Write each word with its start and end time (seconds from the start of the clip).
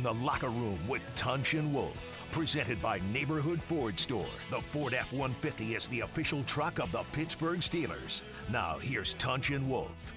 in 0.00 0.04
the 0.04 0.24
locker 0.24 0.48
room 0.48 0.78
with 0.88 1.02
Tunch 1.14 1.52
and 1.52 1.74
Wolf. 1.74 2.18
Presented 2.32 2.80
by 2.80 3.02
Neighborhood 3.12 3.60
Ford 3.60 4.00
Store. 4.00 4.24
The 4.48 4.58
Ford 4.58 4.94
F 4.94 5.12
150 5.12 5.74
is 5.74 5.88
the 5.88 6.00
official 6.00 6.42
truck 6.44 6.78
of 6.78 6.90
the 6.90 7.02
Pittsburgh 7.12 7.60
Steelers. 7.60 8.22
Now, 8.50 8.78
here's 8.78 9.12
Tunch 9.14 9.50
and 9.50 9.68
Wolf. 9.68 10.14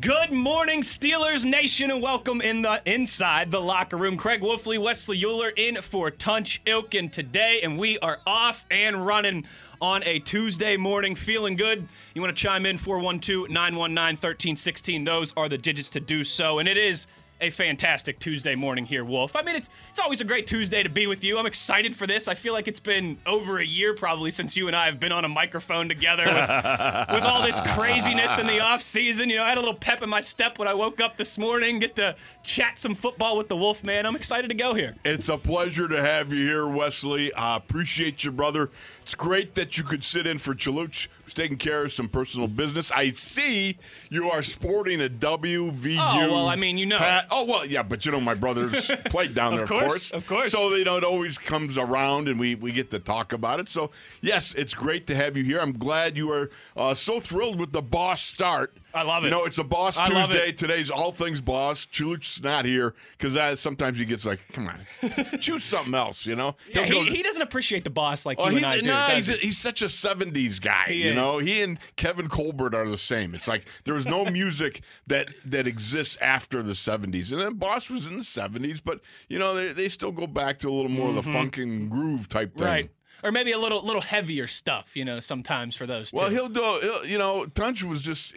Good 0.00 0.30
morning, 0.30 0.82
Steelers 0.82 1.44
Nation, 1.44 1.90
and 1.90 2.00
welcome 2.00 2.40
in 2.40 2.62
the 2.62 2.80
inside 2.86 3.50
the 3.50 3.60
locker 3.60 3.96
room. 3.96 4.16
Craig 4.16 4.42
Wolfley, 4.42 4.78
Wesley 4.78 5.24
Euler 5.24 5.48
in 5.48 5.76
for 5.82 6.12
Tunch 6.12 6.62
Ilkin 6.64 7.10
today, 7.10 7.60
and 7.64 7.78
we 7.78 7.98
are 7.98 8.20
off 8.28 8.64
and 8.70 9.04
running 9.04 9.44
on 9.80 10.04
a 10.04 10.20
Tuesday 10.20 10.76
morning. 10.76 11.16
Feeling 11.16 11.56
good? 11.56 11.88
You 12.14 12.22
want 12.22 12.36
to 12.36 12.40
chime 12.40 12.64
in 12.64 12.78
412 12.78 13.48
919 13.48 14.16
1316. 14.16 15.02
Those 15.02 15.32
are 15.36 15.48
the 15.48 15.58
digits 15.58 15.88
to 15.90 16.00
do 16.00 16.22
so, 16.22 16.60
and 16.60 16.68
it 16.68 16.76
is 16.76 17.08
a 17.40 17.50
fantastic 17.50 18.18
Tuesday 18.18 18.54
morning 18.54 18.84
here, 18.84 19.04
Wolf. 19.04 19.36
I 19.36 19.42
mean, 19.42 19.56
it's 19.56 19.70
it's 19.90 20.00
always 20.00 20.20
a 20.20 20.24
great 20.24 20.46
Tuesday 20.46 20.82
to 20.82 20.88
be 20.88 21.06
with 21.06 21.22
you. 21.22 21.38
I'm 21.38 21.46
excited 21.46 21.94
for 21.94 22.06
this. 22.06 22.28
I 22.28 22.34
feel 22.34 22.52
like 22.52 22.68
it's 22.68 22.80
been 22.80 23.18
over 23.26 23.58
a 23.58 23.64
year 23.64 23.94
probably 23.94 24.30
since 24.30 24.56
you 24.56 24.66
and 24.66 24.76
I 24.76 24.86
have 24.86 24.98
been 24.98 25.12
on 25.12 25.24
a 25.24 25.28
microphone 25.28 25.88
together 25.88 26.24
with, 26.24 26.34
with 27.14 27.24
all 27.24 27.42
this 27.42 27.60
craziness 27.74 28.38
in 28.38 28.46
the 28.46 28.60
off 28.60 28.82
season. 28.82 29.30
You 29.30 29.36
know, 29.36 29.44
I 29.44 29.50
had 29.50 29.58
a 29.58 29.60
little 29.60 29.74
pep 29.74 30.02
in 30.02 30.08
my 30.08 30.20
step 30.20 30.58
when 30.58 30.68
I 30.68 30.74
woke 30.74 31.00
up 31.00 31.16
this 31.16 31.38
morning, 31.38 31.78
get 31.78 31.96
to 31.96 32.16
chat 32.42 32.78
some 32.78 32.94
football 32.94 33.36
with 33.36 33.48
the 33.48 33.56
Wolf 33.56 33.84
man. 33.84 34.06
I'm 34.06 34.16
excited 34.16 34.48
to 34.48 34.56
go 34.56 34.74
here. 34.74 34.96
It's 35.04 35.28
a 35.28 35.38
pleasure 35.38 35.88
to 35.88 36.02
have 36.02 36.32
you 36.32 36.44
here, 36.44 36.68
Wesley. 36.68 37.32
I 37.34 37.56
appreciate 37.56 38.24
you, 38.24 38.32
brother. 38.32 38.70
It's 39.08 39.14
great 39.14 39.54
that 39.54 39.78
you 39.78 39.84
could 39.84 40.04
sit 40.04 40.26
in 40.26 40.36
for 40.36 40.54
Chaluch, 40.54 41.08
who's 41.24 41.32
taking 41.32 41.56
care 41.56 41.82
of 41.82 41.90
some 41.92 42.10
personal 42.10 42.46
business. 42.46 42.92
I 42.92 43.08
see 43.12 43.78
you 44.10 44.30
are 44.30 44.42
sporting 44.42 45.00
a 45.00 45.08
WVU. 45.08 45.96
Oh, 45.98 46.30
well, 46.30 46.46
I 46.46 46.56
mean, 46.56 46.76
you 46.76 46.84
know. 46.84 46.98
hat. 46.98 47.26
Oh, 47.30 47.46
well, 47.46 47.64
yeah, 47.64 47.82
but 47.82 48.04
you 48.04 48.12
know, 48.12 48.20
my 48.20 48.34
brother's 48.34 48.90
played 49.06 49.32
down 49.32 49.54
there, 49.54 49.62
Of 49.62 49.70
course. 49.70 50.10
of 50.10 50.26
course. 50.26 50.50
So, 50.50 50.74
you 50.74 50.84
know, 50.84 50.98
it 50.98 51.04
always 51.04 51.38
comes 51.38 51.78
around 51.78 52.28
and 52.28 52.38
we, 52.38 52.54
we 52.56 52.70
get 52.70 52.90
to 52.90 52.98
talk 52.98 53.32
about 53.32 53.60
it. 53.60 53.70
So, 53.70 53.92
yes, 54.20 54.52
it's 54.52 54.74
great 54.74 55.06
to 55.06 55.14
have 55.14 55.38
you 55.38 55.42
here. 55.42 55.58
I'm 55.58 55.72
glad 55.78 56.18
you 56.18 56.30
are 56.30 56.50
uh, 56.76 56.92
so 56.92 57.18
thrilled 57.18 57.58
with 57.58 57.72
the 57.72 57.80
boss 57.80 58.20
start. 58.20 58.76
I 58.94 59.02
love 59.02 59.22
it. 59.22 59.26
You 59.26 59.30
know, 59.32 59.44
it's 59.44 59.58
a 59.58 59.64
boss 59.64 59.98
I 59.98 60.08
Tuesday. 60.08 60.52
Today's 60.52 60.90
all 60.90 61.12
things 61.12 61.40
boss. 61.40 61.86
Chaluch's 61.86 62.42
not 62.42 62.64
here 62.64 62.94
because 63.18 63.60
sometimes 63.60 63.98
he 63.98 64.04
gets 64.04 64.24
like, 64.24 64.40
come 64.52 64.68
on, 64.68 64.80
choose 65.40 65.62
something 65.64 65.94
else, 65.94 66.24
you 66.24 66.34
know? 66.34 66.56
Yeah, 66.72 66.84
He'll 66.84 67.04
he, 67.04 67.22
doesn't 67.22 67.42
appreciate 67.42 67.84
the 67.84 67.90
boss 67.90 68.24
like 68.24 68.38
Oh, 68.40 68.48
you 68.48 68.58
he, 68.58 68.64
and 68.64 68.66
I 68.66 68.80
nah, 68.80 69.08
does 69.08 69.26
he's, 69.26 69.28
a, 69.28 69.32
he's 69.38 69.58
such 69.58 69.82
a 69.82 69.86
70s 69.86 70.60
guy, 70.60 70.86
He 70.88 71.04
you 71.04 71.10
is. 71.10 71.16
know? 71.16 71.38
He 71.38 71.60
and 71.60 71.78
Kevin 71.96 72.28
Colbert 72.28 72.74
are 72.74 72.88
the 72.88 72.98
same. 72.98 73.34
It's 73.34 73.46
like 73.48 73.66
there 73.84 73.94
was 73.94 74.06
no 74.06 74.24
music 74.30 74.80
that 75.06 75.28
that 75.44 75.66
exists 75.66 76.16
after 76.20 76.62
the 76.62 76.72
70s. 76.72 77.30
And 77.32 77.40
then 77.40 77.54
Boss 77.54 77.90
was 77.90 78.06
in 78.06 78.16
the 78.16 78.22
70s, 78.22 78.80
but, 78.82 79.00
you 79.28 79.38
know, 79.38 79.54
they, 79.54 79.72
they 79.72 79.88
still 79.88 80.12
go 80.12 80.26
back 80.26 80.58
to 80.60 80.68
a 80.68 80.72
little 80.72 80.90
more 80.90 81.10
of 81.10 81.14
the 81.14 81.22
funk 81.22 81.58
and 81.58 81.90
groove 81.90 82.28
type 82.28 82.54
thing. 82.56 82.62
Mm-hmm. 82.66 82.66
Right. 82.74 82.90
Or 83.24 83.32
maybe 83.32 83.50
a 83.50 83.58
little 83.58 83.84
little 83.84 84.00
heavier 84.00 84.46
stuff, 84.46 84.96
you 84.96 85.04
know, 85.04 85.18
sometimes 85.18 85.74
for 85.74 85.86
those 85.86 86.12
Well, 86.12 86.28
two. 86.28 86.34
he'll 86.36 86.48
do, 86.48 86.78
he'll, 86.80 87.04
you 87.04 87.18
know, 87.18 87.46
Tunch 87.46 87.82
was 87.82 88.00
just, 88.00 88.32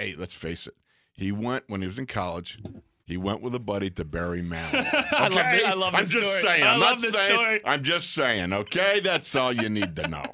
hey, 0.00 0.14
let's 0.18 0.34
face 0.34 0.66
it. 0.66 0.74
He 1.12 1.32
went, 1.32 1.64
when 1.68 1.80
he 1.82 1.86
was 1.86 1.98
in 1.98 2.06
college, 2.06 2.58
he 3.04 3.16
went 3.16 3.42
with 3.42 3.54
a 3.54 3.58
buddy 3.58 3.90
to 3.90 4.04
Barry 4.04 4.42
Manilow. 4.42 4.86
I 5.12 5.28
love 5.28 5.32
Okay? 5.32 5.56
it. 5.58 5.66
I 5.68 5.74
love 5.74 5.94
I'm 5.94 6.06
just 6.06 6.38
story. 6.38 6.54
saying. 6.54 6.64
I 6.64 6.74
I'm 6.74 6.80
love 6.80 6.90
not 6.90 7.00
saying. 7.00 7.34
story. 7.34 7.60
I'm 7.64 7.82
just 7.82 8.14
saying. 8.14 8.52
Okay, 8.52 9.00
that's 9.00 9.34
all 9.36 9.52
you 9.52 9.68
need 9.68 9.96
to 9.96 10.08
know. 10.08 10.24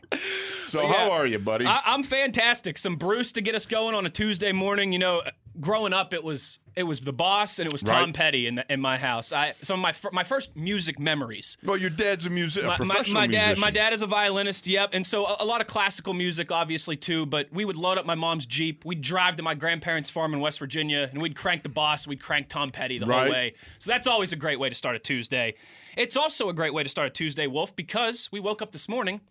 So, 0.66 0.82
yeah. 0.82 0.93
how 0.93 1.10
are 1.10 1.27
you, 1.27 1.38
buddy? 1.38 1.65
I, 1.66 1.81
I'm 1.84 2.03
fantastic. 2.03 2.78
Some 2.78 2.97
Bruce 2.97 3.32
to 3.32 3.41
get 3.41 3.54
us 3.54 3.66
going 3.66 3.94
on 3.94 4.04
a 4.06 4.10
Tuesday 4.10 4.53
morning. 4.53 4.93
You 4.93 4.99
know, 4.99 5.22
growing 5.60 5.92
up, 5.92 6.12
it 6.14 6.22
was 6.24 6.58
it 6.74 6.82
was 6.82 7.00
the 7.00 7.12
boss 7.12 7.58
and 7.58 7.66
it 7.66 7.72
was 7.72 7.82
Tom 7.82 8.04
Right. 8.06 8.14
Petty 8.14 8.46
in 8.46 8.56
the, 8.56 8.72
in 8.72 8.80
my 8.82 8.98
house. 8.98 9.32
I 9.32 9.54
some 9.62 9.80
of 9.80 9.82
my 9.82 9.92
fir- 9.92 10.10
my 10.12 10.24
first 10.24 10.54
music 10.56 10.98
memories. 10.98 11.56
well, 11.64 11.76
your 11.76 11.88
dad's 11.90 12.26
a 12.26 12.30
music, 12.30 12.64
My, 12.64 12.76
my, 12.78 13.02
my 13.12 13.26
dad, 13.26 13.28
musician. 13.30 13.60
my 13.60 13.70
dad 13.70 13.92
is 13.92 14.02
a 14.02 14.06
violinist. 14.06 14.66
Yep, 14.66 14.90
and 14.92 15.06
so 15.06 15.24
a, 15.26 15.36
a 15.40 15.44
lot 15.44 15.60
of 15.60 15.66
classical 15.66 16.12
music, 16.14 16.52
obviously 16.52 16.96
too. 16.96 17.24
But 17.26 17.48
we 17.52 17.64
would 17.64 17.76
load 17.76 17.96
up 17.98 18.04
my 18.06 18.14
mom's 18.14 18.44
jeep. 18.46 18.84
We'd 18.84 19.00
drive 19.00 19.36
to 19.36 19.42
my 19.42 19.54
grandparents' 19.54 20.10
farm 20.10 20.34
in 20.34 20.40
West 20.40 20.58
Virginia, 20.58 21.08
and 21.10 21.22
we'd 21.22 21.36
crank 21.36 21.62
the 21.62 21.68
boss. 21.70 22.06
We'd 22.06 22.20
crank 22.20 22.48
Tom 22.48 22.70
Petty 22.70 22.98
the 22.98 23.06
whole 23.06 23.30
way. 23.30 23.54
So 23.78 23.90
that's 23.90 24.06
always 24.06 24.32
a 24.32 24.36
great 24.36 24.60
way 24.60 24.68
to 24.68 24.74
start 24.74 24.96
a 24.96 24.98
Tuesday. 24.98 25.54
It's 25.96 26.16
also 26.16 26.50
a 26.50 26.52
great 26.52 26.74
way 26.74 26.82
to 26.82 26.88
start 26.90 27.06
a 27.08 27.10
Tuesday, 27.10 27.46
Wolf, 27.46 27.74
because 27.74 28.30
we 28.30 28.38
woke 28.38 28.60
up 28.60 28.72
this 28.72 28.86
morning 28.86 29.22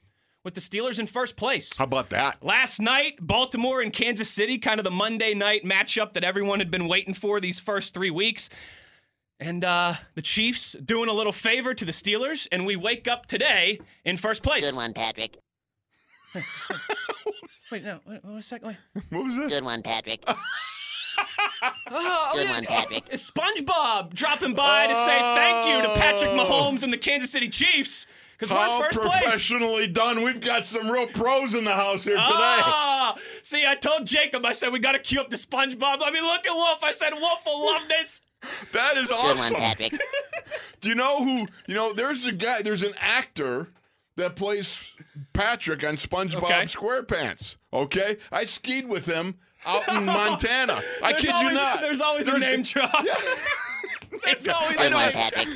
with 0.46 0.54
the 0.54 0.62
Steelers 0.62 1.00
in 1.00 1.08
first 1.08 1.36
place. 1.36 1.76
How 1.76 1.84
about 1.84 2.12
that? 2.12 2.42
Last 2.42 2.80
night, 2.80 3.16
Baltimore 3.20 3.82
and 3.82 3.92
Kansas 3.92 4.30
City, 4.30 4.58
kind 4.60 4.80
of 4.80 4.84
the 4.86 4.92
Monday 4.92 5.34
night 5.34 5.66
matchup 5.66 6.14
that 6.14 6.24
everyone 6.24 6.60
had 6.60 6.70
been 6.72 6.88
waiting 6.88 7.16
for 7.16 7.42
these 7.42 7.60
first 7.60 7.94
three 7.94 8.12
weeks. 8.12 8.48
And 9.40 9.66
uh, 9.66 9.96
the 10.14 10.22
Chiefs 10.22 10.74
doing 10.74 11.10
a 11.10 11.14
little 11.14 11.34
favor 11.34 11.74
to 11.74 11.84
the 11.84 11.92
Steelers, 11.92 12.48
and 12.52 12.66
we 12.66 12.78
wake 12.78 13.08
up 13.08 13.26
today 13.26 13.82
in 14.06 14.16
first 14.16 14.44
place. 14.44 14.64
Good 14.64 14.76
one, 14.78 14.94
Patrick. 14.94 15.38
Wait, 17.72 17.84
no, 17.84 18.00
wait, 18.06 18.20
wait 18.24 18.38
a 18.38 18.42
second. 18.44 18.68
Wait. 18.68 19.04
What 19.10 19.24
was 19.24 19.36
that? 19.38 19.50
Good 19.50 19.64
one, 19.64 19.82
Patrick. 19.82 20.24
Oh, 21.90 22.32
Good 22.36 22.46
yeah, 22.48 22.52
one, 22.52 22.66
Patrick. 22.66 23.04
it's 23.10 23.32
SpongeBob 23.32 24.14
dropping 24.14 24.54
by 24.54 24.88
to 24.88 24.96
say 24.96 25.18
thank 25.20 25.68
you 25.68 25.82
to 25.82 26.00
Patrick 26.00 26.32
Mahomes 26.32 26.84
and 26.84 26.92
the 26.92 26.98
Kansas 26.98 27.32
City 27.32 27.48
Chiefs 27.48 28.08
because 28.38 28.52
we're 28.52 28.58
How 28.58 28.78
in 28.78 28.84
first 28.86 29.00
place. 29.02 29.22
professionally 29.22 29.88
done. 29.88 30.24
We've 30.24 30.42
got 30.42 30.66
some 30.66 30.90
real 30.90 31.08
pros 31.08 31.56
in 31.56 31.64
the 31.64 31.74
house 31.74 32.04
here 32.04 32.16
today. 32.16 32.24
Ah, 32.28 33.16
see, 33.42 33.66
I 33.66 33.76
told 33.76 34.06
Jacob, 34.08 34.46
I 34.46 34.52
said 34.52 34.72
we 34.72 34.80
got 34.80 34.92
to 34.94 35.00
cue 35.00 35.20
up 35.22 35.30
the 35.30 35.38
SpongeBob. 35.38 36.00
I 36.04 36.12
mean, 36.12 36.24
look 36.24 36.46
at 36.48 36.54
Wolf. 36.54 36.84
I 36.84 36.92
said 36.92 37.14
Wolf 37.14 37.46
will 37.46 37.66
love 37.66 37.88
this. 37.88 38.22
That 38.74 38.96
is 38.98 39.08
Good 39.08 39.16
awesome. 39.16 39.54
one, 39.54 39.62
Patrick. 39.64 39.94
Do 40.82 40.90
you 40.90 40.94
know 40.96 41.24
who? 41.24 41.48
You 41.68 41.74
know, 41.74 41.94
there's 41.94 42.26
a 42.26 42.32
guy. 42.32 42.62
There's 42.62 42.84
an 42.84 42.94
actor 43.00 43.70
that 44.18 44.36
plays 44.36 44.92
Patrick 45.34 45.84
on 45.84 45.96
SpongeBob 45.96 46.44
Okay. 46.44 46.62
SquarePants. 46.66 47.56
Okay, 47.74 48.18
I 48.32 48.46
skied 48.46 48.88
with 48.88 49.08
him 49.08 49.36
out 49.66 49.88
in 49.90 50.06
Montana. 50.06 50.80
I 51.04 51.14
kid 51.14 51.32
always, 51.32 51.42
you 51.50 51.54
not. 51.56 51.82
There's 51.82 52.02
always 52.02 52.28
There's- 52.28 52.44
a 52.44 52.52
name 52.52 52.62
drop. 52.64 52.94
There's 54.24 54.48
always 54.48 54.76
a 54.80 54.84
Good 54.84 54.94
one, 54.94 55.12
Patrick. 55.12 55.48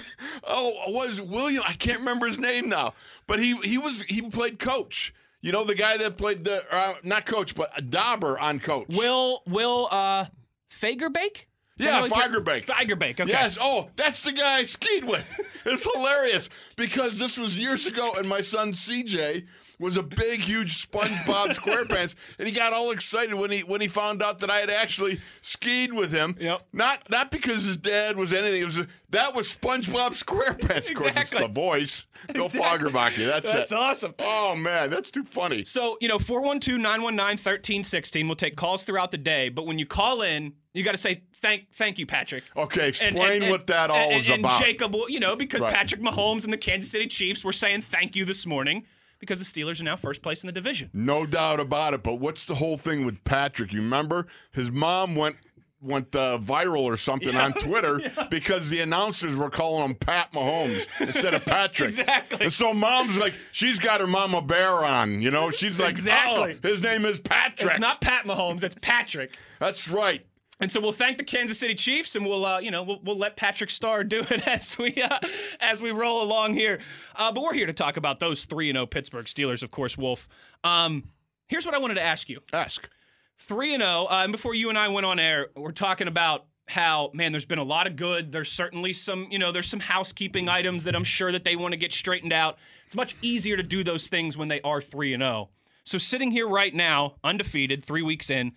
Oh, 0.43 0.91
was 0.91 1.21
William? 1.21 1.63
I 1.67 1.73
can't 1.73 1.99
remember 1.99 2.25
his 2.27 2.37
name 2.39 2.69
now, 2.69 2.93
but 3.27 3.39
he 3.39 3.55
he 3.57 3.77
was 3.77 4.01
he 4.03 4.21
played 4.21 4.59
Coach. 4.59 5.13
You 5.41 5.51
know 5.53 5.63
the 5.63 5.75
guy 5.75 5.97
that 5.97 6.17
played 6.17 6.43
the 6.43 6.63
uh, 6.73 6.95
not 7.03 7.25
Coach, 7.25 7.55
but 7.55 7.71
a 7.77 7.81
Dauber 7.81 8.37
on 8.39 8.59
Coach. 8.59 8.87
Will 8.89 9.41
Will 9.47 9.87
uh 9.91 10.25
Fagerbakke? 10.71 11.45
Yeah, 11.77 11.91
how 11.91 12.03
he- 12.03 12.09
Fagerbakke. 12.09 12.65
Fagerbakke. 12.65 13.21
Okay. 13.21 13.29
Yes. 13.29 13.57
Oh, 13.59 13.89
that's 13.95 14.23
the 14.23 14.33
guy 14.33 14.57
I 14.57 14.63
skied 14.63 15.05
with. 15.05 15.25
It's 15.65 15.83
hilarious 15.93 16.49
because 16.77 17.19
this 17.19 17.37
was 17.37 17.55
years 17.55 17.85
ago, 17.85 18.13
and 18.17 18.27
my 18.29 18.39
son 18.39 18.71
CJ 18.71 19.45
was 19.79 19.97
a 19.97 20.03
big, 20.03 20.41
huge 20.41 20.85
SpongeBob 20.85 21.47
SquarePants, 21.57 22.15
and 22.37 22.47
he 22.47 22.53
got 22.53 22.73
all 22.73 22.91
excited 22.91 23.33
when 23.33 23.49
he 23.49 23.61
when 23.61 23.81
he 23.81 23.87
found 23.87 24.21
out 24.21 24.39
that 24.39 24.49
I 24.49 24.57
had 24.57 24.69
actually 24.69 25.19
skied 25.41 25.93
with 25.93 26.11
him. 26.11 26.35
Yep. 26.39 26.67
Not 26.73 27.09
not 27.09 27.31
because 27.31 27.63
his 27.63 27.77
dad 27.77 28.17
was 28.17 28.33
anything. 28.33 28.61
It 28.61 28.65
was 28.65 28.81
that 29.11 29.33
was 29.33 29.53
SpongeBob 29.53 30.21
SquarePants. 30.21 30.89
Of 30.89 30.95
course, 30.97 31.17
it's 31.17 31.31
the 31.31 31.47
voice. 31.47 32.05
Go 32.33 32.45
Exactly. 32.45 32.89
Fagerbakke. 32.89 33.25
That's, 33.25 33.45
That's 33.45 33.47
it. 33.47 33.57
That's 33.57 33.71
awesome. 33.71 34.13
Oh 34.19 34.55
man, 34.55 34.89
that's 34.89 35.09
too 35.09 35.23
funny. 35.23 35.63
So, 35.63 35.97
you 36.01 36.07
know, 36.07 36.19
412 36.19 36.79
919 36.79 37.23
1316. 37.37 38.27
We'll 38.27 38.35
take 38.35 38.55
calls 38.55 38.83
throughout 38.83 39.11
the 39.11 39.17
day, 39.17 39.49
but 39.49 39.65
when 39.65 39.79
you 39.79 39.85
call 39.85 40.21
in, 40.21 40.53
you 40.73 40.83
got 40.83 40.91
to 40.91 40.97
say 40.97 41.23
thank 41.35 41.71
thank 41.73 41.97
you, 41.97 42.05
Patrick. 42.05 42.43
Okay, 42.55 42.81
And- 42.81 42.89
explain 42.89 43.43
and- 43.43 43.51
what 43.51 43.67
that 43.67 43.89
all 43.89 43.97
and, 43.97 44.19
is 44.19 44.29
about. 44.29 44.51
And 44.53 44.63
Jacob, 44.65 44.93
will, 44.93 45.09
you 45.09 45.19
know, 45.19 45.35
because 45.35 45.61
Right. 45.61 45.73
Patrick 45.73 46.01
Mahomes 46.01 46.43
and 46.43 46.51
the 46.53 46.57
Kansas 46.57 46.91
City 46.91 47.07
Chiefs 47.07 47.43
were 47.43 47.53
saying 47.53 47.81
thank 47.81 48.15
you 48.15 48.25
this 48.25 48.45
morning 48.45 48.85
because 49.19 49.39
the 49.39 49.45
Steelers 49.45 49.79
are 49.81 49.83
now 49.85 49.95
first 49.95 50.21
place 50.21 50.43
in 50.43 50.47
the 50.47 50.53
division. 50.53 50.89
No 50.93 51.25
doubt 51.25 51.59
about 51.59 51.93
it. 51.93 52.03
But 52.03 52.15
what's 52.15 52.45
the 52.45 52.55
whole 52.55 52.77
thing 52.77 53.05
with 53.05 53.23
Patrick? 53.23 53.73
You 53.73 53.81
remember 53.81 54.27
his 54.51 54.71
mom 54.71 55.15
went 55.15 55.35
went 55.81 56.13
uh, 56.13 56.37
viral 56.41 56.81
or 56.81 56.97
something 56.97 57.33
on 57.37 57.53
Twitter 57.59 58.01
because 58.29 58.69
the 58.69 58.81
announcers 58.81 59.37
were 59.37 59.49
calling 59.49 59.85
him 59.89 59.95
Pat 59.95 60.29
Mahomes 60.33 60.85
instead 60.99 61.33
of 61.33 61.45
Patrick. 61.45 61.87
Exactly. 61.89 62.39
And 62.45 62.53
so 62.53 62.73
mom's 62.73 63.17
like, 63.17 63.33
she's 63.53 63.79
got 63.79 64.01
her 64.01 64.07
mama 64.07 64.41
bear 64.41 64.83
on. 64.83 65.21
You 65.21 65.31
know, 65.31 65.51
she's 65.51 65.79
like, 65.79 65.91
Exactly. 65.91 66.57
oh, 66.61 66.67
his 66.67 66.81
name 66.81 67.05
is 67.05 67.19
Patrick. 67.21 67.71
It's 67.71 67.79
not 67.79 68.01
Pat 68.01 68.25
Mahomes, 68.25 68.63
it's 68.65 68.75
Patrick. 68.81 69.37
That's 69.59 69.87
right. 69.87 70.25
And 70.61 70.69
so 70.71 70.81
we'll 70.81 70.91
thank 70.91 71.17
the 71.17 71.23
Kansas 71.23 71.57
City 71.57 71.73
Chiefs, 71.73 72.15
and 72.15 72.25
we'll, 72.25 72.45
uh, 72.45 72.59
you 72.59 72.69
know, 72.69 72.83
we'll, 72.83 72.99
we'll 73.01 73.17
let 73.17 73.37
Patrick 73.37 73.69
Star 73.69 74.03
do 74.03 74.25
it 74.29 74.45
as 74.47 74.77
we 74.77 74.93
uh, 75.01 75.19
as 75.61 75.81
we 75.81 75.91
roll 75.91 76.21
along 76.21 76.53
here. 76.55 76.79
Uh, 77.15 77.31
but 77.31 77.43
we're 77.43 77.53
here 77.53 77.67
to 77.67 77.73
talk 77.73 77.95
about 77.97 78.19
those 78.19 78.45
three 78.45 78.69
and 78.69 78.75
zero 78.75 78.85
Pittsburgh 78.85 79.25
Steelers, 79.25 79.63
of 79.63 79.71
course. 79.71 79.97
Wolf. 79.97 80.27
Um, 80.63 81.05
here's 81.47 81.65
what 81.65 81.75
I 81.75 81.77
wanted 81.77 81.95
to 81.95 82.03
ask 82.03 82.27
you: 82.29 82.41
Ask. 82.51 82.89
three 83.37 83.73
and 83.73 83.81
zero. 83.81 84.07
Uh, 84.09 84.21
and 84.23 84.31
before 84.31 84.53
you 84.53 84.69
and 84.69 84.77
I 84.77 84.89
went 84.89 85.05
on 85.05 85.17
air, 85.17 85.47
we're 85.55 85.71
talking 85.71 86.07
about 86.09 86.45
how 86.67 87.09
man, 87.13 87.31
there's 87.31 87.45
been 87.45 87.57
a 87.59 87.63
lot 87.63 87.87
of 87.87 87.95
good. 87.95 88.31
There's 88.31 88.51
certainly 88.51 88.93
some, 88.93 89.27
you 89.31 89.39
know, 89.39 89.51
there's 89.51 89.69
some 89.69 89.79
housekeeping 89.79 90.49
items 90.49 90.83
that 90.83 90.95
I'm 90.95 91.03
sure 91.05 91.31
that 91.31 91.43
they 91.43 91.55
want 91.55 91.71
to 91.71 91.77
get 91.77 91.93
straightened 91.93 92.33
out. 92.33 92.57
It's 92.85 92.95
much 92.95 93.15
easier 93.21 93.55
to 93.57 93.63
do 93.63 93.83
those 93.83 94.07
things 94.07 94.37
when 94.37 94.49
they 94.49 94.61
are 94.61 94.81
three 94.81 95.13
and 95.13 95.21
zero. 95.21 95.49
So 95.85 95.97
sitting 95.97 96.29
here 96.31 96.47
right 96.47 96.75
now, 96.75 97.15
undefeated, 97.23 97.83
three 97.83 98.03
weeks 98.03 98.29
in. 98.29 98.51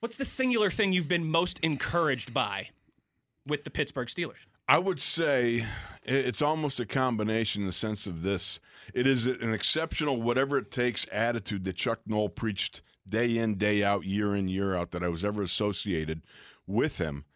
What's 0.00 0.16
the 0.16 0.24
singular 0.24 0.70
thing 0.70 0.94
you've 0.94 1.08
been 1.08 1.30
most 1.30 1.58
encouraged 1.58 2.32
by 2.32 2.70
with 3.46 3.64
the 3.64 3.70
Pittsburgh 3.70 4.08
Steelers? 4.08 4.46
I 4.66 4.78
would 4.78 4.98
say 4.98 5.66
it's 6.04 6.40
almost 6.40 6.80
a 6.80 6.86
combination 6.86 7.62
in 7.62 7.66
the 7.66 7.72
sense 7.72 8.06
of 8.06 8.22
this. 8.22 8.60
It 8.94 9.06
is 9.06 9.26
an 9.26 9.52
exceptional, 9.52 10.22
whatever 10.22 10.56
it 10.56 10.70
takes 10.70 11.06
attitude 11.12 11.64
that 11.64 11.76
Chuck 11.76 11.98
Noll 12.06 12.30
preached 12.30 12.80
day 13.06 13.36
in, 13.36 13.56
day 13.56 13.84
out, 13.84 14.06
year 14.06 14.34
in, 14.34 14.48
year 14.48 14.74
out 14.74 14.92
that 14.92 15.02
I 15.02 15.08
was 15.08 15.22
ever 15.22 15.42
associated 15.42 16.22
with 16.66 16.96
him. 16.96 17.26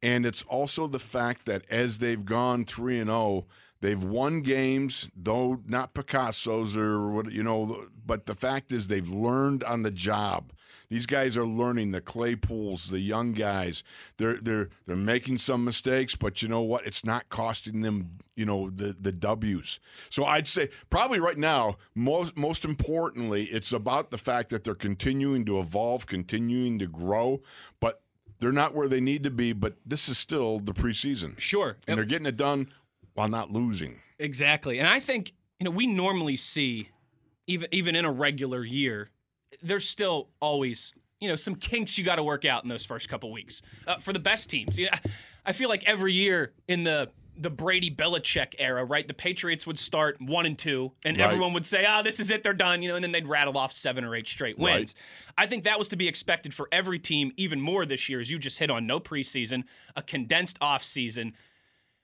And 0.00 0.24
it's 0.24 0.44
also 0.44 0.86
the 0.86 1.00
fact 1.00 1.44
that 1.46 1.64
as 1.68 1.98
they've 1.98 2.24
gone 2.24 2.66
3 2.66 3.00
and 3.00 3.10
0, 3.10 3.46
they've 3.80 4.04
won 4.04 4.42
games, 4.42 5.10
though 5.16 5.60
not 5.66 5.92
Picasso's 5.92 6.76
or 6.76 7.10
what, 7.10 7.32
you 7.32 7.42
know, 7.42 7.86
but 8.06 8.26
the 8.26 8.36
fact 8.36 8.72
is 8.72 8.86
they've 8.86 9.10
learned 9.10 9.64
on 9.64 9.82
the 9.82 9.90
job. 9.90 10.52
These 10.92 11.06
guys 11.06 11.38
are 11.38 11.46
learning 11.46 11.92
the 11.92 12.02
Claypools, 12.02 12.90
the 12.90 13.00
young 13.00 13.32
guys. 13.32 13.82
They're 14.18 14.36
they're 14.36 14.68
they're 14.84 14.94
making 14.94 15.38
some 15.38 15.64
mistakes, 15.64 16.14
but 16.14 16.42
you 16.42 16.48
know 16.48 16.60
what? 16.60 16.86
It's 16.86 17.02
not 17.02 17.30
costing 17.30 17.80
them, 17.80 18.18
you 18.36 18.44
know, 18.44 18.68
the 18.68 18.94
the 19.00 19.10
W's. 19.10 19.80
So 20.10 20.26
I'd 20.26 20.46
say 20.46 20.68
probably 20.90 21.18
right 21.18 21.38
now, 21.38 21.78
most 21.94 22.36
most 22.36 22.66
importantly, 22.66 23.44
it's 23.44 23.72
about 23.72 24.10
the 24.10 24.18
fact 24.18 24.50
that 24.50 24.64
they're 24.64 24.74
continuing 24.74 25.46
to 25.46 25.58
evolve, 25.58 26.04
continuing 26.04 26.78
to 26.80 26.86
grow, 26.86 27.40
but 27.80 28.02
they're 28.38 28.52
not 28.52 28.74
where 28.74 28.86
they 28.86 29.00
need 29.00 29.22
to 29.22 29.30
be, 29.30 29.54
but 29.54 29.76
this 29.86 30.10
is 30.10 30.18
still 30.18 30.58
the 30.58 30.74
preseason. 30.74 31.40
Sure. 31.40 31.78
And 31.88 31.96
they're 31.96 32.04
getting 32.04 32.26
it 32.26 32.36
done 32.36 32.68
while 33.14 33.28
not 33.28 33.50
losing. 33.50 34.00
Exactly. 34.18 34.78
And 34.78 34.86
I 34.86 35.00
think, 35.00 35.32
you 35.58 35.64
know, 35.64 35.70
we 35.70 35.86
normally 35.86 36.36
see 36.36 36.90
even 37.46 37.68
even 37.72 37.96
in 37.96 38.04
a 38.04 38.12
regular 38.12 38.62
year, 38.62 39.08
there's 39.62 39.88
still 39.88 40.28
always 40.40 40.94
you 41.20 41.28
know 41.28 41.36
some 41.36 41.54
kinks 41.54 41.96
you 41.96 42.04
got 42.04 42.16
to 42.16 42.22
work 42.22 42.44
out 42.44 42.64
in 42.64 42.68
those 42.68 42.84
first 42.84 43.08
couple 43.08 43.30
weeks 43.32 43.62
uh, 43.86 43.96
for 43.98 44.12
the 44.12 44.18
best 44.18 44.50
teams. 44.50 44.78
You 44.78 44.86
know, 44.86 44.98
I 45.46 45.52
feel 45.52 45.68
like 45.68 45.84
every 45.84 46.12
year 46.12 46.52
in 46.68 46.84
the 46.84 47.10
the 47.36 47.48
Brady 47.48 47.90
Belichick 47.90 48.54
era, 48.58 48.84
right? 48.84 49.08
The 49.08 49.14
Patriots 49.14 49.66
would 49.66 49.78
start 49.78 50.20
one 50.20 50.44
and 50.44 50.58
two, 50.58 50.92
and 51.04 51.16
right. 51.16 51.24
everyone 51.24 51.52
would 51.54 51.64
say, 51.64 51.84
"Ah, 51.86 52.00
oh, 52.00 52.02
this 52.02 52.20
is 52.20 52.30
it, 52.30 52.42
they're 52.42 52.52
done," 52.52 52.82
you 52.82 52.88
know, 52.88 52.96
and 52.96 53.02
then 53.02 53.12
they'd 53.12 53.26
rattle 53.26 53.56
off 53.56 53.72
seven 53.72 54.04
or 54.04 54.14
eight 54.14 54.26
straight 54.26 54.58
wins. 54.58 54.94
Right. 54.94 55.44
I 55.44 55.46
think 55.46 55.64
that 55.64 55.78
was 55.78 55.88
to 55.88 55.96
be 55.96 56.08
expected 56.08 56.52
for 56.52 56.68
every 56.70 56.98
team, 56.98 57.32
even 57.36 57.60
more 57.60 57.86
this 57.86 58.08
year, 58.08 58.20
as 58.20 58.30
you 58.30 58.38
just 58.38 58.58
hit 58.58 58.70
on. 58.70 58.86
No 58.86 59.00
preseason, 59.00 59.64
a 59.96 60.02
condensed 60.02 60.58
off 60.60 60.84
season 60.84 61.34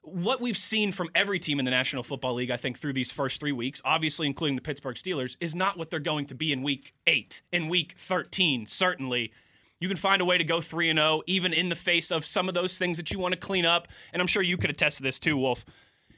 what 0.03 0.41
we've 0.41 0.56
seen 0.56 0.93
from 0.93 1.11
every 1.15 1.39
team 1.39 1.59
in 1.59 1.65
the 1.65 1.71
National 1.71 2.03
Football 2.03 2.35
League, 2.35 2.50
I 2.50 2.56
think, 2.56 2.79
through 2.79 2.93
these 2.95 3.11
first 3.11 3.41
three 3.41 3.53
weeks, 3.53 3.81
obviously 3.85 4.27
including 4.27 4.56
the 4.56 4.62
Pittsburgh 4.62 4.97
Steelers, 4.97 5.37
is 5.41 5.55
not 5.55 5.77
what 5.77 5.91
they're 5.91 6.00
going 6.00 6.27
to 6.27 6.35
be 6.35 6.53
in 6.53 6.62
week 6.62 6.95
eight, 7.06 7.43
in 7.53 7.69
week 7.69 7.95
13, 7.99 8.67
certainly. 8.67 9.33
You 9.81 9.89
can 9.89 9.97
find 9.97 10.21
a 10.21 10.25
way 10.25 10.39
to 10.39 10.45
go 10.45 10.61
3 10.61 10.91
and 10.91 10.99
0, 10.99 11.23
even 11.27 11.53
in 11.53 11.69
the 11.69 11.77
face 11.77 12.11
of 12.11 12.27
some 12.27 12.49
of 12.49 12.55
those 12.55 12.79
things 12.79 12.97
that 12.97 13.12
you 13.12 13.19
want 13.19 13.33
to 13.33 13.39
clean 13.39 13.65
up. 13.65 13.89
And 14.12 14.21
I'm 14.21 14.27
sure 14.27 14.43
you 14.43 14.56
could 14.56 14.71
attest 14.71 14.97
to 14.99 15.03
this 15.03 15.19
too, 15.19 15.37
Wolf. 15.37 15.65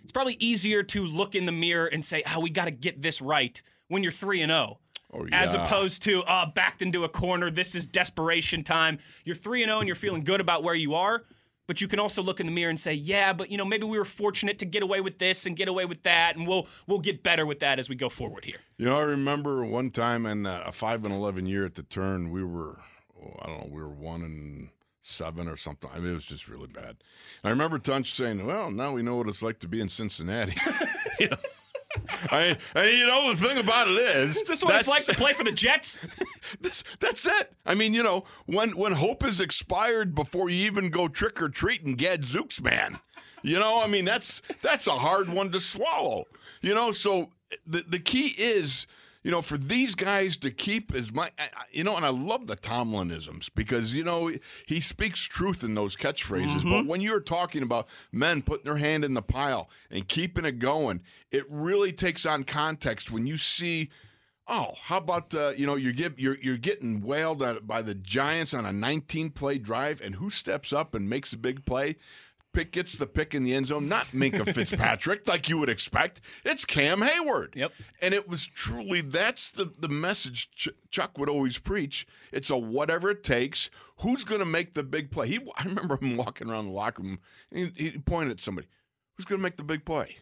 It's 0.02 0.12
probably 0.12 0.36
easier 0.38 0.82
to 0.82 1.04
look 1.04 1.34
in 1.34 1.44
the 1.44 1.52
mirror 1.52 1.86
and 1.86 2.04
say, 2.04 2.22
oh, 2.34 2.40
we 2.40 2.50
got 2.50 2.64
to 2.64 2.70
get 2.70 3.02
this 3.02 3.20
right 3.20 3.60
when 3.88 4.02
you're 4.02 4.12
3 4.12 4.42
and 4.42 4.50
0. 4.50 4.78
Oh, 5.12 5.26
yeah. 5.26 5.42
As 5.42 5.54
opposed 5.54 6.02
to 6.04 6.22
uh, 6.22 6.46
backed 6.46 6.82
into 6.82 7.04
a 7.04 7.08
corner. 7.08 7.50
This 7.50 7.74
is 7.74 7.84
desperation 7.84 8.62
time. 8.62 8.98
You're 9.24 9.34
3 9.34 9.64
and 9.64 9.68
0 9.68 9.80
and 9.80 9.88
you're 9.88 9.96
feeling 9.96 10.24
good 10.24 10.40
about 10.40 10.62
where 10.62 10.74
you 10.74 10.94
are 10.94 11.24
but 11.70 11.80
you 11.80 11.86
can 11.86 12.00
also 12.00 12.20
look 12.20 12.40
in 12.40 12.46
the 12.46 12.52
mirror 12.52 12.68
and 12.68 12.80
say, 12.80 12.92
yeah, 12.92 13.32
but 13.32 13.48
you 13.48 13.56
know, 13.56 13.64
maybe 13.64 13.84
we 13.84 13.96
were 13.96 14.04
fortunate 14.04 14.58
to 14.58 14.64
get 14.64 14.82
away 14.82 15.00
with 15.00 15.18
this 15.18 15.46
and 15.46 15.56
get 15.56 15.68
away 15.68 15.84
with 15.84 16.02
that, 16.02 16.34
and 16.34 16.48
we'll 16.48 16.66
we'll 16.88 16.98
get 16.98 17.22
better 17.22 17.46
with 17.46 17.60
that 17.60 17.78
as 17.78 17.88
we 17.88 17.94
go 17.94 18.08
forward 18.08 18.44
here. 18.44 18.56
You 18.76 18.86
know, 18.86 18.98
I 18.98 19.02
remember 19.02 19.64
one 19.64 19.92
time 19.92 20.26
in 20.26 20.46
uh, 20.46 20.64
a 20.66 20.72
five 20.72 21.04
and 21.04 21.14
eleven 21.14 21.46
year 21.46 21.64
at 21.64 21.76
the 21.76 21.84
turn, 21.84 22.32
we 22.32 22.42
were, 22.42 22.80
oh, 23.22 23.36
I 23.40 23.46
don't 23.46 23.60
know, 23.60 23.68
we 23.70 23.80
were 23.80 23.88
one 23.88 24.22
and 24.22 24.70
seven 25.02 25.46
or 25.46 25.56
something. 25.56 25.88
I 25.94 26.00
mean, 26.00 26.10
it 26.10 26.14
was 26.14 26.24
just 26.24 26.48
really 26.48 26.66
bad. 26.66 26.96
I 27.44 27.50
remember 27.50 27.78
Tunch 27.78 28.16
saying, 28.16 28.44
"Well, 28.44 28.72
now 28.72 28.92
we 28.92 29.02
know 29.02 29.14
what 29.14 29.28
it's 29.28 29.40
like 29.40 29.60
to 29.60 29.68
be 29.68 29.80
in 29.80 29.88
Cincinnati." 29.88 30.56
you 31.20 31.28
know? 31.28 31.36
I, 32.30 32.56
and 32.74 32.90
you 32.96 33.06
know 33.06 33.32
the 33.32 33.48
thing 33.48 33.58
about 33.58 33.88
it 33.88 33.94
is, 33.94 34.36
is 34.36 34.48
this 34.48 34.62
what 34.62 34.76
it's 34.76 34.88
like 34.88 35.06
to 35.06 35.14
play 35.14 35.32
for 35.32 35.44
the 35.44 35.52
Jets? 35.52 35.98
this, 36.60 36.84
that's 37.00 37.26
it. 37.26 37.52
I 37.66 37.74
mean, 37.74 37.94
you 37.94 38.02
know, 38.02 38.24
when 38.46 38.76
when 38.76 38.92
hope 38.92 39.24
is 39.24 39.40
expired 39.40 40.14
before 40.14 40.48
you 40.50 40.66
even 40.66 40.90
go 40.90 41.08
trick 41.08 41.42
or 41.42 41.48
treating, 41.48 41.94
Gadzooks, 41.94 42.62
man. 42.62 43.00
You 43.42 43.58
know, 43.58 43.82
I 43.82 43.86
mean 43.86 44.04
that's 44.04 44.42
that's 44.62 44.86
a 44.86 44.92
hard 44.92 45.28
one 45.28 45.50
to 45.52 45.60
swallow. 45.60 46.24
You 46.60 46.74
know, 46.74 46.92
so 46.92 47.30
the 47.66 47.84
the 47.86 47.98
key 47.98 48.34
is 48.38 48.86
you 49.22 49.30
know, 49.30 49.42
for 49.42 49.58
these 49.58 49.94
guys 49.94 50.36
to 50.38 50.50
keep 50.50 50.94
as 50.94 51.12
much, 51.12 51.32
you 51.72 51.84
know, 51.84 51.96
and 51.96 52.06
I 52.06 52.08
love 52.08 52.46
the 52.46 52.56
Tomlinisms 52.56 53.50
because, 53.54 53.94
you 53.94 54.02
know, 54.02 54.32
he 54.66 54.80
speaks 54.80 55.22
truth 55.22 55.62
in 55.62 55.74
those 55.74 55.94
catchphrases. 55.94 56.60
Mm-hmm. 56.60 56.70
But 56.70 56.86
when 56.86 57.02
you're 57.02 57.20
talking 57.20 57.62
about 57.62 57.88
men 58.12 58.40
putting 58.40 58.64
their 58.64 58.78
hand 58.78 59.04
in 59.04 59.14
the 59.14 59.22
pile 59.22 59.68
and 59.90 60.08
keeping 60.08 60.46
it 60.46 60.58
going, 60.58 61.02
it 61.30 61.44
really 61.50 61.92
takes 61.92 62.24
on 62.24 62.44
context 62.44 63.10
when 63.10 63.26
you 63.26 63.36
see. 63.36 63.90
Oh, 64.52 64.74
how 64.82 64.96
about 64.96 65.32
uh, 65.32 65.52
you 65.56 65.64
know 65.64 65.76
you 65.76 65.92
get 65.92 66.18
you're 66.18 66.36
you're 66.42 66.56
getting 66.56 67.02
wailed 67.02 67.40
by 67.68 67.82
the 67.82 67.94
Giants 67.94 68.52
on 68.52 68.66
a 68.66 68.72
19 68.72 69.30
play 69.30 69.58
drive, 69.58 70.00
and 70.00 70.16
who 70.16 70.28
steps 70.28 70.72
up 70.72 70.92
and 70.92 71.08
makes 71.08 71.32
a 71.32 71.36
big 71.36 71.64
play? 71.64 71.94
Pick 72.52 72.72
gets 72.72 72.96
the 72.98 73.06
pick 73.06 73.34
in 73.34 73.44
the 73.44 73.54
end 73.54 73.68
zone, 73.68 73.88
not 73.88 74.06
Minkah 74.06 74.44
Fitzpatrick 74.54 75.28
like 75.28 75.48
you 75.48 75.56
would 75.58 75.68
expect. 75.68 76.20
It's 76.44 76.64
Cam 76.64 77.00
Heyward. 77.00 77.54
Yep. 77.54 77.72
And 78.02 78.12
it 78.12 78.28
was 78.28 78.44
truly 78.46 79.00
that's 79.02 79.50
the 79.50 79.72
the 79.78 79.88
message 79.88 80.50
Ch- 80.50 80.68
Chuck 80.90 81.16
would 81.16 81.28
always 81.28 81.58
preach. 81.58 82.06
It's 82.32 82.50
a 82.50 82.58
whatever 82.58 83.10
it 83.10 83.22
takes. 83.22 83.70
Who's 84.00 84.24
going 84.24 84.40
to 84.40 84.46
make 84.46 84.74
the 84.74 84.82
big 84.82 85.10
play? 85.10 85.28
He 85.28 85.38
I 85.56 85.64
remember 85.64 85.96
him 86.00 86.16
walking 86.16 86.50
around 86.50 86.66
the 86.66 86.72
locker 86.72 87.02
room. 87.02 87.20
he, 87.52 87.70
he 87.76 87.90
pointed 87.98 88.32
at 88.32 88.40
somebody. 88.40 88.66
Who's 89.16 89.26
going 89.26 89.38
to 89.38 89.42
make 89.42 89.56
the 89.56 89.62
big 89.62 89.84
play? 89.84 90.16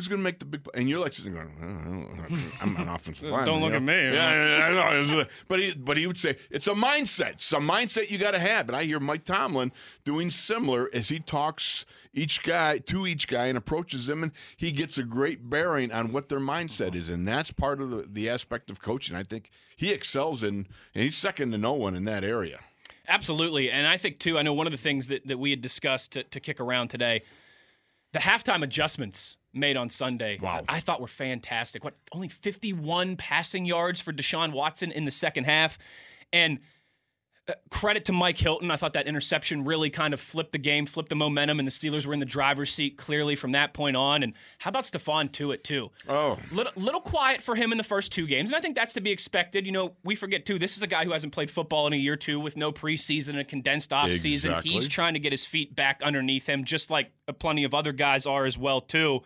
Who's 0.00 0.08
going 0.08 0.20
to 0.20 0.24
make 0.24 0.38
the 0.38 0.46
big 0.46 0.64
play? 0.64 0.72
And 0.76 0.88
you're 0.88 0.98
like 0.98 1.12
sitting 1.12 1.34
going, 1.34 2.48
I'm 2.62 2.74
an 2.74 2.88
offensive 2.88 3.24
lineman. 3.24 3.44
Don't 3.44 3.60
look 3.60 3.72
know? 3.72 3.76
at 3.76 3.82
me. 3.82 4.14
Yeah, 4.14 4.66
I 4.66 5.02
know. 5.02 5.20
Uh, 5.20 5.24
but 5.46 5.58
he, 5.58 5.74
but 5.74 5.98
he 5.98 6.06
would 6.06 6.16
say 6.16 6.38
it's 6.50 6.66
a 6.68 6.72
mindset. 6.72 7.32
It's 7.32 7.52
a 7.52 7.58
mindset 7.58 8.10
you 8.10 8.16
got 8.16 8.30
to 8.30 8.38
have. 8.38 8.68
And 8.68 8.74
I 8.74 8.84
hear 8.84 8.98
Mike 8.98 9.24
Tomlin 9.24 9.72
doing 10.06 10.30
similar 10.30 10.88
as 10.94 11.10
he 11.10 11.18
talks 11.18 11.84
each 12.14 12.42
guy 12.42 12.78
to 12.78 13.06
each 13.06 13.28
guy 13.28 13.48
and 13.48 13.58
approaches 13.58 14.06
them, 14.06 14.22
and 14.22 14.32
he 14.56 14.72
gets 14.72 14.96
a 14.96 15.02
great 15.02 15.50
bearing 15.50 15.92
on 15.92 16.12
what 16.12 16.30
their 16.30 16.40
mindset 16.40 16.94
is. 16.94 17.10
And 17.10 17.28
that's 17.28 17.52
part 17.52 17.82
of 17.82 17.90
the, 17.90 18.08
the 18.10 18.30
aspect 18.30 18.70
of 18.70 18.80
coaching. 18.80 19.14
I 19.14 19.22
think 19.22 19.50
he 19.76 19.92
excels 19.92 20.42
in, 20.42 20.66
and 20.94 21.04
he's 21.04 21.14
second 21.14 21.50
to 21.50 21.58
no 21.58 21.74
one 21.74 21.94
in 21.94 22.04
that 22.04 22.24
area. 22.24 22.60
Absolutely. 23.06 23.70
And 23.70 23.86
I 23.86 23.98
think, 23.98 24.18
too, 24.18 24.38
I 24.38 24.42
know 24.42 24.54
one 24.54 24.66
of 24.66 24.70
the 24.70 24.78
things 24.78 25.08
that, 25.08 25.26
that 25.26 25.38
we 25.38 25.50
had 25.50 25.60
discussed 25.60 26.12
to, 26.12 26.22
to 26.22 26.40
kick 26.40 26.58
around 26.58 26.88
today– 26.88 27.20
the 28.12 28.18
halftime 28.18 28.62
adjustments 28.62 29.36
made 29.52 29.76
on 29.76 29.90
Sunday, 29.90 30.38
wow. 30.40 30.62
I 30.68 30.80
thought 30.80 31.00
were 31.00 31.06
fantastic. 31.06 31.84
What 31.84 31.94
only 32.12 32.28
51 32.28 33.16
passing 33.16 33.64
yards 33.64 34.00
for 34.00 34.12
Deshaun 34.12 34.52
Watson 34.52 34.92
in 34.92 35.04
the 35.04 35.10
second 35.10 35.44
half, 35.44 35.78
and 36.32 36.60
credit 37.70 38.04
to 38.06 38.12
Mike 38.12 38.38
Hilton. 38.38 38.70
I 38.70 38.76
thought 38.76 38.92
that 38.92 39.06
interception 39.06 39.64
really 39.64 39.90
kind 39.90 40.14
of 40.14 40.20
flipped 40.20 40.52
the 40.52 40.58
game, 40.58 40.86
flipped 40.86 41.08
the 41.08 41.16
momentum, 41.16 41.58
and 41.58 41.66
the 41.66 41.72
Steelers 41.72 42.06
were 42.06 42.12
in 42.12 42.20
the 42.20 42.26
driver's 42.26 42.72
seat 42.72 42.96
clearly 42.96 43.36
from 43.36 43.52
that 43.52 43.74
point 43.74 43.96
on. 43.96 44.22
And 44.22 44.34
how 44.58 44.68
about 44.68 44.84
Stephon 44.84 45.30
Tuitt 45.30 45.62
too? 45.62 45.90
Oh, 46.08 46.38
little 46.52 46.72
little 46.76 47.00
quiet 47.00 47.42
for 47.42 47.54
him 47.54 47.72
in 47.72 47.78
the 47.78 47.84
first 47.84 48.12
two 48.12 48.26
games, 48.26 48.50
and 48.50 48.56
I 48.56 48.60
think 48.60 48.76
that's 48.76 48.94
to 48.94 49.00
be 49.00 49.10
expected. 49.10 49.66
You 49.66 49.72
know, 49.72 49.96
we 50.04 50.14
forget 50.14 50.46
too. 50.46 50.58
This 50.58 50.76
is 50.76 50.82
a 50.82 50.86
guy 50.86 51.04
who 51.04 51.12
hasn't 51.12 51.32
played 51.32 51.50
football 51.50 51.86
in 51.86 51.92
a 51.92 51.96
year 51.96 52.14
or 52.14 52.16
two 52.16 52.40
with 52.40 52.56
no 52.56 52.72
preseason 52.72 53.30
and 53.30 53.40
a 53.40 53.44
condensed 53.44 53.92
off 53.92 54.10
season. 54.12 54.52
Exactly. 54.52 54.72
He's 54.72 54.88
trying 54.88 55.14
to 55.14 55.20
get 55.20 55.32
his 55.32 55.44
feet 55.44 55.74
back 55.74 56.02
underneath 56.02 56.48
him, 56.48 56.64
just 56.64 56.90
like 56.90 57.10
plenty 57.38 57.64
of 57.64 57.74
other 57.74 57.92
guys 57.92 58.26
are 58.26 58.44
as 58.44 58.58
well 58.58 58.80
too. 58.80 59.22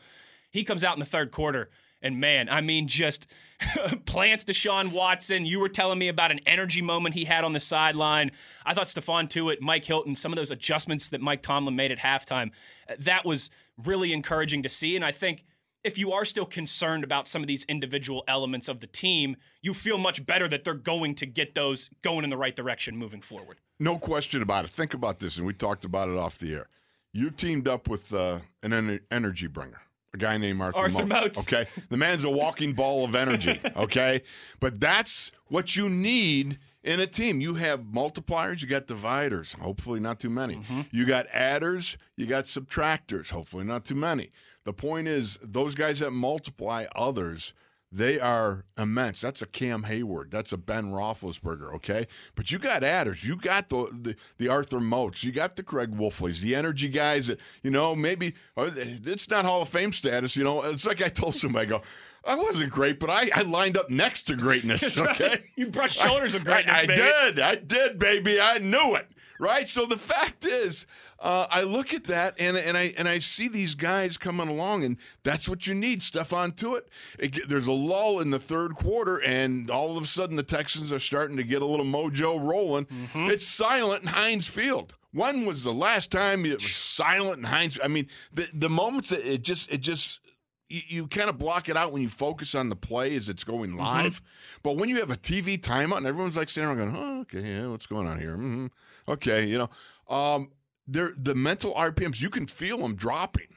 He 0.51 0.63
comes 0.65 0.85
out 0.85 0.95
in 0.95 1.01
the 1.01 1.07
third 1.07 1.33
quarter, 1.33 1.71
and 2.05 2.21
man, 2.21 2.49
I 2.49 2.61
mean, 2.61 2.87
just 2.87 3.27
plants 4.07 4.45
Deshaun 4.45 4.93
Watson. 4.93 5.47
You 5.47 5.59
were 5.59 5.71
telling 5.71 5.99
me 5.99 6.09
about 6.09 6.31
an 6.31 6.41
energy 6.47 6.83
moment 6.83 7.15
he 7.15 7.25
had 7.25 7.45
on 7.45 7.55
the 7.55 7.61
sideline. 7.61 8.31
I 8.65 8.75
thought 8.75 8.87
Stephon 8.87 9.29
Tuitt, 9.29 9.61
Mike 9.61 9.85
Hilton, 9.85 10.15
some 10.15 10.31
of 10.31 10.37
those 10.37 10.51
adjustments 10.51 11.09
that 11.09 11.21
Mike 11.21 11.43
Tomlin 11.43 11.75
made 11.75 11.91
at 11.91 11.99
halftime, 11.99 12.51
that 12.99 13.25
was 13.25 13.51
really 13.83 14.13
encouraging 14.13 14.63
to 14.63 14.69
see. 14.69 14.95
And 14.95 15.05
I 15.05 15.13
think 15.13 15.47
if 15.83 15.99
you 15.99 16.13
are 16.13 16.25
still 16.25 16.47
concerned 16.47 17.05
about 17.05 17.27
some 17.27 17.43
of 17.43 17.49
these 17.49 17.65
individual 17.65 18.23
elements 18.29 18.69
of 18.69 18.81
the 18.81 18.87
team, 18.87 19.37
you 19.63 19.73
feel 19.73 19.99
much 19.99 20.25
better 20.25 20.47
that 20.49 20.65
they're 20.65 20.75
going 20.75 21.15
to 21.17 21.27
get 21.27 21.55
those 21.55 21.89
going 22.03 22.25
in 22.25 22.31
the 22.31 22.37
right 22.37 22.55
direction 22.55 22.97
moving 22.97 23.23
forward. 23.23 23.61
No 23.81 23.99
question 23.99 24.43
about 24.43 24.67
it. 24.67 24.71
Think 24.71 24.95
about 24.95 25.19
this, 25.19 25.39
and 25.39 25.47
we 25.47 25.53
talked 25.53 25.85
about 25.85 26.09
it 26.09 26.17
off 26.17 26.39
the 26.39 26.55
air. 26.55 26.69
You 27.13 27.31
teamed 27.31 27.67
up 27.67 27.89
with 27.89 28.13
uh, 28.13 28.41
an 28.63 29.01
energy 29.11 29.47
bringer 29.47 29.81
a 30.15 30.17
guy 30.17 30.39
named 30.39 30.63
Arthur, 30.63 30.79
Arthur 30.79 31.07
Moats. 31.07 31.41
Okay, 31.41 31.67
the 31.91 31.97
man's 31.97 32.25
a 32.25 32.31
walking 32.31 32.73
ball 32.73 33.05
of 33.05 33.15
energy. 33.15 33.61
Okay, 33.77 34.23
but 34.61 34.79
that's 34.81 35.33
what 35.49 35.75
you 35.75 35.89
need 35.89 36.59
in 36.85 37.01
a 37.01 37.07
team. 37.07 37.41
You 37.41 37.55
have 37.55 37.81
multipliers, 37.81 38.63
you 38.63 38.69
got 38.69 38.87
dividers. 38.87 39.55
Hopefully, 39.61 39.99
not 39.99 40.21
too 40.21 40.31
many. 40.31 40.57
Mm-hmm. 40.57 40.83
You 40.93 41.05
got 41.05 41.27
adders, 41.33 41.99
you 42.17 42.27
got 42.27 42.45
subtractors. 42.45 43.31
Hopefully, 43.31 43.65
not 43.65 43.85
too 43.85 43.97
many. 43.97 44.31
The 44.65 44.73
point 44.73 45.09
is, 45.09 45.39
those 45.43 45.75
guys 45.75 46.01
that 46.01 46.13
multiply 46.13 46.87
others. 46.95 47.53
They 47.95 48.19
are 48.19 48.65
immense. 48.77 49.21
That's 49.21 49.41
a 49.41 49.47
Cam 49.47 49.85
Heyward. 49.85 50.33
That's 50.33 50.51
a 50.53 50.57
Ben 50.57 50.91
Roethlisberger. 50.91 51.73
Okay, 51.77 52.09
but 52.35 52.51
you 52.51 52.59
got 52.59 52.83
adders. 52.83 53.25
You 53.25 53.37
got 53.37 53.69
the 53.69 53.89
the, 53.93 54.17
the 54.37 54.49
Arthur 54.49 54.81
Moats. 54.81 55.23
You 55.23 55.31
got 55.31 55.55
the 55.55 55.63
Craig 55.63 55.97
Wolfleys, 55.97 56.41
the 56.41 56.57
energy 56.57 56.89
guys. 56.89 57.29
That 57.29 57.39
you 57.63 57.71
know 57.71 57.95
maybe 57.95 58.35
uh, 58.57 58.71
it's 58.75 59.31
not 59.31 59.45
Hall 59.45 59.63
of 59.63 59.69
Fame 59.69 59.93
status. 59.93 60.35
You 60.35 60.43
know, 60.43 60.63
it's 60.63 60.85
like 60.85 61.01
I 61.03 61.09
told 61.09 61.37
somebody, 61.37 61.69
I 61.69 61.71
go. 61.71 61.83
I 62.27 62.35
wasn't 62.35 62.73
great, 62.73 62.99
but 62.99 63.11
I, 63.11 63.31
I 63.33 63.43
lined 63.43 63.77
up 63.77 63.91
next 63.91 64.23
to 64.23 64.35
greatness. 64.35 64.99
Okay, 64.99 65.45
you 65.57 65.69
brushed 65.69 66.01
shoulders 66.01 66.35
I, 66.35 66.39
of 66.39 66.45
greatness. 66.45 66.77
I, 66.77 66.81
I 66.81 66.87
baby. 66.87 67.01
did. 67.01 67.41
I 67.41 67.55
did, 67.55 67.99
baby. 68.01 68.41
I 68.41 68.59
knew 68.59 68.97
it. 68.97 69.07
Right. 69.39 69.69
So 69.69 69.87
the 69.87 69.97
fact 69.97 70.47
is, 70.47 70.87
uh, 71.25 71.47
I 71.51 71.63
look 71.63 71.95
at 71.95 72.05
that 72.05 72.35
and 72.39 72.57
and 72.57 72.77
I 72.77 72.93
and 72.99 73.09
I 73.09 73.19
see 73.19 73.49
these 73.49 73.75
guys 73.75 74.17
coming 74.19 74.47
along, 74.47 74.85
and 74.85 74.99
that's 75.23 75.49
what 75.49 75.67
you 75.67 75.75
need. 75.75 76.01
Stephon 76.03 76.55
Tuitt. 76.55 76.83
It, 77.19 77.49
there's 77.49 77.67
a 77.67 77.73
lull 77.73 78.21
in 78.21 78.31
the 78.31 78.39
third 78.39 78.75
quarter, 78.75 79.23
and 79.23 79.71
all 79.71 79.97
of 79.97 80.05
a 80.05 80.07
sudden 80.07 80.37
the 80.37 80.43
Texans 80.43 80.93
are 80.93 80.99
starting 80.99 81.39
to 81.39 81.43
get 81.43 81.63
a 81.63 81.67
little 81.67 81.87
mojo 81.87 82.39
rolling. 82.41 82.87
It's 83.15 83.47
silent 83.47 84.03
in 84.03 84.09
Heinz 84.09 84.47
Field. 84.47 84.95
When 85.13 85.47
was 85.47 85.65
the 85.65 85.73
last 85.73 86.11
time 86.11 86.45
it 86.45 86.55
was 86.63 86.75
silent 86.77 87.39
in 87.39 87.45
Heinz? 87.45 87.79
I 87.83 87.89
mean, 87.89 88.07
the 88.33 88.47
the 88.53 88.69
moments 88.69 89.09
that 89.09 89.25
it 89.27 89.43
just 89.43 89.71
it 89.73 89.79
just 89.81 90.21
you, 90.69 90.83
you 90.89 91.07
kind 91.09 91.31
of 91.31 91.39
block 91.39 91.69
it 91.71 91.77
out 91.77 91.93
when 91.93 92.03
you 92.03 92.09
focus 92.09 92.55
on 92.55 92.69
the 92.69 92.77
play 92.77 93.15
as 93.17 93.31
it's 93.31 93.45
going 93.45 93.77
live. 93.77 94.21
But 94.63 94.77
when 94.77 94.89
you 94.91 94.97
have 95.01 95.11
a 95.11 95.17
TV 95.17 95.59
timeout 95.59 95.99
and 95.99 96.07
everyone's 96.07 96.37
like 96.37 96.51
standing 96.51 96.79
around 96.79 96.93
going, 96.93 97.03
oh, 97.03 97.21
okay, 97.23 97.41
yeah, 97.49 97.69
what's 97.69 97.87
going 97.87 98.07
on 98.09 98.19
here? 98.21 98.35
hmm 98.35 98.67
Okay, 99.09 99.47
you 99.47 99.57
know, 99.59 99.71
um, 100.15 100.51
they're, 100.87 101.13
the 101.17 101.35
mental 101.35 101.75
RPMs, 101.75 102.21
you 102.21 102.31
can 102.31 102.47
feel 102.47 102.79
them 102.79 102.95
dropping. 102.95 103.54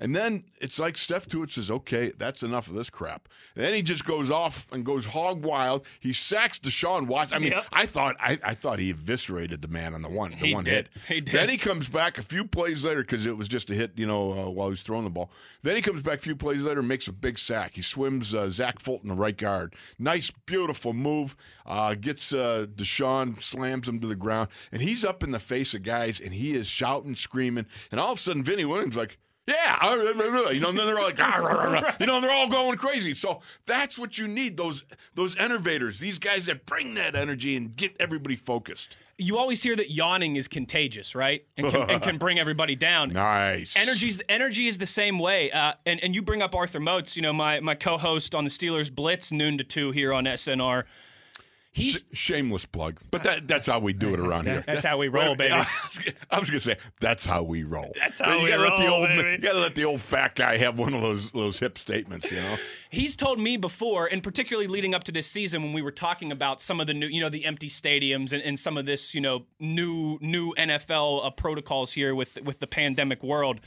And 0.00 0.16
then 0.16 0.44
it's 0.60 0.78
like 0.78 0.96
Steph 0.96 1.26
Tuitt 1.28 1.52
says, 1.52 1.70
okay, 1.70 2.12
that's 2.16 2.42
enough 2.42 2.66
of 2.68 2.74
this 2.74 2.88
crap. 2.88 3.28
And 3.54 3.62
then 3.64 3.74
he 3.74 3.82
just 3.82 4.04
goes 4.06 4.30
off 4.30 4.66
and 4.72 4.84
goes 4.84 5.04
hog 5.06 5.44
wild. 5.44 5.86
He 6.00 6.12
sacks 6.14 6.58
Deshaun 6.58 7.06
Watson. 7.06 7.36
I 7.36 7.38
mean, 7.38 7.52
Yep. 7.52 7.66
I 7.72 7.84
thought 7.86 8.16
I, 8.18 8.38
I 8.42 8.54
thought 8.54 8.78
he 8.78 8.90
eviscerated 8.90 9.60
the 9.60 9.68
man 9.68 9.92
on 9.94 10.00
the 10.02 10.08
one 10.08 10.30
the 10.30 10.36
He 10.38 10.54
one 10.54 10.64
did. 10.64 10.88
hit. 10.94 11.04
He 11.14 11.20
did. 11.20 11.34
Then 11.34 11.48
he 11.50 11.58
comes 11.58 11.86
back 11.88 12.16
a 12.18 12.22
few 12.22 12.44
plays 12.46 12.82
later 12.82 13.02
because 13.02 13.26
it 13.26 13.36
was 13.36 13.46
just 13.46 13.68
a 13.70 13.74
hit, 13.74 13.92
you 13.96 14.06
know, 14.06 14.32
uh, 14.32 14.50
while 14.50 14.70
he's 14.70 14.82
throwing 14.82 15.04
the 15.04 15.10
ball. 15.10 15.30
Then 15.62 15.76
he 15.76 15.82
comes 15.82 16.00
back 16.02 16.18
a 16.18 16.22
few 16.22 16.34
plays 16.34 16.62
later, 16.62 16.80
and 16.80 16.88
makes 16.88 17.06
a 17.06 17.12
big 17.12 17.38
sack. 17.38 17.72
He 17.74 17.82
swims 17.82 18.34
uh, 18.34 18.48
Zach 18.48 18.78
Fulton, 18.80 19.08
the 19.10 19.14
right 19.14 19.36
guard. 19.36 19.74
Nice, 19.98 20.30
beautiful 20.46 20.94
move. 20.94 21.36
Uh, 21.66 21.94
gets 21.94 22.32
uh, 22.32 22.66
Deshaun, 22.74 23.40
slams 23.42 23.86
him 23.86 24.00
to 24.00 24.06
the 24.06 24.16
ground, 24.16 24.48
and 24.72 24.80
he's 24.80 25.04
up 25.04 25.22
in 25.22 25.30
the 25.30 25.38
face 25.38 25.74
of 25.74 25.82
guys, 25.82 26.20
and 26.20 26.32
he 26.32 26.52
is 26.54 26.66
shouting, 26.66 27.14
screaming, 27.14 27.66
and 27.92 28.00
all 28.00 28.12
of 28.12 28.18
a 28.18 28.22
sudden, 28.22 28.42
Vinny 28.42 28.64
Williams 28.64 28.96
like. 28.96 29.18
Yeah, 29.50 29.94
you 30.50 30.60
know, 30.60 30.68
and 30.70 30.78
then 30.78 30.86
they're 30.86 30.98
all 30.98 31.04
like, 31.04 31.20
"Ah, 31.20 31.38
rah, 31.40 31.52
rah, 31.52 31.72
rah," 31.72 31.92
you 31.98 32.06
know, 32.06 32.16
and 32.16 32.24
they're 32.24 32.30
all 32.30 32.48
going 32.48 32.76
crazy. 32.78 33.14
So 33.14 33.40
that's 33.66 33.98
what 33.98 34.18
you 34.18 34.28
need 34.28 34.56
those 34.56 34.84
those 35.14 35.36
innovators, 35.36 36.00
these 36.00 36.18
guys 36.18 36.46
that 36.46 36.66
bring 36.66 36.94
that 36.94 37.14
energy 37.14 37.56
and 37.56 37.74
get 37.76 37.96
everybody 37.98 38.36
focused. 38.36 38.96
You 39.18 39.36
always 39.36 39.62
hear 39.62 39.76
that 39.76 39.90
yawning 39.90 40.36
is 40.36 40.48
contagious, 40.48 41.14
right? 41.14 41.44
And 41.56 41.70
can, 41.70 41.90
and 41.90 42.02
can 42.02 42.18
bring 42.24 42.38
everybody 42.38 42.74
down. 42.74 43.10
Nice 43.10 43.76
Energy's 43.76 44.20
energy 44.28 44.66
is 44.66 44.78
the 44.78 44.86
same 44.86 45.18
way, 45.18 45.50
uh, 45.50 45.74
and 45.84 46.00
and 46.02 46.14
you 46.14 46.22
bring 46.22 46.42
up 46.42 46.54
Arthur 46.54 46.80
Moats, 46.80 47.16
you 47.16 47.22
know 47.22 47.32
my 47.32 47.60
my 47.60 47.74
co-host 47.74 48.34
on 48.34 48.44
the 48.44 48.50
Steelers 48.50 48.94
Blitz 48.94 49.32
noon 49.32 49.58
to 49.58 49.64
two 49.64 49.90
here 49.90 50.12
on 50.12 50.24
SNR. 50.24 50.84
He's 51.72 52.04
Sh- 52.12 52.18
shameless 52.18 52.66
plug, 52.66 52.98
but 53.12 53.22
that, 53.22 53.46
that's 53.46 53.68
how 53.68 53.78
we 53.78 53.92
do 53.92 54.12
it 54.12 54.18
around 54.18 54.44
here. 54.44 54.64
that's 54.66 54.84
how 54.84 54.98
we 54.98 55.06
roll, 55.06 55.36
baby. 55.36 55.52
I 56.30 56.38
was, 56.38 56.50
gonna 56.50 56.58
say 56.58 56.76
that's 57.00 57.24
how 57.24 57.44
we 57.44 57.62
roll. 57.62 57.92
That's 57.96 58.18
how 58.18 58.36
you 58.36 58.44
we 58.44 58.50
gotta 58.50 58.62
let 58.62 58.76
the 58.76 58.88
old, 58.88 59.08
baby. 59.08 59.30
You 59.30 59.38
gotta 59.38 59.60
let 59.60 59.76
the 59.76 59.84
old 59.84 60.00
fat 60.00 60.34
guy 60.34 60.56
have 60.56 60.80
one 60.80 60.94
of 60.94 61.00
those 61.02 61.30
those 61.30 61.60
hip 61.60 61.78
statements, 61.78 62.28
you 62.32 62.38
know. 62.38 62.56
he's 62.90 63.14
told 63.14 63.38
me 63.38 63.56
before, 63.56 64.06
and 64.06 64.20
particularly 64.20 64.66
leading 64.66 64.96
up 64.96 65.04
to 65.04 65.12
this 65.12 65.28
season 65.28 65.62
when 65.62 65.72
we 65.72 65.80
were 65.80 65.92
talking 65.92 66.32
about 66.32 66.60
some 66.60 66.80
of 66.80 66.88
the 66.88 66.94
new, 66.94 67.06
you 67.06 67.20
know, 67.20 67.28
the 67.28 67.44
empty 67.44 67.68
stadiums 67.68 68.32
and, 68.32 68.42
and 68.42 68.58
some 68.58 68.76
of 68.76 68.84
this, 68.84 69.14
you 69.14 69.20
know, 69.20 69.46
new 69.60 70.18
new 70.20 70.52
NFL 70.54 71.24
uh, 71.24 71.30
protocols 71.30 71.92
here 71.92 72.16
with 72.16 72.36
with 72.42 72.58
the 72.58 72.66
pandemic 72.66 73.22
world. 73.22 73.60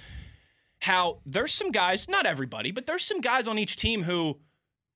How 0.81 1.19
there's 1.25 1.53
some 1.53 1.71
guys, 1.71 2.09
not 2.09 2.25
everybody, 2.25 2.71
but 2.71 2.85
there's 2.85 3.05
some 3.05 3.21
guys 3.21 3.47
on 3.47 3.57
each 3.57 3.77
team 3.77 4.03
who, 4.03 4.39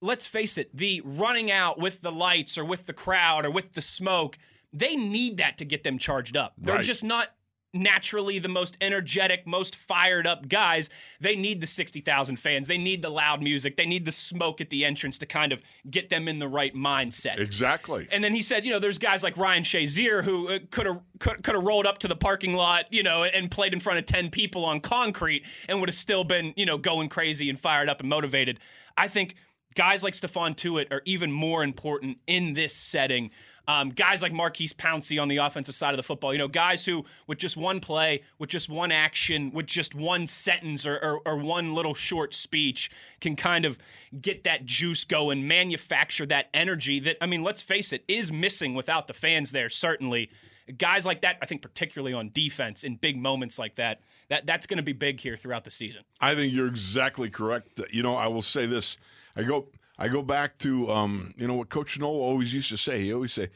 let's 0.02 0.28
face 0.28 0.58
it, 0.58 0.76
the 0.76 1.02
running 1.04 1.52
out 1.52 1.80
with 1.80 2.02
the 2.02 2.12
lights 2.12 2.58
or 2.58 2.66
with 2.66 2.86
the 2.86 2.94
crowd 2.94 3.46
or 3.46 3.52
with 3.52 3.74
the 3.74 3.82
smoke, 3.82 4.38
they 4.74 4.96
need 4.96 5.38
that 5.38 5.58
to 5.58 5.66
get 5.66 5.84
them 5.84 5.98
charged 5.98 6.38
up. 6.38 6.54
They're 6.58 6.76
Right. 6.76 6.86
just 6.86 7.04
not 7.04 7.34
naturally 7.74 8.40
the 8.40 8.48
most 8.48 8.78
energetic, 8.82 9.46
most 9.46 9.76
fired 9.76 10.26
up 10.26 10.48
guys. 10.48 10.90
They 11.20 11.36
need 11.36 11.62
the 11.62 11.68
60,000 11.68 12.38
fans. 12.38 12.66
They 12.68 12.78
need 12.78 13.02
the 13.02 13.10
loud 13.10 13.42
music. 13.44 13.76
They 13.76 13.86
need 13.86 14.06
the 14.06 14.12
smoke 14.12 14.62
at 14.62 14.70
the 14.70 14.84
entrance 14.86 15.18
to 15.20 15.26
kind 15.26 15.52
of 15.52 15.62
get 15.90 16.10
them 16.10 16.28
in 16.28 16.40
the 16.40 16.48
right 16.48 16.74
mindset. 16.74 17.38
Exactly. 17.40 18.08
And 18.10 18.24
then 18.24 18.34
he 18.34 18.42
said, 18.42 18.66
you 18.66 18.72
know, 18.72 18.80
there's 18.80 18.98
guys 18.98 19.22
like 19.22 19.36
Ryan 19.38 19.64
Shazier 19.64 20.24
who 20.24 20.60
could 20.72 20.86
have 20.88 21.02
could 21.20 21.46
have 21.56 21.64
rolled 21.64 21.86
up 21.86 21.98
to 22.00 22.08
the 22.08 22.16
parking 22.16 22.54
lot, 22.56 22.92
you 22.92 23.04
know, 23.04 23.24
and 23.26 23.52
played 23.52 23.74
in 23.74 23.80
front 23.80 24.00
of 24.00 24.06
10 24.06 24.30
people 24.32 24.66
on 24.66 24.80
concrete 24.80 25.44
and 25.68 25.80
would 25.80 25.90
have 25.90 25.96
still 25.96 26.24
been, 26.24 26.54
you 26.56 26.66
know, 26.66 26.78
going 26.78 27.10
crazy 27.10 27.50
and 27.50 27.60
fired 27.60 27.90
up 27.90 28.00
and 28.00 28.10
motivated. 28.10 28.60
I 28.96 29.08
think 29.08 29.36
guys 29.78 30.04
like 30.04 30.16
Stephon 30.16 30.56
Tuitt 30.56 30.92
are 30.92 31.04
even 31.06 31.32
more 31.32 31.64
important 31.64 32.18
in 32.26 32.56
this 32.56 32.74
setting. 32.74 33.30
Um, 33.68 33.90
guys 33.90 34.24
like 34.24 34.34
Maurkice 34.34 34.74
Pouncey 34.74 35.22
on 35.22 35.28
the 35.28 35.38
offensive 35.38 35.76
side 35.76 35.92
of 35.92 35.98
the 35.98 36.04
football, 36.04 36.34
you 36.34 36.40
know, 36.40 36.48
guys 36.48 36.84
who 36.86 37.06
with 37.28 37.38
just 37.38 37.56
one 37.58 37.80
play, 37.80 38.24
with 38.40 38.50
just 38.50 38.70
one 38.70 38.92
action, 38.92 39.52
with 39.52 39.68
just 39.68 39.94
one 39.94 40.26
sentence 40.26 40.88
or, 40.88 40.96
or, 40.98 41.22
or 41.26 41.38
one 41.38 41.76
little 41.76 41.94
short 41.94 42.34
speech 42.34 42.90
can 43.22 43.36
kind 43.36 43.66
of 43.66 43.78
get 44.20 44.46
that 44.46 44.66
juice 44.66 45.04
going, 45.04 45.48
manufacture 45.48 46.26
that 46.26 46.48
energy 46.56 47.00
that, 47.02 47.18
I 47.22 47.28
mean, 47.28 47.44
let's 47.44 47.62
face 47.62 47.94
it, 47.94 48.04
is 48.08 48.32
missing 48.32 48.74
without 48.74 49.06
the 49.06 49.14
fans 49.14 49.52
there, 49.52 49.70
certainly. 49.70 50.32
Guys 50.78 51.06
like 51.06 51.22
that, 51.22 51.38
I 51.42 51.46
think, 51.46 51.62
particularly 51.62 52.14
on 52.14 52.32
defense 52.34 52.84
in 52.84 52.96
big 52.96 53.18
moments 53.18 53.60
like 53.60 53.76
that, 53.76 54.02
that 54.30 54.48
that's 54.48 54.66
going 54.66 54.78
to 54.78 54.84
be 54.84 54.94
big 54.94 55.20
here 55.20 55.38
throughout 55.38 55.66
the 55.66 55.72
season. 55.72 56.02
I 56.20 56.34
think 56.34 56.52
you're 56.52 56.68
exactly 56.68 57.30
correct. 57.30 57.80
You 57.92 58.02
know, 58.02 58.16
I 58.16 58.28
will 58.28 58.42
say 58.42 58.66
this. 58.66 58.98
I 59.38 59.44
go 59.44 59.68
I 59.98 60.08
go 60.08 60.22
back 60.22 60.58
to 60.60 60.92
um, 60.92 61.34
you 61.38 61.48
know 61.48 61.56
what 61.56 61.70
Coach 61.70 62.00
Noll 62.00 62.22
always 62.22 62.54
used 62.54 62.70
to 62.70 62.78
say. 62.78 63.04
He 63.04 63.14
always 63.14 63.34
say, 63.34 63.50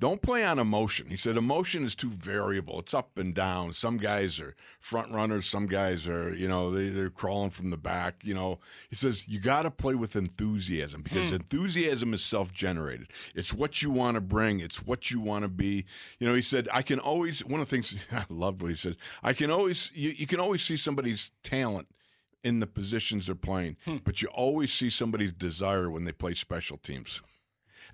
"Don't 0.00 0.20
play 0.20 0.44
on 0.44 0.58
emotion." 0.58 1.08
He 1.08 1.16
said, 1.16 1.36
"Emotion 1.36 1.84
is 1.84 1.94
too 1.94 2.08
variable. 2.08 2.80
It's 2.80 2.92
up 2.92 3.16
and 3.16 3.32
down. 3.32 3.72
Some 3.72 3.98
guys 3.98 4.40
are 4.40 4.56
front 4.80 5.12
runners. 5.12 5.46
Some 5.48 5.66
guys 5.66 6.08
are 6.08 6.34
you 6.34 6.48
know 6.48 6.72
they, 6.72 6.88
they're 6.88 7.10
crawling 7.10 7.50
from 7.50 7.70
the 7.70 7.76
back. 7.76 8.16
You 8.24 8.34
know." 8.34 8.58
He 8.90 8.96
says 8.96 9.28
you 9.28 9.38
got 9.38 9.62
to 9.62 9.70
play 9.70 9.94
with 9.94 10.16
enthusiasm 10.16 11.02
because 11.02 11.30
enthusiasm 11.32 12.14
is 12.14 12.22
self-generated. 12.24 13.08
It's 13.34 13.52
what 13.52 13.80
you 13.80 13.90
want 13.90 14.16
to 14.16 14.20
bring. 14.20 14.58
It's 14.58 14.84
what 14.84 15.10
you 15.10 15.20
want 15.20 15.42
to 15.42 15.48
be. 15.48 15.84
You 16.18 16.26
know, 16.28 16.34
he 16.34 16.42
said, 16.42 16.68
"I 16.72 16.82
can 16.82 16.98
always." 16.98 17.44
One 17.44 17.60
of 17.60 17.68
the 17.68 17.70
things 17.70 17.94
I 18.12 18.24
loved 18.28 18.60
what 18.60 18.72
he 18.72 18.76
said. 18.76 18.96
I 19.22 19.34
can 19.34 19.52
always 19.52 19.92
you, 19.94 20.10
you 20.10 20.26
can 20.26 20.40
always 20.40 20.62
see 20.62 20.76
somebody's 20.76 21.30
talent 21.42 21.86
in 22.44 22.60
the 22.60 22.66
positions 22.66 23.26
they're 23.26 23.34
playing, 23.34 23.76
Hmm. 23.84 23.98
but 24.04 24.20
you 24.22 24.28
always 24.28 24.72
see 24.72 24.90
somebody's 24.90 25.32
desire 25.32 25.90
when 25.90 26.04
they 26.04 26.12
play 26.12 26.34
special 26.34 26.76
teams. 26.78 27.20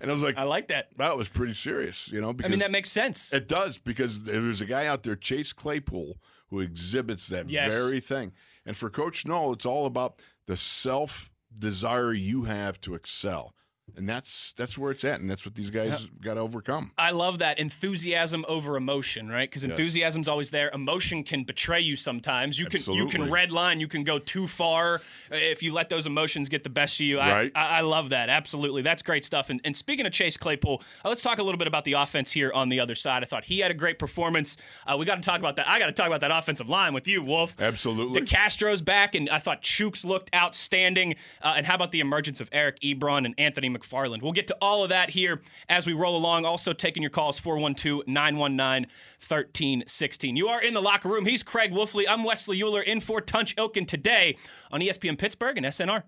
And 0.01 0.09
I 0.09 0.13
was 0.13 0.23
like, 0.23 0.37
I 0.37 0.43
like 0.43 0.69
that. 0.69 0.95
that 0.97 1.17
was 1.17 1.27
pretty 1.27 1.53
serious, 1.53 2.09
you 2.09 2.21
know, 2.21 2.33
I 2.41 2.47
mean, 2.47 2.59
that 2.59 2.71
makes 2.71 2.89
sense. 2.89 3.33
it 3.33 3.49
does 3.49 3.77
because 3.77 4.23
there's 4.23 4.61
a 4.61 4.65
guy 4.65 4.85
out 4.85 5.03
there, 5.03 5.17
Chase 5.17 5.51
Claypool, 5.51 6.17
who 6.49 6.61
exhibits 6.61 7.27
that 7.27 7.49
Yes. 7.49 7.73
very 7.75 7.99
thing. 7.99 8.31
And 8.65 8.77
for 8.77 8.89
Coach 8.89 9.25
Noll, 9.25 9.51
it's 9.51 9.65
all 9.65 9.85
about 9.85 10.21
the 10.45 10.55
self 10.55 11.31
desire 11.53 12.13
you 12.13 12.43
have 12.43 12.79
to 12.81 12.93
excel. 12.95 13.53
And 13.97 14.07
that's 14.07 14.53
that's 14.57 14.77
where 14.77 14.91
it's 14.91 15.03
at, 15.03 15.19
and 15.19 15.29
that's 15.29 15.45
what 15.45 15.55
these 15.55 15.69
guys 15.69 16.07
got 16.21 16.35
to 16.35 16.41
overcome. 16.41 16.91
I 16.97 17.11
love 17.11 17.39
that 17.39 17.59
enthusiasm 17.59 18.45
over 18.47 18.77
emotion, 18.77 19.29
right? 19.29 19.49
Because 19.49 19.63
enthusiasm's 19.63 20.27
always 20.27 20.51
there. 20.51 20.69
Emotion 20.73 21.23
can 21.23 21.43
betray 21.43 21.81
you 21.81 21.95
sometimes. 21.95 22.59
You 22.59 22.65
can 22.67 22.81
you 22.93 23.07
can 23.07 23.29
red 23.29 23.51
line. 23.51 23.79
You 23.79 23.87
can 23.87 24.03
go 24.03 24.19
too 24.19 24.47
far 24.47 24.95
uh, 24.95 24.99
if 25.31 25.63
you 25.63 25.73
let 25.73 25.89
those 25.89 26.05
emotions 26.05 26.49
get 26.49 26.63
the 26.63 26.69
best 26.69 26.95
of 26.95 27.05
you. 27.05 27.19
I, 27.19 27.29
Right. 27.31 27.51
I, 27.55 27.77
I 27.77 27.81
love 27.81 28.09
that. 28.09 28.29
Absolutely, 28.29 28.81
that's 28.81 29.01
great 29.01 29.23
stuff. 29.23 29.49
And, 29.49 29.61
and 29.63 29.75
speaking 29.75 30.05
of 30.05 30.11
Chase 30.11 30.35
Claypool, 30.37 30.81
uh, 31.05 31.09
let's 31.09 31.21
talk 31.21 31.37
a 31.39 31.43
little 31.43 31.57
bit 31.57 31.67
about 31.67 31.83
the 31.83 31.93
offense 31.93 32.31
here 32.31 32.51
on 32.53 32.69
the 32.69 32.79
other 32.79 32.95
side. 32.95 33.23
I 33.23 33.25
thought 33.25 33.45
he 33.45 33.59
had 33.59 33.71
a 33.71 33.75
great 33.75 33.99
performance. 33.99 34.57
Uh, 34.85 34.97
we 34.97 35.05
got 35.05 35.15
to 35.15 35.21
talk 35.21 35.39
about 35.39 35.55
that. 35.57 35.67
I 35.67 35.79
got 35.79 35.87
to 35.87 35.91
talk 35.93 36.07
about 36.07 36.21
that 36.21 36.31
offensive 36.31 36.69
line 36.69 36.93
with 36.93 37.07
you, 37.07 37.21
Wolf. 37.21 37.55
Absolutely. 37.59 38.21
DeCastro's 38.21 38.81
back, 38.81 39.15
and 39.15 39.29
I 39.29 39.39
thought 39.39 39.61
Chuks 39.61 40.03
looked 40.03 40.33
outstanding. 40.35 41.15
Uh, 41.41 41.53
and 41.57 41.65
how 41.65 41.75
about 41.75 41.91
the 41.91 41.99
emergence 41.99 42.41
of 42.41 42.49
Eric 42.51 42.79
Ebron 42.81 43.25
and 43.25 43.35
Anthony 43.37 43.69
McFarland? 43.79 44.21
We'll 44.21 44.31
get 44.31 44.47
to 44.47 44.57
all 44.61 44.83
of 44.83 44.89
that 44.89 45.09
here 45.09 45.41
as 45.67 45.85
we 45.85 45.93
roll 45.93 46.17
along. 46.17 46.45
Also, 46.45 46.73
taking 46.73 47.03
your 47.03 47.09
calls 47.09 47.39
412 47.39 48.07
919 48.07 48.89
1316. 49.19 50.35
You 50.35 50.47
are 50.47 50.61
in 50.61 50.73
the 50.73 50.81
locker 50.81 51.09
room. 51.09 51.25
He's 51.25 51.43
Craig 51.43 51.71
Wolfley. 51.71 52.05
I'm 52.07 52.23
Wesley 52.23 52.61
Euler 52.61 52.81
in 52.81 52.99
for 52.99 53.21
Tunch 53.21 53.55
Ilkin 53.55 53.87
today 53.87 54.37
on 54.71 54.81
ESPN 54.81 55.17
Pittsburgh 55.17 55.57
and 55.57 55.65
SNR. 55.65 56.03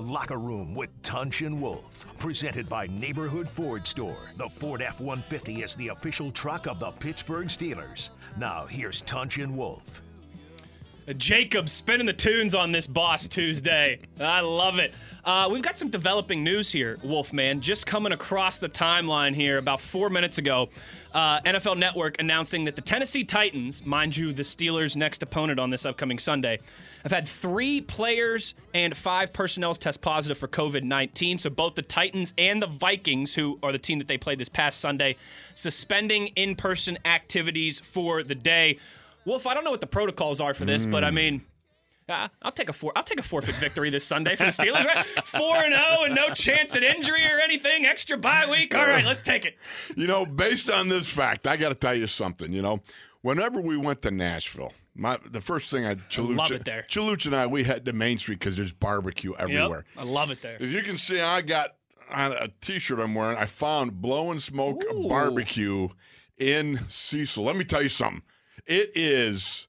The 0.00 0.12
locker 0.12 0.38
room 0.38 0.76
with 0.76 0.90
Tunch 1.02 1.42
and 1.42 1.60
Wolf, 1.60 2.06
presented 2.18 2.68
by 2.68 2.86
Neighborhood 2.86 3.48
Ford 3.48 3.84
Store. 3.84 4.16
The 4.36 4.48
Ford 4.48 4.80
F 4.80 5.00
150 5.00 5.62
is 5.64 5.74
the 5.74 5.88
official 5.88 6.30
truck 6.30 6.68
of 6.68 6.78
the 6.78 6.92
Pittsburgh 6.92 7.48
Steelers. 7.48 8.10
Now, 8.36 8.66
here's 8.66 9.00
Tunch 9.02 9.38
and 9.38 9.56
Wolf. 9.56 10.02
Jacob 11.16 11.68
spinning 11.68 12.06
the 12.06 12.12
tunes 12.12 12.54
on 12.54 12.70
this 12.70 12.86
Boss 12.86 13.26
Tuesday. 13.26 13.98
I 14.20 14.40
love 14.40 14.78
it. 14.78 14.94
Uh, 15.24 15.48
we've 15.50 15.62
got 15.62 15.76
some 15.76 15.88
developing 15.88 16.44
news 16.44 16.70
here, 16.70 16.98
Wolfman. 17.02 17.60
Just 17.60 17.86
coming 17.86 18.12
across 18.12 18.58
the 18.58 18.68
timeline 18.68 19.34
here 19.34 19.58
about 19.58 19.80
four 19.80 20.10
minutes 20.10 20.38
ago. 20.38 20.68
Uh, 21.14 21.40
NFL 21.40 21.78
Network 21.78 22.20
announcing 22.20 22.64
that 22.66 22.76
the 22.76 22.82
Tennessee 22.82 23.24
Titans, 23.24 23.84
mind 23.86 24.16
you, 24.16 24.32
the 24.32 24.42
Steelers' 24.42 24.94
next 24.94 25.22
opponent 25.22 25.58
on 25.58 25.70
this 25.70 25.86
upcoming 25.86 26.18
Sunday, 26.18 26.58
have 27.02 27.12
had 27.12 27.26
three 27.26 27.80
players 27.80 28.54
and 28.74 28.94
five 28.96 29.32
personnel 29.32 29.74
test 29.74 30.02
positive 30.02 30.36
for 30.36 30.48
COVID 30.48 30.82
19. 30.82 31.38
So 31.38 31.50
both 31.50 31.74
the 31.76 31.82
Titans 31.82 32.34
and 32.36 32.62
the 32.62 32.66
Vikings, 32.66 33.34
who 33.34 33.58
are 33.62 33.72
the 33.72 33.78
team 33.78 33.98
that 33.98 34.08
they 34.08 34.18
played 34.18 34.38
this 34.38 34.50
past 34.50 34.80
Sunday, 34.80 35.16
suspending 35.54 36.28
in 36.28 36.56
person 36.56 36.98
activities 37.04 37.80
for 37.80 38.22
the 38.22 38.34
day. 38.34 38.78
Wolf, 39.24 39.46
I 39.46 39.54
don't 39.54 39.64
know 39.64 39.70
what 39.70 39.80
the 39.80 39.86
protocols 39.86 40.40
are 40.40 40.54
for 40.54 40.64
this, 40.64 40.86
but 40.86 41.04
I 41.04 41.10
mean, 41.10 41.42
uh, 42.08 42.28
I'll 42.42 42.52
take 42.52 42.68
a 42.68 42.72
four. 42.72 42.92
I'll 42.96 43.02
take 43.02 43.20
a 43.20 43.22
forfeit 43.22 43.54
victory 43.56 43.90
this 43.90 44.04
Sunday 44.04 44.36
for 44.36 44.44
the 44.44 44.50
Steelers. 44.50 44.84
Right? 44.84 45.04
Four 45.24 45.56
and 45.56 45.74
zero, 45.74 46.04
and 46.04 46.14
no 46.14 46.30
chance 46.30 46.74
at 46.76 46.82
injury 46.82 47.24
or 47.24 47.38
anything. 47.38 47.86
Extra 47.86 48.16
bye 48.16 48.46
week. 48.50 48.74
All 48.74 48.86
right, 48.86 49.04
let's 49.04 49.22
take 49.22 49.44
it. 49.44 49.56
You 49.96 50.06
know, 50.06 50.26
based 50.26 50.70
on 50.70 50.88
this 50.88 51.08
fact, 51.08 51.46
I 51.46 51.56
got 51.56 51.70
to 51.70 51.74
tell 51.74 51.94
you 51.94 52.06
something. 52.06 52.52
You 52.52 52.62
know, 52.62 52.80
whenever 53.22 53.60
we 53.60 53.76
went 53.76 54.02
to 54.02 54.10
Nashville, 54.10 54.72
my 54.94 55.18
the 55.30 55.40
first 55.40 55.70
thing 55.70 55.86
I 55.86 55.94
Chalucha, 55.94 56.36
love 56.36 56.50
it 56.52 56.64
there. 56.64 56.84
Chalucha 56.88 57.26
and 57.26 57.36
I 57.36 57.46
we 57.46 57.64
head 57.64 57.84
to 57.84 57.92
Main 57.92 58.18
Street 58.18 58.38
because 58.38 58.56
there's 58.56 58.72
barbecue 58.72 59.34
everywhere. 59.38 59.84
Yep, 59.96 60.06
I 60.06 60.10
love 60.10 60.30
it 60.30 60.42
there. 60.42 60.56
As 60.60 60.72
you 60.72 60.82
can 60.82 60.98
see, 60.98 61.20
I 61.20 61.40
got 61.42 61.74
on 62.10 62.32
a 62.32 62.48
T-shirt 62.60 62.98
I'm 62.98 63.14
wearing. 63.14 63.36
I 63.36 63.44
found 63.44 64.00
Blow 64.00 64.30
and 64.30 64.42
Smoke 64.42 64.82
Ooh. 64.92 65.08
Barbecue 65.08 65.88
in 66.38 66.80
Cecil. 66.88 67.44
Let 67.44 67.56
me 67.56 67.64
tell 67.64 67.82
you 67.82 67.88
something. 67.88 68.22
It 68.66 68.92
is 68.94 69.67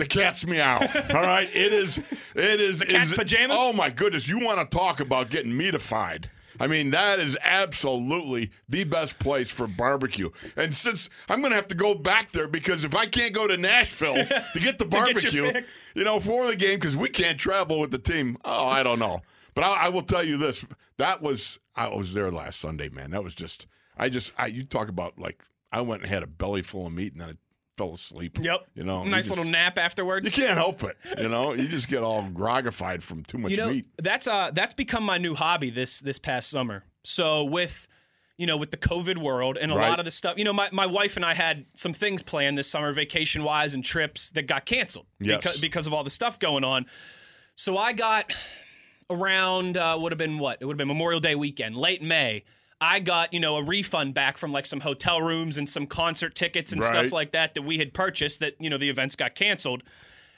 the 0.00 0.06
cat's 0.06 0.46
meow. 0.46 0.78
All 0.78 1.22
right, 1.22 1.48
it 1.54 1.72
is. 1.72 1.98
It 2.34 2.60
is. 2.60 2.80
The 2.80 2.86
cat's 2.86 3.10
is- 3.10 3.14
pajamas? 3.14 3.56
Oh 3.60 3.72
my 3.72 3.90
goodness! 3.90 4.28
You 4.28 4.38
want 4.38 4.58
to 4.68 4.76
talk 4.76 5.00
about 5.00 5.30
getting 5.30 5.56
meatified? 5.56 6.30
I 6.58 6.66
mean, 6.66 6.90
that 6.90 7.18
is 7.18 7.38
absolutely 7.40 8.50
the 8.68 8.84
best 8.84 9.18
place 9.18 9.50
for 9.50 9.66
barbecue. 9.66 10.30
And 10.56 10.74
since 10.74 11.08
I'm 11.28 11.40
going 11.40 11.52
to 11.52 11.56
have 11.56 11.68
to 11.68 11.74
go 11.74 11.94
back 11.94 12.32
there 12.32 12.48
because 12.48 12.84
if 12.84 12.94
I 12.94 13.06
can't 13.06 13.32
go 13.32 13.46
to 13.46 13.56
Nashville 13.56 14.14
to 14.52 14.60
get 14.60 14.78
the 14.78 14.84
barbecue, 14.84 15.50
fix. 15.52 15.74
you 15.94 16.04
know, 16.04 16.20
for 16.20 16.46
the 16.46 16.56
game 16.56 16.74
because 16.74 16.98
we 16.98 17.08
can't 17.08 17.38
travel 17.38 17.80
with 17.80 17.90
the 17.92 17.98
team. 17.98 18.36
Oh, 18.44 18.66
I 18.66 18.82
don't 18.82 18.98
know. 18.98 19.20
But 19.54 19.64
I, 19.64 19.86
I 19.86 19.88
will 19.88 20.02
tell 20.02 20.22
you 20.22 20.36
this: 20.36 20.64
that 20.98 21.22
was 21.22 21.58
I 21.74 21.88
was 21.88 22.12
there 22.12 22.30
last 22.30 22.60
Sunday, 22.60 22.90
man. 22.90 23.10
That 23.12 23.24
was 23.24 23.34
just 23.34 23.66
I 23.96 24.08
just 24.08 24.32
I 24.36 24.46
you 24.46 24.64
talk 24.64 24.88
about 24.88 25.18
like 25.18 25.42
I 25.72 25.80
went 25.80 26.02
and 26.02 26.10
had 26.10 26.22
a 26.22 26.26
belly 26.26 26.62
full 26.62 26.86
of 26.86 26.92
meat 26.92 27.12
and 27.12 27.20
then 27.22 27.28
I 27.30 27.32
fell 27.80 27.94
asleep. 27.94 28.38
Yep. 28.42 28.66
You 28.74 28.84
know, 28.84 29.04
you 29.04 29.10
nice 29.10 29.26
just- 29.26 29.36
little 29.38 29.50
nap 29.50 29.78
afterwards. 29.78 30.36
You 30.36 30.44
can't 30.44 30.58
help 30.58 30.82
it. 30.84 30.96
You 31.18 31.28
know, 31.28 31.54
you 31.54 31.66
just 31.68 31.88
get 31.88 32.02
all 32.02 32.22
grogified 32.24 33.02
from 33.02 33.24
too 33.24 33.38
much 33.38 33.50
You 33.52 33.56
know, 33.56 33.70
meat. 33.70 33.86
that's 33.96 34.26
uh 34.26 34.50
that's 34.52 34.74
become 34.74 35.02
my 35.04 35.18
new 35.18 35.34
hobby 35.34 35.70
this 35.70 36.00
this 36.00 36.18
past 36.18 36.50
summer. 36.50 36.84
So 37.04 37.44
with 37.44 37.88
you 38.36 38.46
know, 38.46 38.56
with 38.56 38.70
the 38.70 38.76
COVID 38.78 39.18
world 39.18 39.58
and 39.58 39.70
a 39.70 39.74
Right. 39.76 39.88
lot 39.90 39.98
of 39.98 40.06
the 40.06 40.10
stuff, 40.10 40.38
you 40.38 40.44
know, 40.44 40.52
my, 40.54 40.68
my 40.72 40.86
wife 40.86 41.16
and 41.16 41.24
I 41.26 41.34
had 41.34 41.66
some 41.74 41.92
things 41.92 42.22
planned 42.22 42.56
this 42.56 42.68
summer, 42.68 42.90
vacation 42.94 43.42
wise 43.44 43.74
and 43.74 43.84
trips 43.84 44.30
that 44.30 44.46
got 44.46 44.64
canceled 44.64 45.04
Yes. 45.20 45.42
because 45.42 45.60
because 45.60 45.86
of 45.86 45.92
all 45.92 46.04
the 46.04 46.10
stuff 46.10 46.38
going 46.38 46.64
on. 46.64 46.86
So 47.56 47.76
I 47.76 47.92
got 47.92 48.32
around 49.10 49.76
uh, 49.76 49.96
would 50.00 50.12
have 50.12 50.18
been 50.18 50.38
what? 50.38 50.58
It 50.60 50.64
would 50.64 50.74
have 50.74 50.78
been 50.78 50.88
Memorial 50.88 51.20
Day 51.20 51.34
weekend, 51.34 51.76
late 51.76 52.02
May. 52.02 52.44
I 52.80 53.00
got, 53.00 53.34
you 53.34 53.40
know, 53.40 53.56
a 53.56 53.62
refund 53.62 54.14
back 54.14 54.38
from 54.38 54.52
like 54.52 54.64
some 54.66 54.80
hotel 54.80 55.20
rooms 55.20 55.58
and 55.58 55.68
some 55.68 55.86
concert 55.86 56.34
tickets 56.34 56.72
and 56.72 56.80
Right. 56.82 56.88
stuff 56.90 57.12
like 57.12 57.32
that 57.32 57.54
that 57.54 57.62
we 57.62 57.78
had 57.78 57.92
purchased 57.92 58.40
that, 58.40 58.54
you 58.58 58.70
know, 58.70 58.78
the 58.78 58.88
events 58.88 59.16
got 59.16 59.34
canceled. 59.34 59.82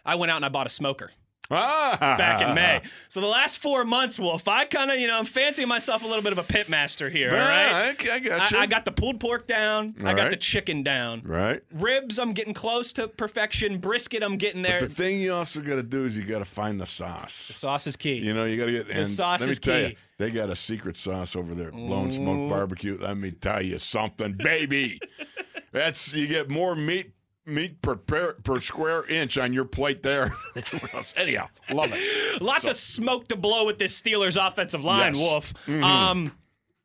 I 0.05 0.17
went 0.17 0.33
out 0.33 0.37
and 0.37 0.45
I 0.45 0.49
bought 0.49 0.67
a 0.67 0.71
smoker 0.71 1.13
Ah, 1.53 1.97
back 2.19 2.41
in 2.41 2.55
May. 2.55 2.81
So 3.09 3.21
the 3.21 3.27
last 3.27 3.59
four 3.59 3.85
months, 3.85 4.19
Wolf, 4.19 4.49
I 4.49 4.65
kind 4.65 4.91
of, 4.91 4.99
you 4.99 5.07
know, 5.07 5.19
I'm 5.19 5.25
fancying 5.25 5.69
myself 5.69 6.03
a 6.03 6.07
little 6.07 6.23
bit 6.23 6.33
of 6.33 6.39
a 6.39 6.43
pit 6.43 6.69
master 6.69 7.09
here. 7.11 7.31
All 7.31 7.37
right. 7.37 7.95
I, 8.09 8.15
I 8.15 8.19
got 8.19 8.51
you. 8.51 8.59
I, 8.59 8.63
I 8.63 8.67
got 8.67 8.85
the 8.85 8.93
pulled 8.93 9.21
pork 9.21 9.47
down. 9.47 9.95
I 10.03 10.09
All 10.11 10.15
got 10.15 10.23
right. 10.23 10.31
the 10.31 10.37
chicken 10.37 10.83
down. 10.83 11.23
right. 11.25 11.63
Ribs, 11.73 12.19
I'm 12.19 12.33
getting 12.33 12.55
close 12.55 12.93
to 12.95 13.09
perfection. 13.09 13.79
Brisket, 13.79 14.23
I'm 14.23 14.37
getting 14.37 14.63
there. 14.63 14.81
The 14.81 14.89
thing 14.89 15.21
you 15.21 15.35
also 15.35 15.61
got 15.61 15.77
to 15.77 15.83
do 15.83 16.05
is 16.07 16.17
you 16.17 16.25
got 16.25 16.39
to 16.41 16.45
find 16.45 16.81
the 16.81 16.87
sauce. 16.87 17.33
Sauce 17.35 17.87
is 17.87 17.97
key. 17.97 18.15
You 18.15 18.33
know, 18.35 18.45
you 18.45 18.57
got 18.57 18.67
to 18.67 18.73
get. 18.73 18.89
the 18.89 19.07
sauce 19.07 19.41
let 19.41 19.47
me 19.47 19.51
is 19.53 19.59
tell 19.61 19.75
key. 19.75 19.87
you, 19.89 19.97
they 20.19 20.31
got 20.31 20.51
a 20.51 20.57
secret 20.57 20.97
sauce 20.97 21.37
over 21.37 21.55
there, 21.55 21.71
blown 21.71 22.13
smoke 22.13 22.49
barbecue. 22.49 22.97
Let 23.01 23.17
me 23.17 23.31
tell 23.33 23.63
you 23.63 23.79
something, 23.79 24.33
baby. 24.35 25.01
That's 25.73 26.15
you 26.15 26.27
get 26.27 26.51
more 26.51 26.75
meat 26.75 27.13
meat 27.45 27.81
per 27.83 27.97
per, 27.97 28.35
per 28.35 28.61
square 28.61 29.05
inch 29.07 29.39
on 29.39 29.53
your 29.53 29.65
plate 29.65 30.03
there. 30.03 30.33
than 30.55 30.65
anywhere 30.73 30.91
else. 30.95 31.15
Anyhow, 31.17 31.49
love 31.71 31.91
it. 31.93 32.43
Lots 32.43 32.65
of 32.65 32.77
smoke 32.77 33.29
to 33.29 33.37
blow 33.37 33.67
with 33.67 33.79
this 33.79 34.01
Steelers 34.01 34.37
offensive 34.45 34.85
line, 34.85 35.15
Yes. 35.15 35.23
Wolf. 35.23 35.55
Mm-hmm. 35.67 35.85
Um, 35.85 36.33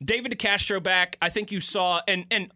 David 0.03 0.31
DeCastro 0.37 0.81
back. 0.81 1.17
I 1.21 1.29
think 1.29 1.51
you 1.51 1.59
saw, 1.59 2.01
and 2.07 2.25
and 2.31 2.51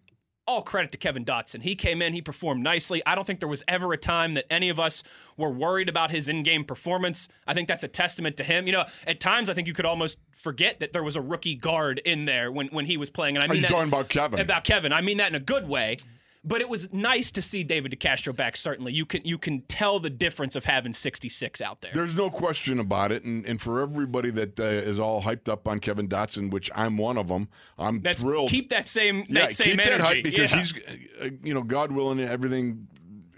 all 0.47 0.61
credit 0.63 0.91
to 0.91 0.97
Kevin 0.97 1.23
Dotson. 1.23 1.61
He 1.61 1.75
came 1.75 2.01
in, 2.01 2.13
he 2.13 2.21
performed 2.21 2.63
nicely. 2.63 3.01
I 3.05 3.13
don't 3.15 3.25
think 3.25 3.39
there 3.39 3.47
was 3.47 3.63
ever 3.67 3.93
a 3.93 3.97
time 3.97 4.33
that 4.33 4.45
any 4.49 4.69
of 4.69 4.79
us 4.79 5.03
were 5.37 5.51
worried 5.51 5.87
about 5.87 6.09
his 6.11 6.27
in-game 6.27 6.65
performance. 6.65 7.29
I 7.47 7.53
think 7.53 7.67
that's 7.67 7.83
a 7.83 7.87
testament 7.87 8.37
to 8.37 8.43
him. 8.43 8.65
You 8.65 8.73
know, 8.73 8.85
at 9.05 9.19
times 9.19 9.49
I 9.49 9.53
think 9.53 9.67
you 9.67 9.73
could 9.73 9.85
almost 9.85 10.17
forget 10.35 10.79
that 10.79 10.93
there 10.93 11.03
was 11.03 11.15
a 11.15 11.21
rookie 11.21 11.55
guard 11.55 12.01
in 12.05 12.25
there 12.25 12.51
when 12.51 12.67
when 12.67 12.85
he 12.85 12.97
was 12.97 13.09
playing. 13.09 13.37
And 13.37 13.43
I 13.43 13.45
Are 13.45 13.49
mean 13.49 13.57
you 13.57 13.61
that, 13.63 13.69
talking 13.71 13.87
about 13.87 14.09
Kevin? 14.09 14.39
about 14.39 14.63
Kevin. 14.63 14.91
I 14.91 15.01
mean 15.01 15.17
that 15.17 15.29
in 15.29 15.35
a 15.35 15.39
good 15.39 15.67
way. 15.69 15.97
But 16.43 16.61
it 16.61 16.67
was 16.69 16.91
nice 16.91 17.31
to 17.33 17.41
see 17.41 17.63
David 17.63 17.91
DeCastro 17.91 18.35
back. 18.35 18.57
Certainly, 18.57 18.93
you 18.93 19.05
can 19.05 19.21
you 19.23 19.37
can 19.37 19.61
tell 19.61 19.99
the 19.99 20.09
difference 20.09 20.55
of 20.55 20.65
having 20.65 20.91
66 20.91 21.61
out 21.61 21.81
there. 21.81 21.91
There's 21.93 22.15
no 22.15 22.31
question 22.31 22.79
about 22.79 23.11
it, 23.11 23.23
and, 23.23 23.45
and 23.45 23.61
for 23.61 23.79
everybody 23.79 24.31
that 24.31 24.59
uh, 24.59 24.63
is 24.63 24.99
all 24.99 25.21
hyped 25.21 25.47
up 25.49 25.67
on 25.67 25.79
Kevin 25.79 26.07
Dotson, 26.07 26.49
which 26.49 26.71
I'm 26.73 26.97
one 26.97 27.17
of 27.19 27.27
them, 27.27 27.47
I'm 27.77 28.01
That's 28.01 28.23
thrilled. 28.23 28.49
keep 28.49 28.69
that 28.69 28.87
same 28.87 29.25
that 29.29 29.33
yeah, 29.33 29.47
same 29.49 29.65
keep 29.77 29.79
energy 29.85 29.97
that 29.97 30.01
hype 30.01 30.23
because 30.23 30.51
Yeah. 30.51 30.57
he's, 30.57 30.73
uh, 31.21 31.29
you 31.43 31.53
know, 31.53 31.61
God 31.61 31.91
willing, 31.91 32.19
everything 32.19 32.87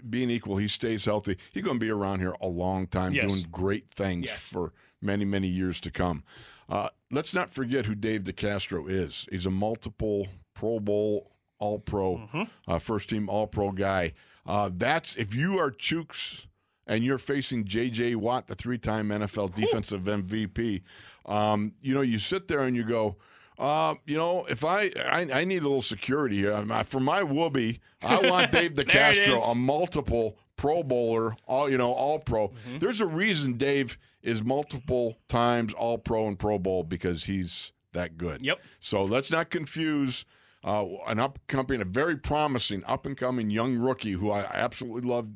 being 0.08 0.30
equal, 0.30 0.56
he 0.56 0.68
stays 0.68 1.04
healthy. 1.04 1.36
He's 1.52 1.62
going 1.62 1.76
to 1.78 1.84
be 1.84 1.90
around 1.90 2.20
here 2.20 2.34
a 2.40 2.46
long 2.48 2.86
time, 2.86 3.12
Yes. 3.12 3.30
doing 3.32 3.46
great 3.50 3.90
things 3.90 4.26
Yes. 4.28 4.38
for 4.38 4.72
many, 5.02 5.24
many 5.26 5.48
years 5.48 5.78
to 5.80 5.90
come. 5.90 6.24
Uh, 6.70 6.88
let's 7.10 7.34
not 7.34 7.50
forget 7.50 7.84
who 7.84 7.94
Dave 7.94 8.22
DeCastro 8.22 8.88
is. 8.88 9.26
He's 9.30 9.44
a 9.44 9.50
multiple 9.50 10.28
Pro 10.54 10.78
Bowl 10.80 11.30
All 11.64 11.78
Pro, 11.78 12.16
Mm-hmm. 12.18 12.42
uh, 12.68 12.78
first 12.78 13.08
team 13.08 13.28
All 13.28 13.46
Pro 13.46 13.72
guy. 13.72 14.12
Uh, 14.46 14.68
that's 14.76 15.16
if 15.16 15.34
you 15.34 15.58
are 15.58 15.70
Chuks 15.70 16.46
and 16.86 17.02
you're 17.02 17.16
facing 17.18 17.64
J.J. 17.64 18.16
Watt, 18.16 18.46
the 18.46 18.54
three-time 18.54 19.08
NFL 19.08 19.54
Defensive 19.54 20.02
MVP. 20.02 20.82
Um, 21.24 21.72
you 21.80 21.94
know, 21.94 22.02
you 22.02 22.18
sit 22.18 22.48
there 22.48 22.60
and 22.64 22.76
you 22.76 22.84
go. 22.84 23.16
Uh, 23.58 23.94
you 24.04 24.16
know, 24.18 24.44
if 24.50 24.64
I, 24.64 24.90
I 24.98 25.20
I 25.32 25.44
need 25.44 25.58
a 25.62 25.66
little 25.66 25.80
security 25.80 26.36
here 26.38 26.82
for 26.84 27.00
my 27.00 27.22
whoopee, 27.22 27.78
I 28.02 28.28
want 28.28 28.50
Dave 28.58 28.74
DeCastro, 28.74 29.52
a 29.52 29.54
multiple 29.56 30.36
Pro 30.56 30.82
Bowler, 30.82 31.36
all 31.46 31.70
you 31.70 31.78
know, 31.78 31.92
All 31.92 32.18
Pro. 32.18 32.48
Mm-hmm. 32.48 32.78
There's 32.78 33.00
a 33.00 33.06
reason 33.06 33.54
Dave 33.54 33.96
is 34.22 34.42
multiple 34.42 35.16
times 35.28 35.72
All 35.72 35.96
Pro 35.98 36.26
and 36.28 36.38
Pro 36.38 36.58
Bowl 36.58 36.82
because 36.82 37.24
he's 37.24 37.72
that 37.92 38.18
good. 38.18 38.42
Yep. 38.44 38.60
So 38.80 39.02
let's 39.02 39.30
not 39.30 39.50
confuse 39.50 40.24
uh, 40.64 40.84
an 41.06 41.18
up 41.20 41.38
coming, 41.46 41.80
a 41.80 41.84
very 41.84 42.16
promising 42.16 42.82
up 42.86 43.06
and 43.06 43.16
coming 43.16 43.50
young 43.50 43.76
rookie 43.76 44.12
who 44.12 44.30
I 44.30 44.40
absolutely 44.52 45.08
love 45.08 45.28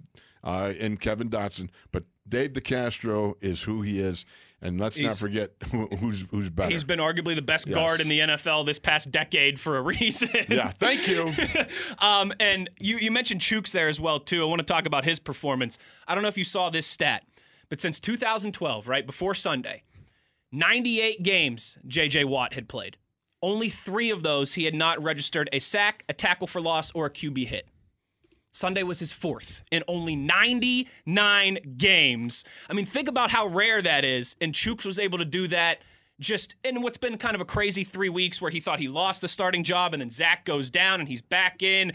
uh, 0.43 0.73
in 0.79 0.97
Kevin 0.97 1.29
Dotson, 1.31 1.69
but 1.93 2.05
Dave 2.29 2.53
DeCastro 2.53 3.35
is 3.41 3.63
who 3.63 3.83
he 3.83 4.01
is, 4.01 4.25
and 4.63 4.81
let's 4.81 4.99
not 4.99 5.17
forget 5.17 5.53
who, 5.71 5.87
who's 5.97 6.25
who's 6.31 6.49
better. 6.51 6.71
He's 6.71 6.85
been 6.85 6.99
arguably 6.99 7.35
the 7.35 7.43
best 7.43 7.67
Yes. 7.67 7.75
guard 7.75 8.01
in 8.01 8.09
the 8.09 8.21
NFL 8.21 8.67
this 8.67 8.79
past 8.79 9.11
decade 9.11 9.59
for 9.61 9.77
a 9.79 9.83
reason. 9.95 10.29
yeah, 10.49 10.71
thank 10.79 11.07
you. 11.09 11.33
Um, 11.99 12.33
and 12.39 12.71
you, 12.79 12.97
you 12.99 13.11
mentioned 13.11 13.41
Chuks 13.41 13.73
there 13.73 13.89
as 13.89 13.99
well 13.99 14.21
too. 14.21 14.43
I 14.43 14.47
want 14.47 14.61
to 14.61 14.67
talk 14.67 14.87
about 14.87 15.05
his 15.05 15.19
performance. 15.19 15.79
I 16.07 16.15
don't 16.15 16.23
know 16.23 16.29
if 16.29 16.39
you 16.39 16.45
saw 16.45 16.71
this 16.71 16.87
stat, 16.87 17.25
but 17.69 17.81
since 17.81 17.99
2012, 17.99 18.87
right 18.89 19.05
before 19.07 19.35
Sunday, 19.35 19.83
98 20.53 21.23
games 21.23 21.77
JJ 21.87 22.25
Watt 22.27 22.55
had 22.55 22.69
played. 22.69 22.97
Only 23.43 23.69
three 23.69 24.11
of 24.11 24.23
those 24.23 24.55
he 24.55 24.65
had 24.65 24.75
not 24.75 25.03
registered 25.03 25.49
a 25.53 25.59
sack, 25.59 26.05
a 26.09 26.13
tackle 26.13 26.47
for 26.47 26.61
loss, 26.61 26.91
or 26.93 27.07
a 27.07 27.11
QB 27.11 27.47
hit. 27.47 27.69
Sunday 28.51 28.83
was 28.83 28.99
his 28.99 29.13
fourth 29.13 29.63
in 29.71 29.85
only 29.87 30.17
99 30.17 31.59
games. 31.77 32.45
I 32.69 32.73
mean, 32.73 32.87
think 32.87 33.09
about 33.09 33.31
how 33.31 33.47
rare 33.47 33.81
that 33.83 34.05
is. 34.05 34.37
And 34.41 34.53
Chuks 34.53 34.85
was 34.85 34.99
able 34.99 35.19
to 35.19 35.25
do 35.25 35.47
that 35.49 35.83
just 36.21 36.57
in 36.65 36.83
what's 36.83 36.99
been 36.99 37.17
kind 37.19 37.35
of 37.35 37.41
a 37.41 37.45
crazy 37.45 37.85
three 37.85 38.09
weeks 38.09 38.43
where 38.43 38.51
he 38.51 38.59
thought 38.59 38.81
he 38.81 38.89
lost 38.89 39.21
the 39.21 39.29
starting 39.29 39.63
job 39.63 39.95
and 39.95 40.01
then 40.01 40.11
Zach 40.11 40.45
goes 40.45 40.71
down 40.71 40.99
and 40.99 41.09
he's 41.09 41.23
back 41.23 41.63
in. 41.63 41.93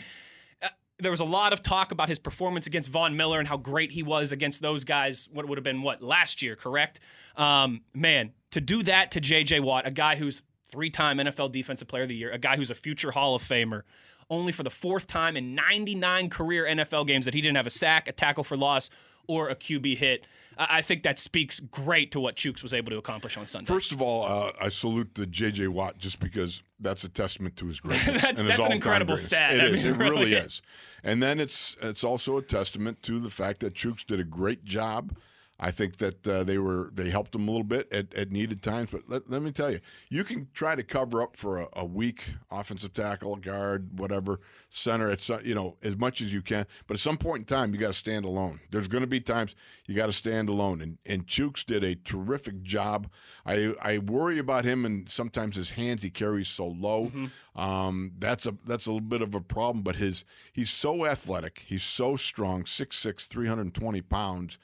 Uh, 0.61 0.69
there 0.99 1.11
was 1.11 1.19
a 1.19 1.25
lot 1.25 1.51
of 1.51 1.61
talk 1.61 1.91
about 1.91 2.07
his 2.07 2.19
performance 2.19 2.65
against 2.65 2.89
Von 2.89 3.17
Miller 3.17 3.39
and 3.39 3.47
how 3.47 3.57
great 3.57 3.91
he 3.91 4.03
was 4.03 4.31
against 4.31 4.61
those 4.61 4.85
guys. 4.85 5.27
What 5.33 5.47
would 5.49 5.57
have 5.57 5.63
been 5.63 5.81
what 5.81 6.01
last 6.01 6.41
year, 6.41 6.55
correct? 6.55 7.01
Um, 7.35 7.81
man, 7.93 8.31
to 8.51 8.61
do 8.61 8.83
that 8.83 9.11
to 9.11 9.19
J.J. 9.19 9.59
Watt, 9.59 9.85
a 9.85 9.91
guy 9.91 10.15
who's 10.15 10.43
three-time 10.73 11.19
NFL 11.19 11.51
Defensive 11.51 11.87
Player 11.87 12.03
of 12.03 12.09
the 12.09 12.15
Year, 12.15 12.31
a 12.31 12.37
guy 12.39 12.55
who's 12.57 12.71
a 12.71 12.75
future 12.75 13.11
Hall 13.11 13.35
of 13.35 13.43
Famer, 13.43 13.83
only 14.29 14.51
for 14.51 14.63
the 14.63 14.69
fourth 14.71 15.05
time 15.05 15.37
in 15.37 15.53
99 15.53 16.29
career 16.29 16.65
NFL 16.65 17.05
games 17.05 17.25
that 17.25 17.33
he 17.35 17.41
didn't 17.41 17.57
have 17.57 17.67
a 17.67 17.69
sack, 17.69 18.07
a 18.07 18.11
tackle 18.11 18.43
for 18.43 18.57
loss, 18.57 18.89
or 19.27 19.49
a 19.49 19.55
QB 19.55 19.97
hit. 19.97 20.25
I 20.57 20.79
I 20.79 20.81
think 20.81 21.03
that 21.03 21.17
speaks 21.19 21.59
great 21.59 22.11
to 22.13 22.19
what 22.19 22.35
Chuks 22.35 22.61
was 22.63 22.73
able 22.73 22.89
to 22.91 22.97
accomplish 22.97 23.37
on 23.37 23.45
Sunday. 23.45 23.67
First 23.67 23.91
of 23.91 24.01
all, 24.01 24.23
uh, 24.25 24.51
I 24.59 24.69
salute 24.69 25.13
the 25.15 25.25
J.J. 25.27 25.67
Watt 25.67 25.97
just 25.99 26.19
because 26.19 26.61
that's 26.79 27.03
a 27.03 27.09
testament 27.09 27.55
to 27.57 27.67
his 27.67 27.79
greatness. 27.79 28.21
That's- 28.21 28.39
and 28.41 28.49
that's 28.49 28.65
an 28.65 28.71
incredible 28.71 29.15
greatness. 29.15 29.25
stat. 29.25 29.55
It 29.55 29.61
I 29.61 29.65
is. 29.67 29.83
mean, 29.83 29.93
It 29.93 29.97
really 29.97 30.11
really 30.11 30.33
is. 30.33 30.61
And 31.03 31.21
then 31.23 31.39
it's 31.39 31.77
it's 31.81 32.03
also 32.03 32.37
a 32.37 32.41
testament 32.41 33.01
to 33.03 33.19
the 33.19 33.29
fact 33.29 33.59
that 33.61 33.75
Chuks 33.75 34.05
did 34.05 34.19
a 34.19 34.23
great 34.25 34.65
job. 34.65 35.15
I 35.63 35.71
think 35.71 35.95
that 35.97 36.27
uh, 36.27 36.43
they 36.43 36.57
were 36.57 36.91
they 36.93 37.09
helped 37.09 37.33
him 37.33 37.47
a 37.47 37.51
little 37.51 37.63
bit 37.63 37.89
at, 37.89 38.13
at 38.13 38.31
needed 38.31 38.61
times. 38.61 38.89
But 38.91 39.03
let, 39.07 39.29
let 39.29 39.41
me 39.41 39.53
tell 39.53 39.71
you, 39.71 39.79
you 40.09 40.25
can 40.25 40.49
try 40.53 40.75
to 40.75 40.83
cover 40.83 41.21
up 41.21 41.37
for 41.37 41.61
a, 41.61 41.67
a 41.71 41.85
weak 41.85 42.25
offensive 42.51 42.91
tackle, 42.91 43.37
guard, 43.37 43.97
whatever, 43.97 44.41
center. 44.69 45.09
It's 45.09 45.29
uh, 45.29 45.39
you 45.41 45.55
know 45.55 45.77
as 45.81 45.97
much 45.97 46.19
as 46.19 46.33
you 46.33 46.41
can. 46.41 46.67
But 46.85 46.95
at 46.95 46.99
some 46.99 47.17
point 47.17 47.39
in 47.39 47.45
time, 47.45 47.73
you 47.73 47.79
got 47.79 47.87
to 47.87 47.93
stand 47.93 48.25
alone. 48.25 48.59
There's 48.71 48.89
going 48.89 49.03
to 49.03 49.07
be 49.07 49.21
times 49.21 49.55
you 49.85 49.95
got 49.95 50.07
to 50.07 50.11
stand 50.11 50.49
alone. 50.49 50.81
And 50.81 50.97
and 51.05 51.27
Chuks 51.27 51.65
did 51.65 51.81
a 51.81 51.95
terrific 51.95 52.61
job. 52.63 53.09
I 53.45 53.73
I 53.81 53.99
worry 53.99 54.39
about 54.39 54.65
him 54.65 54.85
and 54.85 55.09
sometimes 55.09 55.55
his 55.55 55.69
hands 55.69 56.03
he 56.03 56.09
carries 56.09 56.49
so 56.49 56.67
low. 56.67 57.09
Um, 57.55 58.11
that's 58.19 58.45
a 58.45 58.57
that's 58.65 58.85
a 58.85 58.91
little 58.91 59.07
bit 59.07 59.21
of 59.21 59.33
a 59.33 59.39
problem. 59.39 59.81
But 59.81 59.95
his 59.95 60.25
he's 60.51 60.71
so 60.71 61.05
athletic. 61.05 61.63
He's 61.65 61.83
so 61.83 62.17
strong. 62.17 62.63
6'6", 62.63 63.27
320 63.27 64.01
pounds. 64.01 64.57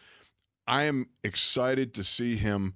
I 0.69 0.83
am 0.83 1.07
excited 1.23 1.95
to 1.95 2.03
see 2.03 2.35
him 2.35 2.75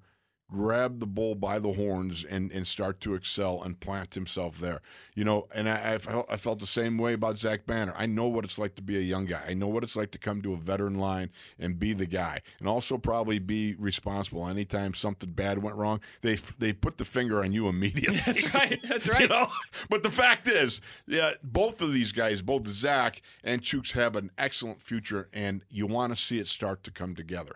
grab 0.49 0.99
the 0.99 1.07
bull 1.07 1.33
by 1.35 1.57
the 1.57 1.73
horns 1.73 2.23
and, 2.23 2.51
and 2.51 2.65
start 2.67 2.99
to 3.01 3.15
excel 3.15 3.61
and 3.63 3.79
plant 3.79 4.13
himself 4.13 4.59
there. 4.59 4.81
You 5.15 5.23
know, 5.23 5.47
and 5.53 5.67
I, 5.69 5.93
I, 5.93 5.97
felt, 5.97 6.25
I 6.29 6.35
felt 6.35 6.59
the 6.59 6.67
same 6.67 6.97
way 6.97 7.13
about 7.13 7.37
Zach 7.37 7.65
Banner. 7.65 7.93
I 7.97 8.05
know 8.05 8.27
what 8.27 8.45
it's 8.45 8.59
like 8.59 8.75
to 8.75 8.81
be 8.81 8.97
a 8.97 9.01
young 9.01 9.25
guy. 9.25 9.43
I 9.47 9.53
know 9.53 9.67
what 9.67 9.83
it's 9.83 9.95
like 9.95 10.11
to 10.11 10.17
come 10.17 10.41
to 10.43 10.53
a 10.53 10.57
veteran 10.57 10.95
line 10.95 11.31
and 11.59 11.79
be 11.79 11.93
the 11.93 12.05
guy, 12.05 12.41
and 12.59 12.67
also 12.67 12.97
probably 12.97 13.39
be 13.39 13.75
responsible. 13.75 14.47
Anytime 14.47 14.93
something 14.93 15.31
bad 15.31 15.61
went 15.61 15.75
wrong, 15.75 16.01
they 16.21 16.35
they 16.59 16.73
put 16.73 16.97
the 16.97 17.05
finger 17.05 17.43
on 17.43 17.51
you 17.51 17.67
immediately. 17.67 18.17
That's 18.25 18.53
right. 18.53 18.79
That's 18.87 19.07
You 19.13 19.13
right. 19.13 19.29
know? 19.29 19.47
But 19.89 20.03
the 20.03 20.11
fact 20.11 20.47
is, 20.47 20.81
yeah, 21.07 21.33
both 21.43 21.81
of 21.81 21.93
these 21.93 22.11
guys, 22.11 22.41
both 22.41 22.67
Zach 22.67 23.21
and 23.43 23.61
Chuks, 23.61 23.91
have 23.91 24.15
an 24.15 24.31
excellent 24.37 24.81
future, 24.81 25.29
and 25.33 25.63
you 25.69 25.87
want 25.87 26.15
to 26.15 26.21
see 26.21 26.39
it 26.39 26.47
start 26.47 26.83
to 26.83 26.91
come 26.91 27.15
together. 27.15 27.55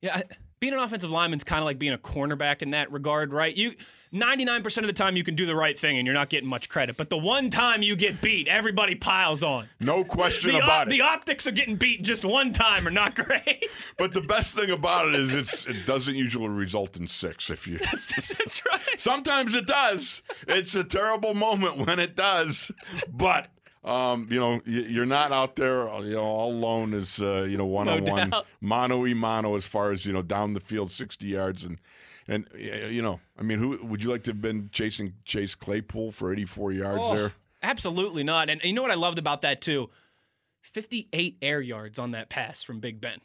Yeah, 0.00 0.22
being 0.60 0.72
an 0.72 0.78
offensive 0.78 1.10
lineman 1.10 1.36
is 1.38 1.44
kind 1.44 1.60
of 1.60 1.64
like 1.66 1.78
being 1.78 1.92
a 1.92 1.98
cornerback 1.98 2.62
in 2.62 2.70
that 2.70 2.90
regard, 2.90 3.32
right? 3.32 3.54
You 3.54 3.72
99% 4.14 4.78
of 4.78 4.86
the 4.86 4.92
time 4.92 5.16
you 5.16 5.24
can 5.24 5.34
do 5.34 5.44
the 5.44 5.56
right 5.56 5.78
thing 5.78 5.98
and 5.98 6.06
you're 6.06 6.14
not 6.14 6.28
getting 6.28 6.48
much 6.48 6.68
credit. 6.68 6.96
But 6.96 7.10
the 7.10 7.18
one 7.18 7.50
time 7.50 7.82
you 7.82 7.96
get 7.96 8.22
beat, 8.22 8.46
everybody 8.46 8.94
piles 8.94 9.42
on. 9.42 9.68
No 9.80 10.04
question 10.04 10.52
The, 10.52 10.58
op- 10.58 10.64
about 10.64 10.88
the 10.88 11.00
optics 11.00 11.46
of 11.48 11.54
getting 11.54 11.76
beat 11.76 12.02
just 12.02 12.24
one 12.24 12.52
time 12.52 12.86
are 12.86 12.92
not 12.92 13.14
great. 13.26 13.66
But 13.98 14.14
the 14.14 14.20
best 14.20 14.54
thing 14.54 14.70
about 14.70 15.08
it 15.08 15.16
is 15.16 15.34
it's 15.34 15.66
it 15.66 15.84
doesn't 15.84 16.14
usually 16.14 16.48
result 16.48 16.96
in 16.96 17.06
six. 17.08 17.50
If 17.50 17.66
you 17.66 17.78
That's 17.90 18.62
right. 18.70 18.80
sometimes 19.00 19.54
it 19.54 19.66
does. 19.66 20.22
It's 20.46 20.74
a 20.76 20.84
terrible 20.84 21.34
moment 21.34 21.78
when 21.86 21.98
it 21.98 22.14
does, 22.16 22.70
but. 23.12 23.48
Um, 23.84 24.28
you 24.30 24.40
know, 24.40 24.62
you're 24.64 25.04
not 25.04 25.30
out 25.30 25.56
there, 25.56 25.86
you 26.02 26.14
know, 26.14 26.22
all 26.22 26.52
alone 26.52 26.94
as 26.94 27.20
uh, 27.22 27.42
you 27.48 27.58
know, 27.58 27.66
one 27.66 27.88
on 27.88 28.04
one, 28.04 28.32
mano 28.60 29.02
y 29.02 29.12
mano, 29.12 29.54
as 29.56 29.66
far 29.66 29.90
as 29.90 30.06
you 30.06 30.12
know, 30.12 30.22
down 30.22 30.54
the 30.54 30.60
field, 30.60 30.90
sixty 30.90 31.26
yards, 31.26 31.64
and 31.64 31.78
and 32.26 32.48
you 32.56 33.02
know, 33.02 33.20
I 33.38 33.42
mean, 33.42 33.58
who 33.58 33.78
would 33.84 34.02
you 34.02 34.10
like 34.10 34.22
to 34.24 34.30
have 34.30 34.40
been 34.40 34.70
chasing 34.72 35.12
Chase 35.26 35.54
Claypool 35.54 36.12
for 36.12 36.32
eighty 36.32 36.46
four 36.46 36.72
yards 36.72 37.00
Oh, 37.02 37.14
there? 37.14 37.32
Absolutely 37.62 38.24
not. 38.24 38.48
And 38.48 38.62
you 38.64 38.72
know 38.72 38.82
what 38.82 38.90
I 38.90 38.94
loved 38.94 39.18
about 39.18 39.42
that 39.42 39.60
too? 39.60 39.90
58 40.62 41.36
air 41.42 41.60
yards 41.60 41.98
on 41.98 42.12
that 42.12 42.30
pass 42.30 42.62
from 42.62 42.80
Big 42.80 43.00
Ben. 43.00 43.20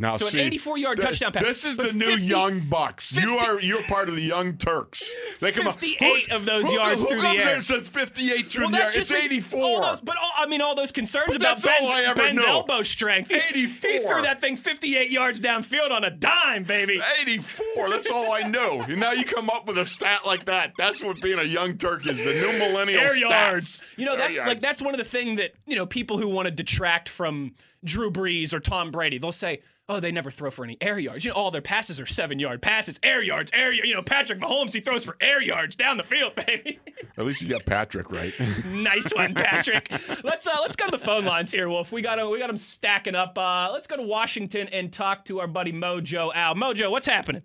Now, 0.00 0.14
So 0.16 0.26
an 0.28 0.32
84-yard 0.50 0.96
th- 0.96 1.08
touchdown 1.08 1.32
pass. 1.32 1.44
This 1.44 1.64
is 1.64 1.76
the 1.76 1.92
new 1.92 2.16
young 2.16 2.60
bucks. 2.60 3.12
you 3.12 3.36
are 3.36 3.60
you're 3.60 3.82
part 3.82 4.08
of 4.08 4.16
the 4.16 4.22
young 4.22 4.56
Turks. 4.56 5.08
They 5.40 5.52
come 5.52 5.68
up. 5.68 5.74
58 5.78 5.98
who's- 6.10 6.28
of 6.28 6.46
those 6.46 6.66
who, 6.68 6.74
yards 6.74 7.02
who 7.02 7.08
through 7.08 7.16
the 7.20 7.22
comes 7.26 7.40
air. 7.40 7.44
there 7.46 7.54
and 7.56 7.64
says 7.64 7.86
58 7.88 8.48
through 8.50 8.62
Well, 8.62 8.70
the 8.70 8.78
air? 8.82 8.86
It's 8.88 8.96
just 8.96 9.10
makes- 9.12 9.24
84. 9.26 9.60
All 9.64 9.82
those, 9.82 10.00
but 10.00 10.16
all, 10.16 10.32
I 10.38 10.46
mean, 10.46 10.62
all 10.62 10.74
those 10.74 10.90
concerns 10.90 11.26
But 11.28 11.36
about 11.36 11.62
Ben's, 11.62 12.14
Ben's 12.14 12.44
elbow 12.44 12.82
strength. 12.82 13.30
He, 13.30 13.66
He 13.66 13.66
threw 13.66 14.22
that 14.22 14.40
thing 14.40 14.56
58 14.56 15.10
yards 15.10 15.40
downfield 15.40 15.90
on 15.90 16.02
a 16.04 16.10
dime, 16.10 16.64
baby. 16.64 17.00
84. 17.20 17.90
That's 17.90 18.10
all 18.10 18.32
I 18.32 18.40
know. 18.42 18.82
And 18.82 18.98
now 19.00 19.12
you 19.12 19.24
come 19.24 19.50
up 19.50 19.66
with 19.66 19.76
a 19.78 19.84
stat 19.84 20.20
like 20.24 20.46
that. 20.46 20.72
That's 20.78 21.04
what 21.04 21.20
being 21.20 21.38
a 21.38 21.44
young 21.44 21.76
Turk 21.76 22.06
is. 22.06 22.18
The 22.18 22.32
new 22.32 22.58
millennial 22.58 23.00
Air 23.02 23.10
stats. 23.14 23.20
yards. 23.20 23.82
You 23.96 24.06
know, 24.06 24.12
Air 24.12 24.18
that's 24.18 24.38
like 24.38 24.60
that's 24.60 24.80
one 24.82 24.94
of 24.94 24.98
the 24.98 25.04
things 25.04 25.38
that 25.40 25.52
you 25.66 25.76
know 25.76 25.84
people 25.86 26.16
who 26.18 26.28
want 26.28 26.46
to 26.46 26.50
detract 26.50 27.08
from 27.08 27.54
Drew 27.84 28.10
Brees 28.10 28.52
or 28.52 28.60
Tom 28.60 28.90
Brady. 28.90 29.18
They'll 29.18 29.32
say, 29.32 29.60
"Oh, 29.90 30.00
they 30.00 30.12
never 30.12 30.30
throw 30.30 30.50
for 30.50 30.64
any 30.64 30.76
air 30.80 30.98
yards." 30.98 31.24
You 31.24 31.32
know, 31.32 31.36
all 31.36 31.50
their 31.50 31.60
passes 31.60 31.98
are 32.00 32.06
seven-yard 32.06 32.62
passes, 32.62 32.98
air 33.02 33.22
yards, 33.22 33.50
air. 33.54 33.70
y- 33.70 33.80
You 33.84 33.94
know, 33.94 34.02
Patrick 34.02 34.38
Mahomes 34.40 34.72
he 34.72 34.80
throws 34.80 35.04
for 35.04 35.16
air 35.20 35.42
yards 35.42 35.76
down 35.76 35.96
the 35.96 36.02
field, 36.02 36.34
baby. 36.46 36.78
At 37.18 37.26
least 37.26 37.42
you 37.42 37.48
got 37.48 37.66
Patrick 37.66 38.10
right. 38.10 38.32
nice 38.68 39.10
one, 39.14 39.34
Patrick. 39.34 39.90
let's 40.24 40.46
uh, 40.46 40.56
let's 40.62 40.76
go 40.76 40.86
to 40.86 40.90
the 40.92 40.98
phone 41.04 41.24
lines 41.24 41.52
here, 41.52 41.68
Wolf. 41.68 41.92
We 41.92 42.02
got 42.02 42.16
got 42.16 42.24
'em- 42.24 42.30
we 42.30 42.38
got 42.38 42.46
them 42.48 42.58
stacking 42.58 43.14
up. 43.14 43.36
Uh, 43.38 43.70
let's 43.72 43.86
go 43.86 43.96
to 43.96 44.02
Washington 44.02 44.68
and 44.68 44.92
talk 44.92 45.24
to 45.26 45.40
our 45.40 45.46
buddy 45.46 45.72
Mojo 45.72 46.32
Al. 46.34 46.54
Mojo, 46.54 46.90
what's 46.90 47.06
happening? 47.06 47.42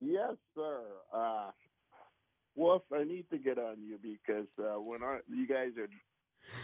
Yes, 0.00 0.34
sir. 0.54 0.80
Uh, 1.14 1.50
Wolf, 2.56 2.82
I 2.92 3.04
need 3.04 3.24
to 3.30 3.38
get 3.38 3.58
on 3.58 3.76
you 3.82 3.98
because 4.02 4.46
uh, 4.58 4.78
when 4.80 5.02
I, 5.02 5.18
you 5.28 5.46
guys 5.46 5.70
are 5.78 5.88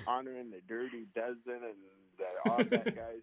honoring 0.07 0.51
the 0.51 0.61
Dirty 0.69 1.07
Dozen 1.15 1.39
and 1.47 1.75
the, 2.21 2.51
all 2.51 2.59
that 2.59 2.85
guys, 2.97 3.21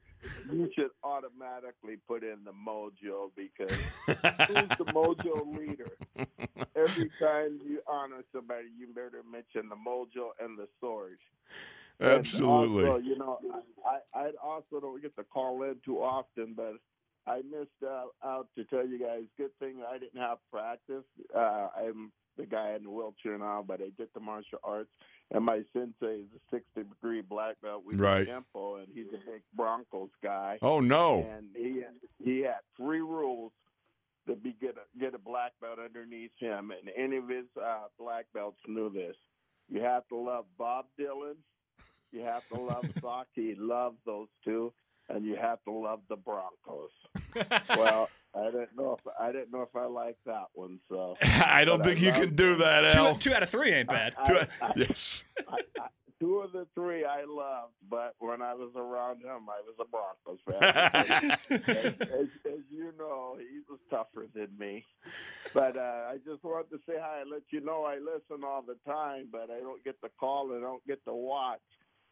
you 0.51 0.69
should 0.75 0.89
automatically 1.03 1.97
put 2.07 2.23
in 2.23 2.39
the 2.43 2.51
Mojo 2.51 3.31
because 3.35 3.79
who's 4.07 4.77
the 4.77 4.85
Mojo 4.91 5.57
leader? 5.57 5.91
Every 6.75 7.09
time 7.21 7.59
you 7.65 7.81
honor 7.87 8.23
somebody, 8.33 8.67
you 8.77 8.87
better 8.93 9.23
mention 9.29 9.69
the 9.69 9.75
Mojo 9.75 10.29
and 10.39 10.57
the 10.57 10.67
Sword. 10.79 11.19
And 11.99 12.11
Absolutely. 12.11 12.85
Also, 12.85 13.01
you 13.01 13.17
know, 13.17 13.39
I, 13.85 14.19
I 14.19 14.31
also 14.43 14.79
don't 14.79 15.01
get 15.01 15.15
to 15.15 15.23
call 15.23 15.63
in 15.63 15.77
too 15.83 15.97
often, 15.97 16.53
but 16.55 16.73
I 17.25 17.37
missed 17.37 17.69
uh, 17.85 18.05
out 18.23 18.47
to 18.55 18.63
tell 18.65 18.87
you 18.87 18.99
guys. 18.99 19.23
Good 19.37 19.57
thing 19.59 19.81
I 19.87 19.97
didn't 19.97 20.19
have 20.21 20.37
practice. 20.51 21.05
Uh, 21.35 21.67
I'm 21.75 22.11
the 22.37 22.45
guy 22.45 22.75
in 22.75 22.83
the 22.83 22.89
wheelchair 22.89 23.37
now, 23.37 23.63
but 23.67 23.81
I 23.81 23.89
did 23.97 24.09
the 24.13 24.19
martial 24.19 24.59
arts, 24.63 24.91
and 25.31 25.43
my 25.43 25.61
sensei 25.73 26.21
is 26.21 26.27
a 26.35 26.55
60 26.55 26.83
degree 26.83 27.21
black 27.21 27.55
belt 27.61 27.83
with 27.85 27.99
Right. 27.99 28.25
tempo, 28.27 28.75
and 28.77 28.87
he's 28.93 29.07
a 29.09 29.17
big 29.29 29.41
Broncos 29.53 30.09
guy. 30.23 30.57
oh, 30.61 30.79
no. 30.79 31.25
And 31.37 31.47
he 31.55 31.83
he 32.23 32.39
had 32.41 32.59
three 32.75 33.01
rules 33.01 33.51
to 34.27 34.35
be 34.35 34.53
get 34.59 34.75
a 34.77 34.99
get 34.99 35.13
a 35.13 35.17
black 35.19 35.53
belt 35.61 35.79
underneath 35.79 36.31
him, 36.39 36.71
and 36.71 36.89
any 36.97 37.17
of 37.17 37.29
his 37.29 37.45
uh, 37.61 37.85
black 37.99 38.25
belts 38.33 38.59
knew 38.67 38.89
this. 38.89 39.15
You 39.69 39.81
have 39.81 40.07
to 40.09 40.15
love 40.17 40.45
Bob 40.57 40.85
Dylan, 40.99 41.35
you 42.11 42.21
have 42.21 42.47
to 42.53 42.59
love 42.59 42.85
Sock. 43.01 43.27
He 43.33 43.55
loves 43.55 43.97
those 44.05 44.27
two, 44.43 44.73
and 45.09 45.25
you 45.25 45.35
have 45.35 45.63
to 45.65 45.71
love 45.71 46.01
the 46.09 46.15
Broncos. 46.17 46.91
well, 47.77 48.09
I 48.37 48.45
didn't 48.51 48.75
know 48.75 48.97
if 48.99 49.13
I 49.19 49.31
didn't 49.31 49.51
know 49.51 49.61
if 49.61 49.75
I 49.75 49.85
liked 49.85 50.23
that 50.25 50.45
one, 50.53 50.79
so. 50.89 51.15
I 51.21 51.65
don't 51.65 51.79
but 51.79 51.87
I 51.87 51.95
think 51.95 52.01
you 52.05 52.11
can 52.11 52.35
do 52.35 52.55
that, 52.55 52.91
Two, 52.91 52.99
Al. 52.99 53.15
two 53.15 53.33
out 53.33 53.43
of 53.43 53.49
three 53.49 53.73
ain't 53.73 53.89
bad. 53.89 54.13
I- 54.17 54.27
Do- 54.27 54.39
I- 54.61 54.71
yes. 54.75 55.23
I, 55.47 55.57
I, 55.79 55.87
two 56.19 56.37
of 56.39 56.51
the 56.51 56.65
three 56.73 57.05
I 57.05 57.23
loved, 57.27 57.73
but 57.89 58.15
when 58.19 58.41
I 58.41 58.53
was 58.53 58.71
around 58.75 59.17
him, 59.23 59.47
I 59.49 59.61
was 59.65 59.75
a 59.79 59.85
Broncos 59.85 60.39
fan. 60.49 61.37
as, 61.49 61.93
as, 62.01 62.27
as 62.45 62.59
you 62.71 62.91
know, 62.97 63.37
he 63.37 63.59
was 63.69 63.79
tougher 63.89 64.27
than 64.33 64.47
me. 64.57 64.83
But 65.53 65.77
uh, 65.77 66.09
I 66.09 66.17
just 66.25 66.43
wanted 66.43 66.69
to 66.71 66.79
say 66.87 66.95
hi 66.99 67.21
and 67.21 67.29
let 67.31 67.43
you 67.51 67.61
know 67.61 67.83
I 67.83 67.97
listen 67.99 68.43
all 68.43 68.63
the 68.63 68.77
time, 68.91 69.27
but 69.31 69.49
I 69.51 69.59
don't 69.59 69.83
get 69.83 70.01
to 70.01 70.09
call 70.19 70.51
and 70.53 70.59
I 70.65 70.67
don't 70.67 70.85
get 70.87 71.03
to 71.05 71.13
watch. 71.13 71.59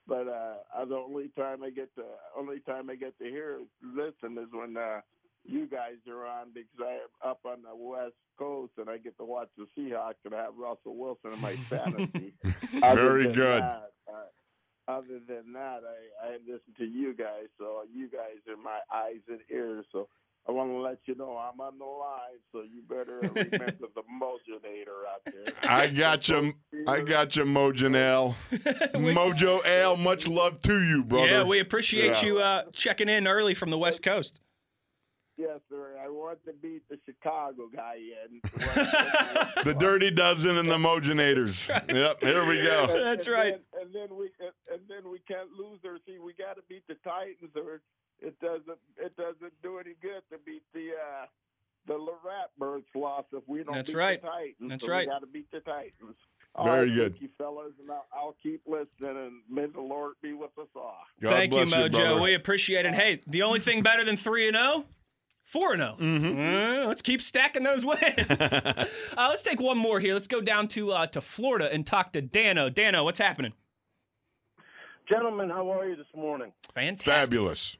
But 0.07 0.27
uh, 0.27 0.85
the 0.87 0.95
only 0.95 1.29
time 1.35 1.63
I 1.63 1.71
get 1.71 1.93
to 1.95 2.03
only 2.37 2.59
time 2.59 2.91
I 2.91 2.95
get 2.95 3.17
to 3.17 3.25
hear 3.25 3.57
listen 3.81 4.37
is 4.37 4.49
when 4.51 4.77
uh, 4.77 5.01
you 5.47 5.67
guys 5.67 5.95
are 6.09 6.25
on 6.25 6.47
because 6.53 6.79
I'm 7.23 7.29
up 7.31 7.39
on 7.45 7.61
the 7.61 7.75
West 7.75 8.13
Coast 8.37 8.73
and 8.77 8.89
I 8.89 8.97
get 8.97 9.17
to 9.17 9.23
watch 9.25 9.49
the 9.57 9.65
Seahawks 9.77 10.15
and 10.25 10.33
I 10.33 10.43
have 10.43 10.55
Russell 10.57 10.95
Wilson 10.97 11.31
in 11.33 11.39
my 11.41 11.55
fantasy. 11.69 12.33
Very 12.81 13.25
good. 13.31 13.61
that, 13.61 13.91
uh, 14.07 14.91
other 14.91 15.19
than 15.27 15.53
that, 15.53 15.81
I, 15.83 16.27
I 16.27 16.31
listen 16.45 16.73
to 16.77 16.85
you 16.85 17.13
guys, 17.13 17.47
so 17.57 17.81
you 17.93 18.07
guys 18.07 18.37
are 18.49 18.57
my 18.57 18.79
eyes 18.93 19.21
and 19.27 19.39
ears. 19.51 19.85
So 19.91 20.07
I 20.47 20.51
want 20.51 20.69
to 20.69 20.77
let 20.77 20.99
you 21.05 21.15
know 21.15 21.37
I'm 21.37 21.59
on 21.59 21.79
the 21.79 21.85
line, 21.85 22.37
so 22.51 22.61
you 22.61 22.83
better 22.87 23.17
remember 23.21 23.87
the 23.95 24.03
Mojonator 24.21 25.05
out 25.11 25.21
there. 25.25 25.53
I 25.67 25.87
got 25.87 26.27
you. 26.29 26.53
I 26.87 26.99
got 27.01 27.35
you, 27.35 27.45
Mojo 27.45 27.95
Al. 27.95 28.37
Mojo 28.93 29.65
Al, 29.65 29.97
much 29.97 30.27
love 30.27 30.59
to 30.61 30.83
you, 30.83 31.03
brother. 31.03 31.27
Yeah, 31.31 31.43
we 31.43 31.59
appreciate 31.59 32.21
Yeah. 32.21 32.25
you 32.25 32.39
uh, 32.39 32.63
checking 32.73 33.09
in 33.09 33.27
early 33.27 33.55
from 33.55 33.71
the 33.71 33.77
West 33.79 34.03
Coast. 34.03 34.39
Yes, 35.37 35.59
sir. 35.69 35.97
I 36.01 36.07
want 36.07 36.39
to 36.45 36.53
beat 36.53 36.87
the 36.89 36.97
Chicago 37.05 37.69
guy 37.73 37.97
in. 37.97 38.41
The 39.65 39.73
Dirty 39.73 40.11
Dozen 40.11 40.57
and 40.57 40.69
the 40.69 40.77
Mojonators. 40.77 41.67
Yep, 41.95 42.21
here 42.21 42.45
we 42.47 42.61
go. 42.61 42.87
That's 43.03 43.25
and 43.25 43.35
right. 43.35 43.55
Then, 43.73 43.81
and 43.81 43.95
then 43.95 44.17
we 44.17 44.29
and, 44.39 44.51
and 44.71 44.81
then 44.87 45.11
we 45.11 45.19
can't 45.27 45.49
lose 45.51 45.79
or 45.83 45.97
see 46.05 46.19
we 46.19 46.33
got 46.33 46.55
to 46.55 46.61
beat 46.69 46.83
the 46.87 46.95
Titans 47.03 47.51
or 47.55 47.81
it 48.21 48.39
doesn't 48.39 48.77
it 48.97 49.15
doesn't 49.17 49.53
do 49.63 49.77
any 49.79 49.95
good 50.01 50.21
to 50.31 50.37
beat 50.45 50.63
the 50.73 50.89
uh 50.91 51.25
the 51.87 51.93
Ratbirds 51.95 52.83
loss 52.95 53.25
if 53.33 53.43
we 53.47 53.63
don't 53.63 53.75
That's 53.75 53.89
beat 53.91 53.97
right. 53.97 54.21
the 54.21 54.27
Titans. 54.27 54.69
That's 54.69 54.85
so 54.85 54.91
right. 54.91 55.07
We 55.07 55.13
got 55.13 55.19
to 55.19 55.27
beat 55.27 55.51
the 55.51 55.59
Titans. 55.61 56.15
All 56.55 56.65
Very 56.65 56.87
right, 56.89 56.95
good. 56.95 57.11
Thank 57.13 57.21
you, 57.23 57.29
fellas, 57.37 57.73
and 57.81 57.91
I'll, 57.91 58.05
I'll 58.13 58.35
keep 58.41 58.61
listening. 58.65 59.17
And 59.17 59.33
may 59.49 59.65
the 59.65 59.81
Lord 59.81 60.13
be 60.21 60.33
with 60.33 60.51
us 60.59 60.67
all. 60.75 60.97
God 61.21 61.31
Thank 61.31 61.51
you, 61.53 61.65
bless 61.65 61.73
Mojo. 61.73 61.91
brother. 61.91 62.21
we 62.21 62.33
appreciate 62.33 62.85
it. 62.85 62.93
Hey, 62.95 63.19
the 63.27 63.43
only 63.43 63.59
thing 63.59 63.83
better 63.83 64.03
than 64.05 64.15
3 64.15 64.47
and 64.47 64.57
0? 64.57 64.85
4 65.45 65.73
and 65.73 65.99
0. 66.01 66.83
Uh, 66.83 66.87
let's 66.87 67.03
keep 67.03 67.21
stacking 67.21 67.63
those 67.63 67.85
wins. 67.85 68.01
uh, 68.29 68.85
let's 69.17 69.43
take 69.43 69.61
one 69.61 69.77
more 69.77 69.99
here. 69.99 70.15
Let's 70.15 70.27
go 70.27 70.41
down 70.41 70.67
to 70.69 70.91
uh, 70.91 71.07
to 71.07 71.21
Florida 71.21 71.71
and 71.71 71.85
talk 71.85 72.13
to 72.13 72.21
Dano. 72.21 72.69
Dano, 72.69 73.03
what's 73.03 73.19
happening? 73.19 73.53
Gentlemen, 75.07 75.51
how 75.51 75.71
are 75.71 75.87
you 75.87 75.95
this 75.95 76.07
morning? 76.15 76.51
Fantastic. 76.73 77.13
Fabulous. 77.13 77.77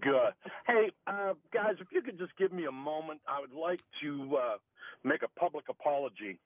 Good. 0.00 0.32
Hey, 0.66 0.90
uh, 1.06 1.34
guys, 1.52 1.74
if 1.78 1.88
you 1.92 2.00
could 2.00 2.18
just 2.18 2.34
give 2.38 2.52
me 2.52 2.64
a 2.64 2.72
moment, 2.72 3.20
I 3.28 3.38
would 3.40 3.52
like 3.52 3.80
to 4.02 4.36
uh, 4.36 4.56
make 5.04 5.22
a 5.22 5.28
public 5.38 5.66
apology 5.68 6.40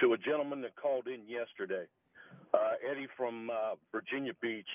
to 0.00 0.14
a 0.14 0.18
gentleman 0.18 0.62
that 0.62 0.74
called 0.74 1.06
in 1.06 1.28
yesterday, 1.28 1.84
uh, 2.54 2.72
Eddie 2.90 3.08
from 3.14 3.50
uh, 3.50 3.74
Virginia 3.92 4.32
Beach. 4.40 4.66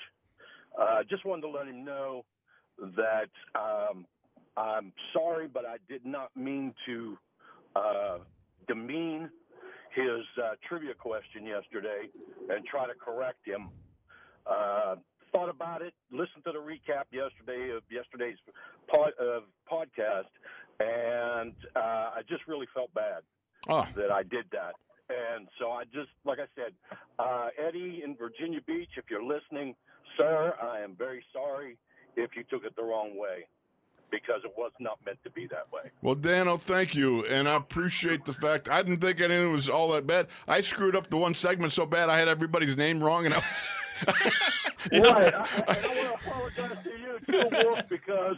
Uh, 0.80 1.02
just 1.10 1.24
wanted 1.24 1.42
to 1.42 1.48
let 1.48 1.66
him 1.66 1.84
know 1.84 2.24
that 2.78 3.30
um, 3.54 4.06
I'm 4.56 4.92
sorry, 5.12 5.48
but 5.48 5.64
I 5.66 5.76
did 5.88 6.04
not 6.06 6.34
mean 6.36 6.74
to 6.86 7.18
uh, 7.74 8.18
demean 8.68 9.30
his 9.94 10.24
uh, 10.42 10.54
trivia 10.68 10.94
question 10.94 11.44
yesterday 11.46 12.08
and 12.50 12.64
try 12.66 12.86
to 12.86 12.92
correct 12.94 13.46
him. 13.46 13.68
Uh, 14.46 14.96
thought 15.32 15.48
about 15.48 15.82
it, 15.82 15.92
listened 16.10 16.44
to 16.44 16.52
the 16.52 16.58
recap 16.58 17.04
yesterday 17.10 17.70
of 17.76 17.82
yesterday's 17.90 18.36
pod, 18.88 19.12
uh, 19.20 19.40
podcast, 19.70 20.30
and 20.80 21.52
uh, 21.74 22.10
I 22.16 22.20
just 22.28 22.46
really 22.46 22.66
felt 22.74 22.92
bad 22.94 23.22
Oh, 23.68 23.86
that 23.96 24.10
I 24.10 24.22
did 24.22 24.44
that. 24.52 24.74
And 25.08 25.48
so 25.58 25.70
I 25.70 25.84
just, 25.84 26.10
like 26.24 26.38
I 26.38 26.46
said, 26.54 26.72
uh, 27.18 27.48
Eddie 27.58 28.02
in 28.04 28.16
Virginia 28.16 28.60
Beach, 28.66 28.90
if 28.96 29.04
you're 29.10 29.22
listening, 29.24 29.74
sir, 30.16 30.54
I 30.62 30.80
am 30.80 30.94
very 30.96 31.24
sorry 31.32 31.78
if 32.16 32.30
you 32.36 32.44
took 32.48 32.64
it 32.64 32.74
the 32.76 32.82
wrong 32.82 33.16
way 33.18 33.46
because 34.10 34.40
it 34.44 34.52
was 34.56 34.72
not 34.80 34.98
meant 35.04 35.18
to 35.24 35.30
be 35.30 35.46
that 35.48 35.66
way. 35.72 35.90
well, 36.02 36.14
Dano, 36.14 36.56
thank 36.56 36.94
you, 36.94 37.24
and 37.26 37.48
I 37.48 37.56
appreciate 37.56 38.24
the 38.24 38.32
fact. 38.32 38.68
I 38.68 38.82
didn't 38.82 39.00
think 39.00 39.20
anything 39.20 39.52
was 39.52 39.68
all 39.68 39.88
that 39.92 40.06
bad. 40.06 40.28
I 40.48 40.60
screwed 40.60 40.96
up 40.96 41.08
the 41.10 41.16
one 41.16 41.34
segment 41.34 41.72
so 41.72 41.86
bad 41.86 42.08
I 42.08 42.18
had 42.18 42.28
everybody's 42.28 42.76
name 42.76 43.02
wrong, 43.02 43.24
and 43.26 43.34
I 43.34 43.38
was. 43.38 43.72
You 44.92 45.00
know, 45.00 45.12
Right. 45.14 45.34
I, 45.34 45.38
I, 45.38 45.42
I 45.42 45.86
want 45.86 46.20
to 46.22 46.28
apologize 46.28 46.84
to 46.84 46.90
you, 46.90 47.18
too, 47.50 47.64
Wolf, 47.66 47.80
because 47.88 48.36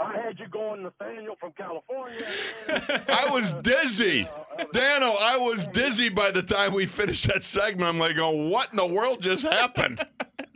I 0.00 0.16
had 0.16 0.38
you 0.38 0.46
going 0.48 0.82
Nathaniel 0.82 1.36
from 1.38 1.52
California. 1.52 2.24
I 2.68 3.26
was 3.30 3.52
dizzy. 3.62 4.26
Dano, 4.72 5.16
I 5.20 5.36
was 5.36 5.66
dizzy 5.66 6.08
by 6.08 6.30
the 6.30 6.42
time 6.42 6.72
we 6.72 6.86
finished 6.86 7.26
that 7.28 7.44
segment. 7.44 7.86
I'm 7.88 7.98
like, 7.98 8.16
oh, 8.16 8.48
what 8.48 8.70
in 8.70 8.76
the 8.78 8.86
world 8.86 9.22
just 9.22 9.44
happened? 9.44 10.00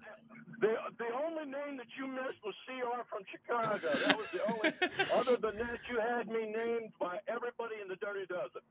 The, 0.64 0.81
the 0.96 1.12
only 1.12 1.44
name 1.44 1.77
that 1.77 1.92
you 1.92 2.09
missed 2.09 2.40
was 2.40 2.57
CR 2.64 3.05
from 3.12 3.20
Chicago. 3.29 3.85
That 3.85 4.16
was 4.16 4.33
the 4.33 4.40
only. 4.48 4.72
other 5.20 5.37
than 5.37 5.61
that, 5.61 5.77
you 5.92 6.00
had 6.00 6.24
me 6.24 6.48
named 6.48 6.88
by 6.96 7.20
everybody 7.29 7.85
in 7.85 7.88
the 7.92 8.00
Dirty 8.00 8.24
Dozen. 8.24 8.64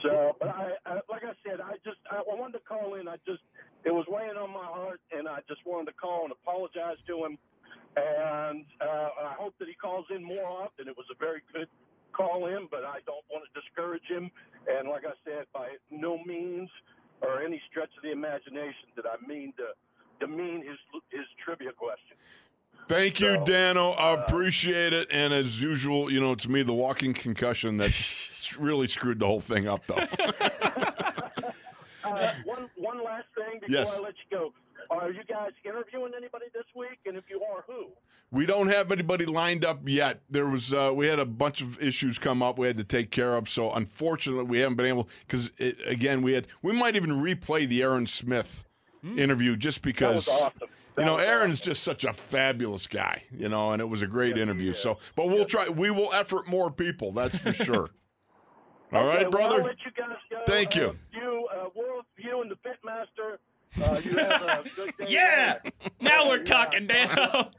So, 0.00 0.40
but 0.40 0.48
I, 0.48 0.72
I 0.88 1.04
like 1.12 1.20
I 1.20 1.36
said, 1.44 1.60
I 1.60 1.76
just 1.84 2.00
I, 2.08 2.24
I 2.24 2.32
wanted 2.32 2.56
to 2.56 2.64
call 2.64 2.96
in. 2.96 3.12
I 3.12 3.20
just 3.28 3.44
it 3.84 3.92
was 3.92 4.08
weighing 4.08 4.40
on 4.40 4.48
my 4.48 4.64
heart, 4.64 5.04
and 5.12 5.28
I 5.28 5.44
just 5.44 5.60
wanted 5.68 5.92
to 5.92 5.96
call 6.00 6.24
and 6.24 6.32
apologize 6.32 6.96
to 7.12 7.28
him. 7.28 7.36
And 7.96 8.64
uh, 8.80 9.36
I 9.36 9.36
hope 9.36 9.52
that 9.60 9.68
he 9.68 9.76
calls 9.76 10.08
in 10.08 10.24
more 10.24 10.48
often. 10.48 10.88
It 10.88 10.96
was 10.96 11.12
a 11.12 11.18
very 11.20 11.44
good 11.52 11.68
call 12.16 12.48
in, 12.48 12.72
but 12.72 12.88
I 12.88 13.04
don't 13.04 13.24
want 13.28 13.44
to 13.44 13.52
discourage 13.52 14.08
him. 14.08 14.32
And 14.64 14.88
like 14.88 15.04
I 15.04 15.12
said, 15.28 15.44
by 15.52 15.76
no 15.92 16.16
means 16.24 16.72
or 17.20 17.44
any 17.44 17.60
stretch 17.68 17.92
of 17.96 18.02
the 18.02 18.12
imagination 18.12 18.96
did 18.96 19.04
I 19.04 19.20
mean 19.20 19.52
to 19.60 19.76
demean 20.20 20.62
his 20.66 20.78
his 21.10 21.24
trivia 21.44 21.72
question. 21.72 22.16
Thank 22.88 23.18
you, 23.18 23.34
So, 23.38 23.44
Dano. 23.44 23.90
I 23.92 24.12
appreciate 24.12 24.92
it. 24.92 25.08
And 25.10 25.32
as 25.34 25.60
usual, 25.60 26.10
you 26.10 26.20
know, 26.20 26.30
it's 26.32 26.46
me, 26.46 26.62
the 26.62 26.72
walking 26.72 27.14
concussion, 27.14 27.78
that 27.78 27.92
really 28.58 28.86
screwed 28.86 29.18
the 29.18 29.26
whole 29.26 29.40
thing 29.40 29.66
up, 29.68 29.82
though. 29.86 30.06
Uh, 32.04 32.32
one 32.44 32.70
one 32.76 33.02
last 33.04 33.26
thing 33.34 33.58
before 33.60 33.68
Yes. 33.68 33.96
I 33.96 34.00
let 34.00 34.14
you 34.30 34.38
go. 34.38 34.52
Are 34.90 35.10
you 35.10 35.24
guys 35.28 35.50
interviewing 35.64 36.12
anybody 36.16 36.44
this 36.54 36.64
week? 36.76 37.00
And 37.04 37.16
if 37.16 37.24
you 37.28 37.42
are, 37.42 37.64
who? 37.66 37.86
We 38.30 38.46
don't 38.46 38.68
have 38.68 38.92
anybody 38.92 39.26
lined 39.26 39.64
up 39.64 39.80
yet. 39.84 40.20
There 40.30 40.46
was 40.46 40.72
uh, 40.72 40.92
we 40.94 41.08
had 41.08 41.18
a 41.18 41.24
bunch 41.24 41.60
of 41.60 41.82
issues 41.82 42.18
come 42.20 42.42
up 42.44 42.58
we 42.58 42.68
had 42.68 42.76
to 42.76 42.84
take 42.84 43.10
care 43.10 43.34
of. 43.36 43.48
So 43.48 43.72
unfortunately, 43.72 44.44
we 44.44 44.60
haven't 44.60 44.76
been 44.76 44.86
able 44.86 45.08
because 45.26 45.50
again 45.84 46.22
we 46.22 46.34
had 46.34 46.46
we 46.62 46.72
might 46.72 46.94
even 46.94 47.10
replay 47.10 47.66
the 47.66 47.82
Aaron 47.82 48.06
Smith 48.06 48.64
interview 49.16 49.56
just. 49.56 49.82
That 49.82 49.88
was 50.14 50.24
because 50.26 50.28
awesome. 50.28 50.68
That 50.96 51.02
you 51.02 51.04
know 51.06 51.16
was 51.16 51.26
Aaron's 51.26 51.60
awesome. 51.60 51.72
just 51.72 51.82
such 51.82 52.04
a 52.04 52.12
fabulous 52.12 52.86
guy. 52.86 53.22
You 53.36 53.48
know, 53.48 53.72
and 53.72 53.80
it 53.82 53.88
was 53.88 54.02
a 54.02 54.06
great 54.06 54.36
Yes, 54.36 54.42
interview. 54.42 54.72
So, 54.72 54.98
but 55.14 55.28
we'll 55.28 55.44
try. 55.44 55.68
We 55.68 55.90
will 55.90 56.12
effort 56.12 56.46
more 56.48 56.70
people. 56.70 57.12
That's 57.12 57.38
for 57.38 57.52
sure. 57.52 57.90
All 58.92 59.02
Okay, 59.08 59.24
right, 59.24 59.32
well, 59.32 59.42
I'll 59.42 59.48
brother. 59.50 59.62
let 59.64 59.76
you 59.84 59.90
guys 59.96 60.16
go. 60.30 60.42
Thank 60.46 60.76
you. 60.76 60.86
Uh, 60.86 60.92
you, 61.12 61.48
uh, 61.52 61.68
Wolf, 61.74 62.06
you 62.16 62.40
and 62.40 62.50
the 62.50 62.56
Pitmaster. 62.56 63.38
Uh, 63.82 64.00
you 64.02 64.16
have 64.16 64.64
a 64.64 64.68
good 64.76 64.94
day. 64.98 65.06
Yeah. 65.08 65.58
Now 66.00 66.28
we're 66.28 66.38
Yeah. 66.38 66.44
talking, 66.44 66.86
Dano. 66.86 67.50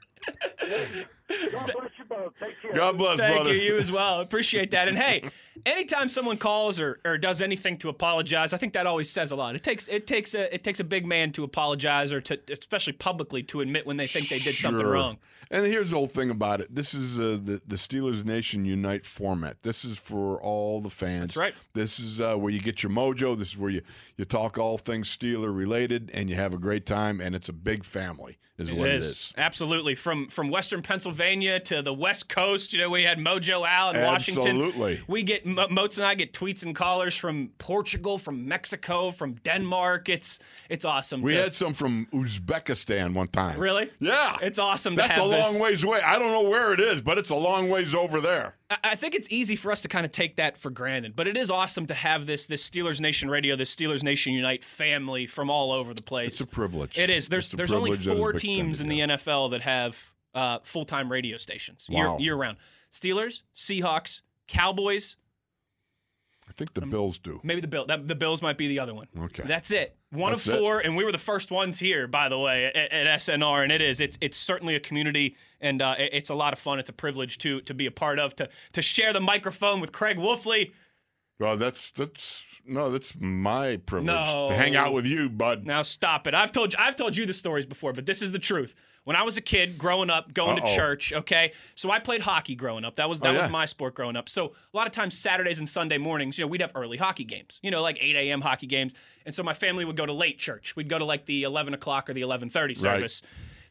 God 1.29 1.73
bless 1.73 1.91
you 1.97 2.05
both. 2.07 2.33
Take 2.39 2.61
care. 2.61 2.73
God 2.73 2.97
bless, 2.97 3.17
Thank 3.19 3.35
brother. 3.35 3.53
you, 3.53 3.73
you 3.73 3.77
as 3.77 3.91
well. 3.97 4.21
Appreciate 4.21 4.71
that. 4.71 4.87
And 4.87 4.97
hey, 4.97 5.29
anytime 5.65 6.09
someone 6.09 6.37
calls 6.37 6.79
or, 6.79 6.99
or 7.03 7.17
does 7.17 7.41
anything 7.41 7.77
to 7.79 7.89
apologize, 7.89 8.53
I 8.53 8.57
think 8.57 8.73
that 8.73 8.85
always 8.85 9.09
says 9.09 9.31
a 9.31 9.35
lot. 9.35 9.55
It 9.55 9.63
takes 9.63 9.87
it 9.87 10.07
takes 10.07 10.33
a 10.33 10.53
it 10.53 10.63
takes 10.63 10.79
a 10.79 10.83
big 10.83 11.05
man 11.05 11.31
to 11.33 11.43
apologize 11.43 12.13
or 12.13 12.21
to 12.21 12.39
especially 12.49 12.93
publicly 12.93 13.43
to 13.43 13.61
admit 13.61 13.85
when 13.85 13.97
they 13.97 14.07
think 14.07 14.29
they 14.29 14.39
did 14.39 14.55
something 14.55 14.85
wrong. 14.85 15.17
And 15.49 15.65
here's 15.65 15.91
the 15.91 15.95
whole 15.97 16.07
thing 16.07 16.29
about 16.29 16.59
it. 16.59 16.73
This 16.73 16.93
is 16.93 17.17
uh, 17.19 17.39
the 17.41 17.61
the 17.65 17.75
Steelers 17.77 18.25
Nation 18.25 18.65
Unite 18.65 19.05
format. 19.05 19.63
This 19.63 19.85
is 19.85 19.97
for 19.97 20.41
all 20.41 20.81
the 20.81 20.89
fans. 20.89 21.35
That's 21.35 21.37
right. 21.37 21.55
This 21.73 21.99
is 21.99 22.19
uh, 22.19 22.35
where 22.35 22.51
you 22.51 22.59
get 22.59 22.83
your 22.83 22.91
mojo. 22.91 23.37
This 23.37 23.49
is 23.49 23.57
where 23.57 23.69
you 23.69 23.81
you 24.17 24.25
talk 24.25 24.57
all 24.57 24.77
things 24.77 25.15
Steeler 25.15 25.55
related, 25.55 26.11
and 26.13 26.29
you 26.29 26.35
have 26.35 26.53
a 26.53 26.57
great 26.57 26.85
time. 26.85 27.21
And 27.21 27.33
it's 27.33 27.47
a 27.47 27.53
big 27.53 27.85
family, 27.85 28.37
is 28.57 28.73
what 28.73 28.89
it 28.89 28.95
is. 28.95 29.33
Absolutely. 29.37 29.95
From 29.95 30.27
from 30.27 30.49
Western 30.49 30.81
Pennsylvania 30.81 31.16
to 31.17 31.82
the 31.82 31.93
West 31.93 32.30
Coast, 32.30 32.73
you 32.73 32.80
know, 32.80 32.89
we 32.89 33.03
had 33.03 33.17
Mojo 33.17 33.67
Al 33.67 33.91
in 33.91 34.01
Washington. 34.01 34.43
Absolutely. 34.62 35.01
We 35.08 35.23
get 35.23 35.45
Mo- 35.45 35.67
Moats 35.69 35.97
and 35.97 36.06
I 36.06 36.15
get 36.15 36.32
tweets 36.34 36.63
and 36.63 36.75
callers 36.75 37.15
from 37.17 37.49
Portugal, 37.58 38.17
from 38.17 38.47
Mexico, 38.47 39.12
from 39.12 39.34
Denmark. 39.43 40.10
It's 40.10 40.39
it's 40.69 40.86
awesome. 40.86 41.21
We 41.21 41.34
to, 41.34 41.41
had 41.43 41.53
some 41.56 41.73
from 41.73 42.08
Uzbekistan 42.13 43.13
one 43.13 43.27
time. 43.27 43.60
really. 43.60 43.89
Yeah. 43.99 44.38
It's 44.41 44.60
awesome. 44.60 44.95
to 44.95 45.01
That's 45.01 45.17
a 45.17 45.23
long 45.23 45.53
this. 45.53 45.62
ways 45.62 45.84
away. 45.84 46.01
I 46.01 46.19
don't 46.19 46.32
know 46.32 46.49
where 46.49 46.73
it 46.73 46.80
is, 46.80 47.01
but 47.01 47.17
it's 47.17 47.30
a 47.30 47.36
long 47.36 47.69
ways 47.69 47.93
over 47.95 48.21
there. 48.21 48.56
I- 48.69 48.77
I 48.84 48.95
think 48.95 49.15
it's 49.15 49.27
easy 49.30 49.56
for 49.56 49.71
us 49.71 49.82
to 49.82 49.88
kind 49.88 50.06
of 50.06 50.12
take 50.12 50.36
that 50.38 50.58
for 50.58 50.69
granted, 50.69 51.15
but 51.15 51.27
it 51.27 51.38
is 51.38 51.49
awesome 51.51 51.88
to 51.88 51.93
have 51.93 52.25
this 52.25 52.45
this 52.47 52.67
Steelers 52.69 52.99
Nation 53.01 53.30
Radio, 53.30 53.56
this 53.56 53.75
Steelers 53.75 54.03
Nation 54.03 54.34
Unite 54.34 54.63
family 54.63 55.25
from 55.25 55.49
all 55.49 55.71
over 55.71 55.93
the 55.93 56.01
place. 56.01 56.27
It's 56.34 56.41
a 56.41 56.47
privilege. 56.47 56.97
It 56.97 57.10
is. 57.10 57.27
There's 57.30 57.51
there's 57.51 57.73
only 57.73 57.91
privilege 57.91 58.06
that 58.08 58.13
is 58.13 58.19
four 58.19 58.34
teams 58.34 58.82
in 58.82 58.88
the 58.88 58.99
NFL 58.99 59.51
that 59.51 59.62
have 59.62 60.12
uh, 60.35 60.59
full 60.63 60.85
time 60.85 61.11
radio 61.11 61.37
stations 61.37 61.87
Wow. 61.91 62.17
year 62.17 62.25
year 62.27 62.35
round. 62.35 62.57
Steelers, 62.91 63.43
Seahawks, 63.55 64.21
Cowboys, 64.47 65.17
I 66.49 66.53
think 66.53 66.73
the 66.73 66.81
Bills 66.81 67.19
do. 67.19 67.41
maybe 67.43 67.59
the 67.59 67.67
Bill. 67.67 67.85
That, 67.85 68.07
the 68.07 68.15
Bills 68.15 68.41
might 68.41 68.57
be 68.57 68.69
the 68.69 68.79
other 68.79 68.93
one. 68.93 69.07
Okay. 69.19 69.43
That's 69.45 69.69
it. 69.71 69.97
One 70.11 70.31
That's 70.31 70.47
of 70.47 70.53
it. 70.53 70.59
four, 70.59 70.79
and 70.79 70.95
we 70.95 71.03
were 71.03 71.11
the 71.11 71.17
first 71.17 71.51
ones 71.51 71.77
here, 71.77 72.07
by 72.07 72.29
the 72.29 72.39
way, 72.39 72.67
at, 72.67 72.75
at 72.93 73.19
SNR. 73.19 73.63
And 73.63 73.71
it 73.73 73.81
is. 73.81 73.99
It's 73.99 74.17
it's 74.21 74.37
certainly 74.37 74.75
a 74.75 74.79
community, 74.79 75.35
and 75.59 75.81
uh, 75.81 75.95
it- 75.99 76.11
it's 76.13 76.29
a 76.29 76.33
lot 76.35 76.53
of 76.53 76.59
fun. 76.59 76.79
It's 76.79 76.89
a 76.89 76.93
privilege 76.93 77.37
to 77.39 77.59
to 77.61 77.73
be 77.73 77.85
a 77.85 77.91
part 77.91 78.17
of, 78.17 78.33
to 78.37 78.47
to 78.71 78.81
share 78.81 79.11
the 79.11 79.19
microphone 79.19 79.81
with 79.81 79.91
Craig 79.91 80.17
Wolfley. 80.17 80.71
Well, 81.39 81.57
that's 81.57 81.91
that's 81.91 82.45
no, 82.67 82.91
that's 82.91 83.13
my 83.19 83.77
privilege 83.77 84.08
No. 84.08 84.47
to 84.49 84.56
hang 84.56 84.75
out 84.75 84.93
with 84.93 85.06
you, 85.06 85.30
bud. 85.30 85.65
Now 85.65 85.82
stop 85.82 86.27
it. 86.27 86.34
I've 86.34 86.51
told 86.51 86.73
you 86.73 86.80
I've 86.80 86.95
told 86.95 87.15
you 87.15 87.25
the 87.25 87.34
stories 87.34 87.65
before, 87.65 87.93
but 87.93 88.06
this 88.06 88.21
is 88.21 88.32
the 88.32 88.39
truth. 88.39 88.75
When 89.06 89.15
I 89.15 89.23
was 89.23 89.38
a 89.38 89.41
kid 89.41 89.77
growing 89.77 90.10
up, 90.10 90.34
going 90.34 90.58
to 90.58 90.63
Uh-oh. 90.63 90.75
church, 90.75 91.13
okay? 91.13 91.53
So 91.75 91.89
I 91.89 91.99
played 91.99 92.19
hockey 92.19 92.56
growing 92.56 92.84
up. 92.84 92.97
That 92.97 93.08
was 93.08 93.21
that 93.21 93.34
Oh, 93.34 93.38
was 93.38 93.49
my 93.49 93.63
sport 93.63 93.95
growing 93.95 94.17
up. 94.17 94.27
So 94.27 94.47
a 94.73 94.75
lot 94.77 94.86
of 94.86 94.91
times 94.91 95.17
Saturdays 95.17 95.60
and 95.60 95.69
Sunday 95.69 95.97
mornings, 95.97 96.38
you 96.38 96.43
know, 96.43 96.49
we'd 96.49 96.60
have 96.60 96.73
early 96.75 96.97
hockey 96.97 97.23
games. 97.23 97.62
You 97.63 97.71
know, 97.71 97.82
like 97.82 97.97
8 98.01 98.15
a.m. 98.17 98.41
hockey 98.41 98.67
games. 98.67 98.95
And 99.25 99.34
so 99.34 99.43
my 99.43 99.53
family 99.53 99.86
would 99.86 99.95
go 99.95 100.06
to 100.06 100.12
late 100.12 100.38
church. 100.39 100.75
We'd 100.75 100.89
go 100.89 100.97
to 100.99 101.06
like 101.06 101.25
the 101.25 101.43
11 101.43 101.73
o'clock 101.73 102.10
or 102.10 102.13
the 102.13 102.21
11:30 102.21 102.77
service. 102.77 103.21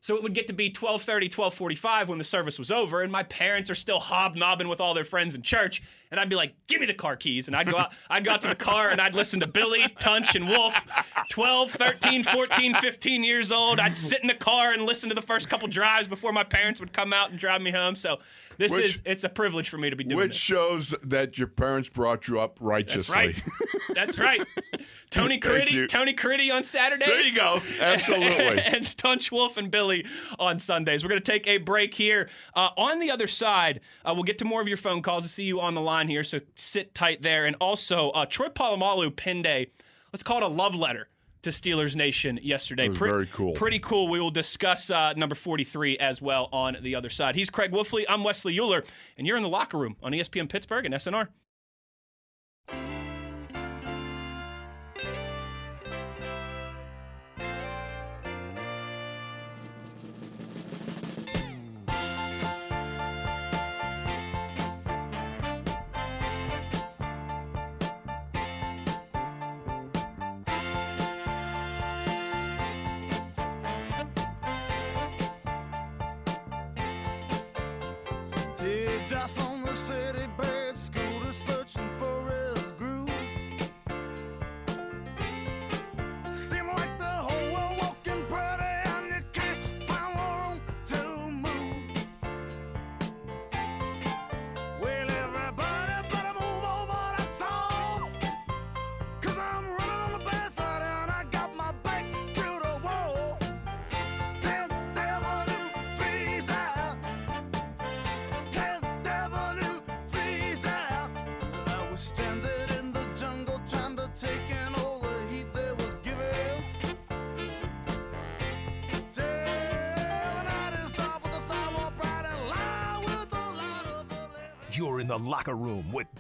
So 0.07 0.14
it 0.14 0.23
would 0.23 0.35
get 0.35 0.47
to 0.47 0.53
be 0.53 0.71
12:30, 0.71 1.29
12:45 1.29 2.07
when 2.07 2.19
the 2.19 2.23
service 2.23 2.61
was 2.61 2.71
over, 2.71 3.03
and 3.03 3.11
my 3.11 3.25
parents 3.25 3.71
are 3.71 3.75
still 3.75 3.99
hobnobbing 3.99 4.69
with 4.69 4.81
all 4.81 4.95
their 4.95 5.03
friends 5.03 5.35
in 5.35 5.42
church, 5.42 5.83
and 6.12 6.21
I'd 6.21 6.29
be 6.29 6.37
like, 6.37 6.55
"Give 6.69 6.79
me 6.81 6.87
the 6.87 6.95
car 6.95 7.16
keys," 7.16 7.49
and 7.49 7.57
I'd 7.57 7.69
go 7.69 7.77
out, 7.77 7.92
I'd 8.09 8.25
go 8.25 8.31
out 8.31 8.40
to 8.42 8.49
the 8.49 8.55
car 8.55 8.90
and 8.90 9.01
I'd 9.01 9.16
listen 9.16 9.40
to 9.40 9.49
Billy, 9.49 9.85
Tunch, 9.99 10.37
and 10.37 10.49
Wolf. 10.49 10.87
12, 11.31 11.73
13, 11.73 12.23
14, 12.23 12.75
15 12.75 13.25
years 13.25 13.51
old. 13.51 13.81
I'd 13.81 13.97
sit 13.97 14.21
in 14.21 14.29
the 14.29 14.35
car 14.35 14.71
and 14.71 14.83
listen 14.83 15.09
to 15.09 15.14
the 15.16 15.23
first 15.23 15.49
couple 15.49 15.66
drives 15.66 16.07
before 16.07 16.33
my 16.33 16.45
parents 16.45 16.79
would 16.79 16.92
come 16.92 17.12
out 17.12 17.31
and 17.31 17.38
drive 17.40 17.61
me 17.61 17.73
home. 17.73 17.97
So 17.97 18.21
this 18.59 18.71
Which- 18.71 18.85
is 18.85 19.03
it's 19.05 19.25
a 19.25 19.29
privilege 19.29 19.69
for 19.69 19.79
me 19.79 19.90
to 19.90 19.97
be 19.97 20.05
doing 20.05 20.19
Which 20.19 20.29
this. 20.29 20.37
shows 20.38 20.95
that 21.03 21.37
your 21.37 21.49
parents 21.49 21.88
brought 21.88 22.29
you 22.29 22.38
up 22.38 22.59
righteously. 22.61 23.33
That's 23.33 23.40
right. 23.88 23.95
That's 23.97 24.19
right. 24.21 24.47
Tony 25.11 25.38
Critty. 25.38 25.88
Tony 25.88 26.14
Critty 26.14 26.53
on 26.53 26.64
Saturdays. 26.64 27.09
There 27.09 27.23
you 27.23 27.37
go. 27.37 27.61
Absolutely. 27.81 28.61
and 28.64 28.97
Tunch 28.97 29.31
Wolf 29.31 29.57
and 29.57 29.71
Billy 29.71 30.07
on 30.38 30.59
Sundays. 30.59 31.03
We're 31.03 31.11
going 31.11 31.23
to 31.23 31.33
take 31.33 31.47
a 31.47 31.59
break 31.59 31.95
here. 31.95 32.29
Uh, 32.55 32.71
on 32.77 33.01
the 33.01 33.11
other 33.11 33.27
side, 33.27 33.81
uh, 34.05 34.12
we'll 34.14 34.25
get 34.25 34.38
to 34.38 34.45
more 34.45 34.61
of 34.61 34.69
your 34.69 34.77
phone 34.77 35.03
calls. 35.03 35.25
I 35.25 35.29
see 35.29 35.45
you 35.45 35.61
on 35.61 35.75
the 35.75 35.81
line 35.81 36.09
here, 36.09 36.25
so 36.25 36.40
sit 36.55 36.95
tight 36.95 37.23
there. 37.23 37.47
And 37.47 37.57
also, 37.61 38.11
uh, 38.11 38.27
Troy 38.27 38.49
Polamalu 38.49 39.14
penned 39.14 39.47
a, 39.47 39.71
let's 40.12 40.23
call 40.23 40.38
it 40.38 40.42
a 40.42 40.49
love 40.49 40.75
letter 40.75 41.09
to 41.42 41.51
Steelers 41.51 41.95
Nation 41.95 42.40
yesterday. 42.42 42.88
Was 42.88 42.99
very 42.99 43.27
cool. 43.27 43.53
Pretty 43.53 43.79
cool. 43.79 44.09
We 44.09 44.19
will 44.19 44.33
discuss 44.33 44.90
uh, 44.90 45.12
number 45.12 45.37
43 45.37 45.99
as 45.99 46.21
well 46.21 46.49
on 46.53 46.77
the 46.83 46.97
other 46.97 47.11
side. 47.11 47.37
He's 47.37 47.51
Craig 47.51 47.71
Wolfley. 47.71 48.05
I'm 48.09 48.25
Wesley 48.25 48.57
Uhler, 48.57 48.85
and 49.16 49.27
you're 49.27 49.37
in 49.37 49.45
the 49.45 49.49
locker 49.49 49.79
room 49.79 49.97
on 50.03 50.12
ESPN 50.12 50.49
Pittsburgh 50.49 50.85
and 50.85 50.95
SNR. 50.95 51.29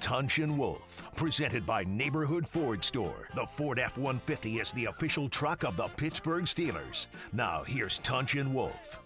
Room 0.06 0.16
with 0.16 0.20
Tunch 0.20 0.38
and 0.38 0.58
Wolf, 0.58 1.02
presented 1.16 1.66
by 1.66 1.84
Neighborhood 1.84 2.46
Ford 2.46 2.84
Store. 2.84 3.28
The 3.34 3.46
Ford 3.46 3.78
F 3.78 3.96
150 3.96 4.60
is 4.60 4.72
the 4.72 4.86
official 4.86 5.28
truck 5.28 5.64
of 5.64 5.76
the 5.76 5.88
Pittsburgh 5.88 6.44
Steelers. 6.44 7.06
Now, 7.32 7.64
here's 7.64 7.98
Tunch 7.98 8.34
and 8.34 8.54
Wolf. 8.54 9.00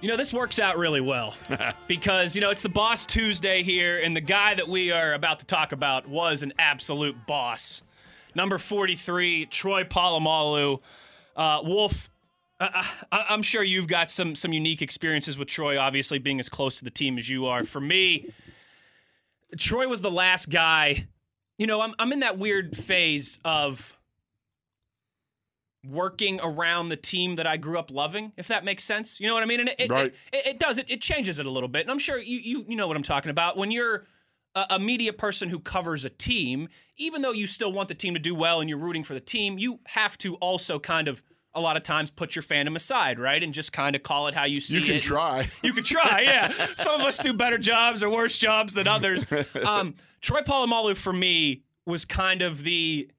You 0.00 0.08
know, 0.08 0.16
this 0.16 0.32
works 0.32 0.58
out 0.58 0.76
really 0.76 1.00
well 1.00 1.34
because, 1.88 2.34
you 2.34 2.40
know, 2.40 2.50
it's 2.50 2.62
the 2.62 2.68
Boss 2.68 3.06
Tuesday 3.06 3.62
here, 3.62 4.00
and 4.02 4.14
the 4.14 4.20
guy 4.20 4.54
that 4.54 4.68
we 4.68 4.92
are 4.92 5.14
about 5.14 5.40
to 5.40 5.46
talk 5.46 5.72
about 5.72 6.08
was 6.08 6.42
an 6.42 6.52
absolute 6.58 7.16
boss. 7.26 7.82
Number 8.34 8.58
43, 8.58 9.46
Troy 9.46 9.84
Polamalu. 9.84 10.80
Uh, 11.34 11.60
Wolf, 11.64 12.10
I, 12.60 12.86
I, 13.10 13.26
I'm 13.30 13.42
sure 13.42 13.62
you've 13.62 13.88
got 13.88 14.10
some 14.10 14.34
some 14.34 14.52
unique 14.52 14.82
experiences 14.82 15.38
with 15.38 15.48
Troy, 15.48 15.78
obviously 15.78 16.18
being 16.18 16.40
as 16.40 16.48
close 16.48 16.76
to 16.76 16.84
the 16.84 16.90
team 16.90 17.18
as 17.18 17.28
you 17.28 17.46
are. 17.46 17.64
For 17.64 17.80
me, 17.80 18.30
Troy 19.58 19.88
was 19.88 20.00
the 20.00 20.10
last 20.10 20.50
guy. 20.50 21.08
You 21.58 21.66
know, 21.66 21.80
I'm, 21.80 21.94
I'm 21.98 22.12
in 22.12 22.20
that 22.20 22.38
weird 22.38 22.76
phase 22.76 23.38
of 23.44 23.96
working 25.88 26.40
around 26.42 26.88
the 26.88 26.96
team 26.96 27.36
that 27.36 27.46
I 27.46 27.56
grew 27.56 27.78
up 27.78 27.90
loving, 27.90 28.32
if 28.36 28.48
that 28.48 28.64
makes 28.64 28.82
sense. 28.82 29.20
You 29.20 29.28
know 29.28 29.34
what 29.34 29.42
I 29.42 29.46
mean? 29.46 29.60
And 29.60 29.68
it, 29.68 29.76
it, 29.78 29.90
Right. 29.90 30.14
it, 30.32 30.46
it 30.46 30.58
does. 30.58 30.78
It, 30.78 30.90
it 30.90 31.00
changes 31.00 31.38
it 31.38 31.46
a 31.46 31.50
little 31.50 31.68
bit. 31.68 31.82
And 31.82 31.90
I'm 31.90 31.98
sure 31.98 32.18
you, 32.18 32.38
you, 32.38 32.64
you 32.68 32.76
know 32.76 32.88
what 32.88 32.96
I'm 32.96 33.02
talking 33.04 33.30
about. 33.30 33.56
When 33.56 33.70
you're 33.70 34.04
a, 34.54 34.66
a 34.70 34.78
media 34.80 35.12
person 35.12 35.48
who 35.48 35.60
covers 35.60 36.04
a 36.04 36.10
team, 36.10 36.68
even 36.96 37.22
though 37.22 37.32
you 37.32 37.46
still 37.46 37.72
want 37.72 37.88
the 37.88 37.94
team 37.94 38.14
to 38.14 38.20
do 38.20 38.34
well 38.34 38.60
and 38.60 38.68
you're 38.68 38.78
rooting 38.78 39.04
for 39.04 39.14
the 39.14 39.20
team, 39.20 39.58
you 39.58 39.78
have 39.86 40.18
to 40.18 40.34
also 40.36 40.78
kind 40.80 41.06
of 41.08 41.22
a 41.56 41.60
lot 41.60 41.76
of 41.76 41.82
times 41.82 42.10
put 42.10 42.36
your 42.36 42.42
fandom 42.42 42.76
aside, 42.76 43.18
right? 43.18 43.42
And 43.42 43.52
just 43.52 43.72
kind 43.72 43.96
of 43.96 44.02
call 44.02 44.28
it 44.28 44.34
how 44.34 44.44
you 44.44 44.60
see 44.60 44.76
it. 44.76 44.80
You 44.80 44.86
can 44.86 44.94
and- 44.96 45.02
try. 45.02 45.48
you 45.62 45.72
can 45.72 45.82
try, 45.82 46.20
yeah. 46.20 46.52
Some 46.76 47.00
of 47.00 47.06
us 47.06 47.18
do 47.18 47.32
better 47.32 47.58
jobs 47.58 48.02
or 48.02 48.10
worse 48.10 48.36
jobs 48.36 48.74
than 48.74 48.86
others. 48.86 49.26
Um, 49.64 49.94
Troy 50.20 50.40
Polamalu 50.42 50.96
for 50.96 51.12
me 51.12 51.62
was 51.86 52.04
kind 52.04 52.42
of 52.42 52.62
the 52.62 53.10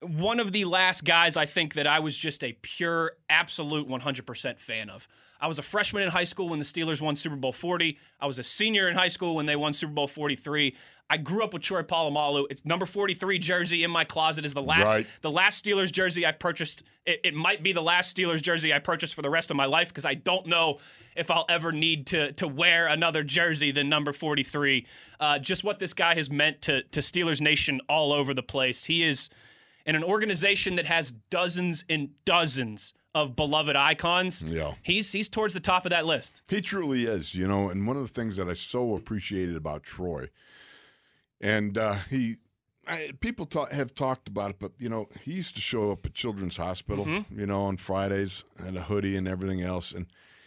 one 0.00 0.40
of 0.40 0.52
the 0.52 0.64
last 0.64 1.04
guys 1.04 1.36
I 1.36 1.46
think 1.46 1.74
that 1.74 1.86
I 1.86 2.00
was 2.00 2.16
just 2.16 2.42
a 2.44 2.52
pure, 2.62 3.12
absolute 3.28 3.88
100% 3.88 4.58
fan 4.58 4.90
of. 4.90 5.06
I 5.40 5.48
was 5.48 5.58
a 5.58 5.62
freshman 5.62 6.04
in 6.04 6.08
high 6.10 6.24
school 6.24 6.48
when 6.48 6.58
the 6.58 6.64
Steelers 6.64 7.00
won 7.00 7.16
Super 7.16 7.36
Bowl 7.36 7.52
40. 7.52 7.98
I 8.20 8.26
was 8.26 8.38
a 8.38 8.44
senior 8.44 8.88
in 8.88 8.94
high 8.94 9.08
school 9.08 9.34
when 9.34 9.46
they 9.46 9.56
won 9.56 9.72
Super 9.72 9.92
Bowl 9.92 10.06
43. 10.06 10.74
I 11.12 11.18
grew 11.18 11.44
up 11.44 11.52
with 11.52 11.62
Troy 11.62 11.82
Polamalu. 11.82 12.46
It's 12.48 12.64
number 12.64 12.86
43 12.86 13.38
jersey 13.38 13.84
in 13.84 13.90
my 13.90 14.02
closet 14.04 14.46
is 14.46 14.54
the 14.54 14.62
last 14.62 14.88
Right. 14.88 15.06
the 15.20 15.30
last 15.30 15.62
Steelers 15.62 15.92
jersey 15.92 16.24
I've 16.24 16.38
purchased. 16.38 16.84
It, 17.04 17.20
it 17.22 17.34
might 17.34 17.62
be 17.62 17.72
the 17.74 17.82
last 17.82 18.16
Steelers 18.16 18.40
jersey 18.40 18.72
I 18.72 18.78
purchased 18.78 19.14
for 19.14 19.20
the 19.20 19.28
rest 19.28 19.50
of 19.50 19.56
my 19.58 19.66
life 19.66 19.88
because 19.88 20.06
I 20.06 20.14
don't 20.14 20.46
know 20.46 20.78
if 21.14 21.30
I'll 21.30 21.44
ever 21.50 21.70
need 21.70 22.06
to 22.08 22.32
to 22.32 22.48
wear 22.48 22.86
another 22.86 23.22
jersey 23.22 23.72
than 23.72 23.90
number 23.90 24.14
43. 24.14 24.86
Uh, 25.20 25.38
just 25.38 25.64
what 25.64 25.78
this 25.80 25.92
guy 25.92 26.14
has 26.14 26.30
meant 26.30 26.62
to 26.62 26.82
to 26.82 27.00
Steelers 27.00 27.42
Nation 27.42 27.82
all 27.90 28.12
over 28.14 28.32
the 28.32 28.42
place. 28.42 28.84
He 28.84 29.02
is 29.04 29.28
in 29.84 29.94
an 29.96 30.04
organization 30.04 30.76
that 30.76 30.86
has 30.86 31.10
dozens 31.28 31.84
and 31.90 32.10
dozens 32.24 32.94
of 33.14 33.36
beloved 33.36 33.76
icons. 33.76 34.42
Yeah. 34.42 34.72
He's 34.82 35.12
he's 35.12 35.28
towards 35.28 35.52
the 35.52 35.60
top 35.60 35.84
of 35.84 35.90
that 35.90 36.06
list. 36.06 36.40
He 36.48 36.62
truly 36.62 37.04
is, 37.04 37.34
you 37.34 37.46
know. 37.46 37.68
And 37.68 37.86
one 37.86 37.98
of 37.98 38.02
the 38.02 38.08
things 38.14 38.36
that 38.38 38.48
I 38.48 38.54
so 38.54 38.94
appreciated 38.94 39.56
about 39.56 39.82
Troy, 39.82 40.30
and 41.42 41.76
uh, 41.76 41.96
he, 42.08 42.36
I, 42.86 43.10
people 43.20 43.44
talk, 43.46 43.72
have 43.72 43.94
talked 43.94 44.28
about 44.28 44.50
it, 44.50 44.56
but 44.58 44.72
you 44.78 44.88
know, 44.88 45.08
he 45.22 45.32
used 45.32 45.54
to 45.56 45.60
show 45.60 45.90
up 45.92 46.06
at 46.06 46.14
Children's 46.14 46.56
Hospital, 46.56 47.04
you 47.30 47.46
know, 47.46 47.62
on 47.62 47.76
Fridays 47.76 48.44
and 48.58 48.78
a 48.78 48.82
hoodie 48.82 49.16
and 49.16 49.28
everything 49.28 49.60
else, 49.60 49.92
and 49.92 50.06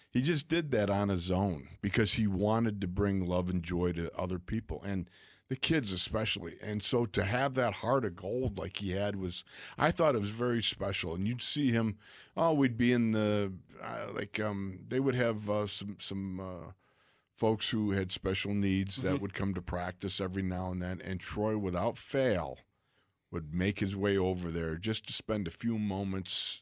he 0.10 0.22
just 0.22 0.48
did 0.48 0.72
that 0.72 0.90
on 0.90 1.10
his 1.10 1.30
own 1.30 1.68
because 1.82 2.14
he 2.14 2.26
wanted 2.26 2.80
to 2.82 2.88
bring 2.88 3.28
love 3.28 3.50
and 3.50 3.62
joy 3.62 3.92
to 3.92 4.10
other 4.18 4.40
people 4.40 4.82
and 4.86 5.10
the 5.50 5.56
kids 5.56 5.92
especially. 5.92 6.56
And 6.62 6.82
so 6.82 7.06
to 7.06 7.24
have 7.24 7.54
that 7.56 7.74
heart 7.74 8.06
of 8.06 8.16
gold 8.16 8.58
like 8.58 8.78
he 8.78 8.92
had 8.92 9.16
was, 9.16 9.44
I 9.78 9.92
thought 9.92 10.16
it 10.16 10.22
was 10.22 10.30
very 10.30 10.64
special. 10.64 11.14
And 11.14 11.28
you'd 11.28 11.42
see 11.42 11.70
him, 11.72 11.98
oh, 12.36 12.54
we'd 12.54 12.78
be 12.78 12.94
in 12.94 13.12
the 13.12 13.52
uh, 13.84 14.08
like 14.14 14.40
um, 14.40 14.80
they 14.88 15.00
would 15.00 15.16
have 15.16 15.50
uh, 15.50 15.68
some 15.68 15.98
some. 16.00 16.40
Uh, 16.40 16.72
folks 17.36 17.70
who 17.70 17.92
had 17.92 18.12
special 18.12 18.54
needs 18.54 18.98
that 18.98 19.14
mm-hmm. 19.14 19.22
would 19.22 19.34
come 19.34 19.54
to 19.54 19.62
practice 19.62 20.22
every 20.22 20.44
now 20.44 20.72
and 20.72 20.82
then. 20.82 21.02
And 21.04 21.20
Troy, 21.20 21.58
without 21.58 21.98
fail, 21.98 22.60
would 23.32 23.54
make 23.54 23.80
his 23.80 23.96
way 23.96 24.18
over 24.18 24.50
there 24.50 24.76
just 24.76 25.08
to 25.08 25.14
spend 25.14 25.48
a 25.48 25.52
few 25.52 25.78
moments, 25.78 26.62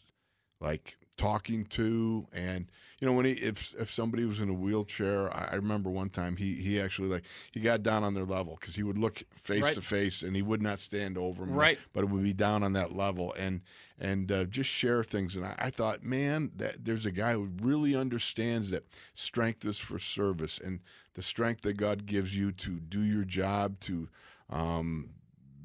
like 0.60 0.98
talking 1.16 1.64
to 1.64 2.26
and 2.34 2.72
you 3.00 3.08
know 3.08 3.14
when 3.14 3.26
he 3.26 3.34
if 3.34 3.76
if 3.80 3.92
somebody 3.92 4.26
was 4.26 4.40
in 4.40 4.50
a 4.50 4.54
wheelchair 4.54 5.32
I, 5.32 5.50
I 5.52 5.56
remember 5.56 5.92
one 5.92 6.10
time 6.10 6.38
he 6.38 6.56
he 6.56 6.80
actually 6.80 7.08
like 7.08 7.26
he 7.52 7.60
got 7.60 7.84
down 7.84 8.04
on 8.04 8.16
their 8.16 8.26
level 8.26 8.58
because 8.60 8.76
he 8.76 8.82
would 8.82 8.98
look 8.98 9.22
face 9.36 9.62
Right. 9.62 9.76
to 9.76 9.82
face 9.82 10.24
and 10.24 10.36
he 10.36 10.42
would 10.42 10.62
not 10.62 10.80
stand 10.80 11.18
over 11.18 11.44
him 11.44 11.54
Right. 11.54 11.78
but 11.94 12.04
it 12.04 12.10
would 12.10 12.24
be 12.24 12.34
down 12.34 12.64
on 12.64 12.74
that 12.74 12.96
level 12.96 13.32
and 13.38 13.62
and 14.04 14.32
uh, 14.32 14.44
just 14.46 14.70
share 14.70 15.04
things 15.04 15.36
and 15.36 15.46
I, 15.46 15.56
I 15.58 15.70
thought 15.72 16.04
man 16.04 16.52
that 16.58 16.86
there's 16.86 17.06
a 17.06 17.12
guy 17.12 17.34
who 17.34 17.50
really 17.62 17.96
understands 17.96 18.70
that 18.72 18.86
strength 19.16 19.66
is 19.66 19.80
for 19.80 19.98
service 19.98 20.60
and 20.64 20.82
the 21.16 21.24
strength 21.24 21.62
that 21.62 21.78
God 21.78 22.06
gives 22.06 22.36
you 22.36 22.52
to 22.52 22.80
do 22.80 23.02
your 23.02 23.24
job 23.24 23.80
to 23.82 24.10
um, 24.50 25.10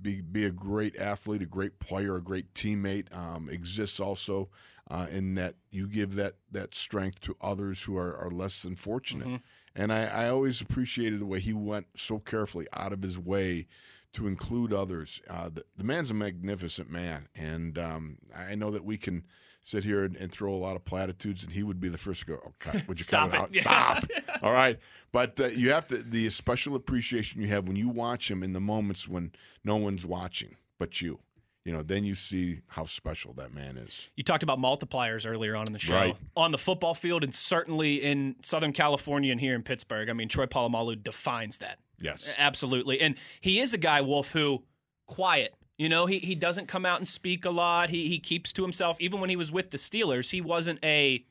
be 0.00 0.20
be 0.20 0.44
a 0.44 0.50
great 0.50 0.96
athlete, 0.96 1.42
a 1.42 1.46
great 1.46 1.78
player, 1.78 2.16
a 2.16 2.22
great 2.22 2.52
teammate 2.54 3.14
um, 3.16 3.48
exists 3.50 4.00
also 4.00 4.48
uh, 4.90 5.06
in 5.10 5.34
that 5.34 5.54
you 5.70 5.86
give 5.86 6.14
that 6.14 6.34
that 6.52 6.74
strength 6.74 7.20
to 7.22 7.36
others 7.40 7.82
who 7.82 7.96
are, 7.96 8.16
are 8.16 8.30
less 8.30 8.62
than 8.62 8.76
fortunate. 8.76 9.40
And 9.74 9.92
I, 9.92 10.04
I 10.04 10.28
always 10.28 10.60
appreciated 10.60 11.20
the 11.20 11.26
way 11.26 11.40
he 11.40 11.52
went 11.52 11.86
so 11.96 12.18
carefully 12.18 12.66
out 12.72 12.92
of 12.92 13.02
his 13.02 13.18
way 13.18 13.66
to 14.14 14.26
include 14.26 14.72
others. 14.72 15.20
Uh, 15.28 15.48
the, 15.48 15.64
the 15.76 15.84
man's 15.84 16.10
a 16.10 16.14
magnificent 16.14 16.90
man, 16.90 17.28
and 17.34 17.78
um, 17.78 18.18
I 18.34 18.54
know 18.54 18.70
that 18.70 18.84
we 18.84 18.96
can 18.96 19.24
sit 19.62 19.84
here 19.84 20.04
and, 20.04 20.16
and 20.16 20.32
throw 20.32 20.54
a 20.54 20.56
lot 20.56 20.76
of 20.76 20.84
platitudes, 20.84 21.42
and 21.42 21.52
he 21.52 21.62
would 21.62 21.80
be 21.80 21.88
the 21.88 21.98
first 21.98 22.20
to 22.20 22.26
go, 22.26 22.40
"Oh, 22.44 22.80
would 22.86 22.98
you 22.98 23.04
Stop 23.04 23.30
cut 23.30 23.50
it." 23.50 23.56
it 23.56 23.66
out? 23.66 24.04
Stop!" 24.06 24.10
All 24.42 24.52
right, 24.52 24.78
but 25.12 25.38
uh, 25.40 25.46
you 25.46 25.72
have 25.72 25.86
to 25.88 25.98
the 25.98 26.30
special 26.30 26.74
appreciation 26.74 27.42
you 27.42 27.48
have 27.48 27.68
when 27.68 27.76
you 27.76 27.88
watch 27.88 28.30
him 28.30 28.42
in 28.42 28.52
the 28.52 28.60
moments 28.60 29.06
when 29.06 29.32
no 29.64 29.76
one's 29.76 30.06
watching 30.06 30.56
but 30.78 31.00
you. 31.00 31.18
You 31.64 31.74
know, 31.74 31.82
then 31.82 32.02
you 32.04 32.14
see 32.14 32.62
how 32.68 32.84
special 32.84 33.34
that 33.34 33.52
man 33.52 33.76
is. 33.76 34.08
You 34.16 34.24
talked 34.24 34.42
about 34.42 34.58
multipliers 34.58 35.30
earlier 35.30 35.54
on 35.54 35.66
in 35.66 35.74
the 35.74 35.78
show. 35.78 35.94
Right. 35.96 36.16
On 36.34 36.50
the 36.50 36.56
football 36.56 36.94
field 36.94 37.22
and 37.22 37.34
certainly 37.34 37.96
in 37.96 38.36
Southern 38.42 38.72
California 38.72 39.32
and 39.32 39.40
here 39.40 39.54
in 39.54 39.62
Pittsburgh. 39.62 40.08
I 40.08 40.14
mean, 40.14 40.28
Troy 40.28 40.46
Polamalu 40.46 41.02
defines 41.02 41.58
that. 41.58 41.78
Yes. 42.00 42.32
Absolutely. 42.38 43.00
And 43.00 43.16
he 43.40 43.60
is 43.60 43.74
a 43.74 43.78
guy, 43.78 44.00
Wolf, 44.00 44.30
who 44.32 44.62
quiet. 45.06 45.54
You 45.76 45.88
know, 45.88 46.06
he, 46.06 46.18
he 46.18 46.34
doesn't 46.34 46.66
come 46.66 46.84
out 46.84 46.98
and 46.98 47.06
speak 47.08 47.44
a 47.44 47.50
lot. 47.50 47.90
He 47.90 48.08
he 48.08 48.18
keeps 48.18 48.52
to 48.54 48.62
himself. 48.62 48.96
Even 49.00 49.20
when 49.20 49.30
he 49.30 49.36
was 49.36 49.52
with 49.52 49.70
the 49.70 49.76
Steelers, 49.76 50.30
he 50.30 50.40
wasn't 50.40 50.78
a 50.84 51.24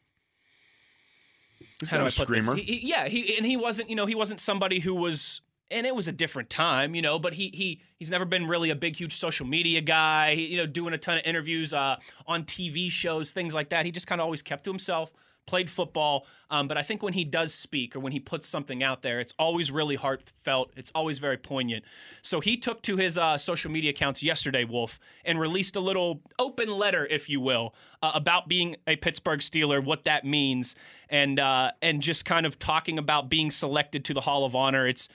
He's 1.79 1.89
how 1.89 1.97
do 1.97 2.03
a 2.03 2.05
I 2.07 2.09
put 2.09 2.27
this? 2.29 2.45
screamer. 2.45 2.55
He, 2.55 2.61
he- 2.77 2.89
yeah, 2.89 3.07
he 3.07 3.37
and 3.37 3.45
he 3.45 3.57
wasn't, 3.57 3.89
you 3.89 3.95
know, 3.95 4.05
he 4.05 4.15
wasn't 4.15 4.39
somebody 4.39 4.79
who 4.79 4.95
was 4.95 5.41
and 5.69 5.85
it 5.85 5.93
was 5.95 6.07
a 6.07 6.11
different 6.13 6.49
time, 6.49 6.95
you 6.95 7.01
know, 7.01 7.19
but 7.19 7.33
he 7.33 7.49
he 7.53 7.81
he's 7.97 8.09
never 8.09 8.25
been 8.25 8.47
really 8.47 8.69
a 8.69 8.75
big 8.75 8.95
huge 8.95 9.13
social 9.13 9.45
media 9.45 9.81
guy, 9.81 10.33
he, 10.35 10.45
you 10.47 10.57
know, 10.57 10.65
doing 10.65 10.93
a 10.93 10.97
ton 10.97 11.17
of 11.17 11.23
interviews 11.25 11.73
uh, 11.73 11.97
on 12.25 12.43
TV 12.45 12.89
shows, 12.89 13.33
things 13.33 13.53
like 13.53 13.69
that. 13.69 13.85
He 13.85 13.91
just 13.91 14.07
kind 14.07 14.21
of 14.21 14.25
always 14.25 14.41
kept 14.41 14.63
to 14.63 14.69
himself, 14.69 15.11
played 15.47 15.69
football, 15.69 16.27
um, 16.51 16.67
but 16.67 16.77
I 16.77 16.83
think 16.83 17.01
when 17.01 17.13
he 17.13 17.23
does 17.23 17.53
speak 17.53 17.95
or 17.95 17.99
when 17.99 18.11
he 18.11 18.19
puts 18.19 18.47
something 18.47 18.83
out 18.83 19.01
there, 19.01 19.19
it's 19.19 19.33
always 19.39 19.71
really 19.71 19.95
heartfelt. 19.95 20.71
It's 20.75 20.91
always 20.93 21.19
very 21.19 21.37
poignant. 21.37 21.83
So 22.21 22.39
he 22.39 22.57
took 22.57 22.83
to 22.83 22.97
his 22.97 23.17
uh, 23.17 23.37
social 23.37 23.71
media 23.71 23.89
accounts 23.89 24.21
yesterday, 24.21 24.63
Wolf, 24.63 24.99
and 25.25 25.39
released 25.39 25.75
a 25.75 25.79
little 25.79 26.21
open 26.37 26.69
letter, 26.69 27.07
if 27.07 27.29
you 27.29 27.41
will, 27.41 27.73
uh, 28.03 28.11
about 28.13 28.47
being 28.47 28.75
a 28.85 28.95
Pittsburgh 28.95 29.39
Steeler, 29.39 29.83
what 29.83 30.03
that 30.03 30.23
means, 30.25 30.75
and 31.09 31.39
uh, 31.39 31.71
and 31.81 32.01
just 32.01 32.25
kind 32.25 32.45
of 32.45 32.59
talking 32.59 32.99
about 32.99 33.29
being 33.29 33.49
selected 33.49 34.05
to 34.05 34.13
the 34.13 34.21
Hall 34.21 34.45
of 34.45 34.55
Honor. 34.55 34.87
It's 34.87 35.09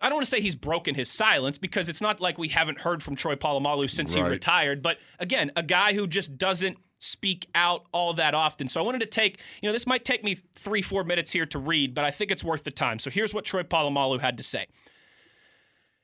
I 0.00 0.08
don't 0.08 0.16
want 0.16 0.26
to 0.26 0.30
say 0.30 0.40
he's 0.40 0.54
broken 0.54 0.94
his 0.94 1.10
silence 1.10 1.56
because 1.56 1.88
it's 1.88 2.02
not 2.02 2.20
like 2.20 2.36
we 2.36 2.48
haven't 2.48 2.80
heard 2.80 3.02
from 3.02 3.16
Troy 3.16 3.34
Polamalu 3.34 3.88
since 3.88 4.12
he 4.12 4.20
retired. 4.20 4.82
But 4.82 4.98
again, 5.18 5.52
a 5.56 5.62
guy 5.62 5.94
who 5.94 6.06
just 6.06 6.36
doesn't 6.36 6.76
speak 6.98 7.46
out 7.54 7.84
all 7.92 8.14
that 8.14 8.34
often. 8.34 8.68
So 8.68 8.80
I 8.80 8.84
wanted 8.84 9.00
to 9.00 9.06
take, 9.06 9.40
you 9.60 9.68
know, 9.68 9.72
this 9.72 9.86
might 9.86 10.04
take 10.04 10.24
me 10.24 10.38
three, 10.54 10.82
four 10.82 11.04
minutes 11.04 11.32
here 11.32 11.46
to 11.46 11.58
read, 11.58 11.94
but 11.94 12.04
I 12.04 12.10
think 12.10 12.30
it's 12.30 12.44
worth 12.44 12.64
the 12.64 12.70
time. 12.70 12.98
So 12.98 13.10
here's 13.10 13.34
what 13.34 13.44
Troy 13.44 13.62
Polamalu 13.62 14.20
had 14.20 14.36
to 14.38 14.42
say 14.42 14.66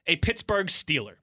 A 0.07 0.17
Pittsburgh 0.17 0.67
Steeler. 0.67 1.17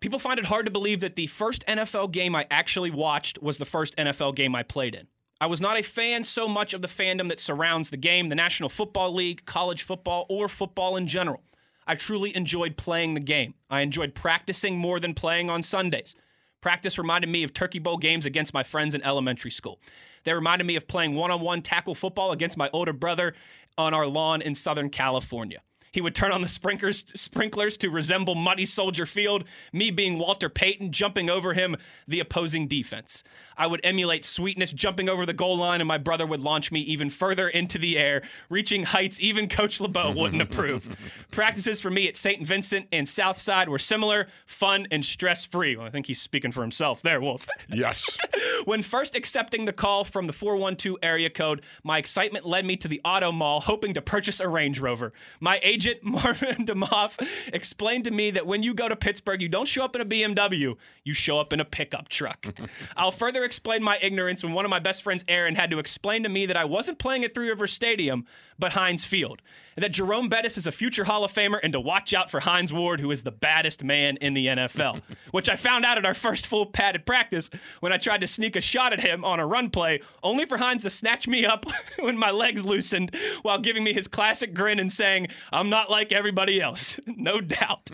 People 0.00 0.18
find 0.18 0.38
it 0.38 0.46
hard 0.46 0.66
to 0.66 0.72
believe 0.72 1.00
that 1.00 1.14
the 1.14 1.28
first 1.28 1.64
NFL 1.66 2.10
game 2.10 2.34
I 2.34 2.46
actually 2.50 2.90
watched 2.90 3.40
was 3.40 3.58
the 3.58 3.64
first 3.64 3.96
NFL 3.96 4.34
game 4.34 4.54
I 4.54 4.64
played 4.64 4.94
in. 4.96 5.06
I 5.40 5.46
was 5.46 5.60
not 5.60 5.78
a 5.78 5.82
fan 5.82 6.24
so 6.24 6.46
much 6.48 6.74
of 6.74 6.82
the 6.82 6.88
fandom 6.88 7.28
that 7.28 7.40
surrounds 7.40 7.90
the 7.90 7.96
game, 7.96 8.28
the 8.28 8.34
National 8.34 8.68
Football 8.68 9.12
League, 9.12 9.44
college 9.44 9.82
football, 9.82 10.26
or 10.28 10.48
football 10.48 10.96
in 10.96 11.06
general. 11.06 11.42
I 11.86 11.94
truly 11.94 12.34
enjoyed 12.36 12.76
playing 12.76 13.14
the 13.14 13.20
game. 13.20 13.54
I 13.68 13.80
enjoyed 13.80 14.14
practicing 14.14 14.76
more 14.76 15.00
than 15.00 15.14
playing 15.14 15.50
on 15.50 15.62
Sundays. 15.62 16.14
Practice 16.62 16.96
reminded 16.96 17.28
me 17.28 17.42
of 17.42 17.52
Turkey 17.52 17.80
Bowl 17.80 17.98
games 17.98 18.24
against 18.24 18.54
my 18.54 18.62
friends 18.62 18.94
in 18.94 19.02
elementary 19.02 19.50
school. 19.50 19.78
They 20.24 20.32
reminded 20.32 20.64
me 20.64 20.76
of 20.76 20.86
playing 20.86 21.14
one 21.14 21.32
on 21.32 21.40
one 21.40 21.60
tackle 21.60 21.94
football 21.94 22.32
against 22.32 22.56
my 22.56 22.70
older 22.72 22.92
brother 22.92 23.34
on 23.76 23.92
our 23.92 24.06
lawn 24.06 24.40
in 24.40 24.54
Southern 24.54 24.88
California. 24.88 25.60
He 25.92 26.00
would 26.00 26.14
turn 26.14 26.32
on 26.32 26.40
the 26.40 26.48
sprinklers, 26.48 27.04
sprinklers 27.14 27.76
to 27.78 27.90
resemble 27.90 28.34
Muddy 28.34 28.64
Soldier 28.66 29.04
Field, 29.06 29.44
me 29.72 29.90
being 29.90 30.18
Walter 30.18 30.48
Payton, 30.48 30.90
jumping 30.90 31.28
over 31.28 31.52
him, 31.52 31.76
the 32.08 32.18
opposing 32.18 32.66
defense. 32.66 33.22
I 33.58 33.66
would 33.66 33.80
emulate 33.84 34.24
sweetness 34.24 34.72
jumping 34.72 35.10
over 35.10 35.26
the 35.26 35.34
goal 35.34 35.58
line, 35.58 35.80
and 35.82 35.88
my 35.88 35.98
brother 35.98 36.26
would 36.26 36.40
launch 36.40 36.72
me 36.72 36.80
even 36.80 37.10
further 37.10 37.46
into 37.46 37.78
the 37.78 37.98
air, 37.98 38.22
reaching 38.48 38.84
heights 38.84 39.20
even 39.20 39.48
Coach 39.48 39.80
LeBeau 39.80 40.12
wouldn't 40.12 40.40
approve. 40.50 40.96
Practices 41.30 41.80
for 41.80 41.90
me 41.90 42.08
at 42.08 42.16
St. 42.16 42.44
Vincent 42.44 42.86
and 42.90 43.06
Southside 43.08 43.68
were 43.68 43.78
similar, 43.78 44.28
fun, 44.46 44.86
and 44.90 45.04
stress 45.04 45.44
free. 45.44 45.76
Well, 45.76 45.86
I 45.86 45.90
think 45.90 46.06
he's 46.06 46.20
speaking 46.20 46.52
for 46.52 46.62
himself 46.62 47.02
there, 47.02 47.20
Wolf. 47.20 47.46
Yes. 47.68 48.18
When 48.64 48.82
first 48.82 49.14
accepting 49.14 49.64
the 49.64 49.72
call 49.72 50.04
from 50.04 50.26
the 50.26 50.32
412 50.32 50.98
area 51.02 51.30
code, 51.30 51.62
my 51.82 51.98
excitement 51.98 52.44
led 52.44 52.64
me 52.66 52.76
to 52.76 52.88
the 52.88 53.00
auto 53.04 53.32
mall 53.32 53.60
hoping 53.60 53.94
to 53.94 54.02
purchase 54.02 54.40
a 54.40 54.48
Range 54.48 54.78
Rover. 54.78 55.12
My 55.40 55.58
agent, 55.82 56.02
Marvin 56.04 56.64
Demoff, 56.64 57.16
explained 57.52 58.04
to 58.04 58.10
me 58.10 58.30
that 58.30 58.46
when 58.46 58.62
you 58.62 58.74
go 58.74 58.88
to 58.88 58.96
Pittsburgh, 58.96 59.42
you 59.42 59.48
don't 59.48 59.66
show 59.66 59.84
up 59.84 59.94
in 59.96 60.02
a 60.02 60.04
BMW, 60.04 60.76
you 61.04 61.14
show 61.14 61.38
up 61.38 61.52
in 61.52 61.60
a 61.60 61.64
pickup 61.64 62.08
truck. 62.08 62.46
I'll 62.96 63.10
further 63.12 63.44
explain 63.44 63.82
my 63.82 63.98
ignorance 64.00 64.42
when 64.42 64.52
one 64.52 64.64
of 64.64 64.70
my 64.70 64.78
best 64.78 65.02
friends, 65.02 65.24
Aaron, 65.28 65.54
had 65.54 65.70
to 65.70 65.78
explain 65.78 66.22
to 66.22 66.28
me 66.28 66.46
that 66.46 66.56
I 66.56 66.64
wasn't 66.64 66.98
playing 66.98 67.24
at 67.24 67.34
Three 67.34 67.48
River 67.48 67.66
Stadium, 67.66 68.26
but 68.62 68.74
Heinz 68.74 69.04
Field. 69.04 69.42
And 69.74 69.82
that 69.82 69.90
Jerome 69.90 70.28
Bettis 70.28 70.56
is 70.56 70.68
a 70.68 70.72
future 70.72 71.02
Hall 71.02 71.24
of 71.24 71.32
Famer 71.32 71.58
and 71.64 71.72
to 71.72 71.80
watch 71.80 72.14
out 72.14 72.30
for 72.30 72.38
Hines 72.38 72.72
Ward, 72.72 73.00
who 73.00 73.10
is 73.10 73.24
the 73.24 73.32
baddest 73.32 73.82
man 73.82 74.16
in 74.18 74.34
the 74.34 74.46
NFL. 74.46 75.02
Which 75.32 75.48
I 75.48 75.56
found 75.56 75.84
out 75.84 75.98
at 75.98 76.06
our 76.06 76.14
first 76.14 76.46
full 76.46 76.66
padded 76.66 77.04
practice 77.04 77.50
when 77.80 77.92
I 77.92 77.96
tried 77.96 78.20
to 78.20 78.28
sneak 78.28 78.54
a 78.54 78.60
shot 78.60 78.92
at 78.92 79.00
him 79.00 79.24
on 79.24 79.40
a 79.40 79.46
run 79.46 79.68
play, 79.68 80.00
only 80.22 80.46
for 80.46 80.58
Hines 80.58 80.82
to 80.82 80.90
snatch 80.90 81.26
me 81.26 81.44
up 81.44 81.66
when 81.98 82.16
my 82.16 82.30
legs 82.30 82.64
loosened 82.64 83.16
while 83.42 83.58
giving 83.58 83.82
me 83.82 83.92
his 83.92 84.06
classic 84.06 84.54
grin 84.54 84.78
and 84.78 84.92
saying, 84.92 85.26
I'm 85.52 85.68
not 85.68 85.90
like 85.90 86.12
everybody 86.12 86.60
else. 86.60 87.00
no 87.06 87.40
doubt. 87.40 87.90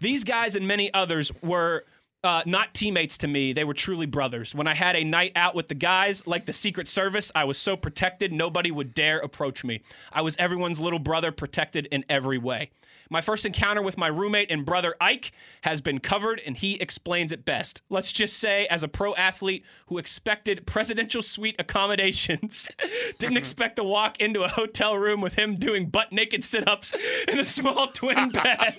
These 0.00 0.24
guys 0.24 0.56
and 0.56 0.66
many 0.66 0.92
others 0.92 1.30
were 1.44 1.84
uh, 2.24 2.42
not 2.46 2.72
teammates 2.74 3.18
to 3.18 3.26
me. 3.26 3.52
They 3.52 3.64
were 3.64 3.74
truly 3.74 4.06
brothers. 4.06 4.54
When 4.54 4.66
I 4.66 4.74
had 4.74 4.94
a 4.96 5.04
night 5.04 5.32
out 5.34 5.54
with 5.54 5.68
the 5.68 5.74
guys, 5.74 6.26
like 6.26 6.46
the 6.46 6.52
Secret 6.52 6.86
Service, 6.86 7.32
I 7.34 7.44
was 7.44 7.58
so 7.58 7.76
protected, 7.76 8.32
nobody 8.32 8.70
would 8.70 8.94
dare 8.94 9.18
approach 9.18 9.64
me. 9.64 9.82
I 10.12 10.22
was 10.22 10.36
everyone's 10.38 10.78
little 10.78 10.98
brother, 10.98 11.32
protected 11.32 11.86
in 11.86 12.04
every 12.08 12.38
way. 12.38 12.70
My 13.10 13.20
first 13.20 13.44
encounter 13.44 13.82
with 13.82 13.98
my 13.98 14.06
roommate 14.06 14.50
and 14.50 14.64
brother 14.64 14.94
Ike 15.00 15.32
has 15.62 15.80
been 15.80 15.98
covered, 15.98 16.40
and 16.46 16.56
he 16.56 16.76
explains 16.80 17.32
it 17.32 17.44
best. 17.44 17.82
Let's 17.90 18.12
just 18.12 18.38
say, 18.38 18.66
as 18.68 18.82
a 18.82 18.88
pro 18.88 19.14
athlete 19.16 19.64
who 19.88 19.98
expected 19.98 20.66
presidential 20.66 21.22
suite 21.22 21.56
accommodations, 21.58 22.70
didn't 23.18 23.36
expect 23.36 23.76
to 23.76 23.84
walk 23.84 24.20
into 24.20 24.44
a 24.44 24.48
hotel 24.48 24.96
room 24.96 25.20
with 25.20 25.34
him 25.34 25.56
doing 25.56 25.90
butt 25.90 26.12
naked 26.12 26.44
sit 26.44 26.66
ups 26.66 26.94
in 27.28 27.38
a 27.38 27.44
small 27.44 27.88
twin 27.88 28.30
bed. 28.32 28.76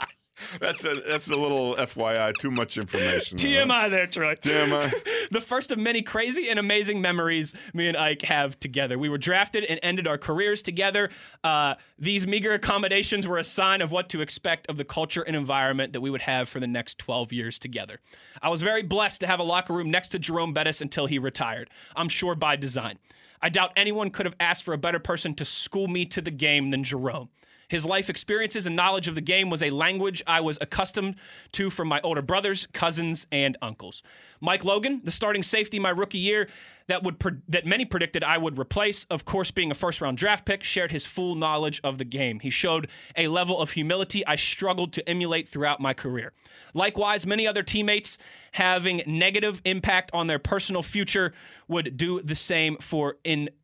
That's 0.60 0.84
a 0.84 1.02
that's 1.08 1.30
a 1.30 1.36
little 1.36 1.76
FYI. 1.76 2.34
Too 2.40 2.52
much 2.52 2.78
information. 2.78 3.38
TMI 3.38 3.90
there, 3.90 4.08
Troy. 4.08 4.36
TMI. 4.36 4.92
the 5.32 5.42
first 5.42 5.72
of 5.72 5.78
many 5.78 6.02
crazy 6.02 6.50
and 6.50 6.58
amazing 6.58 7.02
memories 7.02 7.54
me 7.74 7.88
and 7.88 7.98
Ike 7.98 8.24
have 8.24 8.60
together. 8.60 8.98
We 8.98 9.10
were 9.10 9.18
drafted 9.18 9.64
and 9.64 9.80
ended 9.84 10.08
our 10.08 10.18
careers 10.18 10.62
together. 10.62 11.10
Uh, 11.44 11.76
these 12.00 12.26
meager 12.26 12.54
accommodations 12.54 13.28
were 13.28 13.38
a 13.38 13.44
sign 13.44 13.82
of 13.82 13.92
what 13.92 14.10
to 14.10 14.22
expect 14.22 14.68
of 14.70 14.78
the 14.78 14.86
culture 14.86 15.22
and 15.22 15.36
environment 15.36 15.94
that 15.94 16.02
we 16.02 16.10
would 16.10 16.22
have 16.22 16.50
for 16.50 16.60
the 16.60 16.68
next 16.68 16.98
12 16.98 17.32
years 17.32 17.60
together. 17.60 18.00
I 18.42 18.50
was 18.50 18.62
very 18.62 18.84
blessed 18.84 19.22
to 19.22 19.28
have 19.28 19.40
a 19.40 19.44
locker 19.44 19.74
room 19.74 19.92
next 19.92 20.10
to 20.10 20.20
Jerome 20.20 20.54
Bettis 20.54 20.82
until 20.82 21.06
he 21.06 21.20
retired. 21.20 21.70
I'm 21.96 22.10
sure 22.10 22.36
by 22.36 22.56
design. 22.56 23.00
I 23.42 23.50
doubt 23.50 23.74
anyone 23.76 24.10
could 24.10 24.26
have 24.26 24.36
asked 24.40 24.64
for 24.64 24.74
a 24.74 24.78
better 24.78 25.00
person 25.00 25.36
to 25.36 25.46
school 25.46 25.88
me 25.90 26.06
to 26.06 26.22
the 26.22 26.32
game 26.32 26.70
than 26.70 26.84
Jerome. 26.84 27.30
His 27.68 27.86
life 27.86 28.10
experiences 28.10 28.68
and 28.68 28.76
knowledge 28.76 29.08
of 29.08 29.16
the 29.16 29.22
game 29.22 29.50
was 29.50 29.64
a 29.64 29.70
language 29.70 30.22
I 30.28 30.42
was 30.42 30.58
accustomed 30.62 31.16
to 31.54 31.70
from 31.70 31.88
my 31.88 32.02
older 32.02 32.22
brothers, 32.22 32.68
cousins, 32.74 33.28
and 33.32 33.58
uncles. 33.62 34.04
Mike 34.40 34.66
Logan, 34.66 35.02
the 35.04 35.12
starting 35.12 35.42
safety 35.42 35.80
my 35.80 35.90
rookie 35.90 36.18
year 36.18 36.50
that 36.88 37.02
would 37.04 37.18
pre- 37.18 37.40
that 37.48 37.66
many 37.66 37.86
predicted 37.86 38.24
I 38.24 38.38
would 38.38 38.60
replace, 38.60 39.06
of 39.06 39.24
course 39.24 39.52
being 39.52 39.72
a 39.72 39.76
first 39.76 40.02
round 40.02 40.18
draft 40.18 40.46
pick, 40.46 40.64
shared 40.64 40.92
his 40.92 41.06
full 41.06 41.36
knowledge 41.36 41.80
of 41.84 41.98
the 41.98 42.04
game. 42.04 42.40
He 42.42 42.50
showed 42.50 42.90
a 43.16 43.28
level 43.28 43.60
of 43.60 43.72
humility 43.72 44.26
I 44.28 44.36
struggled 44.36 44.92
to 44.94 45.10
emulate 45.10 45.48
throughout 45.48 45.80
my 45.80 45.94
career. 45.94 46.34
Likewise, 46.74 47.26
many 47.26 47.48
other 47.48 47.64
teammates 47.64 48.18
having 48.52 49.02
negative 49.06 49.62
impact 49.66 50.12
on 50.14 50.28
their 50.28 50.40
personal 50.40 50.84
future 50.84 51.34
would 51.68 51.96
do 51.98 52.22
the 52.22 52.36
same 52.36 52.78
for 52.78 53.18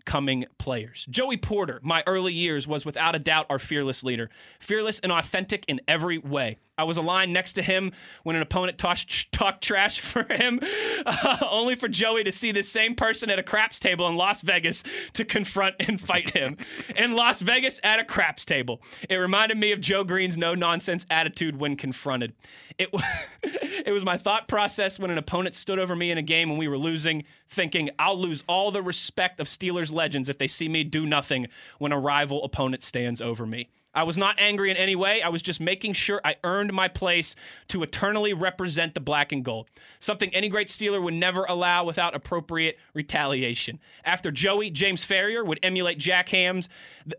incoming 0.09 0.45
players. 0.57 1.05
Joey 1.09 1.37
Porter, 1.37 1.79
my 1.83 2.03
early 2.07 2.33
years, 2.33 2.67
was 2.67 2.83
without 2.83 3.15
a 3.15 3.19
doubt 3.19 3.45
our 3.49 3.59
fearless 3.59 4.03
leader, 4.03 4.29
fearless 4.59 4.99
and 4.99 5.11
authentic 5.11 5.65
in 5.67 5.79
every 5.87 6.17
way. 6.17 6.57
I 6.79 6.83
was 6.83 6.95
aligned 6.95 7.33
next 7.33 7.53
to 7.53 7.61
him 7.61 7.91
when 8.23 8.37
an 8.37 8.41
opponent 8.41 8.77
talked 8.77 9.31
talk 9.33 9.59
trash 9.59 9.99
for 9.99 10.23
him, 10.23 10.61
uh, 11.05 11.37
only 11.49 11.75
for 11.75 11.89
Joey 11.89 12.23
to 12.23 12.31
see 12.31 12.53
this 12.53 12.69
same 12.69 12.95
person 12.95 13.29
at 13.29 13.37
a 13.37 13.43
craps 13.43 13.79
table 13.79 14.07
in 14.07 14.15
Las 14.15 14.41
Vegas 14.41 14.83
to 15.13 15.25
confront 15.25 15.75
and 15.79 15.99
fight 15.99 16.29
him. 16.31 16.55
in 16.95 17.13
Las 17.13 17.41
Vegas 17.41 17.81
at 17.83 17.99
a 17.99 18.05
craps 18.05 18.45
table. 18.45 18.81
It 19.09 19.17
reminded 19.17 19.57
me 19.57 19.73
of 19.73 19.81
Joe 19.81 20.05
Greene's 20.05 20.37
no 20.37 20.55
nonsense 20.55 21.05
attitude 21.09 21.57
when 21.57 21.75
confronted. 21.75 22.33
It, 22.77 22.91
w- 22.91 23.05
it 23.85 23.91
was 23.91 24.05
my 24.05 24.17
thought 24.17 24.47
process 24.47 24.97
when 24.97 25.11
an 25.11 25.17
opponent 25.17 25.55
stood 25.55 25.79
over 25.79 25.97
me 25.97 26.11
in 26.11 26.17
a 26.17 26.21
game 26.21 26.49
when 26.49 26.57
we 26.57 26.69
were 26.69 26.77
losing, 26.77 27.25
thinking, 27.49 27.89
I'll 27.99 28.17
lose 28.17 28.45
all 28.47 28.71
the 28.71 28.81
respect 28.81 29.41
of 29.41 29.47
Steelers 29.47 29.91
legends 29.91 30.29
if 30.29 30.37
they 30.37 30.47
see 30.47 30.69
me 30.69 30.85
do 30.85 31.05
nothing 31.05 31.47
when 31.77 31.91
a 31.91 31.99
rival 31.99 32.43
opponent 32.45 32.83
stands 32.83 33.19
over 33.19 33.45
me. 33.45 33.69
I 33.93 34.03
was 34.03 34.17
not 34.17 34.35
angry 34.39 34.69
in 34.69 34.77
any 34.77 34.95
way. 34.95 35.21
I 35.21 35.29
was 35.29 35.41
just 35.41 35.59
making 35.59 35.93
sure 35.93 36.21
I 36.23 36.35
earned 36.43 36.71
my 36.73 36.87
place 36.87 37.35
to 37.69 37.81
eternally 37.81 38.33
represent 38.33 38.93
the 38.93 38.99
black 38.99 39.31
and 39.31 39.43
gold. 39.43 39.67
Something 39.99 40.33
any 40.33 40.47
great 40.47 40.67
Steeler 40.67 41.01
would 41.01 41.15
never 41.15 41.43
allow 41.45 41.83
without 41.83 42.15
appropriate 42.15 42.77
retaliation. 42.93 43.79
After 44.05 44.31
Joey, 44.31 44.69
James 44.69 45.03
Farrior 45.03 45.43
would 45.43 45.59
emulate 45.63 45.97
Jack 45.97 46.29
Hams, 46.29 46.69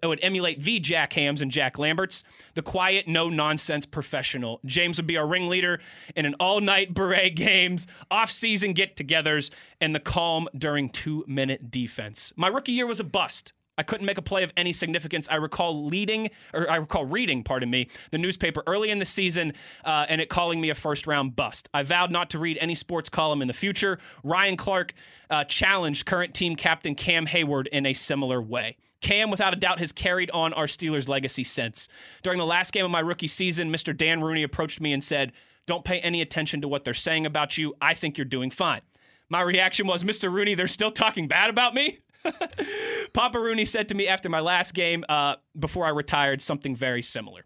would 0.05 0.21
emulate 0.23 0.61
the 0.61 0.79
Jack 0.79 1.13
Hams 1.15 1.43
and 1.43 1.51
Jack 1.51 1.77
Lamberts, 1.77 2.23
the 2.55 2.63
quiet, 2.63 3.09
no 3.09 3.29
nonsense 3.29 3.85
professional. 3.85 4.61
James 4.65 4.97
would 4.97 5.09
be 5.09 5.17
our 5.17 5.27
ringleader 5.27 5.81
in 6.15 6.25
an 6.25 6.35
all 6.39 6.61
night 6.61 6.95
bourré 6.95 7.35
games, 7.35 7.89
off 8.13 8.31
season 8.31 8.75
get 8.75 8.95
togethers, 8.95 9.51
and 9.81 9.93
the 9.93 10.01
calm 10.01 10.49
during 10.57 10.89
two 10.89 11.25
minute 11.27 11.71
defense. 11.71 12.33
My 12.37 12.47
rookie 12.47 12.73
year 12.73 12.87
was 12.87 13.01
a 13.01 13.05
bust. 13.05 13.53
I 13.81 13.83
couldn't 13.83 14.05
make 14.05 14.19
a 14.19 14.23
play 14.23 14.43
of 14.43 14.53
any 14.59 14.75
significance. 14.75 15.27
I 15.31 15.37
recall 15.37 15.87
leading, 15.87 16.29
or 16.53 16.71
I 16.71 16.77
recall 16.77 17.07
reading, 17.07 17.43
pardon 17.43 17.71
me, 17.71 17.89
the 18.11 18.19
newspaper 18.19 18.63
early 18.67 18.91
in 18.91 18.99
the 18.99 19.07
season 19.07 19.55
uh, 19.87 20.05
and 20.07 20.21
it 20.21 20.29
calling 20.29 20.61
me 20.61 20.69
a 20.69 20.75
first 20.75 21.07
round 21.07 21.35
bust. 21.35 21.67
I 21.73 21.83
vowed 21.83 22.11
not 22.11 22.29
to 22.31 22.39
read 22.39 22.59
any 22.61 22.75
sports 22.75 23.09
column 23.09 23.41
in 23.41 23.49
the 23.49 23.55
future. 23.55 23.99
Ryan 24.23 24.59
Clark 24.59 24.93
uh, 25.31 25.45
challenged 25.45 26.05
current 26.05 26.35
team 26.35 26.57
captain 26.57 26.95
Cam 26.95 27.27
Heyward 27.27 27.69
in 27.69 27.87
a 27.87 27.95
similar 27.95 28.43
way. 28.43 28.77
Cam, 29.01 29.31
without 29.31 29.55
a 29.55 29.57
doubt, 29.57 29.79
has 29.79 29.93
carried 29.93 30.31
on 30.33 30.53
our 30.53 30.67
Steelers' 30.67 31.09
legacy 31.09 31.43
since. 31.43 31.89
During 32.23 32.39
the 32.39 32.45
last 32.45 32.75
game 32.75 32.85
of 32.85 32.91
my 32.91 33.01
rookie 33.01 33.29
season, 33.29 33.73
Mr. 33.73 33.97
Dan 33.97 34.21
Rooney 34.21 34.43
approached 34.43 34.79
me 34.79 34.93
and 34.93 35.03
said, 35.03 35.33
Don't 35.65 35.87
pay 35.87 36.01
any 36.01 36.21
attention 36.21 36.61
to 36.61 36.69
what 36.69 36.85
they're 36.85 36.93
saying 36.93 37.25
about 37.25 37.57
you. 37.57 37.75
I 37.81 37.95
think 37.95 38.19
you're 38.19 38.27
doing 38.27 38.51
fine. 38.51 38.83
My 39.31 39.41
reaction 39.41 39.87
was, 39.87 40.05
Mr. 40.05 40.31
Rooney, 40.31 40.55
they're 40.55 40.69
still 40.69 40.91
talking 40.91 41.29
bad 41.29 41.49
about 41.49 41.73
me? 41.73 42.01
Papa 43.13 43.39
Rooney 43.39 43.65
said 43.65 43.89
to 43.89 43.95
me 43.95 44.09
after 44.09 44.29
my 44.29 44.41
last 44.41 44.75
game 44.75 45.05
uh, 45.09 45.37
before 45.59 45.85
I 45.85 45.91
retired 45.91 46.43
something 46.43 46.75
very 46.77 47.03
similar. 47.03 47.45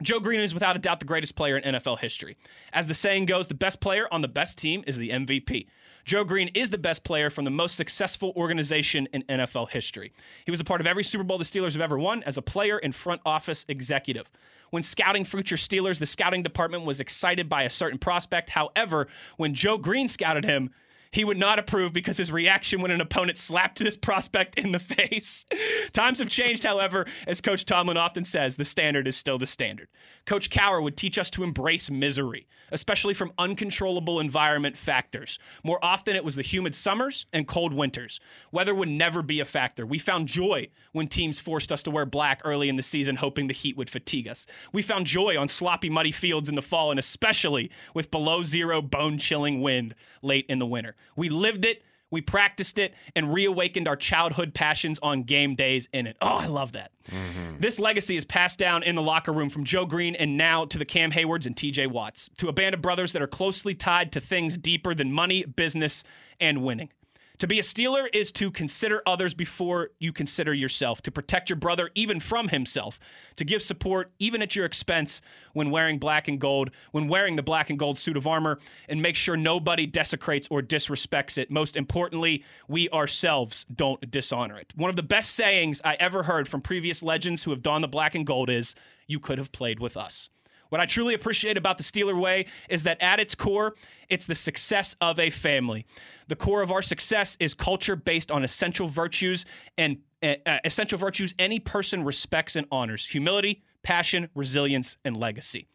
Joe 0.00 0.20
Greene 0.20 0.40
is 0.40 0.54
without 0.54 0.76
a 0.76 0.78
doubt 0.78 1.00
the 1.00 1.06
greatest 1.06 1.34
player 1.34 1.56
in 1.58 1.74
NFL 1.74 1.98
history. 1.98 2.36
As 2.72 2.86
the 2.86 2.94
saying 2.94 3.26
goes, 3.26 3.48
the 3.48 3.54
best 3.54 3.80
player 3.80 4.06
on 4.12 4.22
the 4.22 4.28
best 4.28 4.56
team 4.56 4.84
is 4.86 4.96
the 4.96 5.10
MVP. 5.10 5.66
Joe 6.04 6.22
Greene 6.22 6.50
is 6.54 6.70
the 6.70 6.78
best 6.78 7.02
player 7.02 7.30
from 7.30 7.44
the 7.44 7.50
most 7.50 7.74
successful 7.74 8.32
organization 8.36 9.08
in 9.12 9.22
NFL 9.24 9.70
history. 9.70 10.12
He 10.44 10.52
was 10.52 10.60
a 10.60 10.64
part 10.64 10.80
of 10.80 10.86
every 10.86 11.02
Super 11.02 11.24
Bowl 11.24 11.36
the 11.36 11.44
Steelers 11.44 11.72
have 11.72 11.82
ever 11.82 11.98
won 11.98 12.22
as 12.22 12.38
a 12.38 12.42
player 12.42 12.78
and 12.78 12.94
front 12.94 13.20
office 13.26 13.66
executive. 13.68 14.30
When 14.70 14.84
scouting 14.84 15.24
future 15.24 15.56
Steelers, 15.56 15.98
the 15.98 16.06
scouting 16.06 16.44
department 16.44 16.84
was 16.84 17.00
excited 17.00 17.48
by 17.48 17.64
a 17.64 17.70
certain 17.70 17.98
prospect. 17.98 18.50
However, 18.50 19.08
when 19.36 19.52
Joe 19.52 19.78
Greene 19.78 20.08
scouted 20.08 20.44
him, 20.44 20.70
he 21.10 21.24
would 21.24 21.38
not 21.38 21.58
approve 21.58 21.92
because 21.92 22.16
his 22.16 22.32
reaction 22.32 22.80
when 22.80 22.90
an 22.90 23.00
opponent 23.00 23.38
slapped 23.38 23.78
this 23.78 23.96
prospect 23.96 24.58
in 24.58 24.72
the 24.72 24.78
face. 24.78 25.46
Times 25.92 26.18
have 26.18 26.28
changed, 26.28 26.64
however, 26.64 27.06
as 27.26 27.40
Coach 27.40 27.64
Tomlin 27.64 27.96
often 27.96 28.24
says, 28.24 28.56
the 28.56 28.64
standard 28.64 29.08
is 29.08 29.16
still 29.16 29.38
the 29.38 29.46
standard. 29.46 29.88
Coach 30.26 30.50
Cowher 30.50 30.82
would 30.82 30.96
teach 30.96 31.18
us 31.18 31.30
to 31.30 31.44
embrace 31.44 31.90
misery, 31.90 32.46
especially 32.70 33.14
from 33.14 33.32
uncontrollable 33.38 34.20
environment 34.20 34.76
factors. 34.76 35.38
More 35.64 35.78
often, 35.82 36.16
it 36.16 36.24
was 36.24 36.36
the 36.36 36.42
humid 36.42 36.74
summers 36.74 37.26
and 37.32 37.48
cold 37.48 37.72
winters. 37.72 38.20
Weather 38.52 38.74
would 38.74 38.88
never 38.88 39.22
be 39.22 39.40
a 39.40 39.44
factor. 39.44 39.86
We 39.86 39.98
found 39.98 40.28
joy 40.28 40.68
when 40.92 41.08
teams 41.08 41.40
forced 41.40 41.72
us 41.72 41.82
to 41.84 41.90
wear 41.90 42.04
black 42.04 42.42
early 42.44 42.68
in 42.68 42.76
the 42.76 42.82
season, 42.82 43.16
hoping 43.16 43.46
the 43.46 43.54
heat 43.54 43.76
would 43.76 43.90
fatigue 43.90 44.28
us. 44.28 44.46
We 44.72 44.82
found 44.82 45.06
joy 45.06 45.38
on 45.38 45.48
sloppy, 45.48 45.88
muddy 45.88 46.12
fields 46.12 46.48
in 46.48 46.54
the 46.54 46.62
fall, 46.62 46.90
and 46.90 46.98
especially 46.98 47.70
with 47.94 48.10
below 48.10 48.42
zero, 48.42 48.82
bone 48.82 49.18
chilling 49.18 49.62
wind 49.62 49.94
late 50.22 50.46
in 50.48 50.58
the 50.58 50.66
winter. 50.66 50.96
We 51.16 51.28
lived 51.28 51.64
it, 51.64 51.82
we 52.10 52.20
practiced 52.20 52.78
it, 52.78 52.94
and 53.14 53.32
reawakened 53.32 53.86
our 53.86 53.96
childhood 53.96 54.54
passions 54.54 54.98
on 55.02 55.24
game 55.24 55.54
days 55.54 55.88
in 55.92 56.06
it. 56.06 56.16
Oh, 56.22 56.38
I 56.38 56.46
love 56.46 56.72
that. 56.72 56.92
Mm-hmm. 57.10 57.60
This 57.60 57.78
legacy 57.78 58.16
is 58.16 58.24
passed 58.24 58.58
down 58.58 58.82
in 58.82 58.94
the 58.94 59.02
locker 59.02 59.32
room 59.32 59.50
from 59.50 59.64
Joe 59.64 59.84
Greene 59.84 60.14
and 60.14 60.36
now 60.36 60.64
to 60.64 60.78
the 60.78 60.84
Cam 60.84 61.10
Heywards 61.10 61.46
and 61.46 61.54
TJ 61.54 61.88
Watts, 61.88 62.30
to 62.38 62.48
a 62.48 62.52
band 62.52 62.74
of 62.74 62.82
brothers 62.82 63.12
that 63.12 63.22
are 63.22 63.26
closely 63.26 63.74
tied 63.74 64.12
to 64.12 64.20
things 64.20 64.56
deeper 64.56 64.94
than 64.94 65.12
money, 65.12 65.44
business, 65.44 66.04
and 66.40 66.62
winning. 66.62 66.90
To 67.38 67.46
be 67.46 67.60
a 67.60 67.62
Steeler 67.62 68.08
is 68.12 68.32
to 68.32 68.50
consider 68.50 69.00
others 69.06 69.32
before 69.32 69.90
you 70.00 70.12
consider 70.12 70.52
yourself, 70.52 71.02
to 71.02 71.12
protect 71.12 71.48
your 71.48 71.56
brother 71.56 71.90
even 71.94 72.18
from 72.18 72.48
himself, 72.48 72.98
to 73.36 73.44
give 73.44 73.62
support 73.62 74.10
even 74.18 74.42
at 74.42 74.56
your 74.56 74.64
expense 74.64 75.20
when 75.52 75.70
wearing 75.70 75.98
black 75.98 76.26
and 76.26 76.40
gold, 76.40 76.72
when 76.90 77.06
wearing 77.06 77.36
the 77.36 77.42
black 77.42 77.70
and 77.70 77.78
gold 77.78 77.96
suit 77.96 78.16
of 78.16 78.26
armor, 78.26 78.58
and 78.88 79.00
make 79.00 79.14
sure 79.14 79.36
nobody 79.36 79.86
desecrates 79.86 80.48
or 80.50 80.62
disrespects 80.62 81.38
it. 81.38 81.48
Most 81.48 81.76
importantly, 81.76 82.44
we 82.66 82.88
ourselves 82.90 83.64
don't 83.72 84.10
dishonor 84.10 84.58
it. 84.58 84.72
One 84.74 84.90
of 84.90 84.96
the 84.96 85.04
best 85.04 85.30
sayings 85.30 85.80
I 85.84 85.94
ever 86.00 86.24
heard 86.24 86.48
from 86.48 86.60
previous 86.60 87.04
legends 87.04 87.44
who 87.44 87.52
have 87.52 87.62
donned 87.62 87.84
the 87.84 87.88
black 87.88 88.16
and 88.16 88.26
gold 88.26 88.50
is, 88.50 88.74
You 89.06 89.20
could 89.20 89.38
have 89.38 89.52
played 89.52 89.78
with 89.78 89.96
us. 89.96 90.28
What 90.68 90.80
I 90.80 90.86
truly 90.86 91.14
appreciate 91.14 91.56
about 91.56 91.78
the 91.78 91.84
Steeler 91.84 92.18
way 92.18 92.46
is 92.68 92.82
that 92.82 93.00
at 93.00 93.20
its 93.20 93.34
core, 93.34 93.74
it's 94.08 94.26
the 94.26 94.34
success 94.34 94.96
of 95.00 95.18
a 95.18 95.30
family. 95.30 95.86
The 96.28 96.36
core 96.36 96.62
of 96.62 96.70
our 96.70 96.82
success 96.82 97.36
is 97.40 97.54
culture 97.54 97.96
based 97.96 98.30
on 98.30 98.44
essential 98.44 98.88
virtues 98.88 99.44
and 99.76 99.98
uh, 100.22 100.34
essential 100.64 100.98
virtues 100.98 101.34
any 101.38 101.60
person 101.60 102.04
respects 102.04 102.56
and 102.56 102.66
honors: 102.70 103.06
humility, 103.06 103.62
passion, 103.82 104.28
resilience, 104.34 104.96
and 105.04 105.16
legacy. 105.16 105.68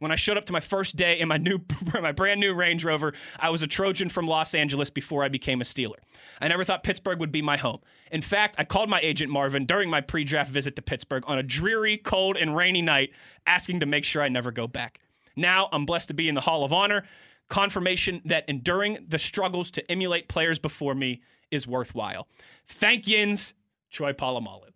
When 0.00 0.10
I 0.10 0.16
showed 0.16 0.38
up 0.38 0.46
to 0.46 0.52
my 0.52 0.60
first 0.60 0.96
day 0.96 1.20
in 1.20 1.28
my 1.28 1.36
new, 1.36 1.60
my 2.00 2.10
brand 2.10 2.40
new 2.40 2.54
Range 2.54 2.82
Rover, 2.82 3.12
I 3.38 3.50
was 3.50 3.62
a 3.62 3.66
Trojan 3.66 4.08
from 4.08 4.26
Los 4.26 4.54
Angeles 4.54 4.88
before 4.88 5.22
I 5.22 5.28
became 5.28 5.60
a 5.60 5.64
Steeler. 5.64 5.98
I 6.40 6.48
never 6.48 6.64
thought 6.64 6.82
Pittsburgh 6.82 7.20
would 7.20 7.30
be 7.30 7.42
my 7.42 7.58
home. 7.58 7.80
In 8.10 8.22
fact, 8.22 8.56
I 8.58 8.64
called 8.64 8.88
my 8.88 8.98
agent 9.00 9.30
Marvin 9.30 9.66
during 9.66 9.90
my 9.90 10.00
pre-draft 10.00 10.50
visit 10.50 10.74
to 10.76 10.82
Pittsburgh 10.82 11.22
on 11.26 11.38
a 11.38 11.42
dreary, 11.42 11.98
cold, 11.98 12.38
and 12.38 12.56
rainy 12.56 12.80
night, 12.80 13.10
asking 13.46 13.80
to 13.80 13.86
make 13.86 14.06
sure 14.06 14.22
I 14.22 14.30
never 14.30 14.50
go 14.50 14.66
back. 14.66 15.00
Now 15.36 15.68
I'm 15.70 15.84
blessed 15.84 16.08
to 16.08 16.14
be 16.14 16.30
in 16.30 16.34
the 16.34 16.40
Hall 16.40 16.64
of 16.64 16.72
Honor. 16.72 17.04
Confirmation 17.48 18.22
that 18.24 18.48
enduring 18.48 19.04
the 19.06 19.18
struggles 19.18 19.70
to 19.72 19.90
emulate 19.90 20.28
players 20.28 20.58
before 20.58 20.94
me 20.94 21.20
is 21.50 21.66
worthwhile. 21.66 22.26
Thank 22.66 23.06
yins, 23.06 23.52
Troy 23.90 24.14
Polamalu. 24.14 24.70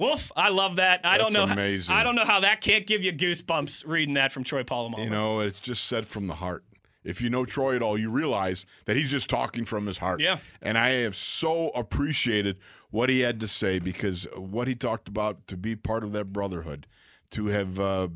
Wolf, 0.00 0.32
I 0.34 0.48
love 0.48 0.76
that. 0.76 1.02
I 1.04 1.18
don't 1.18 1.32
know. 1.32 1.46
how- 1.46 1.54
I 1.94 2.02
don't 2.02 2.14
know 2.16 2.24
how 2.24 2.40
that 2.40 2.60
can't 2.60 2.86
give 2.86 3.04
you 3.04 3.12
goosebumps 3.12 3.86
reading 3.86 4.14
that 4.14 4.32
from 4.32 4.42
Troy 4.44 4.62
Polamalu. 4.64 5.04
You 5.04 5.10
know, 5.10 5.40
it's 5.40 5.60
just 5.60 5.84
said 5.84 6.06
from 6.06 6.26
the 6.26 6.34
heart. 6.36 6.64
If 7.04 7.22
you 7.22 7.30
know 7.30 7.44
Troy 7.44 7.76
at 7.76 7.82
all, 7.82 7.96
you 7.98 8.10
realize 8.10 8.66
that 8.86 8.96
he's 8.96 9.10
just 9.10 9.30
talking 9.30 9.64
from 9.64 9.86
his 9.86 9.98
heart. 9.98 10.20
Yeah. 10.20 10.38
And 10.60 10.76
I 10.76 10.88
have 11.02 11.14
so 11.16 11.68
appreciated 11.70 12.58
what 12.90 13.08
he 13.08 13.20
had 13.20 13.40
to 13.40 13.48
say 13.48 13.78
because 13.78 14.26
what 14.36 14.68
he 14.68 14.74
talked 14.74 15.06
about 15.08 15.46
to 15.48 15.56
be 15.56 15.76
part 15.76 16.02
of 16.04 16.12
that 16.12 16.26
brotherhood, 16.32 16.86
to 17.30 17.46
have, 17.46 17.78
uh, 17.78 18.08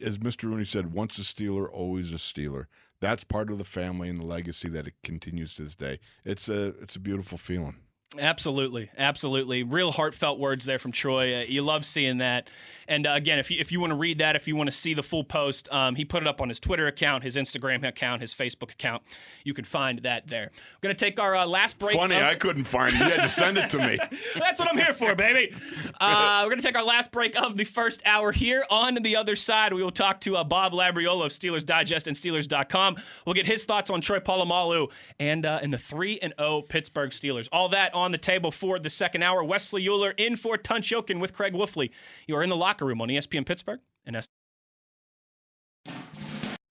as 0.00 0.18
Mr. 0.18 0.44
Rooney 0.44 0.64
said, 0.64 0.92
once 0.92 1.18
a 1.18 1.22
Steeler, 1.22 1.68
always 1.70 2.12
a 2.12 2.16
Steeler. 2.16 2.66
That's 3.00 3.24
part 3.24 3.50
of 3.50 3.58
the 3.58 3.64
family 3.64 4.08
and 4.08 4.18
the 4.18 4.24
legacy 4.24 4.68
that 4.70 4.86
it 4.86 4.94
continues 5.02 5.54
to 5.54 5.62
this 5.64 5.74
day. 5.74 5.98
It's 6.24 6.48
a 6.48 6.68
it's 6.82 6.96
a 6.96 7.00
beautiful 7.00 7.38
feeling. 7.38 7.76
Absolutely, 8.18 8.88
absolutely. 8.96 9.62
Real 9.62 9.92
heartfelt 9.92 10.38
words 10.38 10.64
there 10.64 10.78
from 10.78 10.92
Troy. 10.92 11.40
Uh, 11.40 11.44
you 11.44 11.60
love 11.60 11.84
seeing 11.84 12.18
that. 12.18 12.48
And 12.88 13.06
uh, 13.06 13.12
again, 13.12 13.38
if 13.38 13.50
you, 13.50 13.60
if 13.60 13.70
you 13.70 13.80
want 13.80 13.90
to 13.90 13.96
read 13.98 14.18
that, 14.18 14.34
if 14.34 14.48
you 14.48 14.56
want 14.56 14.70
to 14.70 14.74
see 14.74 14.94
the 14.94 15.02
full 15.02 15.24
post, 15.24 15.70
um, 15.70 15.94
he 15.94 16.06
put 16.06 16.22
it 16.22 16.26
up 16.26 16.40
on 16.40 16.48
his 16.48 16.58
Twitter 16.58 16.86
account, 16.86 17.22
his 17.22 17.36
Instagram 17.36 17.86
account, 17.86 18.22
his 18.22 18.32
Facebook 18.32 18.72
account. 18.72 19.02
You 19.44 19.52
can 19.52 19.66
find 19.66 19.98
that 20.04 20.26
there. 20.26 20.50
We're 20.50 20.86
going 20.86 20.96
to 20.96 21.04
take 21.04 21.20
our 21.20 21.36
uh, 21.36 21.44
last 21.46 21.78
break. 21.78 21.94
Funny, 21.98 22.16
of- 22.16 22.22
I 22.22 22.34
couldn't 22.34 22.64
find 22.64 22.94
it. 22.94 22.98
You 22.98 23.04
had 23.04 23.20
to 23.20 23.28
send 23.28 23.58
it 23.58 23.68
to 23.70 23.78
me. 23.78 23.98
That's 24.38 24.58
what 24.58 24.70
I'm 24.70 24.78
here 24.78 24.94
for, 24.94 25.14
baby. 25.14 25.54
Uh, 26.00 26.40
we're 26.44 26.50
going 26.50 26.62
to 26.62 26.66
take 26.66 26.78
our 26.78 26.84
last 26.86 27.12
break 27.12 27.38
of 27.38 27.58
the 27.58 27.64
first 27.64 28.00
hour 28.06 28.32
here. 28.32 28.64
On 28.70 28.94
the 28.94 29.16
other 29.16 29.36
side, 29.36 29.74
we 29.74 29.82
will 29.82 29.90
talk 29.90 30.22
to 30.22 30.34
uh, 30.36 30.44
Bob 30.44 30.72
Labriola 30.72 31.26
of 31.26 31.32
Steelers 31.32 31.66
Digest 31.66 32.06
and 32.06 32.16
Steelers.com. 32.16 32.96
We'll 33.26 33.34
get 33.34 33.44
his 33.44 33.66
thoughts 33.66 33.90
on 33.90 34.00
Troy 34.00 34.20
Polamalu 34.20 34.88
and 35.20 35.44
uh, 35.44 35.60
in 35.62 35.70
the 35.70 35.78
3 35.78 36.20
and 36.20 36.32
0 36.40 36.62
Pittsburgh 36.62 37.10
Steelers. 37.10 37.48
All 37.52 37.68
that 37.68 37.92
on 37.98 38.12
the 38.12 38.18
table 38.18 38.50
for 38.50 38.78
the 38.78 38.90
second 38.90 39.22
hour. 39.22 39.42
Wesley 39.44 39.84
Uhler 39.84 40.14
in 40.18 40.36
for 40.36 40.56
Tunch 40.56 40.90
Ilkin 40.90 41.20
with 41.20 41.34
Craig 41.34 41.52
Wolfley. 41.52 41.90
You 42.26 42.36
are 42.36 42.42
in 42.42 42.50
the 42.50 42.56
locker 42.56 42.84
room 42.86 43.00
on 43.00 43.08
ESPN 43.08 43.44
Pittsburgh 43.44 43.80
and 44.06 44.16
S- 44.16 44.26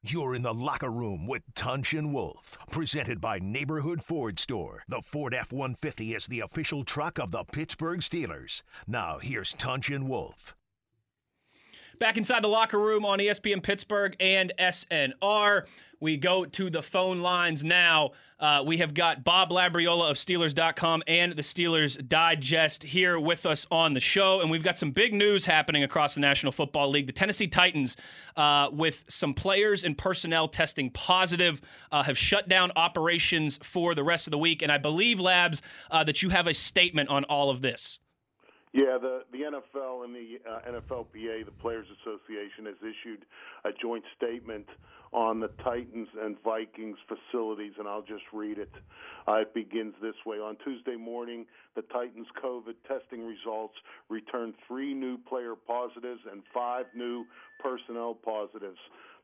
You're 0.03 0.35
in 0.35 0.41
the 0.41 0.53
locker 0.53 0.89
room 0.89 1.27
with 1.27 1.43
Tunch 1.53 1.93
and 1.93 2.13
Wolf, 2.13 2.57
presented 2.71 3.19
by 3.19 3.39
Neighborhood 3.39 4.01
Ford 4.01 4.39
Store. 4.39 4.83
The 4.87 5.01
Ford 5.01 5.33
F 5.33 5.51
150 5.51 6.15
is 6.15 6.27
the 6.27 6.39
official 6.39 6.85
truck 6.85 7.19
of 7.19 7.31
the 7.31 7.43
Pittsburgh 7.43 7.99
Steelers. 7.99 8.61
Now, 8.87 9.19
here's 9.21 9.53
Tunch 9.53 9.89
and 9.89 10.07
Wolf. 10.07 10.55
Back 11.99 12.17
inside 12.17 12.43
the 12.43 12.47
locker 12.47 12.77
room 12.77 13.05
on 13.05 13.17
ESPN 13.17 13.63
Pittsburgh 13.63 14.15
and 14.19 14.53
SNR. 14.59 15.67
We 15.99 16.15
go 16.15 16.45
to 16.45 16.69
the 16.69 16.83
phone 16.83 17.21
lines 17.21 17.63
now. 17.63 18.11
Uh, 18.39 18.63
we 18.63 18.77
have 18.77 18.93
got 18.93 19.23
Bob 19.23 19.49
Labriola 19.49 20.11
of 20.11 20.17
Steelers.com 20.17 21.01
and 21.07 21.33
the 21.33 21.41
Steelers 21.41 22.07
Digest 22.07 22.83
here 22.83 23.19
with 23.19 23.47
us 23.47 23.65
on 23.71 23.95
the 23.95 23.99
show. 23.99 24.41
And 24.41 24.51
we've 24.51 24.61
got 24.61 24.77
some 24.77 24.91
big 24.91 25.11
news 25.11 25.47
happening 25.47 25.81
across 25.81 26.13
the 26.13 26.21
National 26.21 26.51
Football 26.51 26.91
League. 26.91 27.07
The 27.07 27.13
Tennessee 27.13 27.47
Titans, 27.47 27.97
uh, 28.35 28.69
with 28.71 29.03
some 29.07 29.33
players 29.33 29.83
and 29.83 29.97
personnel 29.97 30.47
testing 30.47 30.91
positive, 30.91 31.61
uh, 31.91 32.03
have 32.03 32.17
shut 32.17 32.47
down 32.47 32.71
operations 32.75 33.57
for 33.63 33.95
the 33.95 34.03
rest 34.03 34.27
of 34.27 34.31
the 34.31 34.37
week. 34.37 34.61
And 34.61 34.71
I 34.71 34.77
believe, 34.77 35.19
Labs, 35.19 35.63
uh, 35.89 36.03
that 36.03 36.21
you 36.21 36.29
have 36.29 36.45
a 36.45 36.53
statement 36.53 37.09
on 37.09 37.23
all 37.23 37.49
of 37.49 37.61
this. 37.63 37.97
Yeah, 38.77 38.99
the, 39.01 39.21
the 39.33 39.39
NFL 39.49 40.05
and 40.05 40.13
the 40.13 40.37
uh, 40.45 40.59
NFLPA, 40.69 41.45
the 41.45 41.57
Players 41.61 41.87
Association, 41.97 42.67
has 42.67 42.77
issued 42.85 43.25
a 43.65 43.71
joint 43.81 44.03
statement 44.15 44.67
on 45.13 45.39
the 45.39 45.49
Titans 45.65 46.07
and 46.21 46.37
Vikings 46.43 46.97
facilities, 47.09 47.73
and 47.79 47.87
I'll 47.87 48.03
just 48.05 48.29
read 48.31 48.59
it. 48.59 48.69
Uh, 49.27 49.41
it 49.41 49.55
begins 49.55 49.95
this 49.99 50.13
way. 50.27 50.37
On 50.37 50.55
Tuesday 50.63 50.95
morning, 50.95 51.47
the 51.75 51.81
Titans 51.83 52.27
COVID 52.43 52.75
testing 52.87 53.25
results 53.25 53.73
returned 54.09 54.53
three 54.67 54.93
new 54.93 55.17
player 55.17 55.55
positives 55.55 56.21
and 56.31 56.43
five 56.53 56.85
new 56.95 57.25
personnel 57.59 58.13
positives. 58.13 58.77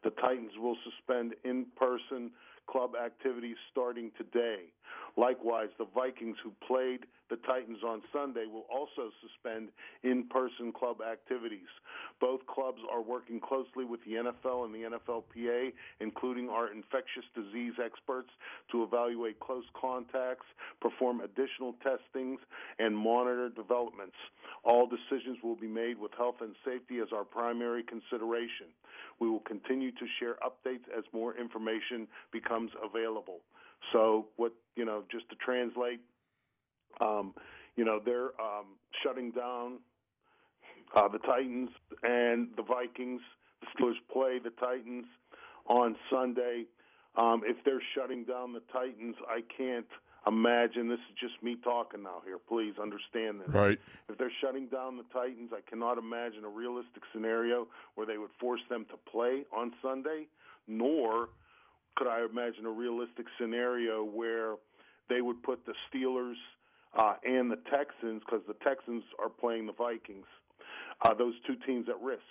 The 0.04 0.12
Titans 0.20 0.54
will 0.58 0.78
suspend 0.84 1.36
in 1.46 1.68
person 1.78 2.32
club 2.70 2.94
activities 2.98 3.58
starting 3.72 4.12
today. 4.18 4.74
Likewise, 5.16 5.70
the 5.78 5.86
Vikings, 5.94 6.38
who 6.44 6.52
played 6.66 7.02
the 7.30 7.38
Titans 7.48 7.84
on 7.86 8.02
Sunday, 8.12 8.46
will 8.46 8.66
also 8.72 9.12
suspend 9.22 9.70
in 10.04 10.28
person 10.30 10.72
club 10.72 10.98
activities. 11.02 11.70
Both 12.20 12.46
clubs 12.48 12.82
are 12.92 13.02
working 13.02 13.40
closely 13.40 13.86
with 13.86 14.00
the 14.06 14.14
NFL 14.14 14.66
and 14.66 14.74
the 14.74 14.98
NFLPA, 14.98 15.74
including 16.00 16.50
our 16.50 16.72
infectious 16.72 17.26
disease 17.36 17.74
experts, 17.84 18.30
to 18.72 18.84
evaluate 18.84 19.40
close 19.40 19.66
contacts, 19.80 20.46
perform 20.82 21.22
additional 21.22 21.76
testings, 21.84 22.40
and 22.80 22.98
monitor 22.98 23.50
developments. 23.50 24.16
All 24.64 24.88
decisions 24.88 25.38
will 25.44 25.56
be 25.56 25.68
made 25.68 26.00
with 26.00 26.12
health 26.18 26.42
and 26.42 26.56
safety 26.66 27.00
as 27.00 27.10
our 27.14 27.24
primary 27.24 27.84
consideration. 27.84 28.68
We 29.20 29.30
will 29.30 29.42
continue 29.42 29.92
to 29.92 30.06
share 30.20 30.36
updates 30.44 30.88
as 30.98 31.04
more 31.14 31.36
information 31.38 32.08
becomes 32.32 32.72
available. 32.84 33.42
So, 33.92 34.28
what 34.38 34.54
you 34.76 34.86
know, 34.86 35.04
just 35.12 35.30
to 35.30 35.36
translate, 35.36 36.00
um, 37.02 37.34
you 37.76 37.86
know, 37.86 38.00
they're 38.04 38.32
um, 38.42 38.78
shutting 39.04 39.32
down 39.32 39.80
uh, 40.96 41.08
the 41.08 41.20
Titans 41.20 41.70
and 42.04 42.50
the 42.56 42.64
Vikings. 42.64 43.22
The 43.62 43.68
Steelers 43.84 44.12
play 44.12 44.40
the 44.44 44.52
Titans 44.52 45.06
on 45.68 45.96
Sunday. 46.12 46.66
Um, 47.16 47.42
if 47.46 47.58
they're 47.64 47.84
shutting 47.96 48.24
down 48.26 48.54
the 48.54 48.62
Titans, 48.72 49.16
I 49.28 49.42
can't 49.56 49.88
imagine. 50.26 50.90
This 50.90 51.00
is 51.00 51.16
just 51.20 51.44
me 51.44 51.58
talking 51.64 52.04
now 52.04 52.22
here. 52.26 52.38
Please 52.38 52.74
understand 52.82 53.42
this. 53.42 53.54
Right. 53.54 53.80
If 54.10 54.18
they're 54.18 54.32
shutting 54.42 54.68
down 54.68 54.98
the 54.98 55.06
Titans, 55.14 55.52
I 55.54 55.62
cannot 55.70 55.98
imagine 55.98 56.44
a 56.44 56.50
realistic 56.50 57.04
scenario 57.14 57.68
where 57.96 58.08
they 58.08 58.18
would 58.18 58.32
force 58.40 58.62
them 58.70 58.86
to 58.90 58.98
play 59.12 59.44
on 59.56 59.74
Sunday, 59.82 60.28
nor 60.68 61.30
could 61.96 62.08
I 62.08 62.26
imagine 62.26 62.66
a 62.66 62.72
realistic 62.72 63.26
scenario 63.40 64.04
where 64.04 64.56
they 65.10 65.22
would 65.22 65.42
put 65.44 65.66
the 65.66 65.74
Steelers 65.88 66.36
uh, 66.98 67.16
and 67.24 67.52
the 67.52 67.60
Texans, 67.72 68.22
because 68.26 68.42
the 68.48 68.56
Texans 68.64 69.04
are 69.20 69.30
playing 69.30 69.66
the 69.66 69.74
Vikings, 69.74 70.28
uh, 71.02 71.14
those 71.14 71.34
two 71.46 71.56
teams 71.66 71.88
at 71.90 72.00
risk. 72.02 72.22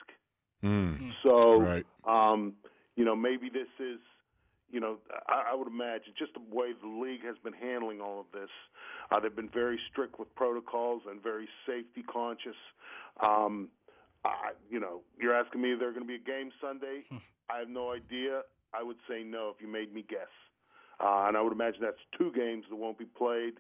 Mm. 0.63 1.13
So, 1.23 1.61
Right. 1.61 1.87
um, 2.05 2.55
you 2.97 3.05
know, 3.05 3.17
maybe 3.17 3.49
this 3.49 3.69
is, 3.81 3.99
you 4.71 4.81
know, 4.81 4.99
I, 5.29 5.51
I 5.51 5.55
would 5.55 5.69
imagine 5.69 6.15
just 6.19 6.33
the 6.35 6.41
way 6.55 6.73
the 6.81 6.89
league 6.89 7.25
has 7.25 7.37
been 7.43 7.53
handling 7.53 8.01
all 8.01 8.21
of 8.21 8.27
this. 8.33 8.51
Uh, 9.11 9.21
they've 9.21 9.35
been 9.35 9.51
very 9.51 9.79
strict 9.91 10.19
with 10.19 10.33
protocols 10.35 11.03
and 11.11 11.23
very 11.23 11.49
safety 11.67 12.03
conscious. 12.03 12.57
Um, 13.21 13.69
I, 14.25 14.53
you 14.71 14.79
know, 14.79 15.03
you're 15.21 15.35
asking 15.35 15.61
me 15.61 15.73
if 15.73 15.81
there's 15.81 15.95
going 15.95 16.07
to 16.07 16.09
be 16.09 16.15
a 16.15 16.19
game 16.25 16.53
Sunday. 16.61 17.03
I 17.51 17.59
have 17.59 17.69
no 17.69 17.93
idea. 17.93 18.43
I 18.75 18.83
would 18.83 18.97
say 19.09 19.23
no 19.23 19.53
if 19.55 19.61
you 19.61 19.71
made 19.71 19.93
me 19.93 20.05
guess. 20.09 20.33
Uh, 21.01 21.25
and 21.27 21.37
I 21.37 21.43
would 21.43 21.53
imagine 21.53 21.81
that's 21.83 21.97
two 22.17 22.33
games 22.33 22.65
that 22.71 22.77
won't 22.77 22.99
be 22.99 23.07
played. 23.07 23.55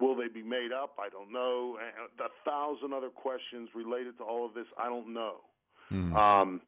Will 0.00 0.16
they 0.16 0.28
be 0.28 0.42
made 0.42 0.70
up? 0.72 0.96
I 0.98 1.08
don't 1.08 1.32
know. 1.32 1.78
And 1.80 2.10
a 2.20 2.48
thousand 2.48 2.92
other 2.92 3.08
questions 3.08 3.70
related 3.74 4.18
to 4.18 4.24
all 4.24 4.44
of 4.44 4.52
this. 4.52 4.66
I 4.76 4.88
don't 4.88 5.14
know. 5.14 5.36
Um, 6.16 6.60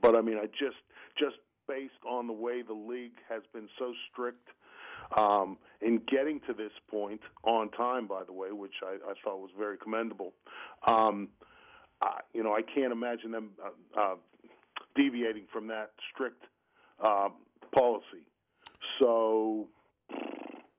but 0.00 0.16
I 0.16 0.20
mean, 0.20 0.38
I 0.38 0.46
just 0.46 0.76
just 1.18 1.36
based 1.68 1.92
on 2.08 2.26
the 2.26 2.32
way 2.32 2.62
the 2.62 2.72
league 2.72 3.16
has 3.28 3.42
been 3.52 3.68
so 3.78 3.92
strict 4.10 4.48
um, 5.16 5.58
in 5.80 6.00
getting 6.10 6.40
to 6.46 6.52
this 6.52 6.72
point 6.90 7.20
on 7.44 7.70
time, 7.70 8.06
by 8.06 8.24
the 8.24 8.32
way, 8.32 8.50
which 8.52 8.74
I, 8.82 8.94
I 9.10 9.14
thought 9.22 9.38
was 9.38 9.50
very 9.56 9.76
commendable. 9.76 10.32
Um, 10.86 11.28
I, 12.00 12.20
you 12.32 12.42
know, 12.42 12.52
I 12.52 12.62
can't 12.62 12.92
imagine 12.92 13.30
them 13.30 13.50
uh, 13.64 14.00
uh, 14.00 14.14
deviating 14.96 15.44
from 15.52 15.68
that 15.68 15.90
strict 16.12 16.44
uh, 17.02 17.28
policy. 17.74 18.24
So, 18.98 19.68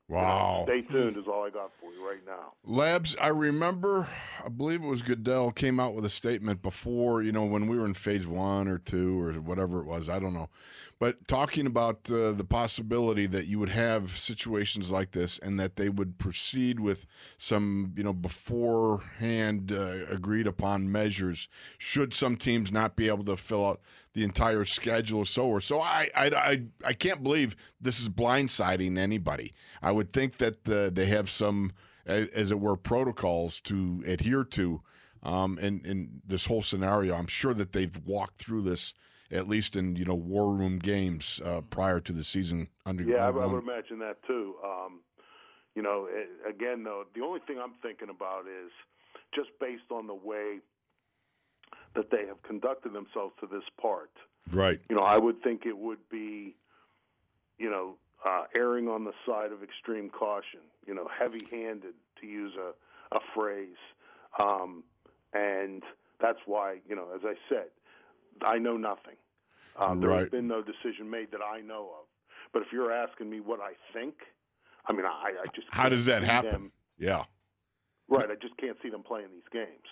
Wow. 0.10 0.64
stay 0.66 0.82
tuned 0.82 1.18
is 1.18 1.24
all 1.28 1.46
I 1.46 1.50
got 1.50 1.72
for 1.80 1.92
you 1.92 2.08
right 2.08 2.20
now. 2.26 2.54
Labs, 2.66 3.16
I 3.20 3.30
remember, 3.30 4.08
I 4.44 4.50
believe 4.50 4.84
it 4.84 4.88
was 4.88 5.02
Goodell 5.02 5.52
came 5.52 5.80
out 5.80 5.96
with 5.96 6.06
a 6.06 6.10
statement 6.10 6.62
before, 6.62 7.24
you 7.24 7.32
know, 7.32 7.46
when 7.46 7.68
we 7.68 7.78
were 7.80 7.86
in 7.86 7.94
phase 7.94 8.28
one 8.28 8.68
or 8.68 8.78
two 8.78 9.20
or 9.20 9.34
whatever 9.34 9.80
it 9.80 9.86
was. 9.86 10.10
I 10.10 10.20
don't 10.20 10.34
know. 10.34 10.50
But 11.00 11.28
talking 11.28 11.66
about 11.66 12.12
uh, 12.12 12.34
the 12.34 12.46
possibility 12.48 13.26
that 13.28 13.48
you 13.48 13.60
would 13.60 13.70
have 13.70 14.12
situations 14.12 14.92
like 14.92 15.12
this 15.12 15.40
and 15.40 15.60
that 15.60 15.78
they 15.78 15.90
would 15.90 16.18
proceed 16.20 16.80
with 16.80 17.06
some, 17.38 17.94
you 17.96 18.04
know, 18.04 18.14
beforehand 18.14 19.72
uh, 19.72 20.06
agreed 20.10 20.48
upon 20.48 20.92
measures 20.92 21.48
should 21.78 22.14
some 22.14 22.38
teams 22.38 22.72
not 22.72 22.96
be 22.96 23.08
able 23.08 23.24
to 23.26 23.36
fill 23.36 23.66
out 23.66 23.82
the 24.14 24.24
entire 24.24 24.66
schedule 24.66 25.26
so 25.26 25.46
or 25.46 25.60
so. 25.60 25.82
I, 25.82 26.10
I, 26.16 26.28
I, 26.28 26.64
I 26.86 26.94
can't 26.94 27.24
believe 27.24 27.56
this 27.82 28.00
is 28.00 28.10
blindsiding 28.10 28.98
anybody. 28.98 29.54
I 29.82 29.92
would 29.92 30.14
think 30.14 30.38
that 30.38 30.70
uh, 30.70 30.90
they 30.92 31.08
have 31.08 31.30
some 31.30 31.72
as 32.06 32.52
it 32.52 32.60
were, 32.60 32.76
protocols 32.76 33.60
to 33.62 34.04
adhere 34.06 34.44
to. 34.44 34.82
Um, 35.24 35.58
in, 35.60 35.86
in 35.86 36.22
this 36.26 36.46
whole 36.46 36.62
scenario, 36.62 37.16
I'm 37.16 37.28
sure 37.28 37.54
that 37.54 37.72
they've 37.72 37.98
walked 38.06 38.40
through 38.40 38.64
this 38.64 38.94
at 39.32 39.48
least 39.48 39.76
in 39.76 39.96
you 39.96 40.06
know 40.06 40.14
war 40.14 40.54
room 40.54 40.80
games 40.80 41.42
uh, 41.46 41.62
prior 41.70 42.00
to 42.02 42.12
the 42.12 42.24
season. 42.24 42.68
Under 42.86 43.04
Yeah, 43.04 43.26
I, 43.26 43.30
I 43.30 43.46
would 43.46 43.64
imagine 43.64 44.00
that 44.00 44.18
too. 44.28 44.56
Um, 44.64 45.00
you 45.76 45.82
know, 45.82 46.08
again, 46.48 46.84
though, 46.84 47.06
the 47.16 47.22
only 47.22 47.40
thing 47.48 47.58
I'm 47.58 47.74
thinking 47.82 48.10
about 48.10 48.42
is 48.42 48.72
just 49.34 49.50
based 49.60 49.90
on 49.92 50.06
the 50.08 50.14
way 50.14 50.60
that 51.96 52.10
they 52.12 52.26
have 52.28 52.42
conducted 52.44 52.94
themselves 52.94 53.34
to 53.40 53.48
this 53.48 53.64
part. 53.82 54.12
right. 54.52 54.80
You 54.90 54.96
know, 54.96 55.04
I 55.04 55.18
would 55.18 55.42
think 55.44 55.66
it 55.66 55.78
would 55.78 56.00
be, 56.10 56.56
you 57.58 57.70
know, 57.70 57.96
uh, 58.26 58.44
erring 58.56 58.88
on 58.88 59.04
the 59.04 59.12
side 59.26 59.52
of 59.52 59.62
extreme 59.64 60.10
caution. 60.10 60.62
You 60.88 60.94
know, 60.96 61.08
heavy-handed 61.20 61.94
to 62.22 62.28
use 62.28 62.54
a 62.58 62.72
a 63.16 63.20
phrase, 63.36 63.78
um, 64.40 64.84
and 65.34 65.84
that's 66.20 66.40
why 66.48 66.78
you 66.88 66.96
know, 66.96 67.08
as 67.14 67.22
I 67.24 67.36
said, 67.48 67.68
I 68.42 68.58
know 68.58 68.76
nothing. 68.78 69.16
Um, 69.78 70.00
there 70.02 70.10
has 70.12 70.30
been 70.30 70.48
no 70.48 70.62
decision 70.64 71.10
made 71.10 71.32
that 71.32 71.42
I 71.42 71.62
know 71.62 71.90
of. 72.00 72.06
But 72.54 72.62
if 72.64 72.68
you're 72.72 72.92
asking 72.92 73.30
me 73.30 73.40
what 73.40 73.60
I 73.60 73.74
think, 73.94 74.16
I 74.88 74.94
mean, 74.94 75.06
I, 75.06 75.34
I 75.42 75.46
just 75.56 75.68
How 75.72 75.90
does 75.90 76.06
that 76.06 76.24
happen? 76.24 76.52
them- 76.52 76.72
Yeah. 76.98 77.26
Right, 78.08 78.30
I 78.30 78.36
just 78.36 78.56
can't 78.58 78.78
see 78.84 78.90
them 78.90 79.02
playing 79.02 79.30
these 79.34 79.48
games. 79.52 79.88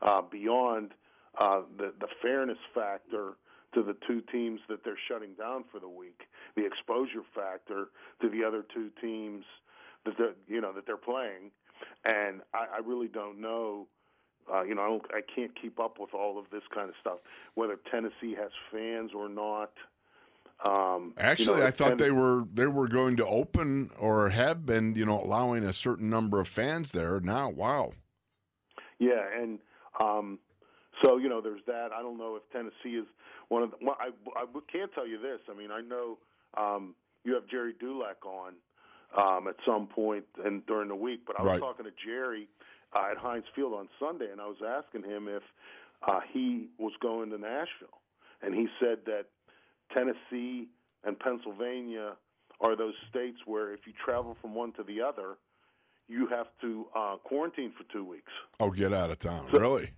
Uh, 0.00 0.22
beyond 0.22 0.92
uh, 1.38 1.62
the 1.76 1.92
the 2.00 2.08
fairness 2.22 2.58
factor 2.74 3.34
to 3.74 3.82
the 3.82 3.96
two 4.06 4.22
teams 4.32 4.60
that 4.68 4.84
they're 4.84 4.98
shutting 5.08 5.34
down 5.34 5.64
for 5.70 5.78
the 5.78 5.88
week, 5.88 6.22
the 6.56 6.64
exposure 6.64 7.22
factor 7.34 7.88
to 8.20 8.28
the 8.28 8.42
other 8.42 8.64
two 8.74 8.90
teams 9.00 9.44
that 10.04 10.14
they're, 10.16 10.34
you 10.48 10.60
know 10.60 10.72
that 10.72 10.86
they're 10.86 10.96
playing, 10.96 11.50
and 12.04 12.40
I, 12.54 12.76
I 12.76 12.78
really 12.84 13.08
don't 13.08 13.40
know. 13.40 13.86
Uh, 14.52 14.62
you 14.62 14.74
know, 14.74 14.82
I, 14.82 14.88
don't, 14.88 15.02
I 15.12 15.20
can't 15.34 15.50
keep 15.60 15.78
up 15.78 15.98
with 16.00 16.14
all 16.14 16.38
of 16.38 16.46
this 16.50 16.62
kind 16.74 16.88
of 16.88 16.94
stuff. 17.00 17.18
Whether 17.54 17.78
Tennessee 17.90 18.34
has 18.40 18.50
fans 18.72 19.10
or 19.14 19.28
not. 19.28 19.72
Um, 20.66 21.12
you 21.18 21.22
know, 21.22 21.30
Actually, 21.30 21.62
I 21.62 21.70
thought 21.70 21.88
Tenn- 21.90 21.96
they 21.98 22.10
were 22.10 22.44
they 22.52 22.66
were 22.66 22.88
going 22.88 23.16
to 23.18 23.26
open 23.26 23.90
or 23.98 24.30
have 24.30 24.64
been, 24.66 24.94
you 24.94 25.04
know, 25.04 25.22
allowing 25.22 25.64
a 25.64 25.72
certain 25.72 26.08
number 26.10 26.40
of 26.40 26.48
fans 26.48 26.92
there. 26.92 27.20
Now, 27.20 27.50
wow. 27.50 27.92
Yeah, 28.98 29.22
and 29.38 29.60
um, 30.00 30.38
so 31.02 31.16
you 31.18 31.28
know, 31.28 31.40
there's 31.40 31.60
that. 31.66 31.90
I 31.92 32.02
don't 32.02 32.18
know 32.18 32.36
if 32.36 32.42
Tennessee 32.52 32.96
is 32.98 33.06
one 33.48 33.62
of 33.62 33.70
the. 33.70 33.76
Well, 33.82 33.96
I, 34.00 34.10
I 34.40 34.44
can't 34.72 34.92
tell 34.94 35.06
you 35.06 35.18
this. 35.20 35.40
I 35.50 35.56
mean, 35.56 35.70
I 35.70 35.80
know 35.80 36.18
um, 36.56 36.94
you 37.24 37.34
have 37.34 37.46
Gerry 37.48 37.74
Dulac 37.78 38.24
on 38.24 38.54
um, 39.16 39.48
at 39.48 39.56
some 39.66 39.86
point 39.86 40.24
and 40.44 40.64
during 40.66 40.88
the 40.88 40.96
week, 40.96 41.20
but 41.26 41.38
I 41.38 41.42
was 41.42 41.50
Right. 41.52 41.60
talking 41.60 41.84
to 41.84 41.92
Gerry 42.04 42.48
uh, 42.94 43.08
at 43.12 43.18
Heinz 43.18 43.44
Field 43.54 43.74
on 43.74 43.88
Sunday, 44.00 44.30
and 44.30 44.40
I 44.40 44.46
was 44.46 44.58
asking 44.66 45.08
him 45.08 45.28
if 45.28 45.42
uh, 46.06 46.20
he 46.32 46.68
was 46.78 46.92
going 47.00 47.30
to 47.30 47.38
Nashville, 47.38 48.00
and 48.42 48.54
he 48.54 48.66
said 48.80 48.98
that 49.06 49.26
Tennessee 49.92 50.68
and 51.04 51.18
Pennsylvania 51.18 52.12
are 52.60 52.76
those 52.76 52.94
states 53.08 53.38
where 53.46 53.72
if 53.72 53.80
you 53.86 53.92
travel 54.04 54.36
from 54.40 54.54
one 54.54 54.72
to 54.72 54.82
the 54.82 55.00
other, 55.00 55.36
you 56.08 56.26
have 56.28 56.46
to 56.60 56.86
uh, 56.96 57.16
quarantine 57.24 57.72
for 57.76 57.84
two 57.92 58.04
weeks. 58.04 58.32
Oh, 58.60 58.70
get 58.70 58.92
out 58.92 59.10
of 59.10 59.18
town. 59.18 59.46
So- 59.52 59.58
really? 59.58 59.90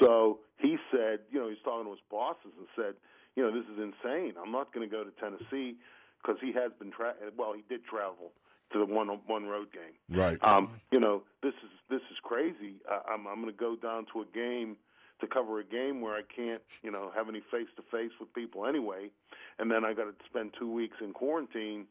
So 0.00 0.40
he 0.58 0.76
said, 0.90 1.20
you 1.30 1.40
know, 1.40 1.48
he's 1.48 1.58
talking 1.64 1.84
to 1.84 1.90
his 1.90 2.00
bosses 2.10 2.52
and 2.58 2.66
said, 2.76 2.94
you 3.36 3.42
know, 3.42 3.50
this 3.50 3.64
is 3.64 3.78
insane. 3.78 4.34
I'm 4.40 4.52
not 4.52 4.72
going 4.72 4.88
to 4.88 4.90
go 4.90 5.04
to 5.04 5.10
Tennessee 5.20 5.76
because 6.22 6.40
he 6.40 6.52
has 6.52 6.72
been 6.78 6.90
tra- 6.90 7.14
well, 7.36 7.52
he 7.52 7.62
did 7.68 7.84
travel 7.84 8.32
to 8.72 8.78
the 8.78 8.86
one 8.86 9.08
one 9.26 9.46
road 9.46 9.68
game. 9.72 10.18
Right. 10.18 10.38
Um, 10.42 10.80
you 10.90 11.00
know, 11.00 11.22
this 11.42 11.54
is 11.62 11.70
this 11.90 12.00
is 12.10 12.18
crazy. 12.22 12.76
I, 12.88 13.12
I'm 13.12 13.26
I'm 13.26 13.40
going 13.40 13.52
to 13.52 13.58
go 13.58 13.76
down 13.76 14.06
to 14.12 14.22
a 14.22 14.26
game 14.34 14.76
to 15.20 15.26
cover 15.26 15.60
a 15.60 15.64
game 15.64 16.00
where 16.00 16.14
I 16.14 16.22
can't, 16.22 16.62
you 16.82 16.90
know, 16.90 17.10
have 17.14 17.28
any 17.28 17.40
face 17.50 17.68
to 17.76 17.82
face 17.90 18.10
with 18.18 18.32
people 18.34 18.66
anyway, 18.66 19.10
and 19.58 19.70
then 19.70 19.84
I 19.84 19.92
got 19.94 20.04
to 20.04 20.14
spend 20.26 20.54
two 20.58 20.70
weeks 20.70 20.96
in 21.00 21.12
quarantine. 21.12 21.86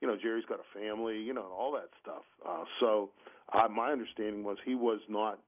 You 0.00 0.08
know, 0.08 0.16
Gerry's 0.16 0.46
got 0.46 0.60
a 0.60 0.78
family, 0.78 1.18
you 1.20 1.34
know, 1.34 1.42
and 1.42 1.52
all 1.52 1.72
that 1.72 1.90
stuff. 2.00 2.22
Uh, 2.46 2.64
so, 2.80 3.10
uh, 3.52 3.68
my 3.68 3.92
understanding 3.92 4.44
was 4.44 4.56
he 4.64 4.74
was 4.74 5.00
not 5.08 5.38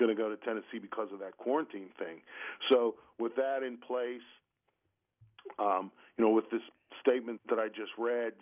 going 0.00 0.10
to 0.14 0.20
go 0.20 0.28
to 0.28 0.36
Tennessee 0.38 0.80
because 0.80 1.08
of 1.12 1.20
that 1.20 1.36
quarantine 1.36 1.90
thing. 1.98 2.22
So, 2.70 2.96
with 3.18 3.36
that 3.36 3.62
in 3.62 3.76
place, 3.76 4.24
um, 5.58 5.92
you 6.16 6.24
know, 6.24 6.30
with 6.32 6.50
this 6.50 6.62
statement 7.00 7.40
that 7.48 7.58
I 7.58 7.68
just 7.68 7.92
read, 7.98 8.32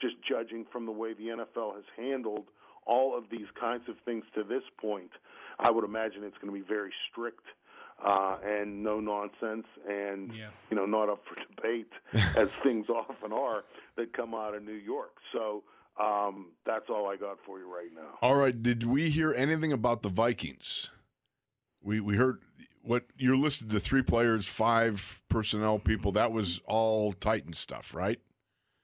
just 0.00 0.14
judging 0.28 0.66
from 0.70 0.86
the 0.86 0.92
way 0.92 1.14
the 1.14 1.24
NFL 1.28 1.74
has 1.74 1.84
handled 1.96 2.44
all 2.86 3.16
of 3.16 3.24
these 3.30 3.46
kinds 3.58 3.82
of 3.88 3.96
things 4.04 4.24
to 4.34 4.44
this 4.44 4.62
point, 4.80 5.10
I 5.58 5.70
would 5.70 5.84
imagine 5.84 6.22
it's 6.22 6.36
going 6.38 6.52
to 6.54 6.58
be 6.60 6.66
very 6.66 6.92
strict 7.10 7.44
uh, 8.04 8.36
and 8.44 8.82
no 8.84 9.00
nonsense, 9.00 9.66
and 9.88 10.30
Yeah. 10.34 10.50
you 10.70 10.76
know, 10.76 10.84
not 10.86 11.08
up 11.08 11.22
for 11.26 11.34
debate 11.56 11.90
as 12.36 12.50
things 12.62 12.88
often 12.90 13.32
are 13.32 13.64
that 13.96 14.12
come 14.12 14.34
out 14.34 14.54
of 14.54 14.62
New 14.62 14.72
York. 14.74 15.16
So 15.32 15.64
um, 15.98 16.48
that's 16.66 16.90
all 16.90 17.08
I 17.10 17.16
got 17.16 17.38
for 17.46 17.58
you 17.58 17.72
right 17.74 17.88
now. 17.94 18.18
All 18.20 18.36
right. 18.36 18.60
Did 18.62 18.84
we 18.84 19.08
hear 19.08 19.32
anything 19.32 19.72
about 19.72 20.02
the 20.02 20.10
Vikings? 20.10 20.90
We 21.82 22.00
we 22.00 22.16
heard 22.16 22.40
what 22.82 23.04
you're 23.16 23.36
listed 23.36 23.70
to 23.70 23.80
three 23.80 24.02
players, 24.02 24.46
five 24.48 25.22
personnel 25.28 25.78
people. 25.78 26.12
That 26.12 26.32
was 26.32 26.60
all 26.66 27.12
Titan 27.12 27.52
stuff, 27.52 27.94
right? 27.94 28.18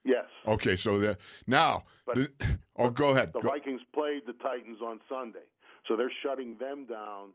Yes. 0.04 0.24
Okay, 0.46 0.74
so 0.76 0.98
the 0.98 1.16
now 1.46 1.84
But- 2.06 2.16
the, 2.16 2.58
oh 2.76 2.90
go 2.90 3.10
ahead. 3.10 3.32
The 3.32 3.40
Go- 3.40 3.48
Vikings 3.50 3.80
played 3.94 4.22
the 4.26 4.32
Titans 4.34 4.78
on 4.84 5.00
Sunday, 5.08 5.46
so 5.86 5.96
they're 5.96 6.12
shutting 6.22 6.56
them 6.58 6.86
down 6.86 7.30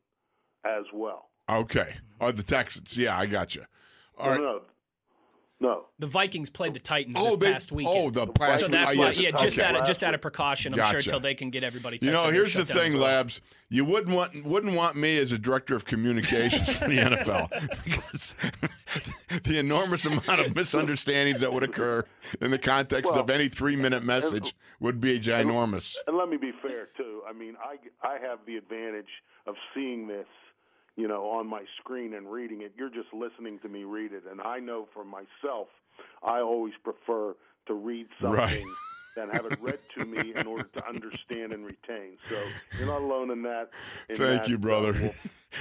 as 0.66 0.84
well. 0.93 1.30
Okay. 1.49 1.95
Oh, 2.20 2.32
the 2.32 2.43
Texans. 2.43 2.97
Yeah, 2.97 3.18
I 3.18 3.26
got 3.26 3.55
you. 3.55 3.64
All 4.18 4.26
no, 4.26 4.32
right. 4.32 4.41
no, 4.41 4.62
no. 5.60 5.86
The 5.99 6.08
Vikings 6.08 6.49
played 6.49 6.74
the 6.76 6.80
Titans 6.80 7.18
Oh, 7.20 7.26
this 7.26 7.36
they, 7.38 7.51
past 7.53 7.72
weekend. 7.72 7.97
oh, 7.97 8.10
the 8.12 8.28
past 8.28 8.60
so 8.62 8.68
that's 8.68 8.95
why, 8.95 9.08
yes, 9.08 9.22
yeah, 9.24 9.32
just 9.32 9.58
okay. 9.58 9.68
out 9.68 9.76
of 9.76 9.86
just 9.86 10.03
out 10.03 10.14
of 10.14 10.22
precaution, 10.22 10.74
I'm 10.74 10.80
sure 10.80 10.86
Gotcha. 10.93 10.97
until 10.97 11.20
they 11.20 11.34
can 11.36 11.49
get 11.49 11.64
everybody 11.64 11.95
You 12.01 12.12
tested. 12.12 12.14
know, 12.16 12.24
they're 12.24 12.34
here's 12.34 12.53
the 12.53 12.66
thing, 12.66 12.93
well. 12.93 13.01
Labs. 13.03 13.41
You 13.70 13.84
wouldn't 13.84 14.16
want 14.16 14.45
wouldn't 14.45 14.76
want 14.76 14.95
me 14.95 15.18
as 15.18 15.32
a 15.32 15.38
director 15.38 15.76
of 15.76 15.86
communications 15.86 16.78
for 16.78 16.88
the 16.88 16.97
NFL 16.97 17.49
because 17.84 18.36
the 19.43 19.58
enormous 19.60 20.05
amount 20.05 20.39
of 20.39 20.55
misunderstandings 20.55 21.41
that 21.41 21.51
would 21.51 21.64
occur 21.64 22.03
in 22.41 22.51
the 22.51 22.58
context 22.60 23.12
Well, 23.12 23.20
of 23.22 23.30
any 23.30 23.49
three 23.49 23.76
minute 23.76 24.03
message 24.03 24.55
would 24.80 24.99
be 25.01 25.20
ginormous. 25.20 25.95
And 26.08 26.16
let 26.18 26.30
me 26.30 26.38
be 26.38 26.51
fair 26.62 26.88
too. 26.95 27.22
I 27.28 27.34
mean, 27.34 27.55
I 27.64 27.76
I 28.08 28.20
have 28.20 28.39
the 28.45 28.55
advantage 28.58 29.10
of 29.47 29.55
seeing 29.74 30.08
this, 30.08 30.28
you 30.98 31.08
know, 31.08 31.30
on 31.30 31.48
my 31.48 31.64
screen 31.80 32.14
and 32.16 32.30
reading 32.30 32.62
it. 32.64 32.74
You're 32.76 32.89
just 32.89 33.14
listening 33.14 33.60
to 33.60 33.70
me 33.70 33.84
read 33.84 34.12
it, 34.12 34.24
and 34.30 34.41
I 34.41 34.60
know 34.60 34.88
for 34.93 35.06
myself, 35.06 35.68
I 36.24 36.41
always 36.41 36.74
prefer 36.84 37.36
to 37.68 37.74
read 37.74 38.08
something. 38.20 38.38
Right. 38.38 38.64
Than 39.16 39.32
have 39.32 39.48
it 39.48 39.60
read 39.60 39.80
to 39.98 40.06
me 40.06 40.34
in 40.36 40.45
order 40.45 40.70
to 40.76 40.88
understand 40.88 41.52
and 41.52 41.66
retain. 41.66 42.18
So 42.30 42.38
you're 42.78 42.88
not 42.88 43.02
alone 43.02 43.32
in 43.32 43.41
that. 43.41 43.72
in 44.10 44.16
Thank 44.16 44.43
that, 44.43 44.48
you, 44.48 44.60
brother. 44.60 44.89
uh, 44.93 45.10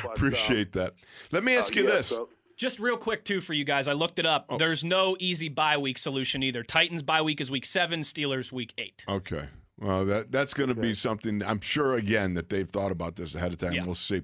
but, 0.02 0.08
um, 0.08 0.12
Appreciate 0.14 0.72
that. 0.74 1.02
Let 1.32 1.42
me 1.42 1.56
uh, 1.56 1.60
ask 1.60 1.74
you 1.74 1.84
yeah, 1.84 1.92
this. 1.92 2.08
so- 2.08 2.28
Just 2.58 2.78
real 2.78 2.98
quick 2.98 3.24
too 3.24 3.40
for 3.40 3.54
you 3.54 3.64
guys, 3.64 3.88
I 3.88 3.94
looked 3.94 4.18
it 4.18 4.26
up. 4.26 4.44
Oh. 4.50 4.58
There's 4.58 4.84
no 4.84 5.16
easy 5.20 5.48
bye 5.48 5.78
week 5.78 5.96
solution 5.96 6.42
either. 6.42 6.62
Titans 6.64 7.02
bye 7.02 7.22
week 7.22 7.40
is 7.40 7.50
week 7.50 7.64
seven, 7.64 8.00
Steelers 8.00 8.52
week 8.52 8.74
eight. 8.76 9.06
Okay. 9.08 9.48
Well, 9.78 10.04
that 10.04 10.32
that's 10.32 10.52
going 10.52 10.68
to 10.68 10.74
be 10.74 10.94
something 10.94 11.42
I'm 11.42 11.60
sure 11.60 11.94
again 11.94 12.34
that 12.34 12.50
they've 12.50 12.68
thought 12.68 12.92
about 12.92 13.16
this 13.16 13.34
ahead 13.34 13.54
of 13.54 13.58
time. 13.58 13.72
Yeah. 13.72 13.86
We'll 13.86 13.94
see. 13.94 14.22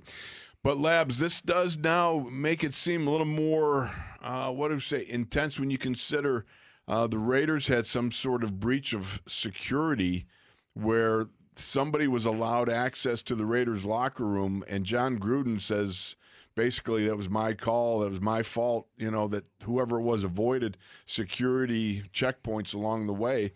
But 0.64 0.78
labs, 0.78 1.18
this 1.18 1.40
does 1.40 1.76
now 1.76 2.26
make 2.30 2.62
it 2.62 2.74
seem 2.74 3.06
a 3.06 3.10
little 3.10 3.26
more, 3.26 3.92
uh, 4.22 4.50
what 4.52 4.68
do 4.68 4.74
you 4.74 4.80
say, 4.80 5.04
intense 5.08 5.58
when 5.58 5.70
you 5.70 5.78
consider 5.78 6.46
uh, 6.86 7.06
the 7.06 7.18
Raiders 7.18 7.66
had 7.66 7.86
some 7.86 8.10
sort 8.10 8.44
of 8.44 8.60
breach 8.60 8.92
of 8.92 9.20
security 9.26 10.26
where 10.74 11.26
somebody 11.56 12.06
was 12.06 12.26
allowed 12.26 12.68
access 12.68 13.22
to 13.22 13.34
the 13.34 13.44
Raiders 13.44 13.84
locker 13.84 14.24
room, 14.24 14.64
and 14.68 14.84
Jon 14.84 15.18
Gruden 15.18 15.60
says 15.60 16.16
basically 16.54 17.06
that 17.06 17.16
was 17.16 17.28
my 17.28 17.54
call, 17.54 18.00
that 18.00 18.10
was 18.10 18.20
my 18.20 18.42
fault. 18.42 18.86
You 18.96 19.10
know 19.10 19.28
that 19.28 19.44
whoever 19.64 19.98
it 19.98 20.02
was 20.02 20.24
avoided 20.24 20.78
security 21.06 22.02
checkpoints 22.12 22.74
along 22.74 23.06
the 23.06 23.12
way. 23.12 23.52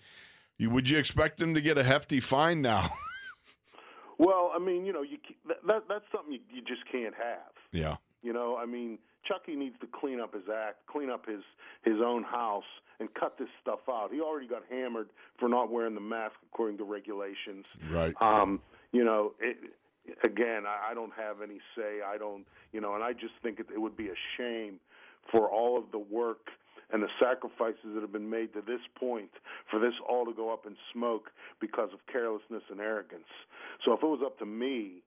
You, 0.58 0.70
would 0.70 0.88
you 0.88 0.98
expect 0.98 1.38
them 1.38 1.54
to 1.54 1.60
get 1.60 1.78
a 1.78 1.84
hefty 1.84 2.20
fine 2.20 2.62
now? 2.62 2.90
Well, 4.18 4.50
I 4.54 4.58
mean, 4.58 4.84
you 4.86 4.92
know, 4.92 5.02
you 5.02 5.18
that, 5.48 5.58
that 5.66 5.82
that's 5.88 6.04
something 6.12 6.32
you, 6.32 6.40
you 6.50 6.62
just 6.62 6.82
can't 6.90 7.14
have. 7.14 7.52
yeah. 7.72 7.96
You 8.22 8.32
know, 8.32 8.56
I 8.56 8.66
mean, 8.66 8.98
Chucky 9.24 9.54
needs 9.54 9.76
to 9.80 9.86
clean 9.86 10.18
up 10.20 10.34
his 10.34 10.44
act, 10.52 10.86
clean 10.90 11.10
up 11.10 11.26
his 11.26 11.42
his 11.84 12.00
own 12.04 12.22
house, 12.24 12.64
and 12.98 13.08
cut 13.14 13.38
this 13.38 13.48
stuff 13.60 13.80
out. 13.88 14.08
He 14.12 14.20
already 14.20 14.48
got 14.48 14.62
hammered 14.70 15.10
for 15.38 15.48
not 15.48 15.70
wearing 15.70 15.94
the 15.94 16.00
mask 16.00 16.34
according 16.52 16.78
to 16.78 16.84
regulations. 16.84 17.66
Right. 17.90 18.14
Um, 18.20 18.60
you 18.92 19.04
know, 19.04 19.34
it, 19.38 19.56
again, 20.24 20.64
I, 20.66 20.90
I 20.90 20.94
don't 20.94 21.12
have 21.14 21.42
any 21.42 21.58
say. 21.76 22.00
I 22.06 22.18
don't, 22.18 22.46
you 22.72 22.80
know, 22.80 22.94
and 22.94 23.04
I 23.04 23.12
just 23.12 23.34
think 23.42 23.60
it, 23.60 23.66
it 23.72 23.78
would 23.78 23.96
be 23.96 24.08
a 24.08 24.18
shame 24.36 24.80
for 25.30 25.48
all 25.48 25.78
of 25.78 25.84
the 25.92 25.98
work 25.98 26.48
and 26.92 27.02
the 27.02 27.08
sacrifices 27.20 27.92
that 27.94 28.00
have 28.00 28.12
been 28.12 28.30
made 28.30 28.52
to 28.54 28.60
this 28.60 28.80
point 28.98 29.30
for 29.70 29.78
this 29.80 29.94
all 30.08 30.24
to 30.26 30.32
go 30.32 30.52
up 30.52 30.66
in 30.66 30.76
smoke 30.92 31.30
because 31.60 31.90
of 31.92 31.98
carelessness 32.10 32.62
and 32.70 32.80
arrogance. 32.80 33.28
So 33.84 33.92
if 33.92 34.02
it 34.02 34.06
was 34.06 34.20
up 34.24 34.38
to 34.38 34.46
me, 34.46 35.02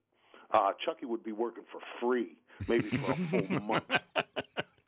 uh, 0.52 0.72
Chucky 0.84 1.06
would 1.06 1.24
be 1.24 1.32
working 1.32 1.64
for 1.70 1.80
free, 2.00 2.36
maybe 2.68 2.88
for 2.88 3.12
a 3.12 3.16
full 3.16 3.60
month. 3.62 3.84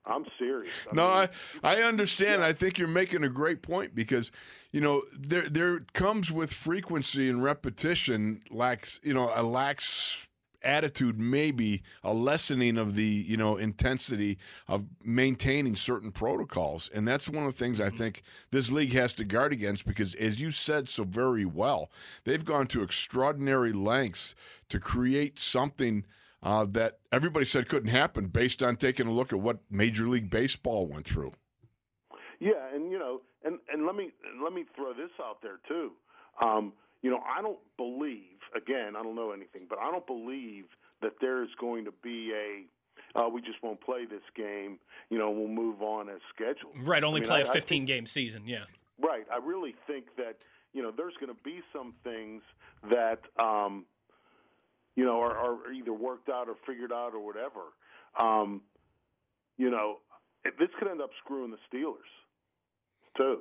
I'm 0.04 0.24
serious. 0.38 0.72
I 0.90 0.94
No, 0.94 1.08
mean, 1.08 1.28
I 1.62 1.76
I 1.76 1.82
understand. 1.82 2.44
I 2.44 2.52
think 2.52 2.76
you're 2.76 2.88
making 2.88 3.22
a 3.22 3.28
great 3.28 3.62
point 3.62 3.94
because, 3.94 4.30
you 4.72 4.80
know, 4.80 5.02
there 5.12 5.48
there 5.48 5.78
comes 5.94 6.30
with 6.32 6.52
frequency 6.52 7.28
and 7.28 7.42
repetition 7.42 8.40
lacks, 8.50 8.98
you 9.02 9.14
know, 9.14 9.30
a 9.34 9.42
lax 9.44 10.28
attitude, 10.64 11.20
maybe 11.20 11.82
a 12.02 12.12
lessening 12.12 12.78
of 12.78 12.94
the, 12.94 13.04
you 13.04 13.36
know, 13.36 13.56
intensity 13.56 14.38
of 14.68 14.84
maintaining 15.04 15.76
certain 15.76 16.12
protocols. 16.12 16.90
And 16.94 17.06
that's 17.06 17.28
one 17.28 17.46
of 17.46 17.52
the 17.52 17.58
things 17.58 17.80
I 17.80 17.90
think 17.90 18.22
this 18.50 18.70
league 18.70 18.92
has 18.92 19.12
to 19.14 19.24
guard 19.24 19.52
against 19.52 19.86
because 19.86 20.14
as 20.14 20.40
you 20.40 20.50
said 20.50 20.88
so 20.88 21.04
very 21.04 21.44
well, 21.44 21.90
they've 22.24 22.44
gone 22.44 22.66
to 22.68 22.82
extraordinary 22.82 23.72
lengths 23.72 24.34
to 24.68 24.80
create 24.80 25.38
something 25.38 26.04
uh, 26.42 26.66
that 26.70 26.98
everybody 27.12 27.46
said 27.46 27.68
couldn't 27.68 27.90
happen 27.90 28.26
based 28.26 28.62
on 28.62 28.76
taking 28.76 29.06
a 29.06 29.12
look 29.12 29.32
at 29.32 29.38
what 29.38 29.58
Major 29.70 30.08
League 30.08 30.30
Baseball 30.30 30.88
went 30.88 31.06
through. 31.06 31.32
Yeah, 32.40 32.74
and 32.74 32.90
you 32.90 32.98
know, 32.98 33.20
and 33.44 33.58
and 33.72 33.86
let 33.86 33.94
me 33.94 34.10
let 34.42 34.52
me 34.52 34.64
throw 34.74 34.92
this 34.92 35.10
out 35.22 35.40
there 35.42 35.60
too. 35.68 35.92
Um, 36.40 36.72
you 37.02 37.10
know, 37.10 37.20
I 37.26 37.42
don't 37.42 37.58
believe 37.76 38.38
again, 38.56 38.94
I 38.96 39.02
don't 39.02 39.14
know 39.16 39.32
anything, 39.32 39.62
but 39.68 39.78
I 39.78 39.90
don't 39.90 40.06
believe 40.06 40.64
that 41.00 41.12
there 41.20 41.42
is 41.42 41.50
going 41.60 41.84
to 41.86 41.92
be 42.02 42.32
a 42.32 43.18
uh, 43.18 43.28
we 43.28 43.40
just 43.42 43.62
won't 43.62 43.80
play 43.80 44.04
this 44.06 44.22
game. 44.36 44.78
You 45.10 45.18
know, 45.18 45.30
we'll 45.30 45.48
move 45.48 45.82
on 45.82 46.08
as 46.08 46.20
scheduled. 46.34 46.74
Right, 46.86 47.02
only 47.04 47.20
I 47.20 47.22
mean, 47.22 47.28
play 47.28 47.38
I- 47.38 47.46
a 47.46 47.50
I 47.50 47.52
15 47.52 47.60
think- 47.80 47.86
game 47.86 48.06
season. 48.06 48.44
Yeah. 48.46 48.64
Right. 49.02 49.24
I 49.32 49.38
really 49.38 49.74
think 49.86 50.04
that 50.16 50.36
you 50.72 50.82
know 50.82 50.92
there's 50.96 51.14
going 51.20 51.34
to 51.34 51.42
be 51.42 51.60
some 51.72 51.94
things 52.04 52.42
that 52.90 53.20
um, 53.38 53.84
you 54.96 55.04
know 55.04 55.20
are, 55.20 55.36
are 55.36 55.72
either 55.72 55.92
worked 55.92 56.28
out 56.28 56.48
or 56.48 56.54
figured 56.66 56.92
out 56.92 57.12
or 57.14 57.24
whatever. 57.24 57.60
Um, 58.18 58.60
you 59.58 59.70
know, 59.70 59.98
this 60.44 60.68
could 60.78 60.88
end 60.88 61.00
up 61.00 61.10
screwing 61.24 61.50
the 61.50 61.58
Steelers 61.76 61.96
too. 63.16 63.40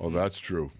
Oh, 0.00 0.10
that's 0.10 0.38
true. 0.38 0.72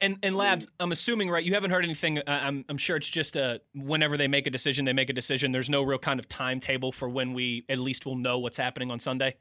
And 0.00 0.18
and 0.22 0.36
labs, 0.36 0.66
I'm 0.80 0.92
assuming 0.92 1.30
right. 1.30 1.42
You 1.44 1.54
haven't 1.54 1.70
heard 1.70 1.84
anything. 1.84 2.18
Uh, 2.18 2.22
I'm 2.26 2.64
I'm 2.68 2.78
sure 2.78 2.96
it's 2.96 3.08
just 3.08 3.36
a 3.36 3.60
whenever 3.74 4.16
they 4.16 4.28
make 4.28 4.46
a 4.46 4.50
decision, 4.50 4.84
they 4.84 4.92
make 4.92 5.10
a 5.10 5.12
decision. 5.12 5.52
There's 5.52 5.70
no 5.70 5.82
real 5.82 5.98
kind 5.98 6.18
of 6.20 6.28
timetable 6.28 6.92
for 6.92 7.08
when 7.08 7.32
we 7.32 7.64
at 7.68 7.78
least 7.78 8.06
will 8.06 8.16
know 8.16 8.38
what's 8.38 8.56
happening 8.56 8.90
on 8.90 8.98
Sunday. 8.98 9.36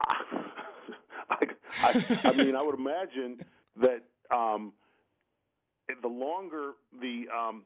I, 0.08 1.46
I, 1.82 2.20
I 2.24 2.32
mean, 2.32 2.56
I 2.56 2.62
would 2.62 2.74
imagine 2.78 3.44
that 3.80 4.02
um, 4.34 4.72
the 6.02 6.08
longer 6.08 6.72
the 7.00 7.24
um, 7.36 7.64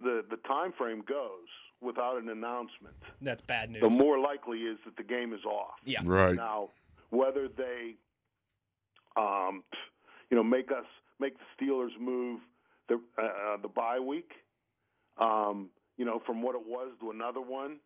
the 0.00 0.24
the 0.30 0.36
time 0.48 0.72
frame 0.76 1.02
goes, 1.06 1.48
without 1.80 2.20
an 2.20 2.28
announcement, 2.28 2.94
That's 3.20 3.42
bad 3.42 3.70
news. 3.70 3.82
the 3.82 3.90
more 3.90 4.18
likely 4.18 4.58
is 4.60 4.78
that 4.84 4.96
the 4.96 5.02
game 5.02 5.32
is 5.32 5.44
off. 5.44 5.74
yeah. 5.84 6.00
Right. 6.04 6.34
Now, 6.34 6.70
whether 7.10 7.48
they, 7.48 7.96
um, 9.16 9.62
you 10.32 10.36
know, 10.36 10.42
make 10.42 10.72
us 10.72 10.86
make 11.20 11.34
the 11.36 11.44
Steelers 11.64 11.90
move 12.00 12.40
the 12.88 12.94
uh, 13.18 13.58
the 13.60 13.68
bye 13.68 14.00
week, 14.00 14.30
um, 15.18 15.68
you 15.98 16.06
know, 16.06 16.22
from 16.24 16.42
what 16.42 16.54
it 16.54 16.62
was 16.66 16.88
to 17.00 17.10
another 17.10 17.42
one, 17.42 17.76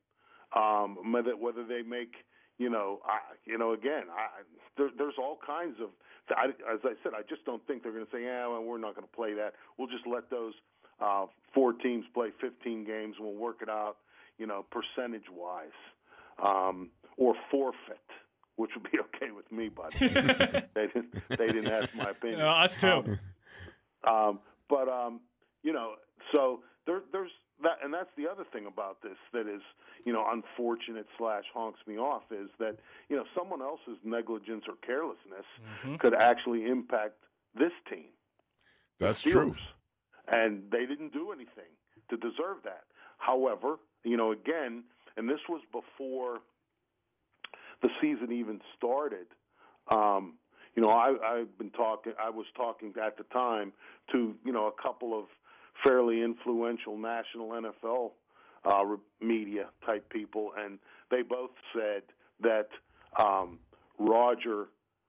um, 0.55 1.13
whether 1.13 1.37
whether 1.37 1.67
they 1.67 1.83
make, 1.83 2.15
you 2.57 2.71
know, 2.71 3.01
I, 3.05 3.19
you 3.45 3.59
know, 3.59 3.73
again, 3.73 4.05
I, 4.17 4.43
there, 4.79 4.91
there's 4.97 5.19
all 5.19 5.39
kinds 5.45 5.75
of. 5.83 5.89
I, 6.31 6.47
as 6.73 6.81
I 6.85 6.95
said, 7.03 7.13
I 7.19 7.23
just 7.29 7.45
don't 7.45 7.65
think 7.67 7.83
they're 7.83 7.93
going 7.93 8.07
to 8.07 8.13
say, 8.13 8.23
"Yeah, 8.23 8.47
well, 8.47 8.63
we're 8.63 8.79
not 8.79 8.95
going 8.95 9.07
to 9.07 9.17
play 9.17 9.35
that. 9.35 9.55
We'll 9.77 9.89
just 9.89 10.07
let 10.07 10.31
those 10.31 10.55
uh, 11.01 11.27
four 11.53 11.73
teams 11.73 12.05
play 12.15 12.29
15 12.41 12.85
games, 12.85 13.17
and 13.19 13.27
we'll 13.27 13.37
work 13.37 13.59
it 13.61 13.69
out, 13.69 13.97
you 14.39 14.47
know, 14.47 14.65
percentage 14.71 15.29
wise, 15.33 15.77
um, 16.41 16.91
or 17.17 17.35
forfeit." 17.51 17.99
Which 18.57 18.71
would 18.75 18.91
be 18.91 18.99
okay 19.15 19.31
with 19.33 19.51
me, 19.53 19.69
but 19.69 19.93
they 20.01 20.87
didn't. 20.87 21.29
They 21.29 21.47
didn't 21.47 21.69
ask 21.69 21.95
my 21.95 22.11
opinion. 22.11 22.41
Uh, 22.41 22.47
us 22.49 22.77
too. 22.77 22.89
Um, 24.07 24.15
um, 24.15 24.39
but 24.69 24.89
um, 24.89 25.21
you 25.63 25.73
know, 25.73 25.95
so 26.35 26.61
there, 26.87 27.01
there's 27.13 27.31
that, 27.63 27.79
and 27.83 27.93
that's 27.93 28.11
the 28.17 28.29
other 28.31 28.45
thing 28.53 28.67
about 28.67 29.03
this 29.03 29.17
that 29.33 29.47
is, 29.49 29.63
you 30.05 30.13
know, 30.13 30.25
unfortunate 30.31 31.07
slash 31.19 31.45
honks 31.55 31.81
me 31.87 31.97
off 31.99 32.23
is 32.31 32.49
that 32.59 32.77
you 33.09 33.17
know 33.17 33.25
someone 33.37 33.61
else's 33.63 33.99
negligence 34.05 34.65
or 34.69 34.75
carelessness 34.87 35.47
Mm-hmm. 35.85 35.97
could 35.97 36.15
actually 36.15 36.65
impact 36.67 37.15
this 37.59 37.73
team. 37.91 38.07
That's 38.99 39.23
true. 39.23 39.55
And 40.29 40.63
they 40.73 40.87
didn't 40.87 41.13
do 41.13 41.31
anything 41.33 41.71
to 42.11 42.17
deserve 42.17 42.59
that. 42.65 42.85
However, 43.19 43.77
you 44.05 44.17
know, 44.17 44.33
again, 44.33 44.85
and 45.17 45.29
this 45.29 45.41
was 45.49 45.61
before 45.73 46.39
the 47.83 47.89
season 48.01 48.33
even 48.33 48.61
started. 48.77 49.27
Um, 49.91 50.35
you 50.75 50.83
know, 50.83 50.91
I, 50.91 51.15
I've 51.25 51.59
been 51.59 51.71
talking. 51.71 52.13
I 52.23 52.31
was 52.31 52.47
talking 52.57 52.93
at 53.03 53.17
the 53.17 53.25
time 53.25 53.73
to 54.13 54.35
you 54.45 54.53
know 54.53 54.67
a 54.67 54.83
couple 54.83 55.19
of 55.19 55.27
fairly 55.85 56.23
influential 56.23 56.97
national 56.99 57.51
NFL 57.51 58.11
uh, 58.65 58.85
media 59.21 59.67
type 59.85 60.09
people, 60.11 60.53
and 60.59 60.79
they 61.11 61.23
both 61.23 61.51
said 61.75 62.03
that 62.41 62.69
um, 63.19 63.59
Roger 63.99 64.67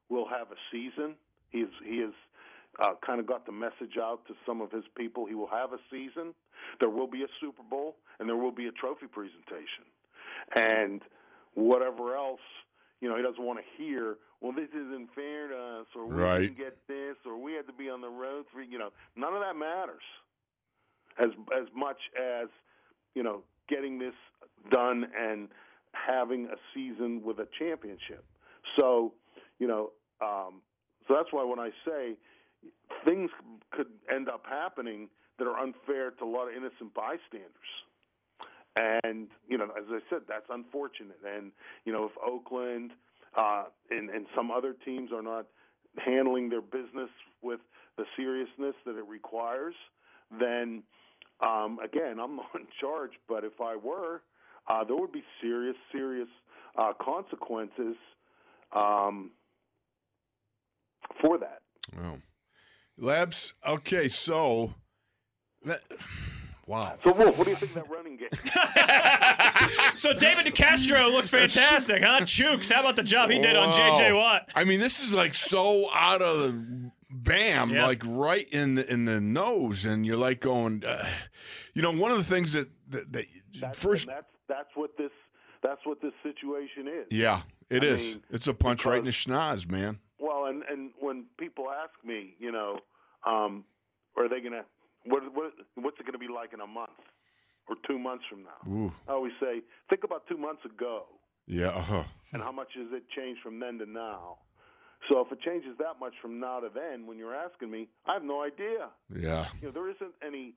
will 0.10 0.28
have 0.28 0.48
a 0.52 0.60
season. 0.72 1.16
He's 1.50 1.68
he 1.84 2.00
has 2.00 2.14
uh, 2.80 2.94
kind 3.06 3.20
of 3.20 3.28
got 3.28 3.46
the 3.46 3.52
message 3.52 3.98
out 4.02 4.26
to 4.28 4.34
some 4.46 4.62
of 4.62 4.72
his 4.72 4.84
people. 4.96 5.26
He 5.26 5.36
will 5.36 5.50
have 5.50 5.74
a 5.74 5.80
season. 5.92 6.34
There 6.80 6.90
will 6.90 7.08
be 7.08 7.24
a 7.24 7.28
Super 7.42 7.64
Bowl, 7.64 7.96
and 8.20 8.30
there 8.30 8.38
will 8.38 8.52
be 8.52 8.68
a 8.68 8.72
trophy 8.72 9.08
presentation, 9.08 9.84
and 10.56 11.02
whatever 11.58 12.16
else. 12.16 12.40
You 13.02 13.10
know, 13.10 13.18
he 13.18 13.24
doesn't 13.24 13.44
want 13.44 13.60
to 13.60 13.84
hear. 13.84 14.18
Well, 14.42 14.52
this 14.54 14.70
isn't 14.70 15.10
fair 15.16 15.48
to 15.50 15.58
us, 15.58 15.88
or 15.96 16.06
we 16.06 16.16
Right. 16.22 16.40
didn't 16.42 16.58
get 16.58 16.88
this, 16.88 17.18
or 17.26 17.38
we 17.38 17.54
had 17.54 17.66
to 17.68 17.74
be 17.74 17.90
on 17.90 18.02
the 18.02 18.10
road 18.10 18.46
for. 18.54 18.62
You 18.62 18.78
know, 18.78 18.92
none 19.16 19.34
of 19.34 19.42
that 19.42 19.56
matters 19.56 20.04
as 21.18 21.30
as 21.56 21.68
much 21.76 21.98
as 22.20 22.48
you 23.16 23.24
know 23.24 23.44
getting 23.68 23.98
this 24.00 24.14
done 24.72 25.12
and 25.18 25.50
having 25.94 26.46
a 26.48 26.58
season 26.74 27.22
with 27.24 27.40
a 27.40 27.48
championship. 27.58 28.24
So, 28.80 29.14
you 29.60 29.68
know, 29.68 29.92
um, 30.22 30.62
so 31.08 31.16
that's 31.16 31.32
why 31.32 31.44
when 31.44 31.60
I 31.60 31.72
say 31.86 32.16
things 33.04 33.32
could 33.72 33.88
end 34.14 34.30
up 34.30 34.46
happening 34.48 35.10
that 35.40 35.48
are 35.48 35.58
unfair 35.60 36.12
to 36.12 36.24
a 36.24 36.26
lot 36.26 36.48
of 36.48 36.56
innocent 36.56 36.94
bystanders. 36.94 37.72
And 38.78 39.28
you 39.48 39.58
know, 39.58 39.66
as 39.66 39.86
I 39.90 40.00
said, 40.10 40.20
that's 40.28 40.46
unfortunate. 40.50 41.20
And 41.26 41.52
you 41.86 41.94
know, 41.94 42.06
if 42.06 42.12
Oakland 42.26 42.92
uh, 43.36 43.66
and 43.90 44.10
and 44.10 44.26
some 44.36 44.52
other 44.52 44.76
teams 44.86 45.12
are 45.12 45.22
not 45.22 45.48
handling 45.98 46.50
their 46.50 46.62
business 46.62 47.10
with 47.42 47.60
the 47.98 48.06
seriousness 48.16 48.76
that 48.86 48.98
it 48.98 49.06
requires, 49.08 49.74
then 50.40 50.84
um, 51.42 51.80
again, 51.84 52.20
I'm 52.20 52.36
not 52.38 52.56
in 52.56 52.68
charge. 52.80 53.12
But 53.28 53.44
if 53.44 53.60
I 53.62 53.76
were, 53.76 54.22
uh, 54.68 54.84
there 54.84 54.96
would 54.96 55.12
be 55.12 55.24
serious, 55.42 55.76
serious 55.92 56.30
uh, 56.78 56.94
consequences 57.02 57.96
um, 58.76 59.32
for 61.22 61.38
that. 61.40 61.62
Oh. 62.00 62.18
Labs. 63.00 63.54
Okay, 63.66 64.08
so 64.08 64.74
that, 65.64 65.82
wow. 66.68 66.96
So, 67.04 67.12
Wolf, 67.14 67.38
what 67.38 67.46
do 67.46 67.50
you 67.52 67.56
think 67.58 67.76
of 67.76 67.84
that 67.84 67.90
running 67.90 68.18
game? 68.18 68.30
So 69.96 70.14
David 70.14 70.46
DeCastro 70.46 71.12
looked 71.12 71.30
fantastic, 71.30 72.04
huh? 72.04 72.22
Chuks, 72.22 72.72
how 72.72 72.82
about 72.82 72.96
the 72.96 73.04
job 73.04 73.32
he 73.32 73.40
did 73.40 73.56
on 73.56 73.74
JJ 73.74 74.16
Watt? 74.16 74.48
I 74.56 74.64
mean, 74.64 74.80
this 74.80 75.00
is 75.04 75.14
like 75.14 75.34
so 75.34 75.90
out 75.92 76.22
of 76.22 76.40
the 76.40 76.92
bam, 77.10 77.72
Yeah. 77.72 77.86
like 77.88 78.04
right 78.06 78.48
in 78.50 78.76
the 78.76 78.92
in 78.92 79.06
the 79.06 79.20
nose, 79.20 79.86
and 79.86 80.06
you're 80.06 80.16
like 80.18 80.40
going, 80.40 80.84
uh, 80.86 81.08
you 81.74 81.82
know, 81.82 81.92
one 81.92 82.12
of 82.12 82.18
the 82.18 82.24
things 82.24 82.54
that 82.54 82.70
that, 82.90 83.12
that 83.14 83.26
That's, 83.60 83.80
first, 83.80 84.06
that's 84.08 84.28
that's 84.48 84.70
what 84.76 84.92
this 84.98 85.12
that's 85.64 85.82
what 85.86 86.00
this 86.02 86.14
situation 86.22 86.88
is. 86.88 87.08
yeah, 87.10 87.42
it 87.70 87.84
I 87.84 87.88
is. 87.88 88.02
mean, 88.04 88.24
it's 88.30 88.48
a 88.48 88.54
punch 88.54 88.86
right 88.86 89.00
in 89.00 89.06
the 89.06 89.12
schnoz, 89.12 89.68
man. 89.70 90.00
Well, 90.20 90.46
and 90.46 90.62
and 90.70 90.92
when 91.00 91.26
people 91.40 91.66
ask 91.72 91.92
me, 92.06 92.36
you 92.40 92.52
know, 92.52 92.80
um, 93.26 93.64
are 94.16 94.30
they 94.30 94.42
gonna 94.42 94.64
what 95.08 95.24
what 95.34 95.54
what's 95.76 96.00
it 96.00 96.06
gonna 96.06 96.18
be 96.18 96.28
like 96.28 96.54
in 96.54 96.62
a 96.62 96.68
month 96.68 97.00
or 97.68 97.76
two 97.88 98.00
months 98.00 98.24
from 98.30 98.44
now? 98.44 98.62
Ooh, 98.72 98.92
I 99.08 99.14
always 99.14 99.34
say, 99.40 99.62
think 99.90 100.04
about 100.04 100.28
two 100.28 100.38
months 100.38 100.64
ago 100.66 101.06
yeah, 101.48 101.70
uh-huh. 101.70 102.04
and 102.34 102.42
how 102.42 102.52
much 102.52 102.68
has 102.76 102.88
it 102.92 103.04
changed 103.16 103.42
from 103.42 103.60
then 103.60 103.80
to 103.80 103.86
now. 103.86 104.38
So 105.10 105.22
if 105.22 105.32
it 105.32 105.40
changes 105.42 105.72
that 105.80 106.00
much 106.00 106.14
from 106.22 106.40
now 106.40 106.60
to 106.60 106.70
then, 106.74 107.08
when 107.08 107.18
you're 107.18 107.36
asking 107.36 107.72
me, 107.72 107.88
I 108.06 108.14
have 108.14 108.24
no 108.24 108.44
idea. 108.44 108.90
yeah, 109.16 109.46
You 109.62 109.68
know, 109.68 109.72
there 109.74 109.90
isn't 109.90 110.14
any 110.26 110.56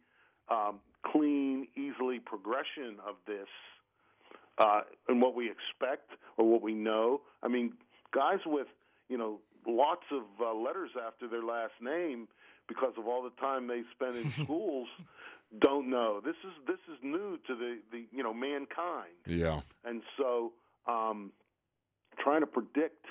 um, 0.51 0.81
clean, 1.07 1.69
easily 1.77 2.19
progression 2.19 2.97
of 3.07 3.17
this 3.27 3.47
uh, 4.59 4.81
and 5.09 5.23
what 5.23 5.37
we 5.37 5.49
expect 5.51 6.11
or 6.37 6.51
what 6.51 6.63
we 6.63 6.75
know. 6.75 7.21
I 7.43 7.49
mean, 7.49 7.75
guys 8.13 8.41
with 8.45 8.67
you 9.09 9.19
know 9.19 9.39
lots 9.67 10.05
of 10.11 10.23
uh, 10.45 10.53
letters 10.55 10.91
after 11.07 11.29
their 11.29 11.45
last 11.45 11.75
name 11.81 12.27
because 12.71 12.95
of 12.97 13.07
all 13.09 13.23
the 13.23 13.35
time 13.41 13.67
they 13.67 13.83
spend 13.95 14.17
in 14.17 14.31
schools 14.45 14.89
don't 15.59 15.91
know. 15.91 16.21
This 16.25 16.37
is 16.45 16.53
this 16.67 16.79
is 16.89 16.99
new 17.03 17.39
to 17.49 17.55
the, 17.57 17.79
the 17.91 18.05
you 18.13 18.23
know 18.23 18.33
mankind, 18.33 19.19
yeah, 19.27 19.61
and 19.85 20.03
so 20.17 20.53
um, 20.87 21.33
trying 22.23 22.41
to 22.41 22.47
predict 22.47 23.05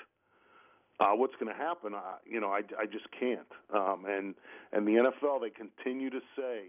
uh, 1.00 1.12
what's 1.14 1.34
going 1.40 1.52
to 1.52 1.58
happen, 1.58 1.94
uh, 1.94 2.00
you 2.26 2.40
know, 2.40 2.48
I, 2.48 2.60
I 2.78 2.86
just 2.86 3.06
can't. 3.18 3.48
Um, 3.74 4.04
and 4.08 4.34
and 4.72 4.86
the 4.86 4.92
NFL, 4.92 5.40
they 5.42 5.50
continue 5.50 6.10
to 6.10 6.20
say 6.36 6.68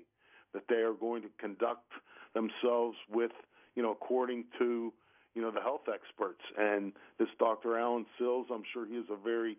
that 0.54 0.64
they 0.68 0.84
are 0.84 0.94
going 0.94 1.22
to 1.22 1.30
conduct 1.40 1.92
themselves 2.34 2.98
with, 3.10 3.32
you 3.76 3.84
know, 3.84 3.92
according 3.92 4.46
to, 4.60 4.94
you 5.36 5.42
know, 5.42 5.52
the 5.52 5.62
health 5.62 5.88
experts. 5.94 6.42
And 6.58 6.94
this 7.20 7.30
Dr. 7.40 7.78
Allen 7.78 8.06
Sills, 8.18 8.48
I'm 8.54 8.64
sure 8.74 8.86
he 8.86 8.96
is 8.96 9.06
a 9.10 9.22
very 9.22 9.58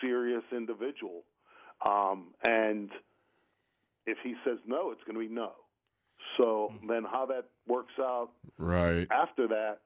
serious 0.00 0.44
individual. 0.52 1.22
Um, 1.84 2.28
and 2.42 2.90
if 4.06 4.18
he 4.22 4.34
says 4.44 4.58
no, 4.66 4.90
it's 4.90 5.02
going 5.04 5.14
to 5.14 5.28
be 5.28 5.32
no. 5.32 5.52
So 6.38 6.72
then, 6.88 7.04
how 7.04 7.26
that 7.26 7.44
works 7.66 7.92
out 8.00 8.30
right. 8.58 9.06
after 9.10 9.46
that, 9.48 9.78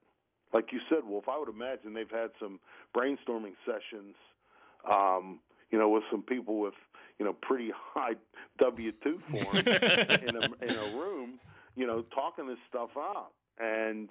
like 0.53 0.73
you 0.73 0.81
said, 0.89 1.01
Wolf, 1.05 1.25
I 1.29 1.39
would 1.39 1.49
imagine 1.49 1.95
they've 1.95 2.11
had 2.11 2.31
some 2.41 2.59
brainstorming 2.97 3.55
sessions, 3.67 4.15
um, 4.91 5.41
you 5.71 5.79
know, 5.79 5.89
with 5.89 6.05
some 6.11 6.23
people 6.23 6.61
with, 6.61 6.75
you 7.19 7.27
know, 7.27 7.33
pretty 7.33 7.71
high 7.95 8.15
W 8.59 8.93
two 9.03 9.21
forms 9.31 9.59
in 9.67 10.37
a 10.37 10.65
in 10.65 10.71
a 10.71 10.97
room, 10.97 11.39
you 11.77 11.87
know, 11.87 12.03
talking 12.15 12.47
this 12.47 12.59
stuff 12.69 12.91
out. 12.97 13.31
And 13.61 14.09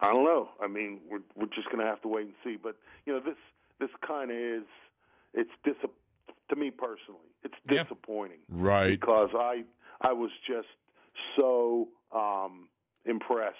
I 0.00 0.12
don't 0.12 0.24
know. 0.24 0.50
I 0.60 0.66
mean, 0.66 1.00
we're 1.08 1.22
we're 1.36 1.46
just 1.46 1.66
going 1.70 1.78
to 1.78 1.86
have 1.86 2.02
to 2.02 2.08
wait 2.08 2.26
and 2.26 2.34
see. 2.44 2.56
But 2.62 2.76
you 3.06 3.12
know, 3.12 3.20
this 3.20 3.36
this 3.80 3.90
kind 4.06 4.30
of 4.30 4.36
is 4.36 4.66
it's 5.32 5.50
dis 5.64 5.76
to 6.48 6.56
me 6.56 6.70
personally, 6.70 7.30
it's 7.42 7.54
disappointing 7.68 8.38
Right. 8.48 8.98
because 9.00 9.30
I 9.34 9.64
I 10.00 10.12
was 10.12 10.30
just 10.46 10.68
so 11.36 11.88
um, 12.14 12.68
impressed, 13.04 13.56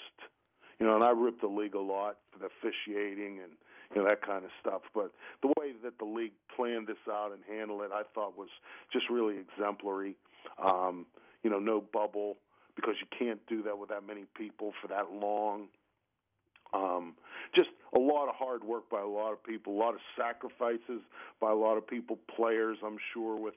you 0.79 0.87
know, 0.87 0.95
and 0.95 1.05
I 1.05 1.11
ripped 1.11 1.41
the 1.41 1.49
league 1.49 1.75
a 1.75 1.81
lot 1.81 2.19
for 2.33 2.39
the 2.39 2.47
officiating 2.47 3.41
and 3.43 3.53
you 3.95 4.03
know 4.03 4.09
that 4.09 4.23
kind 4.23 4.45
of 4.45 4.51
stuff. 4.61 4.83
But 4.95 5.13
the 5.43 5.49
way 5.59 5.73
that 5.85 5.99
the 5.99 6.05
league 6.05 6.33
planned 6.55 6.87
this 6.89 6.97
out 7.11 7.33
and 7.33 7.41
handled 7.49 7.83
it, 7.83 7.91
I 7.93 8.03
thought 8.15 8.37
was 8.37 8.51
just 8.93 9.09
really 9.11 9.37
exemplary. 9.39 10.17
Um, 10.63 11.07
you 11.43 11.51
know, 11.51 11.59
no 11.59 11.81
bubble 11.81 12.37
because 12.75 12.95
you 13.01 13.07
can't 13.17 13.41
do 13.47 13.63
that 13.63 13.79
with 13.79 13.89
that 13.89 14.07
many 14.07 14.25
people 14.37 14.73
for 14.83 14.89
that 14.89 15.11
long. 15.13 15.69
Um, 16.73 17.15
just 17.55 17.69
a 17.95 17.99
lot 17.99 18.29
of 18.29 18.35
hard 18.35 18.65
work 18.65 18.91
by 18.91 19.01
a 19.01 19.07
lot 19.07 19.33
of 19.33 19.43
people, 19.43 19.75
a 19.75 19.79
lot 19.79 19.95
of 19.95 20.01
sacrifices 20.17 21.03
by 21.41 21.51
a 21.51 21.55
lot 21.55 21.77
of 21.77 21.87
people, 21.87 22.19
players, 22.35 22.79
I'm 22.85 22.99
sure, 23.15 23.37
with 23.37 23.55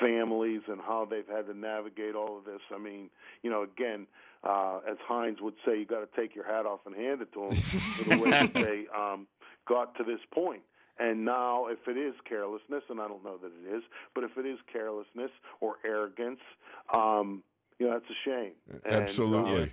families 0.00 0.62
and 0.68 0.80
how 0.80 1.06
they've 1.08 1.28
had 1.28 1.46
to 1.46 1.56
navigate 1.56 2.14
all 2.14 2.38
of 2.38 2.44
this. 2.44 2.60
I 2.74 2.78
mean, 2.78 3.10
you 3.42 3.50
know, 3.50 3.62
again, 3.62 4.06
uh, 4.42 4.80
as 4.90 4.96
Hines 5.06 5.38
would 5.40 5.54
say, 5.64 5.78
you 5.78 5.86
got 5.86 6.00
to 6.00 6.20
take 6.20 6.34
your 6.34 6.46
hat 6.46 6.66
off 6.66 6.80
and 6.86 6.94
hand 6.94 7.22
it 7.22 7.32
to 7.34 7.48
them 7.48 7.56
for 7.56 8.10
the 8.10 8.22
way 8.22 8.30
that 8.30 8.54
they 8.54 8.86
um, 8.96 9.26
got 9.66 9.96
to 9.96 10.04
this 10.04 10.20
point. 10.32 10.62
And 10.98 11.24
now, 11.24 11.66
if 11.66 11.86
it 11.86 11.98
is 11.98 12.14
carelessness, 12.26 12.82
and 12.88 13.00
I 13.00 13.06
don't 13.06 13.22
know 13.22 13.36
that 13.42 13.52
it 13.52 13.76
is, 13.76 13.82
but 14.14 14.24
if 14.24 14.30
it 14.38 14.46
is 14.46 14.58
carelessness 14.72 15.30
or 15.60 15.76
arrogance, 15.84 16.40
um, 16.92 17.42
you 17.78 17.86
know, 17.86 17.92
that's 17.92 18.10
a 18.10 18.28
shame. 18.28 18.52
And, 18.86 19.02
Absolutely. 19.02 19.72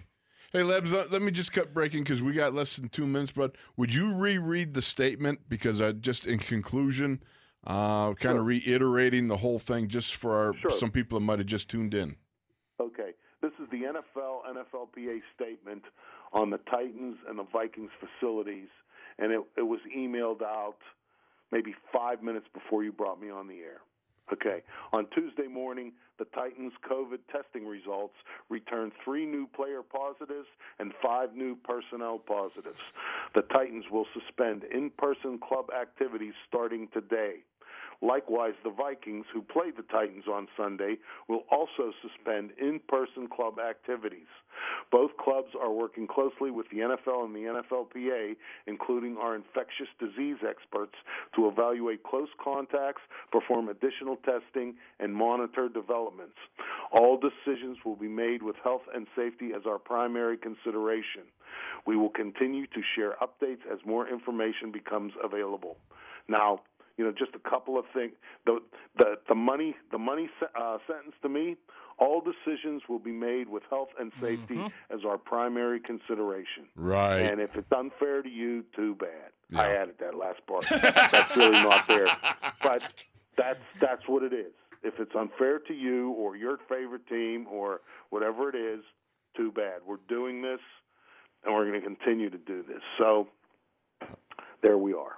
Hey, 0.53 0.61
Lebs, 0.61 0.93
let, 0.93 1.11
let 1.11 1.23
me 1.23 1.31
just 1.31 1.51
cut 1.51 1.73
breaking 1.73 2.03
because 2.03 2.21
we 2.21 2.33
got 2.33 2.53
less 2.53 2.75
than 2.75 2.87
two 2.87 3.07
minutes. 3.07 3.31
But 3.31 3.55
would 3.75 3.91
you 3.91 4.13
reread 4.13 4.75
the 4.75 4.83
statement 4.83 5.39
because 5.49 5.81
I 5.81 5.93
just 5.93 6.27
in 6.27 6.37
conclusion, 6.37 7.23
uh, 7.65 8.13
kind 8.13 8.37
of 8.37 8.45
reiterating 8.45 9.29
the 9.29 9.37
whole 9.37 9.57
thing 9.57 9.87
just 9.87 10.15
for 10.15 10.35
our, 10.35 10.53
Sure. 10.53 10.69
some 10.69 10.91
people 10.91 11.19
that 11.19 11.25
might 11.25 11.39
have 11.39 11.47
just 11.47 11.69
tuned 11.69 11.95
in. 11.95 12.17
Okay. 12.79 13.13
This 13.41 13.51
is 13.59 13.67
the 13.71 13.81
NFL 13.83 14.41
NFLPA 14.47 15.21
statement 15.35 15.83
on 16.33 16.51
the 16.51 16.59
Titans 16.69 17.17
and 17.27 17.39
the 17.39 17.45
Vikings 17.51 17.91
facilities, 17.99 18.69
and 19.17 19.31
it, 19.31 19.41
it 19.57 19.63
was 19.63 19.79
emailed 19.95 20.43
out 20.43 20.77
maybe 21.51 21.73
five 21.91 22.21
minutes 22.21 22.45
before 22.53 22.83
you 22.83 22.91
brought 22.91 23.19
me 23.19 23.29
on 23.29 23.47
the 23.47 23.59
air. 23.59 23.81
Okay. 24.31 24.61
On 24.93 25.05
Tuesday 25.13 25.47
morning, 25.47 25.91
the 26.17 26.25
Titans' 26.25 26.73
COVID 26.89 27.19
testing 27.31 27.67
results 27.67 28.13
returned 28.49 28.93
three 29.03 29.25
new 29.25 29.47
player 29.47 29.81
positives 29.81 30.47
and 30.79 30.93
five 31.01 31.35
new 31.35 31.55
personnel 31.55 32.19
positives. 32.19 32.79
The 33.35 33.41
Titans 33.53 33.85
will 33.91 34.05
suspend 34.13 34.63
in 34.63 34.91
person 34.97 35.39
club 35.39 35.65
activities 35.77 36.33
starting 36.47 36.87
today. 36.93 37.43
Likewise, 38.03 38.53
the 38.65 38.69
Vikings, 38.69 39.25
who 39.33 39.41
play 39.41 39.71
the 39.71 39.83
Titans 39.83 40.25
on 40.27 40.49
Sunday, 40.57 40.97
will 41.29 41.45
also 41.49 41.93
suspend 42.01 42.51
in 42.59 42.81
person 42.89 43.29
club 43.33 43.59
activities. 43.59 44.27
Both 44.91 45.15
clubs 45.17 45.49
are 45.59 45.71
working 45.71 46.05
closely 46.05 46.51
with 46.51 46.65
the 46.69 46.79
NFL 46.79 47.23
and 47.23 47.33
the 47.33 47.63
NFLPA, 47.71 48.35
including 48.67 49.17
our 49.17 49.35
infectious 49.35 49.87
disease 49.99 50.37
experts, 50.47 50.95
to 51.35 51.47
evaluate 51.47 52.03
close 52.03 52.27
contacts, 52.43 53.01
perform 53.31 53.69
additional 53.69 54.17
testing, 54.17 54.75
and 54.99 55.15
monitor 55.15 55.69
developments. 55.69 56.37
All 56.91 57.17
decisions 57.17 57.77
will 57.85 57.95
be 57.95 58.09
made 58.09 58.43
with 58.43 58.57
health 58.63 58.83
and 58.93 59.07
safety 59.15 59.51
as 59.55 59.61
our 59.65 59.79
primary 59.79 60.35
consideration. 60.35 61.23
We 61.87 61.95
will 61.95 62.09
continue 62.09 62.67
to 62.67 62.81
share 62.95 63.15
updates 63.21 63.65
as 63.71 63.79
more 63.85 64.09
information 64.09 64.73
becomes 64.73 65.13
available. 65.23 65.77
Now, 66.27 66.61
you 66.97 67.03
know, 67.03 67.11
just 67.11 67.31
a 67.35 67.49
couple 67.49 67.77
of 67.77 67.85
things. 67.93 68.13
The 68.45 68.59
the 68.97 69.15
the 69.27 69.35
money 69.35 69.75
the 69.91 69.97
money 69.97 70.29
uh, 70.59 70.77
sentence 70.87 71.15
to 71.21 71.29
me. 71.29 71.55
All 71.99 72.21
decisions 72.21 72.81
will 72.89 72.99
be 72.99 73.11
made 73.11 73.47
with 73.47 73.61
health 73.69 73.89
and 73.99 74.11
safety 74.19 74.59
as 74.89 75.05
our 75.05 75.19
primary 75.19 75.79
consideration. 75.79 76.65
Right. 76.75 77.19
And 77.19 77.39
if 77.39 77.55
it's 77.55 77.71
unfair 77.71 78.23
to 78.23 78.29
you, 78.29 78.65
too 78.75 78.95
bad. 78.95 79.31
I 79.55 79.75
added 79.75 79.95
that 79.99 80.15
last 80.15 80.41
part. 80.47 80.65
that's 80.81 81.37
really 81.37 81.51
not 81.51 81.85
fair. 81.85 82.07
But 82.63 82.81
that's 83.37 83.59
that's 83.79 84.07
what 84.07 84.23
it 84.23 84.33
is. 84.33 84.53
If 84.81 84.99
it's 84.99 85.15
unfair 85.15 85.59
to 85.59 85.73
you 85.73 86.11
or 86.11 86.35
your 86.35 86.57
favorite 86.67 87.07
team 87.07 87.45
or 87.49 87.81
whatever 88.09 88.49
it 88.49 88.55
is, 88.55 88.83
too 89.35 89.51
bad. 89.51 89.81
We're 89.85 89.97
doing 90.07 90.41
this 90.41 90.59
and 91.43 91.53
we're 91.53 91.69
going 91.69 91.79
to 91.79 91.85
continue 91.85 92.29
to 92.29 92.37
do 92.37 92.63
this. 92.63 92.81
So 92.97 93.27
there 94.63 94.77
we 94.79 94.93
are. 94.93 95.17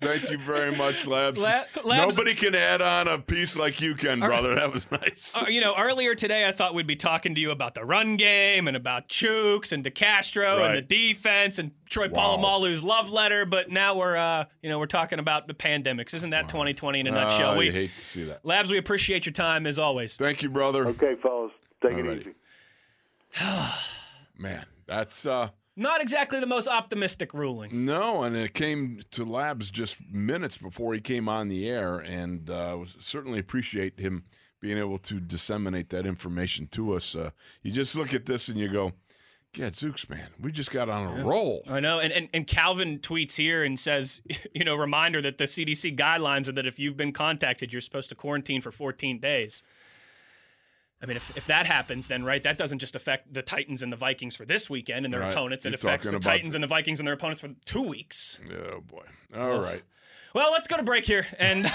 Thank 0.00 0.30
you 0.30 0.38
very 0.38 0.76
much, 0.76 1.06
Labs. 1.08 1.40
La- 1.40 1.62
Labs- 1.84 2.16
Nobody 2.16 2.34
can 2.34 2.54
add 2.56 2.82
on 2.82 3.06
a 3.08 3.18
piece 3.18 3.56
like 3.56 3.80
you 3.80 3.94
can, 3.94 4.18
brother. 4.20 4.54
That 4.54 4.72
was 4.72 4.90
nice. 4.90 5.32
Uh, 5.34 5.46
you 5.48 5.60
know, 5.60 5.74
earlier 5.78 6.14
today, 6.16 6.46
I 6.46 6.50
thought 6.52 6.74
we'd 6.74 6.88
be 6.88 6.96
talking 6.96 7.34
to 7.36 7.40
you 7.40 7.52
about 7.52 7.74
the 7.74 7.84
run 7.84 8.16
game 8.16 8.66
and 8.68 8.76
about 8.76 9.08
Chuks 9.08 9.70
and 9.72 9.84
DeCastro 9.84 10.66
and 10.66 10.76
the 10.76 10.82
defense 10.82 11.58
and 11.60 11.70
Troy 11.88 12.08
Wow. 12.08 12.36
Polamalu's 12.36 12.82
love 12.82 13.10
letter, 13.10 13.46
but 13.46 13.70
now 13.70 13.96
we're, 13.96 14.16
uh, 14.16 14.44
you 14.60 14.68
know, 14.68 14.78
we're 14.80 14.86
talking 14.86 15.18
about 15.20 15.46
the 15.46 15.54
pandemics. 15.54 16.14
Isn't 16.14 16.30
that 16.30 16.48
2020 16.48 17.00
in 17.00 17.06
a 17.06 17.10
nutshell? 17.12 17.52
Oh, 17.54 17.58
we, 17.58 17.70
hate 17.70 17.90
to 17.96 18.04
see 18.04 18.24
that. 18.24 18.44
Labs, 18.44 18.70
we 18.72 18.78
appreciate 18.78 19.24
your 19.24 19.32
time 19.32 19.66
as 19.68 19.78
always. 19.78 20.16
Thank 20.16 20.42
you, 20.42 20.50
brother. 20.50 20.86
Okay, 20.88 21.14
fellas, 21.22 21.52
take 21.82 21.92
it 21.92 22.04
Alrighty. 22.04 22.20
easy. 22.22 22.34
Man, 24.38 24.66
that's 24.86 25.26
uh 25.26 25.50
Not 25.74 26.02
exactly 26.02 26.38
the 26.38 26.46
most 26.46 26.68
optimistic 26.68 27.32
ruling. 27.32 27.84
no, 27.86 28.22
and 28.22 28.36
it 28.36 28.52
came 28.52 29.00
to 29.12 29.24
Labs 29.24 29.70
just 29.70 29.96
minutes 30.10 30.58
before 30.58 30.92
he 30.92 31.00
came 31.00 31.28
on 31.28 31.48
the 31.48 31.68
air, 31.68 31.98
and 31.98 32.50
uh, 32.50 32.78
certainly 33.00 33.38
appreciate 33.38 33.98
him 33.98 34.24
being 34.60 34.78
able 34.78 34.98
to 34.98 35.18
disseminate 35.18 35.88
that 35.90 36.06
information 36.06 36.66
to 36.68 36.92
us. 36.94 37.14
Uh, 37.14 37.30
you 37.62 37.72
just 37.72 37.96
look 37.96 38.12
at 38.12 38.26
this 38.26 38.48
and 38.48 38.58
you 38.58 38.68
go, 38.68 38.92
"Gadzooks, 39.54 40.08
man, 40.10 40.28
we 40.38 40.52
just 40.52 40.70
got 40.70 40.90
on 40.90 41.18
a 41.18 41.24
roll." 41.24 41.62
I 41.66 41.80
know, 41.80 41.98
and, 41.98 42.12
and 42.12 42.28
and 42.34 42.46
Calvin 42.46 42.98
tweets 42.98 43.36
here 43.36 43.64
and 43.64 43.80
says, 43.80 44.20
you 44.54 44.64
know, 44.64 44.76
reminder 44.76 45.22
that 45.22 45.38
the 45.38 45.44
CDC 45.44 45.96
guidelines 45.96 46.48
are 46.48 46.52
that 46.52 46.66
if 46.66 46.78
you've 46.78 46.98
been 46.98 47.12
contacted, 47.12 47.72
you're 47.72 47.80
supposed 47.80 48.10
to 48.10 48.14
quarantine 48.14 48.60
for 48.60 48.70
14 48.70 49.18
days. 49.18 49.62
I 51.02 51.06
mean, 51.06 51.16
if, 51.16 51.36
if 51.36 51.46
that 51.48 51.66
happens, 51.66 52.06
then 52.06 52.22
right, 52.24 52.42
that 52.44 52.56
doesn't 52.56 52.78
just 52.78 52.94
affect 52.94 53.34
the 53.34 53.42
Titans 53.42 53.82
and 53.82 53.92
the 53.92 53.96
Vikings 53.96 54.36
for 54.36 54.44
this 54.44 54.70
weekend 54.70 55.04
and 55.04 55.12
their 55.12 55.20
Right. 55.20 55.32
opponents. 55.32 55.66
It 55.66 55.70
You're 55.70 55.74
affects 55.76 56.08
the 56.08 56.18
Titans 56.20 56.54
and 56.54 56.62
the 56.62 56.68
Vikings 56.68 57.00
and 57.00 57.06
their 57.06 57.14
opponents 57.14 57.40
for 57.40 57.48
two 57.64 57.82
weeks. 57.82 58.38
Oh 58.52 58.80
boy! 58.80 59.02
All 59.36 59.58
right. 59.58 59.82
Well, 60.34 60.50
let's 60.52 60.66
go 60.66 60.76
to 60.76 60.82
break 60.82 61.04
here, 61.04 61.26
and 61.38 61.64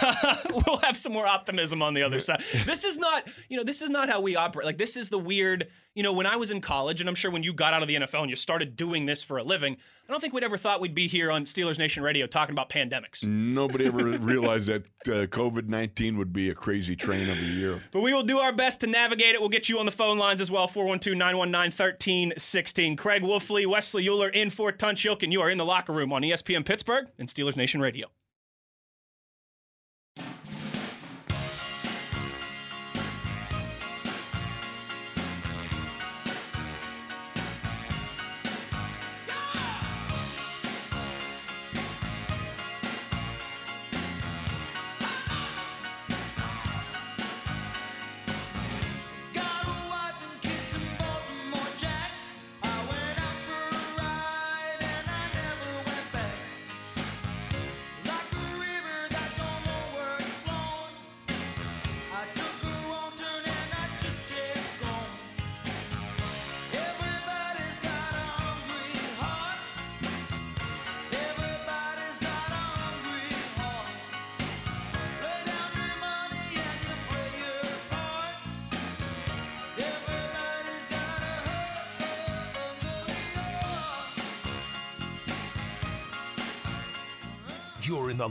we'll 0.51 0.77
have 0.77 0.97
some 0.97 1.13
more 1.13 1.27
optimism 1.27 1.81
on 1.81 1.93
the 1.93 2.01
other 2.03 2.19
side. 2.19 2.41
This 2.65 2.83
is 2.83 2.97
not, 2.97 3.27
you 3.49 3.57
know, 3.57 3.63
this 3.63 3.81
is 3.81 3.89
not 3.89 4.09
how 4.09 4.21
we 4.21 4.35
operate. 4.35 4.65
Like, 4.65 4.77
this 4.77 4.97
is 4.97 5.09
the 5.09 5.19
weird, 5.19 5.67
you 5.93 6.01
know, 6.01 6.11
when 6.13 6.25
I 6.25 6.37
was 6.37 6.49
in 6.49 6.59
college, 6.61 6.99
and 6.99 7.07
I'm 7.07 7.15
sure 7.15 7.29
when 7.29 7.43
you 7.43 7.53
got 7.53 7.73
out 7.73 7.81
of 7.83 7.87
the 7.87 7.95
NFL 7.95 8.21
and 8.21 8.29
you 8.29 8.35
started 8.35 8.75
doing 8.75 9.05
this 9.05 9.23
for 9.23 9.37
a 9.37 9.43
living, 9.43 9.77
I 10.07 10.11
don't 10.11 10.21
think 10.21 10.33
we'd 10.33 10.43
ever 10.43 10.57
thought 10.57 10.79
we'd 10.81 10.95
be 10.95 11.07
here 11.07 11.29
on 11.29 11.45
Steelers 11.45 11.77
Nation 11.77 12.01
Radio 12.01 12.25
talking 12.25 12.53
about 12.53 12.69
pandemics. 12.69 13.23
Nobody 13.23 13.85
ever 13.87 14.03
realized 14.17 14.67
that 14.67 14.83
uh, 15.05 15.27
COVID 15.27 15.67
nineteen 15.67 16.17
would 16.17 16.33
be 16.33 16.49
a 16.49 16.55
crazy 16.55 16.95
train 16.95 17.29
of 17.29 17.37
a 17.37 17.45
year. 17.45 17.81
But 17.91 18.01
we 18.01 18.13
will 18.13 18.23
do 18.23 18.39
our 18.39 18.53
best 18.53 18.79
to 18.81 18.87
navigate 18.87 19.35
it. 19.35 19.39
We'll 19.39 19.49
get 19.49 19.69
you 19.69 19.79
on 19.79 19.85
the 19.85 19.91
phone 19.91 20.17
lines 20.17 20.41
as 20.41 20.49
well 20.49 20.67
412 20.67 21.17
919 21.17 21.71
1316. 21.71 22.95
Craig 22.95 23.21
Wolfley, 23.21 23.67
Wesley 23.67 24.05
Uhler 24.05 24.33
in 24.33 24.49
for 24.49 24.71
Tunch 24.71 25.03
Ilkin, 25.03 25.23
and 25.23 25.33
you 25.33 25.41
are 25.41 25.49
in 25.49 25.57
the 25.57 25.65
locker 25.65 25.93
room 25.93 26.13
on 26.13 26.21
ESPN 26.21 26.65
Pittsburgh 26.65 27.07
and 27.19 27.27
Steelers 27.27 27.55
Nation 27.55 27.81
Radio. 27.81 28.07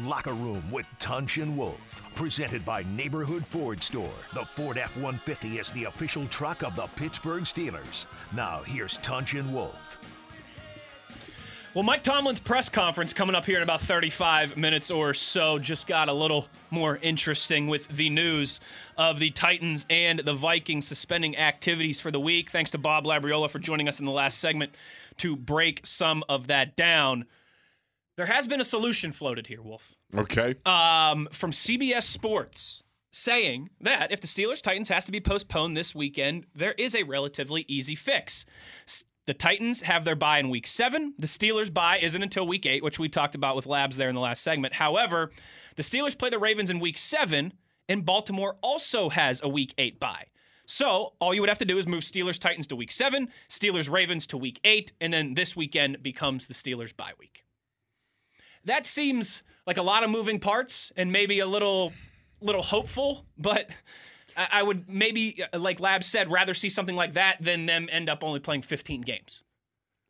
Locker 0.07 0.35
room 0.35 0.71
with 0.71 0.87
Tunch 0.99 1.39
and 1.39 1.57
Wolf. 1.57 2.03
Presented 2.15 2.65
by 2.65 2.85
Neighborhood 2.85 3.45
Ford 3.45 3.83
Store. 3.83 4.09
The 4.33 4.45
Ford 4.45 4.79
F 4.79 4.97
150 4.97 5.59
is 5.59 5.71
the 5.73 5.85
official 5.85 6.27
truck 6.29 6.63
of 6.63 6.77
the 6.77 6.87
Pittsburgh 6.97 7.43
Steelers. 7.43 8.07
Now, 8.35 8.63
here's 8.65 8.99
Tunch 8.99 9.35
and 9.35 9.53
Wolf. 9.55 9.99
Well, 11.77 11.83
Mike 11.83 12.05
Tomlin's 12.05 12.41
press 12.41 12.71
conference 12.71 13.13
coming 13.13 13.35
up 13.35 13.45
here 13.45 13.59
in 13.59 13.63
about 13.63 13.83
35 13.83 14.57
minutes 14.57 14.91
or 14.91 15.13
so 15.13 15.59
just 15.59 15.87
got 15.87 16.09
a 16.09 16.13
little 16.15 16.49
more 16.71 16.99
interesting 17.03 17.67
with 17.67 17.87
the 17.89 18.09
news 18.09 18.63
of 18.97 19.19
the 19.19 19.29
Titans 19.33 19.85
and 19.91 20.21
the 20.21 20.33
Vikings 20.33 20.87
suspending 20.87 21.37
activities 21.37 22.01
for 22.01 22.11
the 22.11 22.19
week. 22.19 22.49
Thanks 22.49 22.71
to 22.71 22.79
Bob 22.79 23.05
Labriola 23.05 23.51
for 23.51 23.59
joining 23.59 23.89
us 23.89 23.99
in 23.99 24.07
the 24.07 24.11
last 24.11 24.39
segment 24.39 24.73
to 25.19 25.37
break 25.37 25.85
some 25.85 26.25
of 26.31 26.47
that 26.47 26.77
down. 26.77 27.27
There 28.17 28.27
has 28.27 28.49
been 28.49 28.61
a 28.61 28.64
solution 28.64 29.12
floated 29.12 29.47
here, 29.47 29.62
Wolf. 29.62 29.95
Okay. 30.17 30.57
um, 30.64 31.29
from 31.33 31.51
CBS 31.51 32.05
Sports 32.05 32.83
saying 33.11 33.71
that 33.81 34.12
if 34.12 34.21
the 34.21 34.27
Steelers 34.27 34.61
Titans 34.61 34.89
has 34.89 35.05
to 35.07 35.12
be 35.12 35.21
postponed 35.21 35.77
this 35.77 35.95
weekend, 35.95 36.47
there 36.55 36.73
is 36.73 36.95
a 36.95 37.03
relatively 37.03 37.64
easy 37.69 37.95
fix. 37.95 38.45
The 39.27 39.35
Titans 39.35 39.83
have 39.83 40.05
their 40.05 40.14
bye 40.14 40.39
in 40.39 40.51
week 40.51 40.67
seven. 40.67 41.14
The 41.19 41.27
Steelers' 41.27 41.73
bye 41.73 41.99
isn't 41.99 42.23
until 42.23 42.47
week 42.47 42.64
eight, 42.67 42.85
which 42.85 42.99
we 42.99 43.09
talked 43.09 43.35
about 43.35 43.57
with 43.57 43.67
Labs 43.67 43.97
there 43.97 44.09
in 44.09 44.14
the 44.14 44.21
last 44.21 44.43
segment. 44.43 44.75
However, 44.75 45.33
the 45.77 45.83
Steelers 45.83 46.17
play 46.17 46.31
the 46.31 46.39
Ravens 46.39 46.71
in 46.71 46.79
week 46.79 46.99
seven, 46.99 47.55
and 47.89 48.05
Baltimore 48.05 48.57
also 48.62 49.09
has 49.09 49.43
a 49.43 49.49
week 49.49 49.75
eight 49.79 49.99
bye. 49.99 50.27
So 50.67 51.14
all 51.21 51.35
you 51.35 51.41
would 51.41 51.49
have 51.49 51.59
to 51.59 51.64
do 51.64 51.79
is 51.79 51.87
move 51.87 52.05
Steelers 52.05 52.39
Titans 52.39 52.67
to 52.69 52.77
week 52.77 52.93
seven, 52.93 53.29
Steelers 53.49 53.91
Ravens 53.91 54.27
to 54.29 54.37
week 54.37 54.61
eight, 54.62 54.93
and 55.01 55.12
then 55.12 55.35
this 55.35 55.57
weekend 55.57 56.03
becomes 56.03 56.47
the 56.47 56.55
Steelers 56.55 56.97
bye 56.97 57.12
week 57.19 57.46
that 58.67 58.87
seems 58.87 59.43
like 59.67 59.79
a 59.79 59.83
lot 59.83 60.05
of 60.05 60.11
moving 60.11 60.39
parts 60.39 60.93
and 60.97 61.11
maybe 61.11 61.41
a 61.41 61.47
little 61.47 61.93
little 62.41 62.62
hopeful 62.62 63.25
but 63.39 63.69
I, 64.37 64.49
I 64.53 64.62
would 64.62 64.89
maybe 64.89 65.43
uh, 65.53 65.59
like 65.59 65.81
lab 65.81 66.05
said 66.05 66.31
rather 66.31 66.53
see 66.55 66.69
something 66.69 66.95
like 66.97 67.14
that 67.14 67.39
than 67.41 67.67
them 67.67 67.89
end 67.91 68.09
up 68.11 68.23
only 68.23 68.39
playing 68.41 68.62
15 68.62 69.01
games 69.01 69.43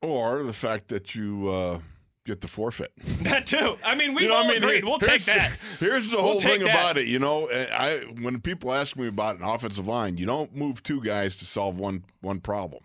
Or 0.02 0.42
the 0.42 0.52
fact 0.52 0.88
that 0.88 1.14
you 1.14 1.48
uh, 1.48 1.78
get 2.24 2.40
the 2.40 2.48
forfeit. 2.48 2.92
that 3.22 3.46
too 3.46 3.76
i 3.84 3.94
mean 3.94 4.12
we've 4.12 4.22
You 4.24 4.28
know, 4.30 4.34
all 4.36 4.44
I 4.44 4.48
mean, 4.48 4.56
agreed 4.58 4.84
we'll 4.84 4.98
take 4.98 5.24
that 5.26 5.56
Here's 5.78 6.10
the 6.10 6.16
We'll 6.16 6.26
whole 6.32 6.40
thing 6.40 6.60
that. 6.64 6.70
about 6.70 6.98
it. 6.98 7.06
You 7.06 7.20
know, 7.20 7.48
I 7.50 7.98
when 8.20 8.40
people 8.40 8.72
ask 8.72 8.96
me 8.96 9.06
about 9.06 9.36
an 9.38 9.44
offensive 9.44 9.86
line, 9.86 10.16
you 10.18 10.26
don't 10.26 10.54
move 10.54 10.82
two 10.82 11.00
guys 11.00 11.36
to 11.36 11.44
solve 11.46 11.78
one 11.78 12.02
one 12.20 12.40
problem. 12.40 12.82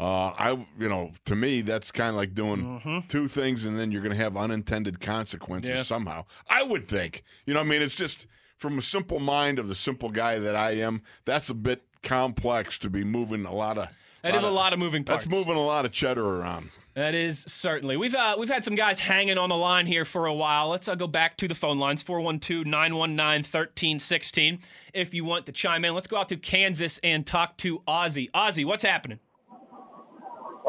Uh, 0.00 0.32
I, 0.38 0.66
you 0.78 0.88
know, 0.88 1.12
to 1.26 1.36
me, 1.36 1.60
that's 1.60 1.92
kind 1.92 2.08
of 2.10 2.16
like 2.16 2.32
doing 2.34 3.04
two 3.08 3.28
things, 3.28 3.66
and 3.66 3.78
then 3.78 3.92
you're 3.92 4.00
going 4.00 4.16
to 4.16 4.22
have 4.22 4.34
unintended 4.36 4.98
consequences 5.00 5.68
Mm-hmm. 5.70 5.76
Yeah. 5.76 5.82
somehow. 5.82 6.24
I 6.48 6.62
would 6.62 6.88
think. 6.88 7.22
You 7.44 7.52
know, 7.54 7.60
I 7.60 7.64
mean, 7.64 7.82
it's 7.82 7.94
just 7.94 8.26
from 8.56 8.78
a 8.78 8.82
simple 8.82 9.20
mind 9.20 9.58
of 9.58 9.68
the 9.68 9.74
simple 9.74 10.08
guy 10.08 10.38
that 10.38 10.56
I 10.56 10.70
am. 10.76 11.02
That's 11.26 11.50
a 11.50 11.54
bit 11.54 11.82
complex 12.02 12.78
to 12.78 12.88
be 12.88 13.04
moving 13.04 13.44
a 13.44 13.52
lot 13.52 13.76
of. 13.76 13.88
That 14.22 14.34
is 14.34 14.42
a 14.42 14.50
lot 14.50 14.72
of 14.72 14.78
moving 14.78 15.04
parts 15.04 15.24
That's 15.24 15.34
moving 15.34 15.56
a 15.56 15.64
lot 15.64 15.84
of 15.84 15.92
cheddar 15.92 16.24
around. 16.40 16.70
That 16.94 17.14
is 17.14 17.40
certainly. 17.46 17.96
We've 17.96 18.14
uh, 18.14 18.36
we've 18.38 18.48
had 18.50 18.64
some 18.64 18.74
guys 18.74 19.00
hanging 19.00 19.38
on 19.38 19.48
the 19.48 19.56
line 19.56 19.86
here 19.86 20.04
for 20.04 20.26
a 20.26 20.34
while. 20.34 20.68
Let's 20.68 20.88
uh, 20.88 20.94
go 20.94 21.06
back 21.06 21.36
to 21.38 21.48
the 21.48 21.54
phone 21.54 21.78
lines 21.78 22.02
412-919-1316 22.04 24.60
if 24.92 25.14
you 25.14 25.24
want 25.24 25.46
to 25.46 25.52
chime 25.52 25.84
in. 25.84 25.94
Let's 25.94 26.06
go 26.06 26.18
out 26.18 26.28
to 26.30 26.36
Kansas 26.36 26.98
and 27.02 27.26
talk 27.26 27.56
to 27.58 27.78
Ozzy. 27.88 28.30
Ozzy, 28.32 28.64
what's 28.64 28.82
happening? 28.82 29.20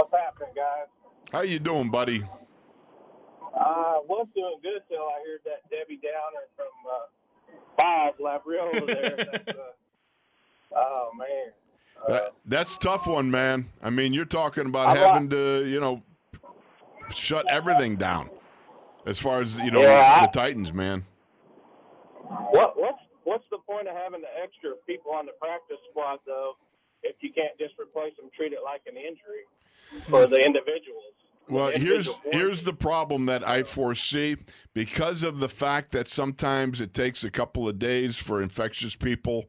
What's 0.01 0.13
happening, 0.13 0.49
guys? 0.55 0.87
How 1.31 1.41
you 1.41 1.59
doing, 1.59 1.91
buddy? 1.91 2.23
Uh, 3.53 4.01
was 4.09 4.25
doing 4.33 4.55
good 4.63 4.81
till 4.89 4.97
I 5.03 5.21
heard 5.27 5.41
that 5.45 5.61
Debbie 5.69 5.99
Downer 6.01 6.47
from 6.55 6.73
uh, 6.89 7.05
Five 7.77 8.13
Labriola 8.17 8.87
there. 8.87 9.15
That's, 9.45 9.49
uh, 9.49 10.75
oh 10.75 11.11
man, 11.15 11.51
That, 12.07 12.33
that's 12.45 12.75
a 12.77 12.79
tough 12.79 13.05
one, 13.05 13.29
man. 13.29 13.69
I 13.83 13.91
mean, 13.91 14.11
you're 14.11 14.25
talking 14.25 14.65
about 14.65 14.87
I'm 14.87 14.97
having 14.97 15.29
to, 15.29 15.69
you 15.69 15.79
know, 15.79 16.01
shut 17.13 17.45
everything 17.47 17.95
down. 17.95 18.31
As 19.05 19.19
far 19.19 19.39
as 19.39 19.59
you 19.59 19.69
know, 19.69 19.81
Yeah, 19.81 20.17
I- 20.19 20.25
the 20.25 20.31
Titans, 20.31 20.73
man. 20.73 21.05
what 22.49 22.73
what's 22.75 22.97
what's 23.23 23.45
the 23.51 23.59
point 23.69 23.87
of 23.87 23.95
having 23.95 24.21
the 24.21 24.33
extra 24.43 24.71
people 24.87 25.11
on 25.11 25.27
the 25.27 25.33
practice 25.39 25.77
squad 25.91 26.17
though, 26.25 26.53
if 27.03 27.17
you 27.19 27.31
can't 27.31 27.55
just 27.59 27.75
replace 27.79 28.15
them, 28.17 28.31
treat 28.35 28.51
it 28.51 28.61
like 28.65 28.81
an 28.87 28.97
injury 28.97 29.45
for 30.07 30.27
the 30.27 30.37
individuals? 30.37 31.03
Well, 31.49 31.67
The 31.67 31.79
here's 31.79 32.07
individual 32.07 32.31
here's 32.31 32.63
the 32.63 32.73
problem 32.73 33.25
that 33.25 33.47
I 33.47 33.63
foresee 33.63 34.37
because 34.73 35.23
of 35.23 35.39
the 35.39 35.49
fact 35.49 35.91
that 35.91 36.07
sometimes 36.07 36.79
it 36.81 36.93
takes 36.93 37.23
a 37.23 37.31
couple 37.31 37.67
of 37.67 37.77
days 37.77 38.17
for 38.17 38.41
infectious 38.41 38.95
people 38.95 39.45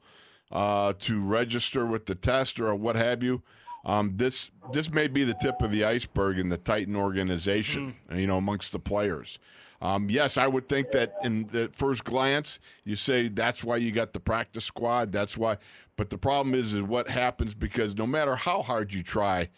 uh, 0.51 0.95
to 1.01 1.21
register 1.21 1.87
with 1.87 2.07
the 2.07 2.15
test 2.15 2.61
or 2.61 2.75
what 2.75 2.97
have 2.97 3.23
you. 3.23 3.43
Um, 3.85 4.13
this 4.17 4.51
this 4.73 4.93
may 4.93 5.09
be 5.09 5.25
the 5.25 5.35
tip 5.35 5.61
of 5.63 5.71
the 5.71 5.85
iceberg 5.85 6.39
in 6.39 6.49
the 6.49 6.59
Titan 6.59 6.97
organization, 6.97 7.97
you 8.15 8.27
know, 8.27 8.37
amongst 8.37 8.73
the 8.73 8.79
players. 8.79 9.39
Um, 9.81 10.09
yes, 10.09 10.39
I 10.39 10.47
would 10.47 10.69
think 10.69 10.93
that 10.93 11.17
in 11.25 11.47
the 11.47 11.69
first 11.73 12.05
glance, 12.05 12.61
you 12.85 12.95
say 12.95 13.27
that's 13.27 13.65
why 13.65 13.79
you 13.79 13.91
got 13.91 14.13
the 14.13 14.21
practice 14.21 14.65
squad. 14.65 15.11
That's 15.11 15.37
why, 15.37 15.57
but 15.97 16.09
the 16.09 16.19
problem 16.19 16.55
is, 16.55 16.73
is 16.73 16.83
what 16.83 17.09
happens 17.09 17.55
because 17.57 17.97
no 17.97 18.07
matter 18.07 18.37
how 18.37 18.63
hard 18.63 18.95
you 18.95 19.03
try 19.03 19.49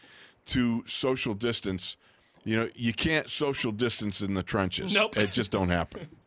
to 0.47 0.85
social 0.87 1.35
distance, 1.35 1.97
you 2.45 2.57
know, 2.57 2.69
you 2.75 2.93
can't 2.93 3.29
social 3.29 3.73
distance 3.73 4.21
in 4.21 4.35
the 4.35 4.43
trenches. 4.43 4.95
Nope. 4.95 5.17
It 5.17 5.33
just 5.33 5.51
don't 5.51 5.71
happen. 5.71 6.09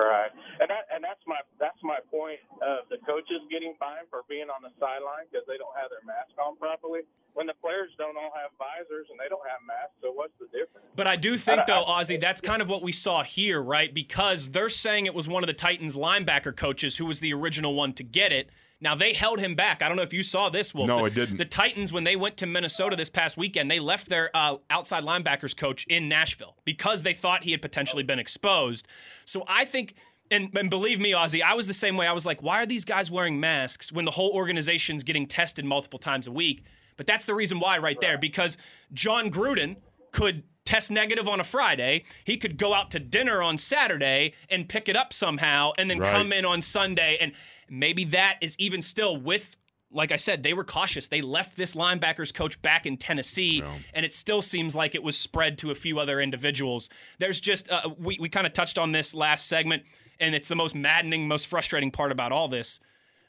Right, 0.00 0.30
and 0.60 0.70
that 0.70 0.88
and 0.94 1.04
that's 1.04 1.20
my 1.26 1.36
that's 1.58 1.76
my 1.82 1.98
point 2.10 2.40
of 2.62 2.88
the 2.88 2.96
coaches 3.04 3.42
getting 3.50 3.74
fined 3.78 4.06
for 4.08 4.22
being 4.30 4.48
on 4.48 4.62
the 4.62 4.70
sideline 4.80 5.28
because 5.30 5.44
they 5.46 5.58
don't 5.58 5.76
have 5.76 5.90
their 5.90 6.00
mask 6.06 6.32
on 6.40 6.56
properly. 6.56 7.00
When 7.34 7.46
the 7.46 7.54
players 7.60 7.90
don't 7.98 8.16
all 8.16 8.32
have 8.34 8.50
visors 8.56 9.06
and 9.10 9.20
they 9.20 9.28
don't 9.28 9.44
have 9.44 9.60
masks, 9.66 9.92
so 10.00 10.10
what's 10.12 10.32
the 10.40 10.46
difference? 10.46 10.86
But 10.96 11.06
I 11.06 11.16
do 11.16 11.36
think, 11.36 11.66
though, 11.66 11.84
Ozzy, 11.84 12.18
that's 12.18 12.40
kind 12.40 12.62
of 12.62 12.70
what 12.70 12.82
we 12.82 12.92
saw 12.92 13.22
here, 13.22 13.60
right? 13.60 13.92
Because 13.92 14.48
they're 14.50 14.68
saying 14.68 15.06
it 15.06 15.14
was 15.14 15.28
one 15.28 15.42
of 15.42 15.48
the 15.48 15.54
Titans 15.54 15.96
linebacker 15.96 16.56
coaches 16.56 16.96
who 16.96 17.06
was 17.06 17.20
the 17.20 17.34
original 17.34 17.74
one 17.74 17.92
to 17.94 18.02
get 18.02 18.32
it. 18.32 18.48
Now, 18.80 18.94
they 18.94 19.12
held 19.12 19.40
him 19.40 19.54
back. 19.54 19.82
I 19.82 19.88
don't 19.88 19.96
know 19.96 20.02
if 20.02 20.12
you 20.12 20.22
saw 20.22 20.48
this, 20.48 20.74
Wolf. 20.74 20.88
No, 20.88 20.98
The- 21.00 21.04
I 21.04 21.08
didn't. 21.10 21.36
The 21.36 21.44
Titans, 21.44 21.92
when 21.92 22.04
they 22.04 22.16
went 22.16 22.36
to 22.38 22.46
Minnesota 22.46 22.96
this 22.96 23.10
past 23.10 23.36
weekend, 23.36 23.70
they 23.70 23.78
left 23.80 24.08
their 24.08 24.30
uh, 24.34 24.56
outside 24.70 25.04
linebackers 25.04 25.56
coach 25.56 25.84
in 25.86 26.08
Nashville 26.08 26.56
because 26.64 27.02
they 27.02 27.12
thought 27.14 27.44
he 27.44 27.50
had 27.50 27.60
potentially 27.62 28.02
been 28.02 28.18
exposed. 28.18 28.88
So 29.24 29.44
I 29.48 29.64
think. 29.64 29.94
And, 30.32 30.56
and 30.56 30.70
believe 30.70 31.00
me, 31.00 31.10
Ozzy, 31.10 31.42
I 31.42 31.54
was 31.54 31.66
the 31.66 31.74
same 31.74 31.96
way. 31.96 32.06
I 32.06 32.12
was 32.12 32.24
like, 32.24 32.40
why 32.40 32.62
are 32.62 32.66
these 32.66 32.84
guys 32.84 33.10
wearing 33.10 33.40
masks 33.40 33.90
when 33.90 34.04
the 34.04 34.12
whole 34.12 34.30
organization's 34.30 35.02
getting 35.02 35.26
tested 35.26 35.64
multiple 35.64 35.98
times 35.98 36.28
a 36.28 36.30
week? 36.30 36.62
But 36.96 37.08
that's 37.08 37.24
the 37.24 37.34
reason 37.34 37.58
why, 37.58 37.78
right 37.78 38.00
there, 38.00 38.16
because 38.16 38.56
Jon 38.92 39.32
Gruden 39.32 39.78
could 40.12 40.44
test 40.64 40.88
negative 40.92 41.26
on 41.26 41.40
a 41.40 41.44
Friday. 41.44 42.04
He 42.22 42.36
could 42.36 42.58
go 42.58 42.74
out 42.74 42.92
to 42.92 43.00
dinner 43.00 43.42
on 43.42 43.58
Saturday 43.58 44.34
and 44.48 44.68
pick 44.68 44.88
it 44.88 44.94
up 44.94 45.12
somehow 45.12 45.72
and 45.76 45.90
then 45.90 45.98
Right. 45.98 46.12
come 46.12 46.32
in 46.32 46.44
on 46.44 46.62
Sunday. 46.62 47.16
And 47.20 47.32
maybe 47.70 48.04
that 48.04 48.38
is 48.40 48.56
even 48.58 48.82
still 48.82 49.16
with, 49.16 49.56
like 49.90 50.12
I 50.12 50.16
said, 50.16 50.42
they 50.42 50.52
were 50.52 50.64
cautious. 50.64 51.08
They 51.08 51.22
left 51.22 51.56
this 51.56 51.74
linebackers 51.74 52.34
coach 52.34 52.60
back 52.60 52.84
in 52.84 52.96
Tennessee, 52.96 53.62
and 53.94 54.04
it 54.04 54.12
still 54.12 54.42
seems 54.42 54.74
like 54.74 54.94
it 54.94 55.02
was 55.02 55.16
spread 55.16 55.56
to 55.58 55.70
a 55.70 55.74
few 55.74 55.98
other 55.98 56.20
individuals. 56.20 56.90
There's 57.18 57.40
just, 57.40 57.70
uh, 57.70 57.88
we, 57.98 58.18
we 58.20 58.28
kind 58.28 58.46
of 58.46 58.52
touched 58.52 58.78
on 58.78 58.92
this 58.92 59.14
last 59.14 59.46
segment, 59.46 59.84
and 60.18 60.34
it's 60.34 60.48
the 60.48 60.56
most 60.56 60.74
maddening, 60.74 61.26
most 61.26 61.46
frustrating 61.46 61.90
part 61.90 62.12
about 62.12 62.32
all 62.32 62.48
this. 62.48 62.80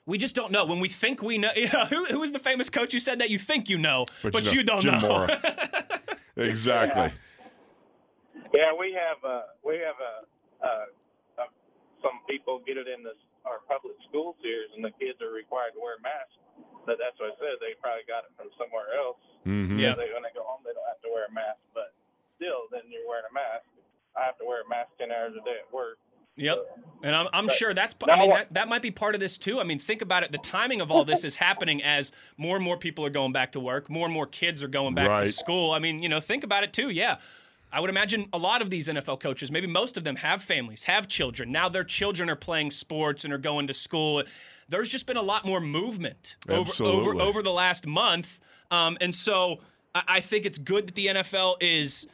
We 0.05 0.18
just 0.18 0.35
don't 0.35 0.51
know. 0.51 0.65
When 0.65 0.80
we 0.80 0.89
think 0.89 1.22
we 1.22 1.38
know, 1.38 1.51
you 1.55 1.69
know 1.72 1.85
who, 1.85 2.05
who 2.05 2.19
was 2.19 2.31
the 2.31 2.39
famous 2.39 2.69
coach 2.69 2.91
who 2.91 2.99
said 2.99 3.19
that 3.19 3.30
you 3.30 3.38
think 3.39 3.69
you 3.69 3.77
know, 3.77 4.05
but, 4.23 4.53
you, 4.53 4.63
don't 4.63 4.81
Jim 4.81 4.99
know? 4.99 5.07
Mora. 5.07 5.41
exactly. 6.35 7.13
Yeah, 8.53 8.72
we 8.77 8.93
have 8.93 9.23
uh, 9.23 9.41
we 9.63 9.76
have 9.76 9.95
uh, 9.95 10.65
uh, 10.65 11.41
uh, 11.41 11.45
some 12.01 12.19
people 12.30 12.61
get 12.68 12.77
it 12.77 12.88
in 12.88 13.03
the, 13.03 13.11
our 13.45 13.59
public 13.68 13.97
schools 14.09 14.35
here, 14.41 14.65
and 14.76 14.84
the 14.84 14.91
kids 15.01 15.18
are 15.22 15.34
required 15.34 15.73
to 15.73 15.81
wear 15.81 15.97
masks. 16.01 16.38
But 16.85 16.97
that's 16.97 17.18
what 17.22 17.34
I 17.34 17.35
said. 17.38 17.61
They 17.61 17.77
probably 17.81 18.05
got 18.09 18.26
it 18.26 18.34
from 18.38 18.49
somewhere 18.57 18.89
else. 18.97 19.22
Mhm. 19.45 19.77
Yeah. 19.77 19.93
They, 19.97 20.09
when 20.13 20.23
they 20.26 20.34
go 20.34 20.43
home, 20.45 20.61
they 20.65 20.73
don't 20.73 20.85
have 20.89 21.01
to 21.01 21.09
wear 21.13 21.26
a 21.30 21.34
mask. 21.34 21.61
But 21.73 21.93
still, 22.38 22.69
then 22.72 22.81
you're 22.89 23.05
wearing 23.07 23.26
a 23.30 23.34
mask. 23.34 23.65
I 24.18 24.26
have 24.26 24.38
to 24.39 24.45
wear 24.45 24.61
a 24.65 24.69
mask 24.69 24.89
ten 24.97 25.11
hours 25.11 25.34
a 25.38 25.43
day 25.45 25.57
at 25.61 25.69
work. 25.73 25.97
Yep. 26.38 26.57
And 27.03 27.15
I'm, 27.15 27.27
I'm 27.34 27.49
sure 27.49 27.73
that's, 27.73 27.93
I 28.07 28.18
mean, 28.19 28.30
that, 28.31 28.53
that 28.53 28.68
might 28.69 28.81
be 28.81 28.89
part 28.89 29.15
of 29.15 29.22
this 29.22 29.38
too. 29.38 29.59
I 29.59 29.63
mean, 29.63 29.80
think 29.80 30.01
about 30.01 30.23
it. 30.23 30.31
The 30.31 30.38
timing 30.38 30.80
of 30.81 30.89
all 30.89 31.03
this 31.03 31.23
is 31.23 31.35
happening 31.35 31.84
as 31.84 32.11
more 32.38 32.55
and 32.55 32.63
more 32.63 32.77
people 32.77 33.05
are 33.05 33.09
going 33.11 33.31
back 33.34 33.51
to 33.51 33.59
work, 33.59 33.89
more 33.89 34.05
and 34.05 34.13
more 34.13 34.26
kids 34.26 34.63
are 34.63 34.68
going 34.69 34.95
back 34.95 35.09
Right. 35.09 35.26
to 35.26 35.31
school. 35.31 35.72
I 35.72 35.80
mean, 35.80 36.01
you 36.01 36.09
know, 36.09 36.19
think 36.22 36.43
about 36.43 36.63
it 36.63 36.72
too. 36.73 36.89
Yeah. 36.89 37.18
I 37.72 37.80
would 37.80 37.89
imagine 37.89 38.27
a 38.34 38.38
lot 38.38 38.61
of 38.61 38.69
these 38.69 38.88
NFL 38.88 39.19
coaches, 39.19 39.52
maybe 39.52 39.68
most 39.68 39.98
of 39.98 40.03
them 40.03 40.18
have 40.18 40.43
families, 40.43 40.84
have 40.85 41.07
children. 41.07 41.52
Now 41.52 41.69
their 41.69 41.84
children 41.84 42.30
are 42.30 42.35
playing 42.35 42.72
sports 42.72 43.23
and 43.23 43.34
are 43.34 43.38
going 43.38 43.68
to 43.68 43.73
school. 43.73 44.23
There's 44.68 44.89
just 44.89 45.07
been 45.07 45.18
a 45.18 45.22
lot 45.22 45.45
more 45.45 45.60
movement 45.60 46.35
over 46.49 46.72
over, 46.84 47.22
over 47.22 47.41
the 47.41 47.52
last 47.52 47.88
month. 47.88 48.39
Um, 48.69 48.98
and 49.02 49.14
so 49.14 49.60
I, 49.95 50.03
I 50.07 50.19
think 50.22 50.45
it's 50.45 50.57
good 50.57 50.88
that 50.88 50.95
the 50.95 51.07
NFL 51.07 51.57
is 51.61 52.07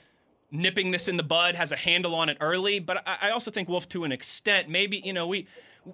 nipping 0.52 0.92
this 0.92 1.08
in 1.08 1.18
the 1.18 1.24
bud, 1.24 1.56
has 1.56 1.72
a 1.72 1.76
handle 1.76 2.16
on 2.16 2.30
it 2.30 2.38
early. 2.40 2.80
But 2.80 3.08
I, 3.08 3.18
I 3.24 3.30
also 3.32 3.52
think 3.52 3.68
Wolf, 3.68 3.90
to 3.90 4.04
an 4.04 4.12
extent, 4.12 4.70
maybe 4.70 4.98
you 4.98 5.14
know 5.14 5.28
we 5.28 5.48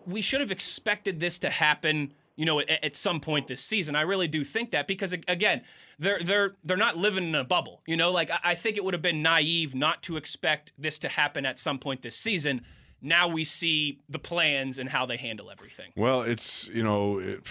we 0.06 0.22
should 0.22 0.41
have 0.41 0.52
expected 0.52 1.19
this 1.19 1.40
to 1.40 1.49
happen. 1.49 2.14
You 2.35 2.45
know, 2.45 2.60
at, 2.60 2.84
at 2.84 2.95
some 2.95 3.19
point 3.19 3.47
this 3.47 3.64
season, 3.64 3.95
I 3.95 4.01
really 4.01 4.27
do 4.27 4.43
think 4.43 4.72
that 4.72 4.88
because 4.88 5.14
again, 5.14 5.61
they're 5.99 6.22
they're 6.23 6.55
they're 6.64 6.77
not 6.77 6.97
living 6.97 7.26
in 7.26 7.35
a 7.35 7.43
bubble. 7.43 7.81
You 7.85 7.97
know, 7.97 8.11
like 8.11 8.31
I, 8.43 8.55
think 8.55 8.77
it 8.77 8.84
would 8.84 8.93
have 8.93 9.01
been 9.01 9.22
naive 9.22 9.76
not 9.76 10.01
to 10.03 10.18
expect 10.18 10.73
this 10.77 10.99
to 10.99 11.10
happen 11.10 11.45
at 11.45 11.60
some 11.60 11.80
point 11.80 12.01
this 12.01 12.15
season. 12.15 12.61
Now 13.01 13.27
we 13.27 13.43
see 13.43 13.99
the 14.10 14.19
plans 14.19 14.77
and 14.77 14.89
how 14.89 15.05
they 15.05 15.18
handle 15.18 15.51
everything. 15.51 15.91
Well, 15.95 16.22
it's 16.22 16.68
you 16.68 16.84
know, 16.84 17.19
it, 17.19 17.45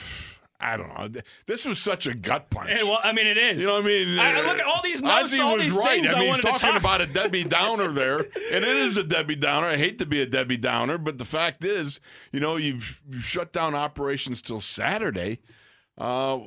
I 0.63 0.77
don't 0.77 0.89
know. 0.97 1.21
This 1.47 1.65
was 1.65 1.81
such 1.81 2.07
a 2.07 2.15
gut 2.15 2.49
punch. 2.49 2.71
Well, 2.71 3.01
I 3.03 3.13
mean, 3.13 3.27
it 3.27 3.37
is. 3.37 3.61
You 3.61 3.67
know 3.67 3.75
what 3.75 3.85
I 3.85 3.87
mean? 3.87 4.19
I, 4.19 4.39
I 4.39 4.41
look 4.43 4.61
at 4.61 4.65
all 4.65 4.81
these 4.83 5.03
notes, 5.03 5.33
Ozzy 5.33 5.41
all 5.41 5.57
was 5.57 5.65
these 5.65 5.75
right. 5.75 5.91
things 5.91 6.13
I 6.13 6.17
I, 6.17 6.21
mean, 6.21 6.29
wanted 6.29 6.45
he's 6.45 6.53
talking 6.53 6.71
talk 6.71 6.81
about 6.81 7.01
a 7.01 7.07
Debbie 7.07 7.45
Downer 7.49 7.91
there, 7.91 8.19
and 8.19 8.65
it 8.65 8.65
is 8.65 8.97
a 8.97 9.03
Debbie 9.03 9.35
Downer. 9.35 9.67
I 9.67 9.77
hate 9.77 9.99
to 9.99 10.07
be 10.07 10.23
a 10.23 10.27
Debbie 10.27 10.57
Downer, 10.57 10.99
but 10.99 11.19
the 11.19 11.25
fact 11.25 11.65
is, 11.65 11.99
you 12.31 12.39
know, 12.39 12.57
you've, 12.57 13.03
you've 13.11 13.25
shut 13.25 13.53
down 13.53 13.75
operations 13.75 14.41
till 14.41 14.61
Saturday. 14.61 15.41
Uh, 15.99 16.39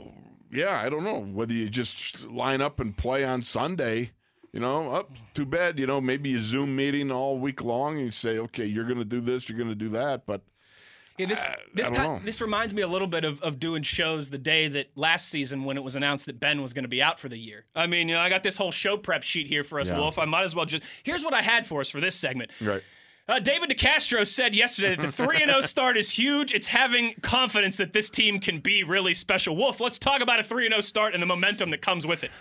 yeah, 0.52 0.82
I 0.82 0.90
don't 0.90 1.04
know 1.04 1.20
whether 1.20 1.54
you 1.54 1.70
just 1.70 2.26
line 2.26 2.62
up 2.62 2.80
and 2.80 2.96
play 2.96 3.26
on 3.26 3.42
Sunday. 3.42 4.12
You 4.54 4.62
know, 4.62 4.92
up 4.92 5.12
too 5.34 5.46
bad. 5.46 5.78
You 5.78 5.88
know, 5.88 6.00
maybe 6.00 6.34
a 6.36 6.40
Zoom 6.40 6.78
meeting 6.78 7.12
all 7.12 7.38
week 7.38 7.62
long, 7.62 7.98
and 7.98 8.06
you 8.06 8.12
say, 8.12 8.38
okay, 8.38 8.66
you're 8.66 8.86
going 8.86 9.00
to 9.00 9.04
do 9.04 9.20
this, 9.20 9.50
you're 9.50 9.58
going 9.58 9.70
to 9.70 9.76
do 9.76 9.90
that, 9.90 10.26
but. 10.26 10.42
Yeah, 11.18 11.28
this 11.28 11.46
this 11.74 11.90
don't 11.90 11.98
kind, 11.98 12.26
this 12.26 12.42
reminds 12.42 12.74
me 12.74 12.82
a 12.82 12.88
little 12.88 13.08
bit 13.08 13.24
of, 13.24 13.42
of 13.42 13.60
doing 13.60 13.84
shows 13.84 14.30
the 14.30 14.38
day 14.38 14.68
that 14.68 14.88
last 14.96 15.30
season 15.30 15.64
when 15.64 15.78
it 15.78 15.84
was 15.84 15.96
announced 15.96 16.26
that 16.26 16.40
Ben 16.40 16.62
was 16.62 16.74
going 16.74 16.84
to 16.84 16.90
be 16.90 17.02
out 17.02 17.20
for 17.20 17.30
the 17.30 17.38
year. 17.38 17.66
I 17.74 17.88
mean, 17.88 18.10
you 18.10 18.16
know, 18.16 18.22
I 18.22 18.30
got 18.30 18.44
this 18.44 18.58
whole 18.58 18.72
show 18.72 18.98
prep 18.98 19.24
sheet 19.24 19.48
here 19.48 19.64
for 19.64 19.80
us, 19.80 19.90
Yeah. 19.90 19.98
Wolf. 19.98 20.20
I 20.20 20.26
might 20.26 20.44
as 20.44 20.56
well 20.56 20.66
just 20.66 20.84
here's 21.04 21.24
what 21.24 21.34
I 21.34 21.42
had 21.42 21.66
for 21.66 21.80
us 21.82 21.90
for 21.90 22.02
this 22.02 22.16
segment. 22.16 22.52
Right. 22.62 22.84
Uh, 23.28 23.40
David 23.40 23.72
DeCastro 23.72 24.28
said 24.28 24.54
yesterday 24.54 24.96
that 24.96 25.02
the 25.02 25.12
3 25.12 25.40
0 25.40 25.62
start 25.62 25.98
is 25.98 26.12
huge. 26.12 26.54
It's 26.54 26.68
having 26.68 27.16
confidence 27.22 27.78
that 27.78 27.92
this 27.94 28.10
team 28.10 28.40
can 28.40 28.60
be 28.60 28.84
really 28.84 29.14
special. 29.16 29.56
Wolf, 29.56 29.80
let's 29.80 29.98
talk 29.98 30.22
about 30.22 30.40
a 30.40 30.44
3 30.44 30.68
0 30.68 30.82
start 30.82 31.14
and 31.14 31.24
the 31.24 31.28
momentum 31.28 31.72
that 31.72 31.82
comes 31.82 32.06
with 32.06 32.24
it. 32.24 32.32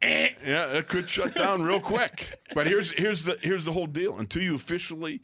Eh. 0.00 0.28
Yeah, 0.46 0.66
it 0.66 0.86
could 0.86 1.10
shut 1.10 1.34
down 1.34 1.62
real 1.62 1.80
quick. 1.80 2.38
But 2.54 2.68
here's 2.68 2.92
here's 2.92 3.24
the 3.24 3.36
here's 3.42 3.64
the 3.64 3.72
whole 3.72 3.88
deal. 3.88 4.16
Until 4.18 4.42
you 4.42 4.54
officially 4.54 5.22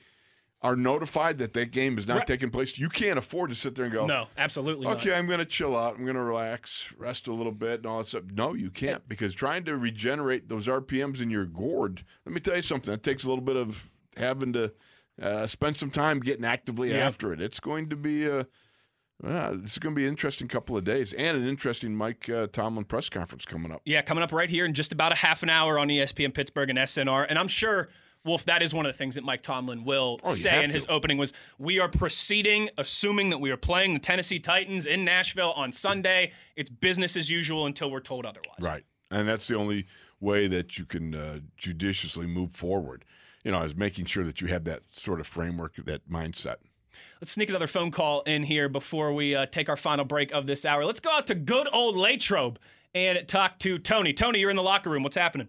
are 0.65 0.75
notified 0.75 1.39
that 1.39 1.53
that 1.53 1.71
game 1.71 1.99
is 1.99 2.09
not 2.09 2.17
Right. 2.19 2.27
taking 2.27 2.51
place, 2.51 2.79
you 2.79 2.89
can't 2.89 3.19
afford 3.19 3.51
to 3.51 3.55
sit 3.55 3.75
there 3.77 3.85
and 3.85 3.95
go, 3.95 4.07
No, 4.07 4.27
absolutely 4.37 4.87
not. 4.87 4.97
okay, 4.97 5.15
I'm 5.15 5.27
going 5.27 5.39
to 5.39 5.45
chill 5.45 5.77
out. 5.77 5.95
I'm 5.97 6.05
going 6.05 6.17
to 6.17 6.23
relax, 6.23 6.91
rest 6.97 7.29
a 7.29 7.33
little 7.33 7.53
bit, 7.53 7.81
and 7.81 7.87
all 7.87 7.99
that 7.99 8.09
stuff. 8.09 8.25
No, 8.33 8.55
you 8.55 8.71
can't 8.71 9.07
because 9.09 9.35
trying 9.35 9.65
to 9.67 9.77
regenerate 9.77 10.49
those 10.49 10.67
RPMs 10.67 11.21
in 11.21 11.29
your 11.31 11.45
gourd. 11.45 12.03
Let 12.25 12.35
me 12.35 12.41
tell 12.41 12.57
you 12.57 12.63
something. 12.63 12.91
That 12.91 13.03
takes 13.03 13.25
a 13.25 13.29
little 13.29 13.45
bit 13.45 13.57
of 13.57 13.93
having 14.17 14.53
to 14.55 14.73
uh, 15.23 15.47
spend 15.47 15.77
some 15.77 15.91
time 15.91 16.19
getting 16.19 16.45
actively 16.47 16.91
Yeah. 16.91 17.07
after 17.07 17.33
it. 17.33 17.41
It's 17.43 17.61
going 17.61 17.91
to 17.91 17.97
be 17.97 18.25
a. 18.27 18.47
Well, 19.23 19.55
this 19.57 19.73
is 19.73 19.79
going 19.79 19.95
to 19.95 19.97
be 19.99 20.05
an 20.05 20.11
interesting 20.11 20.49
couple 20.49 20.77
of 20.77 20.83
days 20.85 21.13
and 21.13 21.37
an 21.37 21.47
interesting 21.47 21.95
Mike 21.95 22.29
uh, 22.29 22.49
Tomlin 22.49 22.85
press 22.85 23.09
conference 23.09 23.45
coming 23.47 23.71
up. 23.71 23.81
Yeah, 23.85 24.03
coming 24.03 24.25
up 24.25 24.33
right 24.33 24.51
here 24.51 24.65
in 24.67 24.75
just 24.75 24.91
about 24.93 25.13
a 25.13 25.15
half 25.15 25.43
an 25.45 25.51
hour 25.51 25.79
on 25.79 25.89
ESPN 25.89 26.35
Pittsburgh 26.35 26.69
and 26.71 26.79
SNR. 26.81 27.25
And 27.29 27.39
I'm 27.39 27.47
sure, 27.49 27.89
Wolf, 28.25 28.45
that 28.47 28.63
is 28.63 28.73
one 28.73 28.87
of 28.87 28.93
the 28.93 28.97
things 28.97 29.17
that 29.17 29.25
Mike 29.25 29.43
Tomlin 29.43 29.85
will 29.85 30.19
Oh, 30.25 30.33
say 30.35 30.65
in 30.65 30.71
his 30.71 30.87
to. 30.87 30.93
opening 30.93 31.19
was 31.19 31.33
we 31.59 31.79
are 31.79 31.89
proceeding, 31.89 32.71
assuming 32.79 33.31
that 33.31 33.39
we 33.39 33.51
are 33.51 33.57
playing 33.57 33.93
the 33.95 34.01
Tennessee 34.01 34.39
Titans 34.39 34.87
in 34.87 35.05
Nashville 35.05 35.53
on 35.53 35.73
Sunday. 35.73 36.33
It's 36.57 36.71
business 36.71 37.17
as 37.17 37.31
usual 37.31 37.67
until 37.67 37.91
we're 37.91 38.01
told 38.01 38.25
otherwise. 38.25 38.57
Right. 38.61 38.85
And 39.11 39.29
that's 39.29 39.47
the 39.47 39.57
only 39.57 39.87
way 40.21 40.47
that 40.47 40.79
you 40.79 40.87
can 40.87 41.15
uh, 41.15 41.41
judiciously 41.59 42.27
move 42.27 42.53
forward, 42.53 43.05
you 43.45 43.53
know, 43.53 43.63
is 43.63 43.77
making 43.77 44.07
sure 44.07 44.25
that 44.25 44.41
you 44.41 44.49
have 44.49 44.65
that 44.65 44.81
sort 44.91 45.21
of 45.21 45.27
framework, 45.27 45.77
that 45.85 46.09
mindset. 46.11 46.57
Let's 47.21 47.33
sneak 47.33 47.51
another 47.51 47.67
phone 47.67 47.91
call 47.91 48.23
in 48.23 48.43
here 48.45 48.69
before 48.71 49.13
we 49.13 49.35
uh, 49.35 49.47
take 49.47 49.69
our 49.69 49.77
final 49.77 50.05
break 50.07 50.33
of 50.33 50.47
this 50.47 50.65
hour. 50.65 50.85
Let's 50.85 51.01
go 51.01 51.11
out 51.11 51.27
to 51.27 51.35
good 51.35 51.69
old 51.73 51.95
Latrobe 51.97 52.59
and 52.95 53.27
talk 53.29 53.59
to 53.61 53.79
Tony. 53.79 54.13
Tony, 54.15 54.39
you're 54.39 54.51
in 54.51 54.57
the 54.57 54.63
locker 54.63 54.89
room. 54.89 55.03
What's 55.03 55.17
happening? 55.17 55.49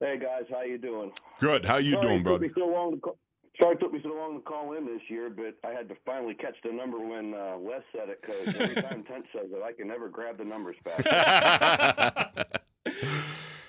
Hey 0.00 0.16
guys, 0.16 0.44
how 0.48 0.62
you 0.62 0.78
doing? 0.78 1.10
Good. 1.40 1.64
How 1.64 1.78
you 1.78 1.94
Sorry 1.94 2.02
doing, 2.06 2.14
it 2.14 2.18
took 2.18 2.24
brother? 2.24 2.46
me 2.46 2.50
so 2.56 2.66
long 2.66 2.92
to 2.92 2.98
call. 3.00 3.18
Sorry 3.60 3.74
it 3.74 3.80
took 3.80 3.92
me 3.92 3.98
so 4.04 4.10
long 4.10 4.36
to 4.36 4.42
call 4.42 4.74
in 4.74 4.86
this 4.86 5.00
year, 5.08 5.28
but 5.28 5.56
I 5.68 5.72
had 5.72 5.88
to 5.88 5.96
finally 6.06 6.34
catch 6.34 6.54
the 6.62 6.70
number 6.70 7.00
when 7.00 7.34
uh, 7.34 7.56
Wes 7.58 7.82
said 7.92 8.08
it 8.08 8.20
because 8.22 8.54
every 8.54 8.80
time 8.82 9.02
Tunch 9.02 9.26
says 9.32 9.50
it, 9.50 9.60
I 9.64 9.72
can 9.72 9.88
never 9.88 10.08
grab 10.08 10.38
the 10.38 10.44
numbers 10.44 10.76
back. 10.84 11.04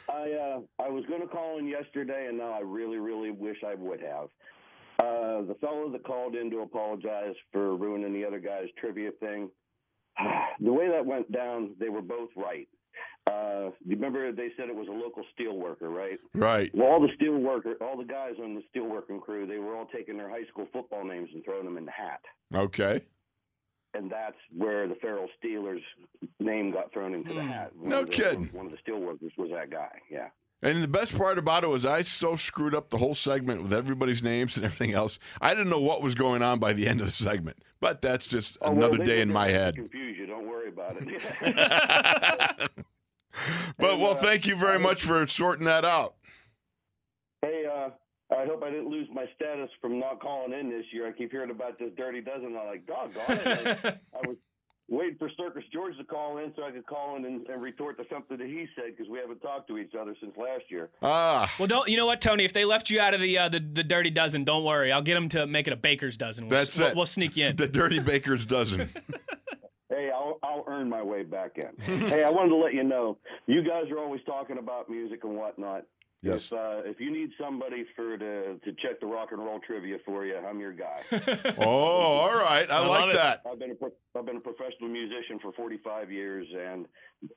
I 0.07 0.31
uh, 0.31 0.59
I 0.77 0.89
was 0.89 1.03
going 1.07 1.21
to 1.21 1.27
call 1.27 1.57
in 1.57 1.65
yesterday, 1.67 2.27
and 2.27 2.37
now 2.37 2.51
I 2.51 2.59
really, 2.59 2.97
really 2.97 3.31
wish 3.31 3.57
I 3.65 3.73
would 3.73 4.01
have. 4.01 4.27
Uh, 4.99 5.41
the 5.47 5.55
fellow 5.61 5.89
that 5.91 6.03
called 6.03 6.35
in 6.35 6.51
to 6.51 6.59
apologize 6.59 7.33
for 7.51 7.75
ruining 7.75 8.13
the 8.13 8.25
other 8.25 8.39
guy's 8.39 8.67
trivia 8.77 9.11
thing. 9.19 9.49
The 10.61 10.73
way 10.73 10.89
that 10.89 11.05
went 11.05 11.31
down, 11.31 11.75
they 11.79 11.87
were 11.87 12.01
both 12.01 12.31
right. 12.35 12.67
Uh, 13.29 13.71
you 13.85 13.95
remember 13.95 14.31
they 14.31 14.49
said 14.57 14.69
it 14.69 14.75
was 14.75 14.87
a 14.87 14.91
local 14.91 15.23
steel 15.33 15.57
worker, 15.57 15.89
right? 15.89 16.19
right. 16.33 16.71
Well, 16.73 16.87
all 16.87 17.01
the 17.01 17.13
steel 17.15 17.37
worker, 17.37 17.75
all 17.81 17.97
the 17.97 18.03
guys 18.05 18.33
on 18.41 18.55
the 18.55 18.63
steel 18.69 18.85
working 18.87 19.19
crew, 19.19 19.45
they 19.45 19.59
were 19.59 19.75
all 19.75 19.85
taking 19.93 20.17
their 20.17 20.29
high 20.29 20.45
school 20.49 20.67
football 20.73 21.03
names 21.05 21.29
and 21.33 21.43
throwing 21.45 21.65
them 21.65 21.77
in 21.77 21.85
the 21.85 21.91
hat, 21.91 22.21
Okay. 22.55 23.01
and 23.93 24.11
that's 24.11 24.37
where 24.55 24.87
the 24.87 24.95
Farrell 24.95 25.27
Steelers 25.43 25.81
name 26.39 26.71
got 26.71 26.91
thrown 26.93 27.13
into 27.13 27.33
the 27.33 27.43
hat. 27.43 27.71
One 27.75 27.89
No 27.89 28.03
the, 28.05 28.09
kidding. 28.11 28.45
One 28.53 28.65
of 28.67 28.71
the 28.71 28.77
steel 28.81 28.99
workers 28.99 29.31
was 29.37 29.49
that 29.51 29.69
guy. 29.69 29.99
Yeah. 30.09 30.29
And 30.61 30.83
the 30.83 30.89
best 30.89 31.17
part 31.17 31.37
about 31.37 31.63
it 31.63 31.67
was 31.67 31.85
I 31.85 32.01
so 32.01 32.35
screwed 32.35 32.75
up 32.75 32.89
the 32.89 32.97
whole 32.97 33.15
segment 33.15 33.61
with 33.63 33.71
everybody's 33.71 34.21
names 34.21 34.57
and 34.57 34.65
everything 34.65 34.93
else. 34.93 35.17
I 35.39 35.53
didn't 35.53 35.69
know 35.69 35.79
what 35.79 36.01
was 36.01 36.15
going 36.15 36.41
on 36.41 36.59
by 36.59 36.73
the 36.73 36.85
end 36.85 36.99
of 36.99 37.05
the 37.05 37.13
segment. 37.13 37.59
But 37.79 38.01
that's 38.01 38.27
just 38.27 38.57
Oh, 38.61 38.73
another 38.73 38.97
they 38.97 39.05
day 39.05 39.21
in 39.21 39.31
my 39.31 39.47
head. 39.47 39.75
Confuse 39.75 40.17
you. 40.17 40.25
Don't 40.25 40.49
worry 40.49 40.67
about 40.67 40.97
it. 40.99 42.71
But 43.77 43.99
well, 43.99 44.11
uh, 44.11 44.15
thank 44.15 44.45
you 44.47 44.55
very 44.55 44.79
much 44.79 45.03
for 45.03 45.25
sorting 45.27 45.65
that 45.65 45.85
out. 45.85 46.15
hey, 47.41 47.65
uh, 47.65 47.89
I 48.35 48.45
hope 48.45 48.63
I 48.63 48.69
didn't 48.69 48.89
lose 48.89 49.07
my 49.13 49.25
status 49.35 49.69
from 49.81 49.99
not 49.99 50.19
calling 50.21 50.53
in 50.53 50.69
this 50.69 50.85
year. 50.91 51.07
I 51.07 51.11
keep 51.11 51.31
hearing 51.31 51.49
about 51.51 51.79
this 51.79 51.89
dirty 51.97 52.21
dozen. 52.21 52.55
I'm 52.57 52.67
like, 52.67 52.85
doggone 52.85 53.37
it. 53.37 53.79
I, 53.83 53.89
I 54.17 54.27
was 54.27 54.37
waiting 54.87 55.17
for 55.17 55.29
Circus 55.37 55.63
George 55.71 55.97
to 55.97 56.03
call 56.03 56.37
in 56.37 56.51
so 56.55 56.63
I 56.63 56.71
could 56.71 56.85
call 56.85 57.15
in 57.15 57.25
and, 57.25 57.47
and 57.47 57.61
retort 57.61 57.97
to 57.97 58.03
something 58.11 58.37
that 58.37 58.47
he 58.47 58.67
said 58.75 58.95
because 58.95 59.09
we 59.09 59.19
haven't 59.19 59.39
talked 59.39 59.67
to 59.69 59.77
each 59.77 59.93
other 59.99 60.15
since 60.21 60.35
last 60.37 60.63
year. 60.69 60.89
Ah, 61.01 61.51
Well, 61.57 61.67
don't 61.67 61.87
you 61.89 61.97
know 61.97 62.05
what, 62.05 62.21
Tony? 62.21 62.43
If 62.43 62.53
they 62.53 62.65
left 62.65 62.89
you 62.89 62.99
out 62.99 63.13
of 63.13 63.21
the 63.21 63.37
uh, 63.37 63.49
the, 63.49 63.59
the 63.59 63.83
dirty 63.83 64.09
dozen, 64.09 64.43
don't 64.43 64.63
worry. 64.63 64.91
I'll 64.91 65.01
get 65.01 65.15
them 65.15 65.29
to 65.29 65.47
make 65.47 65.67
it 65.67 65.73
a 65.73 65.77
baker's 65.77 66.17
dozen. 66.17 66.49
We'll, 66.49 66.57
That's 66.57 66.77
we'll, 66.77 66.87
it. 66.89 66.95
We'll 66.95 67.05
sneak 67.05 67.37
you 67.37 67.47
in. 67.47 67.55
the 67.55 67.67
Dirty 67.67 67.99
Baker's 67.99 68.45
dozen. 68.45 68.89
Hey, 69.89 70.11
I'll, 70.13 70.37
I'll 70.43 70.63
earn 70.67 70.87
my 70.87 71.01
way 71.01 71.23
back 71.23 71.57
in. 71.57 71.83
hey, 72.09 72.23
I 72.23 72.29
wanted 72.29 72.49
to 72.49 72.55
let 72.57 72.73
you 72.73 72.83
know, 72.83 73.17
you 73.47 73.63
guys 73.63 73.85
are 73.91 73.97
always 73.97 74.21
talking 74.25 74.57
about 74.59 74.89
music 74.89 75.23
and 75.23 75.35
whatnot. 75.35 75.83
Yes. 76.21 76.47
If, 76.47 76.53
uh, 76.53 76.81
if 76.83 76.99
you 76.99 77.11
need 77.11 77.29
somebody 77.39 77.85
for 77.95 78.17
to 78.17 78.57
to 78.57 78.71
check 78.73 78.99
the 78.99 79.05
rock 79.07 79.29
and 79.31 79.39
roll 79.39 79.59
trivia 79.65 79.99
for 80.05 80.25
you, 80.25 80.35
I'm 80.35 80.59
your 80.59 80.73
guy. 80.73 81.01
Oh, 81.57 81.63
all 81.65 82.33
right. 82.35 82.69
I, 82.69 82.75
I 82.75 82.85
like 82.87 83.13
that. 83.13 83.41
I've 83.49 83.57
been 83.57 83.71
a 83.71 83.75
pro- 83.75 83.93
I've 84.17 84.25
been 84.25 84.35
a 84.35 84.41
professional 84.41 84.89
musician 84.89 85.39
for 85.41 85.53
45 85.53 86.11
years, 86.11 86.45
and 86.53 86.87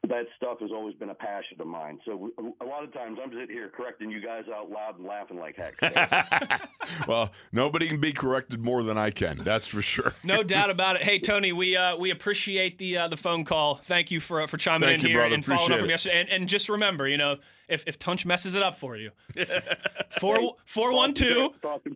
that 0.08 0.26
stuff 0.36 0.58
has 0.60 0.70
always 0.70 0.94
been 0.94 1.10
a 1.10 1.14
passion 1.14 1.60
of 1.60 1.66
mine. 1.66 1.98
So 2.04 2.30
a 2.60 2.64
lot 2.64 2.84
of 2.84 2.92
times 2.92 3.18
I'm 3.22 3.30
sitting 3.30 3.48
here 3.50 3.68
correcting 3.68 4.10
you 4.10 4.20
guys 4.20 4.44
out 4.54 4.70
loud 4.70 4.98
and 4.98 5.06
laughing 5.06 5.38
like 5.38 5.56
heck. 5.56 6.68
well, 7.08 7.32
nobody 7.50 7.88
can 7.88 8.00
be 8.00 8.12
corrected 8.12 8.60
more 8.60 8.82
than 8.82 8.96
I 8.96 9.10
can. 9.10 9.38
That's 9.38 9.66
for 9.66 9.82
sure. 9.82 10.14
No 10.22 10.42
doubt 10.44 10.70
about 10.70 10.96
it. 10.96 11.02
Hey, 11.02 11.18
Tony, 11.18 11.52
we 11.52 11.76
uh, 11.76 11.96
we 11.96 12.10
appreciate 12.10 12.78
the 12.78 12.98
uh, 12.98 13.08
the 13.08 13.16
phone 13.16 13.44
call. 13.44 13.76
Thank 13.84 14.10
you 14.10 14.20
for 14.20 14.42
uh, 14.42 14.46
for 14.46 14.56
chiming 14.56 14.88
Thank 14.88 15.00
in 15.00 15.06
you, 15.06 15.12
here 15.14 15.20
brother. 15.22 15.34
and 15.34 15.44
following 15.44 15.72
up 15.72 15.80
from 15.80 15.90
yesterday. 15.90 16.20
And, 16.20 16.28
and 16.30 16.48
just 16.48 16.68
remember, 16.68 17.08
you 17.08 17.16
know, 17.16 17.38
if 17.68 17.84
if 17.86 17.98
Tunch 17.98 18.24
messes 18.26 18.54
it 18.54 18.62
up 18.62 18.74
for 18.76 18.96
you, 18.96 19.10
four 20.20 20.56
four 20.64 20.92
one 20.92 21.14
two 21.14 21.50
Thoughts 21.60 21.86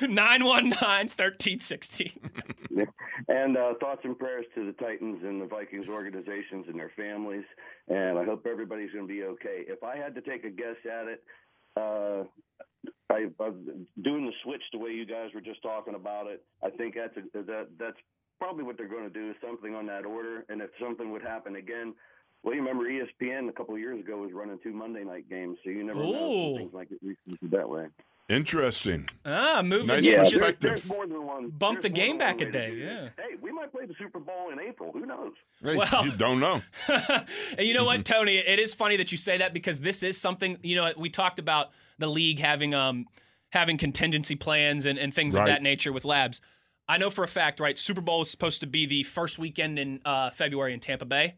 and- 0.00 0.14
nine 0.14 0.44
one 0.44 0.72
nine 0.80 1.08
thirteen 1.08 1.60
sixteen. 1.60 2.12
and 3.28 3.56
uh, 3.56 3.74
thoughts 3.80 4.00
and 4.04 4.18
prayers 4.18 4.44
to 4.54 4.64
the 4.66 4.72
Titans 4.72 5.22
and 5.24 5.40
the 5.40 5.46
Vikings 5.46 5.88
organizations 5.88 6.66
and 6.68 6.78
their 6.78 6.92
families. 6.96 7.33
And 7.88 8.18
I 8.18 8.24
hope 8.24 8.46
everybody's 8.46 8.90
going 8.92 9.06
to 9.06 9.12
be 9.12 9.24
okay. 9.24 9.64
If 9.66 9.82
I 9.82 9.96
had 9.96 10.14
to 10.14 10.20
take 10.20 10.44
a 10.44 10.50
guess 10.50 10.76
at 10.84 11.08
it, 11.08 11.22
uh, 11.76 12.24
I, 13.10 13.26
I'm 13.40 13.86
doing 14.02 14.26
the 14.26 14.32
switch 14.42 14.62
the 14.72 14.78
way 14.78 14.90
you 14.90 15.06
guys 15.06 15.30
were 15.34 15.40
just 15.40 15.62
talking 15.62 15.94
about 15.94 16.26
it. 16.26 16.42
I 16.62 16.70
think 16.70 16.94
that's 16.94 17.16
a, 17.16 17.42
that 17.42 17.68
that's 17.78 17.96
probably 18.40 18.64
what 18.64 18.76
they're 18.76 18.88
going 18.88 19.04
to 19.04 19.10
do 19.10 19.30
is 19.30 19.36
something 19.42 19.74
on 19.74 19.86
that 19.86 20.04
order. 20.04 20.44
And 20.48 20.60
if 20.60 20.70
something 20.80 21.10
would 21.12 21.22
happen 21.22 21.56
again. 21.56 21.94
Well, 22.42 22.54
you 22.54 22.60
remember 22.60 22.84
ESPN 22.84 23.48
a 23.48 23.52
couple 23.52 23.74
of 23.74 23.80
years 23.80 23.98
ago 24.00 24.18
was 24.18 24.32
running 24.32 24.58
two 24.62 24.74
Monday 24.74 25.02
night 25.02 25.30
games, 25.30 25.56
so 25.64 25.70
you 25.70 25.82
never 25.82 26.00
know 26.00 26.30
Ooh. 26.30 26.50
if 26.50 26.58
things 26.58 26.74
like 26.74 26.88
it 26.90 27.50
that 27.50 27.66
way. 27.66 27.86
Interesting. 28.28 29.06
Ah, 29.26 29.60
moving. 29.62 29.88
Nice 29.88 30.04
yeah, 30.04 30.22
Yeah, 30.22 30.30
perspective. 30.30 30.60
there's 30.70 30.86
more 30.86 31.06
than 31.06 31.26
one. 31.26 31.50
Bump 31.50 31.82
there's 31.82 31.92
the 31.92 32.00
game 32.00 32.16
back 32.16 32.40
a 32.40 32.50
day, 32.50 32.74
yeah. 32.74 33.08
Hey, 33.18 33.36
we 33.40 33.52
might 33.52 33.70
play 33.70 33.84
the 33.84 33.94
Super 33.98 34.18
Bowl 34.18 34.50
in 34.50 34.58
April. 34.58 34.92
Who 34.92 35.04
knows? 35.04 35.32
Hey, 35.62 35.76
Well- 35.76 36.06
you 36.06 36.12
don't 36.12 36.40
know. 36.40 36.62
and 36.88 37.26
you 37.66 37.74
know 37.74 37.84
what, 37.84 38.04
Tony? 38.06 38.36
It 38.38 38.58
is 38.58 38.72
funny 38.72 38.96
that 38.96 39.12
you 39.12 39.18
say 39.18 39.38
that 39.38 39.52
because 39.52 39.80
this 39.80 40.02
is 40.02 40.18
something. 40.18 40.58
You 40.62 40.76
know, 40.76 40.92
we 40.96 41.10
talked 41.10 41.38
about 41.38 41.70
the 41.98 42.06
league 42.06 42.38
having 42.38 42.74
um 42.74 43.06
having 43.50 43.76
contingency 43.76 44.34
plans 44.36 44.84
and, 44.86 44.98
and 44.98 45.12
things 45.14 45.36
of 45.36 45.46
that 45.46 45.62
nature 45.62 45.92
with 45.92 46.04
labs. 46.04 46.40
I 46.88 46.98
know 46.98 47.08
for 47.08 47.24
a 47.24 47.28
fact, 47.28 47.60
right? 47.60 47.78
Super 47.78 48.00
Bowl 48.00 48.22
is 48.22 48.30
supposed 48.30 48.60
to 48.60 48.66
be 48.66 48.84
the 48.84 49.04
first 49.04 49.38
weekend 49.38 49.78
in 49.78 50.00
uh, 50.04 50.30
February 50.30 50.74
in 50.74 50.80
Tampa 50.80 51.04
Bay. 51.04 51.36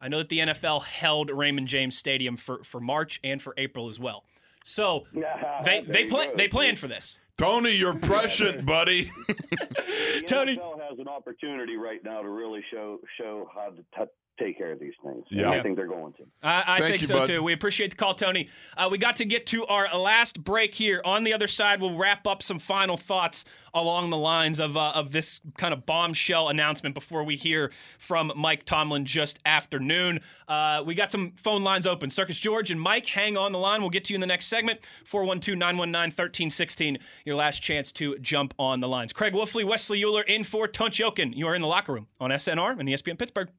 I 0.00 0.08
know 0.08 0.18
that 0.18 0.30
the 0.30 0.38
NFL 0.38 0.82
held 0.84 1.30
Raymond 1.30 1.68
James 1.68 1.96
Stadium 1.98 2.36
for, 2.38 2.64
for 2.64 2.80
March 2.80 3.20
and 3.22 3.42
for 3.42 3.52
April 3.58 3.88
as 3.90 4.00
well. 4.00 4.24
So 4.64 5.06
they 5.64 5.82
they 5.86 6.04
plan 6.04 6.30
they 6.36 6.48
planned 6.48 6.78
for 6.78 6.88
this. 6.88 7.20
Tony, 7.36 7.70
you're 7.70 7.94
prescient, 7.94 8.66
buddy. 8.74 9.10
The 10.20 10.26
Tony- 10.26 10.56
NFL 10.56 10.80
has 10.90 10.98
an 10.98 11.08
opportunity 11.08 11.76
right 11.76 12.02
now 12.04 12.20
to 12.20 12.28
really 12.28 12.62
show 12.70 12.98
show 13.18 13.48
how 13.54 13.70
to 13.70 13.76
t- 13.76 14.10
take 14.40 14.58
care 14.58 14.72
of 14.72 14.80
these 14.80 14.94
things. 15.04 15.24
And 15.30 15.40
Yeah. 15.40 15.50
I 15.50 15.62
think 15.62 15.76
they're 15.76 15.86
going 15.86 16.12
to. 16.14 16.24
I, 16.42 16.64
I 16.66 16.80
think 16.80 17.00
you, 17.00 17.06
so 17.06 17.18
bud. 17.18 17.26
too. 17.26 17.42
We 17.42 17.52
appreciate 17.52 17.90
the 17.90 17.96
call, 17.96 18.14
Tony. 18.14 18.48
Uh, 18.76 18.88
we 18.90 18.98
got 18.98 19.16
to 19.16 19.24
get 19.24 19.46
to 19.46 19.66
our 19.66 19.96
last 19.96 20.42
break 20.42 20.74
here. 20.74 21.00
On 21.04 21.24
the 21.24 21.32
other 21.32 21.46
side, 21.48 21.80
we'll 21.80 21.96
wrap 21.96 22.26
up 22.26 22.42
some 22.42 22.58
final 22.58 22.96
thoughts 22.96 23.44
along 23.72 24.10
the 24.10 24.16
lines 24.16 24.58
of 24.58 24.76
uh, 24.76 24.92
of 24.94 25.12
this 25.12 25.40
kind 25.56 25.72
of 25.72 25.86
bombshell 25.86 26.48
announcement 26.48 26.94
before 26.94 27.22
we 27.22 27.36
hear 27.36 27.70
from 27.98 28.32
Mike 28.34 28.64
Tomlin 28.64 29.04
just 29.04 29.38
after 29.44 29.78
noon. 29.78 30.20
Uh, 30.48 30.82
we 30.84 30.94
got 30.94 31.10
some 31.12 31.32
phone 31.36 31.62
lines 31.62 31.86
open. 31.86 32.10
Circus 32.10 32.38
George 32.38 32.70
and 32.70 32.80
Mike, 32.80 33.06
hang 33.06 33.36
on 33.36 33.52
the 33.52 33.58
line. 33.58 33.80
We'll 33.80 33.90
get 33.90 34.04
to 34.04 34.12
you 34.12 34.16
in 34.16 34.20
the 34.20 34.26
next 34.26 34.46
segment. 34.46 34.80
412 35.04 35.56
919 35.58 36.10
1316. 36.10 36.98
Your 37.24 37.36
last 37.36 37.62
chance 37.62 37.92
to 37.92 38.18
jump 38.18 38.54
on 38.58 38.80
the 38.80 38.88
lines. 38.88 39.12
Craig 39.12 39.34
Wolfley, 39.34 39.64
Wesley 39.64 40.00
Uhler 40.02 40.24
in 40.26 40.44
for 40.44 40.66
Tunch 40.66 40.98
Ilkin. 40.98 41.36
You 41.36 41.46
are 41.46 41.54
in 41.54 41.62
the 41.62 41.68
locker 41.68 41.92
room 41.92 42.08
on 42.18 42.30
SNR 42.30 42.78
and 42.78 42.88
ESPN 42.88 43.18
Pittsburgh. 43.18 43.50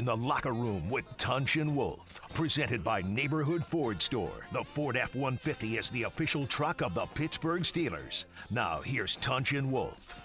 In 0.00 0.06
the 0.06 0.16
locker 0.16 0.54
room 0.54 0.88
with 0.88 1.04
Tunch 1.18 1.56
and 1.56 1.76
Wolf, 1.76 2.22
presented 2.32 2.82
by 2.82 3.02
Neighborhood 3.02 3.62
Ford 3.62 4.00
Store. 4.00 4.46
The 4.50 4.64
Ford 4.64 4.96
F 4.96 5.14
150 5.14 5.76
is 5.76 5.90
the 5.90 6.04
official 6.04 6.46
truck 6.46 6.80
of 6.80 6.94
the 6.94 7.04
Pittsburgh 7.04 7.64
Steelers. 7.64 8.24
Now, 8.50 8.80
here's 8.80 9.16
Tunch 9.16 9.52
and 9.52 9.70
Wolf. 9.70 10.18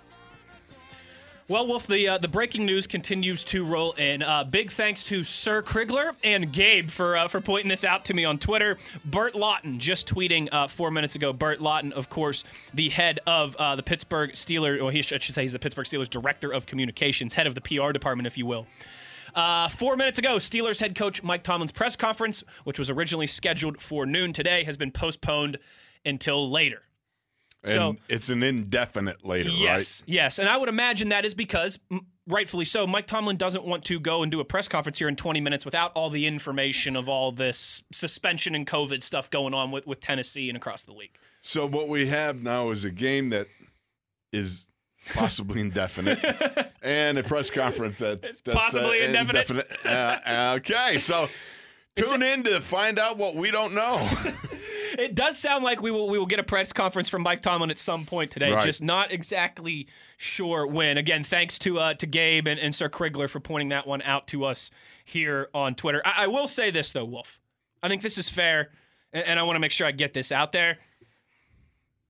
Well, 1.49 1.67
Wolf, 1.67 1.87
the 1.87 2.07
uh, 2.07 2.17
the 2.19 2.29
breaking 2.29 2.65
news 2.65 2.87
continues 2.87 3.43
to 3.43 3.65
roll 3.65 3.91
in. 3.91 4.23
Uh, 4.23 4.45
big 4.45 4.71
thanks 4.71 5.03
to 5.03 5.25
Sir 5.25 5.61
Krigler 5.61 6.15
and 6.23 6.53
Gabe 6.53 6.89
for 6.89 7.17
uh, 7.17 7.27
for 7.27 7.41
pointing 7.41 7.67
this 7.67 7.83
out 7.83 8.05
to 8.05 8.13
me 8.13 8.23
on 8.23 8.37
Twitter. 8.37 8.77
Burt 9.03 9.33
Lauten 9.33 9.77
just 9.77 10.07
tweeting 10.07 10.47
uh, 10.53 10.69
four 10.69 10.89
minutes 10.89 11.15
ago. 11.15 11.33
Burt 11.33 11.59
Lauten, 11.59 11.91
of 11.91 12.09
course, 12.09 12.45
the 12.73 12.87
head 12.87 13.19
of 13.27 13.57
uh, 13.57 13.75
the 13.75 13.83
Pittsburgh 13.83 14.31
Steelers, 14.31 14.81
or 14.81 14.89
he 14.89 15.01
should, 15.01 15.19
I 15.19 15.19
should 15.19 15.35
say 15.35 15.41
he's 15.41 15.51
the 15.51 15.59
Pittsburgh 15.59 15.85
Steelers 15.85 16.09
director 16.09 16.49
of 16.49 16.65
communications, 16.65 17.33
head 17.33 17.45
of 17.45 17.55
the 17.55 17.61
PR 17.61 17.91
department, 17.91 18.25
if 18.25 18.37
you 18.37 18.45
will. 18.45 18.67
Uh, 19.35 19.67
four 19.69 19.95
minutes 19.97 20.17
ago, 20.17 20.37
Steelers 20.37 20.79
head 20.79 20.95
coach 20.95 21.21
Mike 21.21 21.43
Tomlin's 21.43 21.71
press 21.73 21.95
conference, 21.95 22.43
which 22.63 22.79
was 22.79 22.89
originally 22.89 23.27
scheduled 23.27 23.81
for 23.81 24.05
noon 24.05 24.31
today, 24.33 24.63
has 24.63 24.77
been 24.77 24.91
postponed 24.91 25.57
until 26.05 26.49
later. 26.49 26.83
And 27.63 27.73
So- 27.73 27.95
it's 28.07 28.29
an 28.29 28.43
indefinite 28.43 29.25
later, 29.25 29.49
Yes, 29.49 30.03
yes, 30.05 30.39
and 30.39 30.47
I 30.47 30.55
would 30.55 30.69
imagine 30.69 31.09
that 31.09 31.25
is 31.25 31.33
because, 31.33 31.79
m- 31.91 32.05
rightfully 32.27 32.63
so, 32.63 32.87
Mike 32.87 33.07
Tomlin 33.07 33.37
doesn't 33.37 33.65
want 33.65 33.83
to 33.85 33.99
go 33.99 34.21
and 34.23 34.31
do 34.31 34.39
a 34.39 34.45
press 34.45 34.67
conference 34.67 34.99
here 34.99 35.09
in 35.09 35.15
20 35.15 35.41
minutes 35.41 35.65
without 35.65 35.91
all 35.95 36.09
the 36.09 36.27
information 36.27 36.95
of 36.95 37.09
all 37.09 37.31
this 37.31 37.81
suspension 37.91 38.55
and 38.55 38.65
COVID 38.65 39.01
stuff 39.03 39.29
going 39.29 39.53
on 39.53 39.71
with, 39.71 39.85
with 39.85 39.99
Tennessee 39.99 40.47
and 40.47 40.55
across 40.55 40.83
the 40.83 40.93
league. 40.93 41.17
So 41.41 41.65
what 41.65 41.89
we 41.89 42.05
have 42.07 42.41
now 42.41 42.69
is 42.69 42.85
a 42.85 42.91
game 42.91 43.31
that 43.31 43.47
is 44.31 44.65
possibly 45.13 45.61
indefinite, 45.61 46.19
and 46.81 47.17
a 47.17 47.23
press 47.23 47.49
conference 47.49 47.99
that 47.99 48.21
that's, 48.21 48.41
possibly 48.41 49.01
indefinite. 49.01 49.49
indefinite. 49.49 49.79
Uh, 49.85 50.55
okay, 50.57 50.97
so 50.97 51.27
tune 51.95 52.23
in 52.23 52.43
to 52.43 52.61
find 52.61 52.99
out 52.99 53.17
what 53.17 53.35
we 53.35 53.51
don't 53.51 53.73
know. 53.73 54.07
It 54.97 55.15
does 55.15 55.37
sound 55.37 55.63
like 55.63 55.81
we 55.81 55.91
will 55.91 56.09
we 56.09 56.17
will 56.17 56.25
get 56.25 56.39
a 56.39 56.43
press 56.43 56.71
conference 56.71 57.09
from 57.09 57.21
Mike 57.21 57.41
Tomlin 57.41 57.69
at 57.69 57.79
some 57.79 58.05
point 58.05 58.31
today. 58.31 58.51
Right. 58.51 58.63
Just 58.63 58.81
not 58.81 59.11
exactly 59.11 59.87
sure 60.17 60.65
when. 60.65 60.97
Again, 60.97 61.23
thanks 61.23 61.59
to 61.59 61.79
uh, 61.79 61.93
to 61.95 62.05
Gabe 62.05 62.47
and, 62.47 62.59
and 62.59 62.73
Sir 62.73 62.89
Krigler 62.89 63.29
for 63.29 63.39
pointing 63.39 63.69
that 63.69 63.85
one 63.85 64.01
out 64.03 64.27
to 64.29 64.45
us 64.45 64.71
here 65.03 65.49
on 65.53 65.75
Twitter. 65.75 66.01
I, 66.05 66.23
I 66.23 66.27
will 66.27 66.47
say 66.47 66.71
this 66.71 66.91
though, 66.91 67.05
Wolf. 67.05 67.39
I 67.83 67.89
think 67.89 68.01
this 68.01 68.17
is 68.17 68.29
fair, 68.29 68.69
and, 69.11 69.25
and 69.27 69.39
I 69.39 69.43
want 69.43 69.55
to 69.55 69.59
make 69.59 69.71
sure 69.71 69.85
I 69.85 69.91
get 69.91 70.13
this 70.13 70.31
out 70.31 70.51
there. 70.51 70.77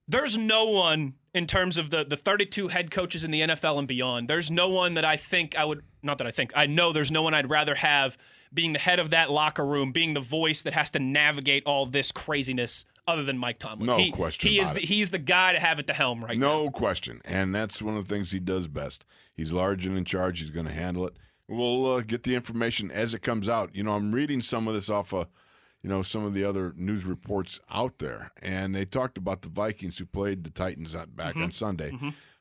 There's 0.08 0.38
no 0.38 0.66
one 0.66 1.14
in 1.36 1.46
terms 1.46 1.76
of 1.76 1.90
the 1.90 2.04
the 2.04 2.16
32 2.16 2.68
head 2.68 2.90
coaches 2.90 3.22
in 3.22 3.30
the 3.30 3.42
NFL 3.42 3.78
and 3.78 3.86
beyond. 3.86 4.28
There's 4.28 4.50
no 4.50 4.68
one 4.68 4.94
that 4.94 5.04
I 5.04 5.16
think 5.16 5.56
I 5.56 5.64
would 5.64 5.82
not 6.02 6.18
that 6.18 6.26
I 6.26 6.30
think 6.30 6.52
I 6.56 6.66
know 6.66 6.92
there's 6.92 7.10
no 7.10 7.22
one 7.22 7.34
I'd 7.34 7.50
rather 7.50 7.74
have 7.74 8.16
being 8.54 8.72
the 8.72 8.78
head 8.78 8.98
of 8.98 9.10
that 9.10 9.30
locker 9.30 9.64
room, 9.64 9.92
being 9.92 10.14
the 10.14 10.20
voice 10.20 10.62
that 10.62 10.72
has 10.72 10.88
to 10.90 10.98
navigate 10.98 11.64
all 11.66 11.84
this 11.84 12.10
craziness 12.10 12.86
other 13.06 13.22
than 13.22 13.36
Mike 13.36 13.58
Tomlin. 13.58 13.86
No 13.86 13.98
he, 13.98 14.10
question 14.10 14.48
He 14.48 14.58
is 14.58 14.72
the, 14.72 14.80
he's 14.80 15.10
the 15.10 15.18
guy 15.18 15.52
to 15.52 15.60
have 15.60 15.78
at 15.78 15.86
the 15.86 15.92
helm 15.92 16.24
right 16.24 16.38
now. 16.38 16.46
No 16.46 16.70
question. 16.70 17.20
And 17.24 17.54
that's 17.54 17.82
one 17.82 17.96
of 17.96 18.06
the 18.06 18.14
things 18.14 18.32
he 18.32 18.40
does 18.40 18.66
best. 18.66 19.04
He's 19.34 19.52
large 19.52 19.86
and 19.86 19.96
in 19.96 20.04
charge. 20.04 20.40
He's 20.40 20.50
going 20.50 20.66
to 20.66 20.72
handle 20.72 21.06
it. 21.06 21.14
We'll 21.48 21.86
uh, 21.86 22.00
get 22.00 22.24
the 22.24 22.34
information 22.34 22.90
as 22.90 23.14
it 23.14 23.22
comes 23.22 23.48
out. 23.48 23.74
You 23.74 23.84
know, 23.84 23.92
I'm 23.92 24.12
reading 24.12 24.40
some 24.40 24.66
of 24.66 24.74
this 24.74 24.88
off 24.88 25.12
of, 25.12 25.28
you 25.86 25.92
know, 25.92 26.02
some 26.02 26.24
of 26.24 26.34
the 26.34 26.42
other 26.42 26.72
news 26.76 27.04
reports 27.04 27.60
out 27.70 27.98
there. 27.98 28.32
And 28.42 28.74
they 28.74 28.84
talked 28.84 29.18
about 29.18 29.42
the 29.42 29.48
Vikings 29.48 29.96
who 29.98 30.04
played 30.04 30.42
the 30.42 30.50
Titans 30.50 30.94
back 30.94 31.34
Mm-hmm. 31.34 31.44
on 31.44 31.52
Sunday. 31.52 31.92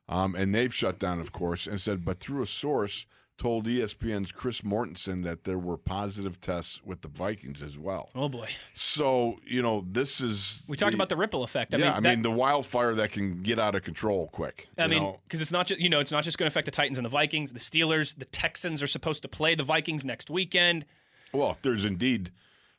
Um, 0.10 0.34
and 0.34 0.54
they've 0.54 0.74
shut 0.74 0.98
down, 0.98 1.20
of 1.20 1.32
course, 1.32 1.68
and 1.68 1.80
said, 1.80 2.04
but 2.04 2.20
through 2.20 2.42
a 2.42 2.48
source 2.48 3.06
told 3.38 3.68
ESPN's 3.68 4.32
Chris 4.32 4.62
Mortensen 4.62 5.24
that 5.26 5.44
there 5.44 5.60
were 5.60 5.78
positive 5.78 6.42
tests 6.42 6.82
with 6.84 7.02
the 7.02 7.08
Vikings 7.08 7.62
as 7.62 7.78
well. 7.78 8.10
Oh 8.16 8.30
boy, 8.30 8.50
So, 8.74 9.38
you 9.46 9.62
know, 9.62 9.86
this 9.92 10.22
is. 10.22 10.64
we 10.68 10.76
talked 10.76 10.96
about 10.96 11.10
the 11.10 11.16
ripple 11.18 11.44
effect. 11.44 11.76
I 11.76 11.78
yeah, 11.78 11.84
mean, 11.84 11.92
I 11.94 12.00
that- 12.00 12.10
mean 12.10 12.22
the 12.24 12.32
wildfire 12.32 12.96
that 12.96 13.12
can 13.12 13.44
get 13.44 13.60
out 13.60 13.76
of 13.76 13.84
control 13.84 14.28
quick. 14.30 14.68
I 14.80 14.88
mean, 14.88 15.14
because 15.28 15.40
it's 15.42 15.52
not 15.52 15.68
just 15.68 15.80
you 15.82 15.90
know 15.90 16.00
it's 16.00 16.12
not 16.14 16.24
just 16.24 16.40
going 16.40 16.46
to 16.50 16.54
affect 16.54 16.66
the 16.66 16.72
Titans 16.72 16.98
and 16.98 17.06
the 17.06 17.10
Vikings, 17.10 17.54
the 17.54 17.60
Steelers, 17.60 18.18
the 18.18 18.26
Texans 18.26 18.82
are 18.82 18.88
supposed 18.88 19.22
to 19.22 19.28
play 19.28 19.54
the 19.54 19.64
Vikings 19.64 20.04
next 20.04 20.32
weekend. 20.32 20.86
Well, 21.34 21.52
if 21.52 21.62
there's 21.62 21.84
indeed 21.86 22.32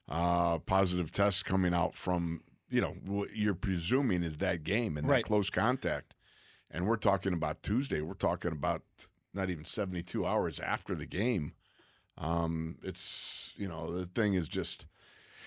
uh, 0.08 0.58
positive 0.60 1.10
tests 1.12 1.42
coming 1.42 1.74
out 1.74 1.94
from, 1.94 2.42
you 2.70 2.80
know, 2.80 2.94
what 3.04 3.34
you're 3.36 3.54
presuming 3.54 4.22
is 4.22 4.36
that 4.38 4.62
game 4.64 4.96
and 4.96 5.08
Right. 5.08 5.24
that 5.24 5.28
close 5.28 5.50
contact, 5.50 6.14
and 6.70 6.86
we're 6.86 6.96
talking 6.96 7.32
about 7.32 7.62
Tuesday, 7.62 8.00
we're 8.00 8.14
talking 8.14 8.52
about 8.52 8.82
not 9.34 9.50
even 9.50 9.64
72 9.64 10.24
hours 10.24 10.60
after 10.60 10.94
the 10.94 11.06
game. 11.06 11.52
Um, 12.18 12.78
it's, 12.82 13.52
you 13.56 13.68
know, 13.68 13.98
the 13.98 14.06
thing 14.06 14.34
is 14.34 14.48
just. 14.48 14.86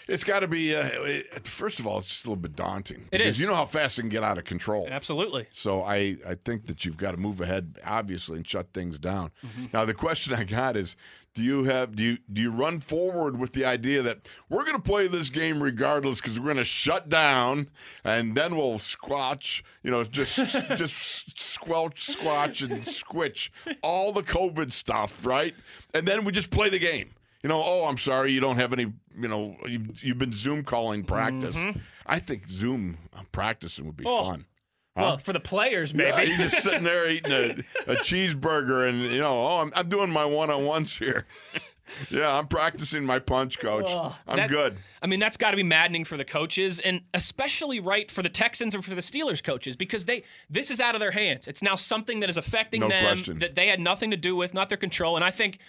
It's 0.07 0.23
got 0.23 0.39
to 0.39 0.47
be. 0.47 0.75
Uh, 0.75 0.87
it- 1.03 1.47
first 1.47 1.79
of 1.79 1.85
all, 1.85 1.99
it's 1.99 2.07
just 2.07 2.25
a 2.25 2.29
little 2.29 2.41
bit 2.41 2.55
daunting. 2.55 3.01
It 3.11 3.19
because 3.19 3.35
is. 3.35 3.41
You 3.41 3.47
know 3.47 3.53
how 3.55 3.65
fast 3.65 3.99
it 3.99 4.03
can 4.03 4.09
get 4.09 4.23
out 4.23 4.37
of 4.39 4.43
control. 4.43 4.87
Absolutely. 4.89 5.47
So 5.51 5.83
I, 5.83 6.17
I 6.27 6.35
think 6.43 6.65
that 6.65 6.83
you've 6.83 6.97
got 6.97 7.11
to 7.11 7.17
move 7.17 7.41
ahead, 7.41 7.77
obviously, 7.85 8.37
and 8.37 8.47
shut 8.47 8.73
things 8.73 8.97
down. 8.97 9.31
Now 9.71 9.85
the 9.85 9.93
question 9.93 10.33
I 10.33 10.43
got 10.45 10.75
is, 10.77 10.95
do 11.33 11.43
you 11.43 11.63
have 11.65 11.95
do 11.95 12.03
you 12.03 12.17
do 12.31 12.41
you 12.41 12.51
run 12.51 12.79
forward 12.79 13.39
with 13.39 13.53
the 13.53 13.63
idea 13.65 14.01
that 14.01 14.27
we're 14.49 14.63
going 14.63 14.75
to 14.75 14.81
play 14.81 15.07
this 15.07 15.29
game 15.29 15.61
regardless 15.61 16.19
because 16.19 16.39
we're 16.39 16.45
going 16.45 16.57
to 16.57 16.63
shut 16.63 17.07
down 17.09 17.69
and 18.03 18.35
then 18.35 18.55
we'll 18.55 18.79
squatch, 18.79 19.61
you 19.83 19.91
know, 19.91 20.03
just 20.03 20.35
just 20.75 21.39
squelch, 21.39 22.07
squatch, 22.07 22.63
and 22.69 22.83
squitch 22.83 23.49
all 23.81 24.11
the 24.11 24.23
COVID 24.23 24.73
stuff, 24.73 25.25
right? 25.25 25.55
And 25.93 26.07
then 26.07 26.25
we 26.25 26.31
just 26.31 26.49
play 26.51 26.69
the 26.69 26.79
game. 26.79 27.11
You 27.43 27.47
know, 27.47 27.61
oh, 27.63 27.85
I'm 27.85 27.97
sorry, 27.97 28.33
you 28.33 28.41
don't 28.41 28.57
have 28.57 28.73
any. 28.73 28.91
You 29.17 29.27
know, 29.27 29.55
you've, 29.65 30.03
you've 30.03 30.17
been 30.17 30.33
Zoom 30.33 30.63
calling 30.63 31.03
practice. 31.03 31.55
Mm-hmm. 31.55 31.79
I 32.05 32.19
think 32.19 32.47
Zoom 32.47 32.97
uh, 33.13 33.21
practicing 33.31 33.85
would 33.85 33.95
be 33.97 34.03
Oh, 34.05 34.23
fun. 34.23 34.45
Well, 34.95 35.17
for 35.17 35.33
the 35.33 35.39
players, 35.39 35.93
maybe. 35.93 36.09
Yeah, 36.09 36.25
he's 36.25 36.37
just 36.51 36.63
sitting 36.63 36.83
there 36.83 37.09
eating 37.09 37.31
a, 37.31 37.49
a 37.91 37.95
cheeseburger, 37.97 38.87
and 38.89 39.01
you 39.01 39.19
know, 39.19 39.31
oh, 39.45 39.59
I'm, 39.59 39.71
I'm 39.75 39.87
doing 39.87 40.09
my 40.09 40.25
one-on-ones 40.25 40.97
here. 40.97 41.25
yeah, 42.09 42.35
I'm 42.37 42.47
practicing 42.47 43.05
my 43.05 43.19
punch, 43.19 43.59
coach. 43.59 43.85
I'm 44.27 44.37
that- 44.37 44.49
good. 44.49 44.77
I 45.01 45.07
mean, 45.07 45.19
that's 45.21 45.37
got 45.37 45.51
to 45.51 45.57
be 45.57 45.63
maddening 45.63 46.03
for 46.03 46.17
the 46.17 46.25
coaches, 46.25 46.81
and 46.81 47.01
especially 47.13 47.79
right 47.79 48.11
for 48.11 48.21
the 48.21 48.29
Texans 48.29 48.75
or 48.75 48.81
for 48.81 48.93
the 48.93 49.01
Steelers 49.01 49.41
coaches 49.41 49.77
because 49.77 50.03
they 50.05 50.23
this 50.49 50.69
is 50.69 50.81
out 50.81 50.95
of 50.95 50.99
their 51.01 51.11
hands. 51.11 51.47
It's 51.47 51.61
now 51.61 51.75
something 51.75 52.19
that 52.19 52.29
is 52.29 52.35
affecting 52.37 52.81
No 52.81 52.89
them 52.89 53.05
question. 53.05 53.39
that 53.39 53.55
they 53.55 53.67
had 53.67 53.79
nothing 53.79 54.11
to 54.11 54.17
do 54.17 54.35
with, 54.35 54.53
not 54.53 54.67
their 54.67 54.77
control. 54.77 55.15
And 55.15 55.23
I 55.23 55.31
think 55.31 55.59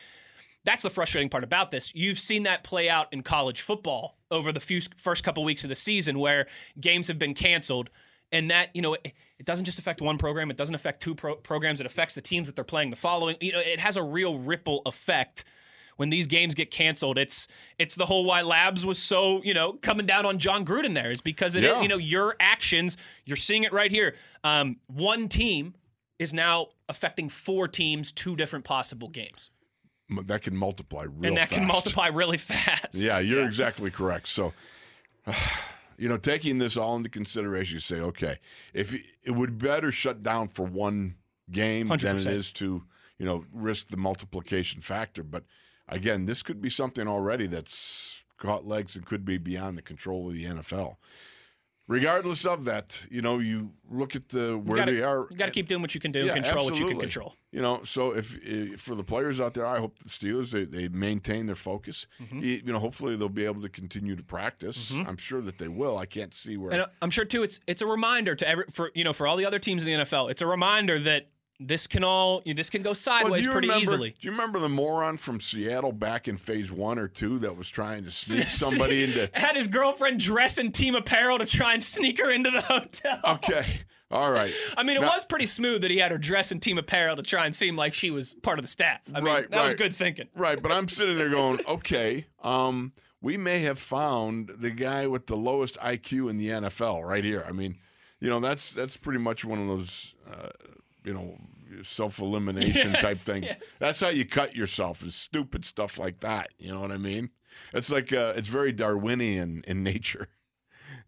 that's 0.65 0.83
the 0.83 0.91
frustrating 0.91 1.29
part 1.29 1.45
about 1.45 1.71
this. 1.71 1.95
You've 1.95 2.19
seen 2.19 2.43
that 2.43 2.65
play 2.65 2.89
out 2.91 3.07
in 3.13 3.23
college 3.23 3.61
football 3.61 4.17
over 4.31 4.51
the 4.51 4.61
few 4.61 4.81
first 4.97 5.23
couple 5.23 5.45
weeks 5.45 5.63
of 5.63 5.69
the 5.71 5.77
season 5.77 6.19
where 6.19 6.47
games 6.81 7.07
have 7.07 7.19
been 7.19 7.35
canceled. 7.35 7.91
And 8.33 8.51
that, 8.51 8.69
you 8.75 8.83
know, 8.83 8.95
it, 8.95 9.13
it 9.39 9.47
doesn't 9.47 9.65
just 9.65 9.79
affect 9.79 10.01
one 10.01 10.19
program. 10.19 10.51
It 10.51 10.57
doesn't 10.57 10.75
affect 10.75 11.03
two 11.03 11.15
pro- 11.15 11.37
programs. 11.37 11.81
It 11.81 11.87
affects 11.87 12.15
the 12.15 12.21
teams 12.21 12.49
that 12.49 12.55
they're 12.57 12.65
playing 12.65 12.91
the 12.91 12.97
following. 12.97 13.37
You 13.41 13.53
know, 13.53 13.61
it 13.61 13.81
has 13.81 13.97
a 13.97 14.03
real 14.03 14.39
ripple 14.39 14.83
effect 14.87 15.45
when 15.97 16.11
these 16.11 16.27
games 16.27 16.55
get 16.55 16.71
canceled. 16.71 17.19
It's 17.19 17.49
it's 17.79 17.95
the 17.97 18.07
whole 18.07 18.25
why 18.25 18.43
Labs 18.43 18.87
was 18.87 18.99
so 18.99 19.43
you 19.43 19.53
know 19.53 19.73
coming 19.75 20.07
down 20.07 20.25
on 20.27 20.39
Jon 20.39 20.65
Gruden 20.65 20.95
there 20.95 21.11
is 21.11 21.21
because 21.21 21.57
it, 21.57 21.63
Yeah. 21.65 21.83
you 21.83 21.89
know 21.89 21.99
your 21.99 22.37
actions. 22.41 22.97
You're 23.27 23.37
seeing 23.37 23.65
it 23.65 23.73
right 23.73 23.91
here. 23.91 24.15
Um, 24.45 24.77
one 24.87 25.29
team 25.29 25.75
is 26.19 26.33
now 26.33 26.69
affecting 26.89 27.29
four 27.29 27.67
teams, 27.69 28.13
two 28.13 28.37
different 28.37 28.65
possible 28.65 29.09
games, 29.09 29.51
That 30.25 30.43
can 30.43 30.55
multiply 30.57 31.05
real 31.05 31.29
and 31.29 31.37
that 31.39 31.49
can 31.51 31.67
multiply 31.67 32.09
really 32.09 32.37
fast. 32.53 32.95
Yeah, 32.95 33.19
you're 33.21 33.45
exactly 33.45 33.91
correct. 33.91 34.29
So, 34.29 34.53
you 36.01 36.09
know, 36.09 36.17
taking 36.17 36.57
this 36.57 36.79
all 36.79 36.97
into 36.97 37.11
consideration, 37.11 37.75
you 37.75 37.81
say, 37.81 38.01
okay, 38.01 38.39
if 38.73 38.95
it 39.23 39.33
would 39.33 39.59
better 39.59 39.93
shut 39.93 40.23
down 40.23 40.49
for 40.49 40.65
one 40.65 41.15
game 41.51 41.89
than 41.89 42.17
it 42.17 42.25
100%. 42.25 42.27
is 42.27 42.51
to, 42.53 42.83
you 43.19 43.27
know, 43.27 43.45
risk 43.53 43.89
the 43.89 43.99
multiplication 43.99 44.81
factor. 44.81 45.23
But 45.23 45.45
again, 45.89 46.25
this 46.25 46.43
could 46.43 46.63
be 46.63 46.71
something 46.71 47.07
already 47.07 47.47
that's 47.47 48.25
caught 48.39 48.67
legs 48.67 48.97
and 48.97 49.05
could 49.05 49.27
be 49.27 49.37
beyond 49.37 49.77
the 49.77 49.83
control 49.83 50.29
of 50.29 50.35
the 50.35 50.45
NFL. 50.47 50.97
Regardless 51.91 52.47
of 52.47 52.67
that, 52.67 53.01
you 53.11 53.21
know, 53.21 53.41
you 53.41 53.73
look 53.91 54.15
at 54.15 54.29
the 54.29 54.57
where 54.57 54.79
gotta- 54.79 54.93
they 54.93 55.03
are. 55.03 55.27
You 55.29 55.37
got 55.37 55.47
to 55.47 55.51
keep 55.51 55.67
doing 55.67 55.83
what 55.83 55.93
you 55.93 56.01
can 56.01 56.13
do, 56.13 56.25
Yeah, 56.25 56.35
control 56.35 56.65
what 56.65 56.79
you 56.79 56.87
can 56.87 57.01
control. 57.01 57.35
You 57.51 57.61
know, 57.63 57.83
so 57.83 58.13
if, 58.13 58.39
if 58.45 58.81
for 58.81 58.95
the 58.95 59.03
players 59.03 59.41
out 59.41 59.55
there, 59.55 59.67
I 59.67 59.81
hope 59.81 59.99
the 59.99 60.09
Steelers 60.09 60.53
they, 60.53 60.65
they 60.67 60.87
maintain 60.87 61.47
their 61.47 61.57
focus. 61.57 62.07
Mm-hmm. 62.23 62.39
You, 62.39 62.63
you 62.65 62.73
know, 62.73 62.79
hopefully 62.79 63.17
they'll 63.17 63.29
be 63.29 63.45
able 63.45 63.63
to 63.63 63.69
continue 63.69 64.15
to 64.15 64.23
practice. 64.23 64.93
I'm 64.93 65.17
sure 65.17 65.41
that 65.41 65.59
they 65.59 65.67
will. 65.67 65.99
I 65.99 66.07
can't 66.07 66.33
see 66.33 66.57
where. 66.57 66.71
And 66.71 66.83
uh, 66.83 66.87
I'm 67.03 67.11
sure 67.11 67.25
too. 67.25 67.43
It's 67.43 67.59
it's 67.67 67.83
a 67.83 67.87
reminder 67.87 68.37
to 68.37 68.49
every 68.49 68.67
for 68.71 68.93
you 68.95 69.03
know 69.03 69.13
for 69.13 69.27
all 69.27 69.37
the 69.37 69.45
other 69.45 69.59
teams 69.59 69.85
in 69.85 69.99
the 69.99 70.05
NFL. 70.05 70.31
It's 70.31 70.43
a 70.43 70.47
reminder 70.47 71.01
that 71.01 71.29
this 71.63 71.87
can 71.87 72.03
all 72.03 72.43
this 72.47 72.71
can 72.71 72.83
go 72.83 72.91
Well, 72.91 72.95
sideways 72.95 73.47
pretty 73.47 73.69
remember, 73.69 73.83
easily. 73.83 74.11
Do 74.19 74.27
you 74.27 74.31
remember 74.33 74.59
the 74.59 74.69
moron 74.69 75.19
from 75.19 75.39
Seattle 75.41 75.93
back 75.93 76.27
in 76.27 76.37
Phase 76.39 76.73
One 76.73 76.99
or 76.99 77.07
Two 77.07 77.39
that 77.41 77.57
was 77.57 77.69
trying 77.71 78.05
to 78.05 78.11
sneak 78.11 78.45
somebody 78.45 79.05
into? 79.05 79.29
had 79.35 79.57
his 79.57 79.69
girlfriend 79.69 80.21
dress 80.21 80.59
in 80.59 80.73
team 80.73 80.95
apparel 80.95 81.39
to 81.39 81.47
try 81.47 81.75
and 81.75 81.85
sneak 81.85 82.19
her 82.19 82.31
into 82.33 82.51
the 82.51 82.63
hotel. 82.63 83.21
Okay, 83.27 83.65
all 84.11 84.31
right. 84.33 84.53
I 84.77 84.83
mean, 84.83 84.97
it 84.97 85.01
Now- 85.03 85.09
was 85.15 85.25
pretty 85.25 85.47
smooth 85.47 85.83
that 85.83 85.91
he 85.91 85.99
had 85.99 86.11
her 86.13 86.19
dress 86.19 86.51
in 86.51 86.61
team 86.61 86.79
apparel 86.79 87.17
to 87.17 87.23
try 87.23 87.45
and 87.47 87.55
seem 87.55 87.77
like 87.77 87.93
she 87.95 88.11
was 88.11 88.33
part 88.35 88.59
of 88.59 88.65
the 88.65 88.71
staff. 88.71 89.01
I 89.15 89.21
mean, 89.21 89.27
Right, 89.33 89.51
that 89.51 89.65
was 89.65 89.75
good 89.75 89.95
thinking. 89.95 90.29
Right, 90.35 90.61
but 90.63 90.73
I'm 90.73 90.89
sitting 90.89 91.19
there 91.19 91.29
going, 91.31 91.61
okay, 91.69 92.25
um, 92.43 92.93
we 93.21 93.37
may 93.37 93.59
have 93.61 93.79
found 93.79 94.51
the 94.59 94.71
guy 94.71 95.07
with 95.07 95.27
the 95.27 95.37
lowest 95.37 95.77
IQ 95.79 96.31
in 96.31 96.39
the 96.39 96.49
NFL 96.49 97.07
right 97.07 97.23
here. 97.23 97.45
I 97.47 97.53
mean, 97.53 97.77
you 98.19 98.31
know, 98.31 98.41
that's 98.41 98.73
that's 98.73 98.97
pretty 98.97 99.19
much 99.19 99.45
one 99.45 99.61
of 99.61 99.69
those, 99.69 100.15
uh, 100.31 100.49
you 101.05 101.15
know, 101.15 101.37
self 101.83 102.19
elimination 102.19 102.93
Yes, 102.93 103.03
type 103.03 103.17
things. 103.17 103.47
yes. 103.47 103.57
That's 103.79 104.01
how 104.01 104.09
you 104.09 104.25
cut 104.25 104.55
yourself 104.57 105.03
is 105.03 105.15
stupid 105.15 105.65
stuff 105.65 105.99
like 105.99 106.21
that. 106.21 106.49
You 106.59 106.73
know 106.73 106.81
what 106.81 106.93
I 106.93 106.97
mean? 106.99 107.31
It's 107.73 107.91
like 107.91 108.13
uh, 108.13 108.35
it's 108.37 108.49
very 108.49 108.73
Darwinian 108.73 109.65
in 109.67 109.83
nature. 109.83 110.29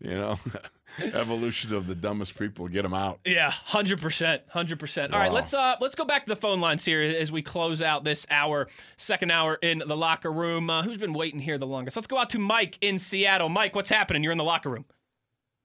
You 0.01 0.11
know, 0.15 0.41
evolution 1.01 1.75
of 1.77 1.87
the 1.87 1.95
dumbest 1.95 2.37
people. 2.37 2.67
Get 2.67 2.83
them 2.83 2.95
out. 2.95 3.21
Yeah, 3.25 3.51
hundred 3.51 4.01
percent, 4.01 4.43
hundred 4.49 4.81
percent. 4.81 5.13
All 5.13 5.19
right, 5.21 5.29
Wow. 5.29 5.35
let's 5.37 5.55
uh 5.55 5.77
let's 5.81 5.95
go 5.95 6.05
back 6.05 6.27
to 6.27 6.31
the 6.35 6.41
phone 6.41 6.61
lines 6.61 6.85
here 6.85 7.01
as 7.03 7.31
we 7.31 7.41
close 7.41 7.81
out 7.83 8.03
this 8.03 8.27
hour, 8.31 8.67
second 8.97 9.31
hour 9.31 9.55
in 9.63 9.81
the 9.87 9.97
locker 9.97 10.33
room. 10.33 10.71
Uh, 10.71 10.83
who's 10.83 10.99
been 10.99 11.13
waiting 11.13 11.39
here 11.39 11.57
the 11.57 11.67
longest? 11.69 11.97
Let's 11.97 12.09
go 12.09 12.19
out 12.19 12.31
to 12.31 12.41
Mike 12.41 12.79
in 12.81 12.99
Seattle. 12.99 13.49
Mike, 13.49 13.77
what's 13.77 13.91
happening? 13.91 14.25
You're 14.25 14.33
in 14.33 14.39
the 14.39 14.45
locker 14.45 14.71
room. 14.71 14.85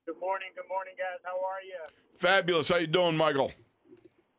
Good 0.06 0.20
morning, 0.20 0.50
good 0.56 0.70
morning, 0.70 0.94
guys. 0.98 1.20
How 1.24 1.38
are 1.38 1.62
you? 1.66 1.78
Fabulous. 2.20 2.70
How 2.70 2.76
you 2.78 2.88
doing, 2.88 3.18
Michael? 3.18 3.52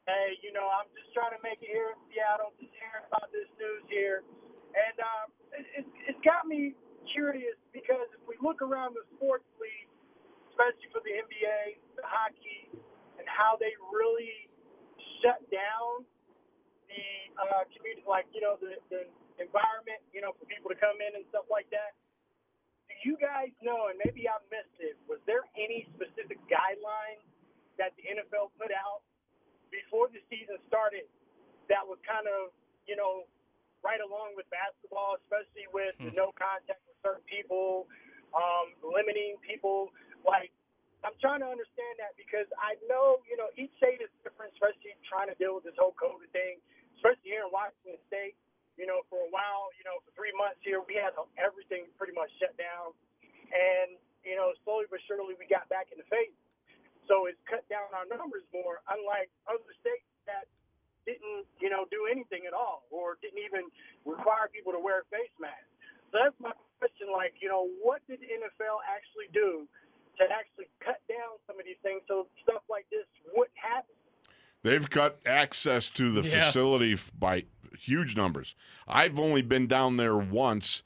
Hey, 0.09 0.41
you 0.41 0.57
know, 0.57 0.65
I'm 0.65 0.89
just 0.97 1.13
trying 1.13 1.37
to 1.37 1.43
make 1.45 1.61
it 1.61 1.69
here 1.69 1.93
in 1.93 2.01
Seattle, 2.09 2.57
just 2.57 2.73
hearing 2.81 3.05
about 3.13 3.29
this 3.29 3.45
news 3.61 3.85
here. 3.93 4.25
And 4.73 4.97
uh, 4.97 5.25
it, 5.53 5.85
it's, 5.85 5.93
it's 6.09 6.23
got 6.25 6.49
me 6.49 6.73
curious 7.13 7.61
because 7.77 8.09
if 8.17 8.25
we 8.25 8.41
look 8.41 8.65
around 8.65 8.97
the 8.97 9.05
sports 9.13 9.45
league, 9.61 9.93
especially 10.49 10.89
for 10.97 11.05
the 11.05 11.13
NBA, 11.13 11.85
the 12.01 12.09
hockey, 12.09 12.73
and 13.21 13.29
how 13.29 13.61
they 13.61 13.77
really 13.93 14.49
shut 15.21 15.45
down 15.53 16.09
the 16.89 17.05
uh, 17.37 17.69
community, 17.77 18.09
like, 18.09 18.25
you 18.33 18.41
know, 18.41 18.57
the, 18.65 18.81
the 18.89 19.05
environment, 19.37 20.01
you 20.17 20.25
know, 20.25 20.33
for 20.41 20.49
people 20.49 20.73
to 20.73 20.79
come 20.81 21.05
in 21.05 21.21
and 21.21 21.29
stuff 21.29 21.45
like 21.53 21.69
that. 21.69 21.93
Do 22.89 22.97
you 23.05 23.21
guys 23.21 23.53
know, 23.61 23.93
and 23.93 24.01
maybe 24.01 24.25
I 24.25 24.41
missed 24.49 24.73
it, 24.81 24.97
was 25.05 25.21
there 25.29 25.45
any 25.53 25.85
specific 25.93 26.41
guidelines 26.49 27.21
that 27.77 27.93
the 28.01 28.09
NFL 28.09 28.57
put 28.57 28.73
out 28.73 29.05
before 29.71 30.09
the 30.13 30.21
season 30.29 30.59
started 30.69 31.07
that 31.69 31.85
was 31.85 32.01
kind 32.05 32.25
of, 32.27 32.53
you 32.89 32.97
know, 32.97 33.29
right 33.85 34.01
along 34.03 34.35
with 34.35 34.49
basketball, 34.51 35.21
especially 35.23 35.69
with 35.71 35.95
the 36.03 36.11
no 36.17 36.35
contact 36.35 36.83
with 36.89 36.99
certain 37.05 37.23
people, 37.31 37.87
um, 38.35 38.75
limiting 38.83 39.39
people. 39.45 39.93
Like, 40.27 40.51
I'm 41.07 41.15
trying 41.23 41.47
to 41.47 41.51
understand 41.51 41.95
that 42.03 42.19
because 42.19 42.51
I 42.59 42.75
know, 42.91 43.23
you 43.31 43.39
know, 43.39 43.47
each 43.55 43.71
state 43.79 44.03
is 44.03 44.11
different, 44.27 44.51
especially 44.59 44.99
trying 45.07 45.31
to 45.31 45.37
deal 45.39 45.55
with 45.55 45.63
this 45.63 45.79
whole 45.79 45.95
COVID 45.95 46.27
thing, 46.35 46.59
especially 46.99 47.31
here 47.39 47.47
in 47.47 47.53
Washington 47.55 48.01
State. 48.11 48.35
You 48.75 48.87
know, 48.87 49.03
for 49.11 49.19
a 49.27 49.31
while, 49.35 49.75
you 49.75 49.83
know, 49.83 49.99
for 50.07 50.15
three 50.15 50.31
months 50.39 50.63
here, 50.63 50.79
we 50.83 50.95
had 50.95 51.11
everything 51.35 51.91
pretty 51.99 52.15
much 52.15 52.31
shut 52.39 52.55
down. 52.59 52.95
And, 53.51 53.99
you 54.23 54.39
know, 54.39 54.55
slowly 54.63 54.87
but 54.87 55.03
surely 55.07 55.35
we 55.35 55.51
got 55.51 55.67
back 55.67 55.91
into 55.91 56.07
phase. 56.07 56.35
So 57.09 57.25
it's 57.27 57.41
cut 57.49 57.65
down 57.73 57.89
our 57.97 58.05
numbers 58.07 58.45
more, 58.53 58.85
unlike 58.93 59.33
other 59.49 59.73
states 59.81 60.05
that 60.29 60.45
didn't, 61.09 61.49
you 61.59 61.73
know, 61.73 61.89
do 61.89 62.05
anything 62.13 62.45
at 62.45 62.53
all 62.53 62.85
or 62.93 63.17
didn't 63.25 63.41
even 63.41 63.73
require 64.05 64.47
people 64.53 64.77
to 64.77 64.81
wear 64.81 65.09
face 65.09 65.33
masks. 65.41 65.65
So 66.13 66.21
that's 66.21 66.37
my 66.37 66.53
question. 66.79 67.09
Like, 67.09 67.33
you 67.41 67.49
know, 67.49 67.69
what 67.81 68.05
did 68.07 68.21
the 68.21 68.29
NFL 68.29 68.85
actually 68.85 69.33
do 69.33 69.65
to 70.21 70.25
actually 70.29 70.69
cut 70.85 71.01
down 71.09 71.41
some 71.49 71.57
of 71.59 71.65
these 71.65 71.81
things 71.83 72.05
so 72.09 72.29
stuff 72.45 72.61
like 72.69 72.85
this 72.93 73.09
wouldn't 73.33 73.57
happen? 73.57 73.97
They've 74.63 74.89
cut 74.89 75.21
access 75.25 75.89
to 75.91 76.11
the 76.13 76.21
Yeah. 76.21 76.45
facility 76.45 76.97
by 77.17 77.47
huge 77.79 78.17
numbers. 78.17 78.55
I've 78.87 79.19
only 79.19 79.41
been 79.41 79.67
down 79.67 79.97
there 79.97 80.17
once. 80.19 80.83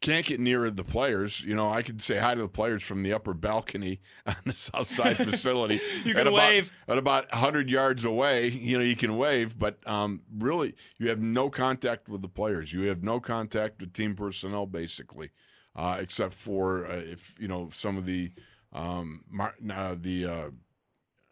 Can't 0.00 0.24
get 0.24 0.40
near 0.40 0.70
the 0.70 0.84
players. 0.84 1.42
You 1.42 1.54
know, 1.54 1.70
I 1.70 1.82
could 1.82 2.02
say 2.02 2.18
hi 2.18 2.34
to 2.34 2.40
the 2.40 2.48
players 2.48 2.82
from 2.82 3.02
the 3.02 3.12
upper 3.12 3.34
balcony 3.34 4.00
on 4.26 4.36
the 4.46 4.52
south 4.52 4.86
side 4.86 5.16
facility. 5.18 5.80
You 6.04 6.12
At 6.12 6.18
can 6.18 6.26
about, 6.28 6.48
wave. 6.48 6.72
At 6.88 6.96
about 6.96 7.30
100 7.30 7.68
yards 7.68 8.06
away, 8.06 8.48
you 8.48 8.78
know, 8.78 8.84
you 8.84 8.96
can 8.96 9.18
wave, 9.18 9.58
but 9.58 9.76
um, 9.86 10.22
really, 10.38 10.74
you 10.98 11.08
have 11.10 11.20
no 11.20 11.50
contact 11.50 12.08
with 12.08 12.22
the 12.22 12.28
players. 12.28 12.72
You 12.72 12.82
have 12.82 13.02
no 13.02 13.20
contact 13.20 13.80
with 13.80 13.92
team 13.92 14.14
personnel, 14.14 14.64
basically, 14.64 15.30
uh, 15.76 15.98
except 16.00 16.32
for 16.32 16.86
uh, 16.86 16.94
if, 16.94 17.34
you 17.38 17.48
know, 17.48 17.68
some 17.72 17.98
of 17.98 18.06
the, 18.06 18.30
um, 18.72 19.24
mar- 19.28 19.56
uh, 19.70 19.96
the, 20.00 20.52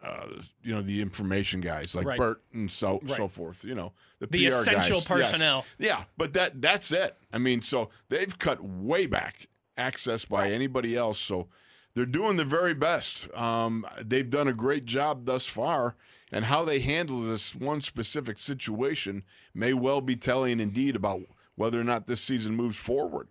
uh, 0.03 0.27
you 0.63 0.75
know 0.75 0.81
the 0.83 1.01
information 1.03 1.61
guys 1.61 1.95
like 1.95 2.07
Right. 2.07 2.19
Burt 2.19 2.43
and 2.53 2.71
so 2.71 3.01
Right. 3.03 3.17
so 3.17 3.29
forth. 3.29 3.65
You 3.65 3.75
know 3.75 3.93
the, 4.21 4.27
The 4.29 4.47
PR 4.49 4.55
essential 4.55 5.01
guys. 5.01 5.09
Yes. 5.19 5.31
personnel. 5.31 5.65
Yeah, 5.79 6.05
but 6.17 6.33
that 6.35 6.61
that's 6.63 6.93
it. 6.93 7.17
I 7.33 7.39
mean, 7.39 7.63
so 7.63 7.91
they've 8.09 8.37
cut 8.39 8.63
way 8.63 9.07
back 9.07 9.49
access 9.77 10.25
by 10.25 10.51
anybody 10.51 10.97
else. 10.97 11.19
So 11.19 11.49
they're 11.95 12.07
doing 12.07 12.37
the 12.37 12.45
very 12.45 12.75
best. 12.75 13.33
Um, 13.37 13.87
they've 14.01 14.29
done 14.29 14.47
a 14.49 14.53
great 14.53 14.85
job 14.85 15.25
thus 15.25 15.47
far, 15.47 15.97
and 16.31 16.45
how 16.45 16.65
they 16.65 16.79
handle 16.81 17.21
this 17.21 17.55
one 17.55 17.81
specific 17.81 18.39
situation 18.39 19.25
may 19.55 19.73
well 19.73 20.01
be 20.01 20.15
telling 20.17 20.61
indeed 20.61 20.95
about 20.97 21.23
whether 21.57 21.81
or 21.81 21.85
not 21.85 22.07
this 22.07 22.21
season 22.21 22.55
moves 22.55 22.77
forward. 22.77 23.27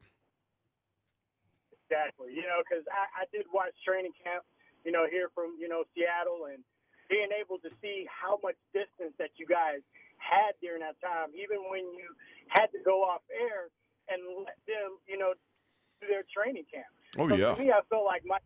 Exactly. 1.89 2.33
You 2.35 2.41
know, 2.41 2.59
because 2.67 2.83
I, 2.91 3.23
I 3.23 3.25
did 3.31 3.45
watch 3.53 3.71
training 3.85 4.11
camp, 4.23 4.43
you 4.87 4.95
know, 4.95 5.03
here 5.03 5.27
from, 5.35 5.59
you 5.59 5.67
know, 5.67 5.83
Seattle 5.91 6.47
and 6.47 6.63
being 7.11 7.27
able 7.35 7.59
to 7.59 7.67
see 7.83 8.07
how 8.07 8.39
much 8.39 8.55
distance 8.71 9.11
that 9.19 9.35
you 9.35 9.43
guys 9.43 9.83
had 10.15 10.55
during 10.63 10.79
that 10.79 10.95
time, 11.03 11.35
even 11.35 11.67
when 11.67 11.83
you 11.99 12.07
had 12.47 12.71
to 12.71 12.79
go 12.87 13.03
off 13.03 13.19
air 13.27 13.67
and 14.07 14.23
let 14.47 14.55
them, 14.63 14.95
you 15.03 15.19
know, 15.19 15.35
do 15.99 16.07
their 16.07 16.23
training 16.31 16.63
camp. 16.71 16.87
Oh 17.19 17.27
so 17.27 17.35
yeah, 17.35 17.51
For 17.51 17.59
me, 17.59 17.75
I 17.75 17.83
felt 17.91 18.07
like 18.07 18.23
my 18.23 18.39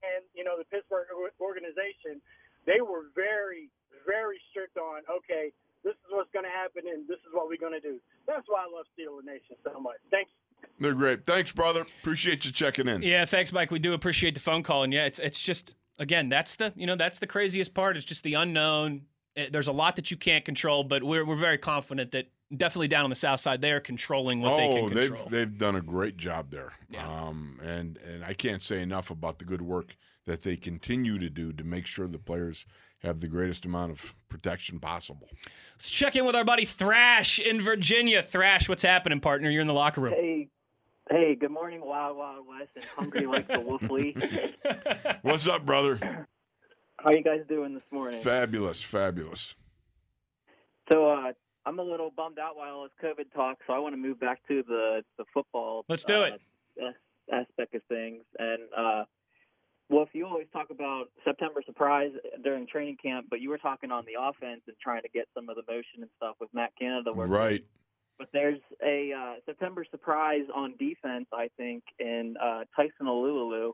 and 0.00 0.24
you 0.32 0.44
know 0.44 0.56
the 0.56 0.64
Pittsburgh 0.68 1.08
organization 1.40 2.20
they 2.66 2.80
were 2.80 3.08
very, 3.16 3.72
very 4.04 4.40
strict 4.50 4.76
on, 4.76 5.00
okay, 5.08 5.52
this 5.84 5.96
is 5.96 6.08
what's 6.12 6.28
going 6.32 6.44
to 6.44 6.52
happen 6.52 6.84
and 6.84 7.08
this 7.08 7.20
is 7.24 7.32
what 7.32 7.48
we're 7.48 7.60
going 7.60 7.76
to 7.76 7.80
do. 7.80 7.96
That's 8.28 8.44
why 8.48 8.64
I 8.64 8.68
love 8.68 8.84
Steeler 8.92 9.24
Nation 9.24 9.56
so 9.64 9.80
much. 9.80 10.00
Thanks. 10.12 10.30
They're 10.78 10.94
great. 10.94 11.24
Thanks, 11.24 11.52
brother. 11.52 11.86
Appreciate 12.00 12.44
you 12.44 12.52
checking 12.52 12.88
in. 12.88 13.02
Yeah, 13.02 13.24
thanks, 13.26 13.52
Mike. 13.52 13.70
We 13.70 13.78
do 13.78 13.92
appreciate 13.92 14.34
the 14.34 14.40
phone 14.40 14.62
call, 14.62 14.82
and 14.82 14.92
yeah, 14.92 15.04
it's 15.04 15.18
it's 15.18 15.40
just 15.40 15.74
again 15.98 16.28
that's 16.28 16.54
the 16.54 16.72
you 16.74 16.86
know 16.86 16.96
that's 16.96 17.18
the 17.18 17.26
craziest 17.26 17.74
part. 17.74 17.96
It's 17.96 18.06
just 18.06 18.24
the 18.24 18.34
unknown. 18.34 19.02
Eh, 19.36 19.48
There's 19.52 19.68
a 19.68 19.72
lot 19.72 19.96
that 19.96 20.10
you 20.10 20.16
can't 20.16 20.44
control, 20.44 20.82
but 20.84 21.02
we're 21.02 21.24
we're 21.24 21.36
very 21.36 21.58
confident 21.58 22.12
that 22.12 22.30
definitely 22.56 22.88
down 22.88 23.04
on 23.04 23.10
the 23.10 23.16
south 23.16 23.40
side 23.40 23.60
they 23.60 23.72
are 23.72 23.80
controlling 23.80 24.40
what 24.40 24.56
they 24.56 24.68
oh, 24.68 24.88
can 24.88 24.96
they've 24.96 25.28
they've 25.28 25.58
done 25.58 25.76
a 25.76 25.82
great 25.82 26.16
job 26.16 26.50
there. 26.50 26.72
Um, 26.98 27.60
and 27.62 27.98
and 27.98 28.24
I 28.24 28.32
can't 28.32 28.62
say 28.62 28.80
enough 28.80 29.10
about 29.10 29.38
the 29.38 29.44
good 29.44 29.62
work 29.62 29.96
that 30.26 30.42
they 30.42 30.56
continue 30.56 31.18
to 31.18 31.28
do 31.28 31.52
to 31.52 31.64
make 31.64 31.86
sure 31.86 32.06
the 32.06 32.18
players 32.18 32.64
have 33.02 33.20
the 33.20 33.28
greatest 33.28 33.64
amount 33.64 33.92
of 33.92 34.14
protection 34.28 34.78
possible. 34.78 35.28
Let's 35.76 35.90
check 35.90 36.16
in 36.16 36.26
with 36.26 36.36
our 36.36 36.44
buddy 36.44 36.64
Thrash 36.64 37.38
in 37.38 37.60
Virginia. 37.60 38.22
Thrash, 38.22 38.68
what's 38.68 38.82
happening, 38.82 39.20
partner? 39.20 39.50
You're 39.50 39.62
in 39.62 39.66
the 39.66 39.74
locker 39.74 40.00
room. 40.00 40.12
Hey, 40.12 40.48
hey, 41.10 41.34
good 41.34 41.50
morning, 41.50 41.80
Wild 41.82 42.16
Wild 42.16 42.46
West, 42.46 42.70
and 42.76 42.84
hungry 42.84 43.26
like 43.26 43.48
the 43.48 43.54
Wolfly. 43.54 44.14
What's 45.22 45.48
up, 45.48 45.64
brother? 45.64 46.26
How 46.98 47.10
you 47.10 47.22
guys 47.22 47.40
doing 47.48 47.74
this 47.74 47.82
morning? 47.90 48.22
Fabulous, 48.22 48.82
fabulous. 48.82 49.54
So, 50.92 51.08
uh, 51.08 51.32
I'm 51.64 51.78
a 51.78 51.82
little 51.82 52.10
bummed 52.14 52.38
out 52.38 52.56
while 52.56 52.74
all 52.74 52.82
this 52.82 52.92
COVID 53.02 53.32
talk, 53.34 53.58
so 53.66 53.72
I 53.72 53.78
want 53.78 53.94
to 53.94 53.96
move 53.96 54.20
back 54.20 54.46
to 54.48 54.62
the 54.66 55.02
the 55.18 55.24
football. 55.32 55.84
Let's 55.88 56.04
do 56.04 56.14
uh, 56.14 56.30
it. 56.78 56.94
Aspect 57.32 57.74
of 57.74 57.82
things, 57.88 58.24
and 58.38 58.58
uh, 58.76 59.04
well, 59.90 60.02
if 60.04 60.10
you 60.14 60.24
always 60.26 60.46
talk 60.52 60.70
about 60.70 61.06
September 61.24 61.60
surprise 61.66 62.12
during 62.44 62.66
training 62.66 62.96
camp, 63.02 63.26
but 63.28 63.40
you 63.40 63.50
were 63.50 63.58
talking 63.58 63.90
on 63.90 64.04
the 64.06 64.12
offense 64.20 64.62
and 64.66 64.76
trying 64.82 65.02
to 65.02 65.08
get 65.08 65.26
some 65.34 65.48
of 65.48 65.56
the 65.56 65.62
motion 65.68 66.00
and 66.02 66.08
stuff 66.16 66.36
with 66.40 66.48
Matt 66.54 66.70
Canada. 66.80 67.12
working. 67.12 67.32
Right. 67.32 67.64
But 68.18 68.28
there's 68.32 68.60
a 68.84 69.12
uh, 69.12 69.34
September 69.46 69.84
surprise 69.90 70.44
on 70.54 70.74
defense, 70.78 71.26
I 71.32 71.48
think, 71.56 71.82
in 71.98 72.36
uh, 72.42 72.64
Tyson 72.76 73.06
Alualu. 73.06 73.72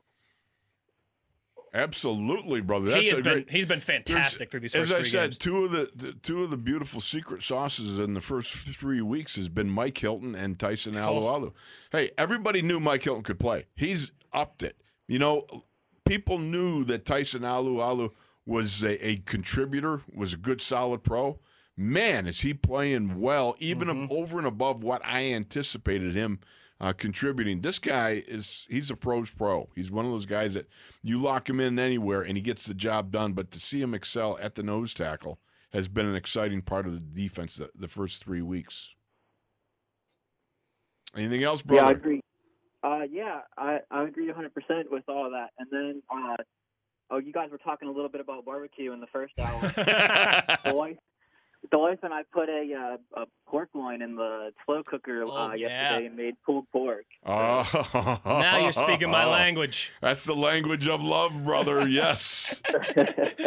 Absolutely, 1.73 2.61
brother. 2.61 2.91
That's 2.91 3.01
he 3.03 3.09
has 3.09 3.19
been 3.19 3.33
great, 3.33 3.51
he's 3.51 3.65
been 3.65 3.81
fantastic 3.81 4.49
through 4.49 4.61
these 4.61 4.73
first 4.73 4.89
As 4.89 4.95
I 4.95 5.01
said, 5.01 5.29
games. 5.31 5.37
two 5.37 5.65
of 5.65 5.71
the, 5.71 5.91
the 5.95 6.13
two 6.13 6.41
of 6.43 6.49
the 6.49 6.57
beautiful 6.57 7.01
secret 7.01 7.43
sauces 7.43 7.97
in 7.99 8.13
the 8.13 8.21
first 8.21 8.53
three 8.53 9.01
weeks 9.01 9.35
has 9.35 9.49
been 9.49 9.69
Mike 9.69 9.97
Hilton 9.97 10.33
and 10.33 10.57
Tyson 10.57 10.95
Oh. 10.95 11.19
Alualu. 11.19 11.53
Hey, 11.91 12.11
everybody 12.17 12.61
knew 12.61 12.79
Mike 12.79 13.03
Hilton 13.03 13.23
could 13.23 13.39
play. 13.39 13.65
He's 13.75 14.11
upped 14.31 14.63
it. 14.63 14.77
You 15.09 15.19
know, 15.19 15.45
people 16.07 16.39
knew 16.39 16.83
that 16.85 17.05
Tyson 17.05 17.41
Alualu 17.41 18.11
was 18.45 18.81
a, 18.83 19.05
a 19.05 19.17
contributor, 19.17 20.01
was 20.13 20.33
a 20.33 20.37
good, 20.37 20.61
solid 20.61 21.03
pro. 21.03 21.39
Man, 21.75 22.25
is 22.25 22.41
he 22.41 22.53
playing 22.53 23.19
well, 23.19 23.55
even 23.59 23.87
Mm-hmm. 23.87 24.07
over 24.11 24.37
and 24.37 24.47
above 24.47 24.83
what 24.83 25.01
I 25.05 25.33
anticipated 25.33 26.15
him 26.15 26.39
uh, 26.79 26.93
contributing. 26.93 27.61
This 27.61 27.79
guy 27.79 28.23
is 28.27 28.65
he's 28.69 28.91
a 28.91 28.95
pro's 28.95 29.29
pro. 29.29 29.69
He's 29.75 29.91
one 29.91 30.05
of 30.05 30.11
those 30.11 30.25
guys 30.25 30.53
that 30.53 30.67
you 31.03 31.17
lock 31.17 31.49
him 31.49 31.59
in 31.59 31.77
anywhere 31.79 32.21
and 32.21 32.37
he 32.37 32.41
gets 32.41 32.65
the 32.65 32.73
job 32.73 33.11
done. 33.11 33.33
But 33.33 33.51
to 33.51 33.59
see 33.59 33.81
him 33.81 33.93
excel 33.93 34.37
at 34.41 34.55
the 34.55 34.63
nose 34.63 34.93
tackle 34.93 35.39
has 35.73 35.87
been 35.87 36.05
an 36.05 36.15
exciting 36.15 36.61
part 36.61 36.85
of 36.87 36.93
the 36.93 36.99
defense 36.99 37.55
the, 37.57 37.69
the 37.75 37.87
first 37.87 38.23
three 38.23 38.41
weeks. 38.41 38.93
Anything 41.15 41.43
else, 41.43 41.61
brother? 41.61 41.83
Yeah, 41.83 41.89
I 41.89 41.91
agree. 41.91 42.21
Uh, 42.87 43.01
yeah, 43.11 43.41
I, 43.57 43.79
I 43.91 44.03
agree 44.03 44.31
100% 44.31 44.89
with 44.89 45.03
all 45.09 45.25
of 45.25 45.31
that. 45.33 45.49
And 45.59 45.67
then, 45.69 46.01
uh, 46.09 46.37
oh, 47.11 47.17
you 47.17 47.33
guys 47.33 47.49
were 47.51 47.57
talking 47.57 47.89
a 47.89 47.91
little 47.91 48.07
bit 48.09 48.21
about 48.21 48.45
barbecue 48.45 48.93
in 48.93 49.01
the 49.01 49.07
first 49.07 49.33
hour. 49.39 49.59
the 50.65 50.73
wife, 50.73 50.95
the 51.69 51.77
wife 51.79 51.99
and 52.03 52.13
I 52.13 52.21
put 52.31 52.47
a, 52.47 52.97
uh, 53.15 53.21
a 53.21 53.25
pork 53.45 53.69
loin 53.73 54.01
in 54.01 54.15
the 54.15 54.53
slow 54.65 54.83
cooker 54.83 55.25
uh, 55.25 55.27
Oh, 55.29 55.53
yeah. 55.53 55.67
yesterday 55.67 56.05
and 56.07 56.15
made 56.15 56.35
pulled 56.45 56.69
pork. 56.71 57.03
Oh, 57.25 58.19
Now 58.25 58.59
you're 58.59 58.71
speaking 58.71 59.09
my 59.09 59.25
language. 59.25 59.91
That's 60.01 60.23
the 60.23 60.35
language 60.35 60.87
of 60.87 61.03
love, 61.03 61.43
brother. 61.43 61.89
Yes, 61.89 62.61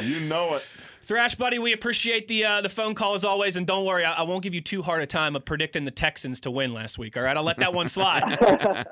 you 0.02 0.20
know 0.20 0.56
it. 0.56 0.64
Thrash, 1.02 1.34
buddy, 1.34 1.58
we 1.58 1.72
appreciate 1.72 2.28
the 2.28 2.44
uh, 2.44 2.60
the 2.60 2.68
phone 2.68 2.94
call 2.94 3.14
as 3.14 3.24
always, 3.24 3.56
and 3.56 3.66
don't 3.66 3.84
worry, 3.84 4.04
I, 4.04 4.20
I 4.20 4.22
won't 4.22 4.42
give 4.42 4.54
you 4.54 4.60
too 4.60 4.82
hard 4.82 5.02
a 5.02 5.06
time 5.06 5.34
of 5.34 5.44
predicting 5.44 5.84
the 5.84 5.90
Texans 5.90 6.40
to 6.40 6.50
win 6.50 6.72
last 6.74 6.98
week. 6.98 7.16
All 7.16 7.22
right, 7.22 7.36
I'll 7.36 7.42
let 7.42 7.58
that 7.58 7.72
one 7.72 7.88
slide. 7.88 8.86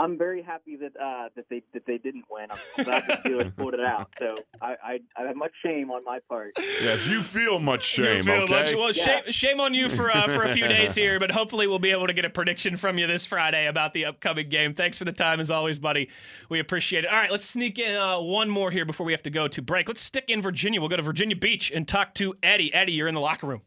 I'm 0.00 0.16
very 0.16 0.42
happy 0.42 0.76
that 0.76 0.96
uh, 0.98 1.28
that 1.36 1.44
they 1.50 1.62
that 1.74 1.84
they 1.84 1.98
didn't 1.98 2.24
win. 2.30 2.48
I'm 2.50 2.84
glad 2.84 3.04
the 3.06 3.28
Steelers 3.28 3.54
pulled 3.54 3.74
it 3.74 3.80
out. 3.80 4.08
So 4.18 4.38
I, 4.62 4.74
I 4.82 5.00
I 5.14 5.26
have 5.26 5.36
much 5.36 5.52
shame 5.62 5.90
on 5.90 6.02
my 6.04 6.20
part. 6.26 6.52
Yes, 6.56 7.06
you 7.06 7.22
feel 7.22 7.58
much 7.58 7.84
shame. 7.84 8.24
Feel 8.24 8.34
okay. 8.44 8.54
much- 8.54 8.74
well, 8.74 8.92
shame, 8.92 9.22
shame 9.28 9.60
on 9.60 9.74
you 9.74 9.90
for 9.90 10.10
uh, 10.10 10.26
for 10.28 10.44
a 10.44 10.54
few 10.54 10.66
days 10.76 10.94
here, 10.94 11.20
but 11.20 11.30
hopefully 11.30 11.66
we'll 11.66 11.78
be 11.78 11.90
able 11.90 12.06
to 12.06 12.14
get 12.14 12.24
a 12.24 12.30
prediction 12.30 12.78
from 12.78 12.96
you 12.96 13.06
this 13.06 13.26
Friday 13.26 13.66
about 13.66 13.92
the 13.92 14.06
upcoming 14.06 14.48
game. 14.48 14.74
Thanks 14.74 14.96
for 14.96 15.04
the 15.04 15.12
time 15.12 15.38
as 15.38 15.50
always, 15.50 15.78
buddy. 15.78 16.08
We 16.48 16.60
appreciate 16.60 17.04
it. 17.04 17.10
All 17.10 17.18
right, 17.18 17.30
let's 17.30 17.46
sneak 17.46 17.78
in 17.78 17.94
uh, 17.94 18.20
one 18.20 18.48
more 18.48 18.70
here 18.70 18.86
before 18.86 19.04
we 19.04 19.12
have 19.12 19.22
to 19.24 19.30
go 19.30 19.48
to 19.48 19.60
break. 19.60 19.86
Let's 19.86 20.00
stick 20.00 20.30
in 20.30 20.40
Virginia. 20.40 20.80
We'll 20.80 20.88
go 20.88 20.96
to 20.96 21.02
Virginia 21.02 21.36
Beach 21.36 21.70
and 21.70 21.86
talk 21.86 22.14
to 22.14 22.34
Eddie. 22.42 22.72
Eddie, 22.72 22.92
you're 22.92 23.08
in 23.08 23.14
the 23.14 23.20
locker 23.20 23.46
room. 23.46 23.60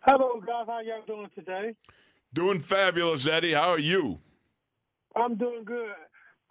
Hello, 0.00 0.38
guys. 0.46 0.66
How 0.66 0.80
y'all 0.80 1.00
doing 1.06 1.30
today? 1.34 1.74
Doing 2.34 2.60
fabulous, 2.60 3.26
Eddie. 3.26 3.54
How 3.54 3.70
are 3.70 3.78
you? 3.78 4.18
I'm 5.16 5.36
doing 5.36 5.64
good. 5.64 5.94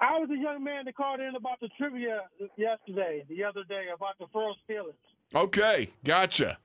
I 0.01 0.17
was 0.17 0.29
a 0.29 0.37
young 0.37 0.63
man 0.63 0.85
that 0.85 0.95
called 0.95 1.19
in 1.19 1.35
about 1.35 1.59
the 1.59 1.69
trivia 1.77 2.21
yesterday, 2.57 3.25
the 3.29 3.43
other 3.43 3.63
day, 3.67 3.85
about 3.93 4.17
the 4.19 4.27
Farrell 4.31 4.55
Steelers. 4.67 4.93
Okay, 5.35 5.89
gotcha. 6.03 6.57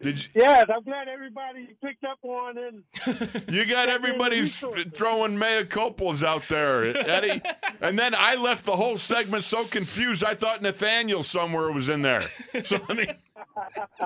Did 0.00 0.22
you, 0.22 0.30
Yes, 0.34 0.66
I'm 0.74 0.82
glad 0.82 1.06
everybody 1.08 1.76
picked 1.82 2.04
up 2.04 2.18
on 2.24 2.56
and 2.58 2.82
you 3.54 3.64
got 3.66 3.88
everybody's 3.88 4.58
throwing 4.94 5.38
mea 5.38 5.62
culpas 5.64 6.24
out 6.24 6.42
there, 6.48 6.84
Eddie? 7.08 7.40
and 7.80 7.96
then 7.96 8.12
I 8.16 8.34
left 8.34 8.64
the 8.64 8.74
whole 8.74 8.96
segment 8.96 9.44
so 9.44 9.64
confused. 9.64 10.24
I 10.24 10.34
thought 10.34 10.60
Nathaniel 10.60 11.22
somewhere 11.22 11.70
was 11.70 11.88
in 11.88 12.02
there. 12.02 12.24
So 12.64 12.80
I 12.88 12.94
mean, 12.94 13.14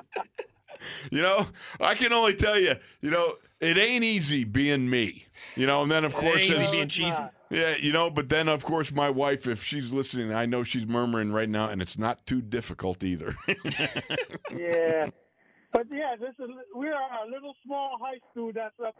you 1.10 1.22
know, 1.22 1.46
I 1.80 1.94
can 1.94 2.12
only 2.12 2.34
tell 2.34 2.58
you, 2.58 2.74
you 3.00 3.10
know, 3.10 3.36
it 3.60 3.78
ain't 3.78 4.04
easy 4.04 4.44
being 4.44 4.88
me. 4.90 5.26
You 5.54 5.66
know, 5.66 5.82
and 5.82 5.90
then 5.90 6.04
of 6.04 6.12
It 6.12 6.16
course 6.16 6.50
ain't 6.50 6.60
easy 6.60 6.76
being 6.76 6.88
cheesy. 6.88 7.22
Yeah, 7.50 7.76
you 7.78 7.92
know, 7.92 8.10
but 8.10 8.28
then 8.28 8.48
of 8.48 8.64
course 8.64 8.92
my 8.92 9.08
wife, 9.08 9.46
if 9.46 9.62
she's 9.62 9.92
listening, 9.92 10.34
I 10.34 10.46
know 10.46 10.62
she's 10.62 10.86
murmuring 10.86 11.32
right 11.32 11.48
now, 11.48 11.68
and 11.68 11.80
it's 11.80 11.96
not 11.96 12.26
too 12.26 12.42
difficult 12.42 13.04
either. 13.04 13.34
yeah. 14.56 15.08
But 15.72 15.86
yeah, 15.90 16.16
this 16.18 16.34
is 16.38 16.50
we 16.74 16.88
are 16.88 17.26
a 17.26 17.30
little 17.30 17.54
small 17.64 17.98
high 18.00 18.18
school 18.30 18.50
that's 18.54 18.74
up 18.84 18.96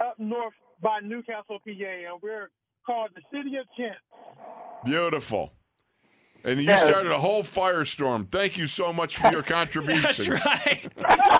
up 0.00 0.18
north 0.18 0.54
by 0.80 1.00
Newcastle, 1.00 1.58
PA, 1.58 1.70
and 1.70 2.22
we're 2.22 2.50
called 2.86 3.10
the 3.14 3.22
City 3.36 3.56
of 3.56 3.66
Kent. 3.76 3.96
Beautiful. 4.84 5.52
And 6.44 6.60
you 6.60 6.76
started 6.78 7.12
a 7.12 7.18
whole 7.18 7.42
firestorm. 7.42 8.28
Thank 8.30 8.56
you 8.56 8.66
so 8.66 8.92
much 8.92 9.18
for 9.18 9.30
your 9.32 9.42
contributions. 9.42 10.42
That's 10.42 10.86
right. 11.04 11.39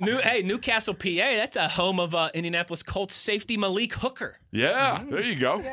New, 0.00 0.18
hey, 0.18 0.42
Newcastle, 0.42 0.94
PA. 0.94 1.08
That's 1.08 1.56
a 1.56 1.68
home 1.68 2.00
of 2.00 2.14
uh, 2.14 2.30
Indianapolis 2.34 2.82
Colts 2.82 3.14
safety 3.14 3.56
Malik 3.56 3.92
Hooker. 3.94 4.38
Yeah, 4.50 5.02
there 5.08 5.22
you 5.22 5.36
go. 5.36 5.62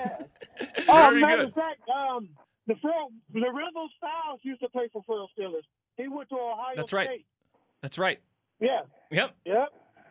Oh, 0.90 0.94
Very 1.10 1.22
matter 1.22 1.38
good. 1.38 1.48
of 1.48 1.54
fact, 1.54 1.80
um, 1.88 2.28
the 2.68 2.76
Farrell, 2.82 3.12
Lorenzo 3.34 3.88
Styles 3.98 4.42
used 4.44 4.60
to 4.60 4.68
play 4.68 4.90
for 4.92 5.02
Farrell 5.08 5.30
Steelers. 5.40 5.62
He 5.96 6.10
went 6.10 6.28
to 6.30 6.36
Ohio 6.36 6.76
That's 6.76 6.92
right. 6.92 7.08
State. 7.08 7.26
That's 7.82 7.98
right. 7.98 8.20
Yeah. 8.60 8.82
Yep. 9.10 9.36
Yep. 9.46 9.70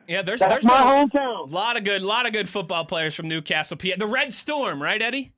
Yeah, 0.08 0.22
there's 0.22 0.40
That's 0.40 0.50
there's 0.50 0.64
my 0.64 0.78
been 0.78 1.10
hometown. 1.10 1.50
A 1.50 1.54
lot 1.54 1.76
of 1.76 1.84
good, 1.84 2.00
lot 2.00 2.24
of 2.24 2.32
good 2.32 2.48
football 2.48 2.86
players 2.86 3.14
from 3.14 3.28
Newcastle, 3.28 3.76
PA. 3.76 3.88
The 3.98 4.06
Red 4.06 4.32
Storm, 4.32 4.82
right, 4.82 5.02
Eddie? 5.02 5.34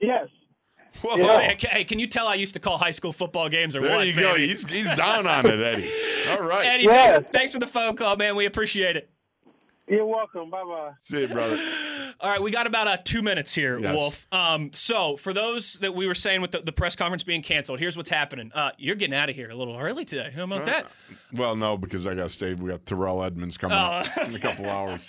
Yes. 0.00 0.28
Say, 1.02 1.56
Hey, 1.60 1.84
can 1.84 1.98
you 1.98 2.06
tell 2.06 2.26
I 2.26 2.34
used 2.34 2.54
to 2.54 2.60
call 2.60 2.78
high 2.78 2.90
school 2.90 3.12
football 3.12 3.48
games 3.48 3.74
or 3.76 3.80
There 3.80 3.96
what? 3.96 4.06
you 4.06 4.14
go. 4.14 4.34
He's, 4.36 4.68
he's 4.68 4.90
down 4.90 5.26
on 5.26 5.46
it, 5.46 5.60
Eddie. 5.60 5.90
All 6.30 6.42
right. 6.42 6.66
Eddie, 6.66 6.86
thanks, 6.86 7.28
thanks 7.32 7.52
for 7.52 7.58
the 7.58 7.66
phone 7.66 7.96
call, 7.96 8.16
man. 8.16 8.36
We 8.36 8.46
appreciate 8.46 8.96
it. 8.96 9.10
You're 9.90 10.06
welcome. 10.06 10.50
Bye 10.50 10.62
bye. 10.64 10.92
See 11.02 11.20
you, 11.22 11.28
brother. 11.28 11.56
All 12.20 12.28
right, 12.30 12.40
we 12.42 12.50
got 12.50 12.66
about 12.66 12.86
uh, 12.86 12.96
two 13.02 13.22
minutes 13.22 13.54
here, 13.54 13.78
Yes. 13.78 13.94
Wolf. 13.96 14.26
Um, 14.30 14.72
so 14.74 15.16
for 15.16 15.32
those 15.32 15.74
that 15.74 15.94
we 15.94 16.06
were 16.06 16.14
saying 16.14 16.42
with 16.42 16.50
the, 16.50 16.60
the 16.60 16.72
press 16.72 16.94
conference 16.94 17.22
being 17.22 17.40
canceled, 17.40 17.78
here's 17.80 17.96
what's 17.96 18.10
happening. 18.10 18.52
Uh, 18.54 18.70
you're 18.78 18.94
getting 18.96 19.14
out 19.14 19.30
of 19.30 19.36
here 19.36 19.48
a 19.50 19.54
little 19.54 19.76
early 19.78 20.04
today. 20.04 20.30
How 20.34 20.44
about 20.44 20.66
that? 20.66 20.86
Well, 21.32 21.56
no, 21.56 21.78
because 21.78 22.06
I 22.06 22.14
got 22.14 22.24
to 22.24 22.28
stay. 22.28 22.52
We 22.54 22.70
got 22.70 22.84
Terrell 22.84 23.22
Edmunds 23.22 23.56
coming 23.56 23.76
up 23.78 24.06
Oh. 24.16 24.22
in 24.24 24.34
a 24.34 24.38
couple 24.38 24.68
hours. 24.70 25.06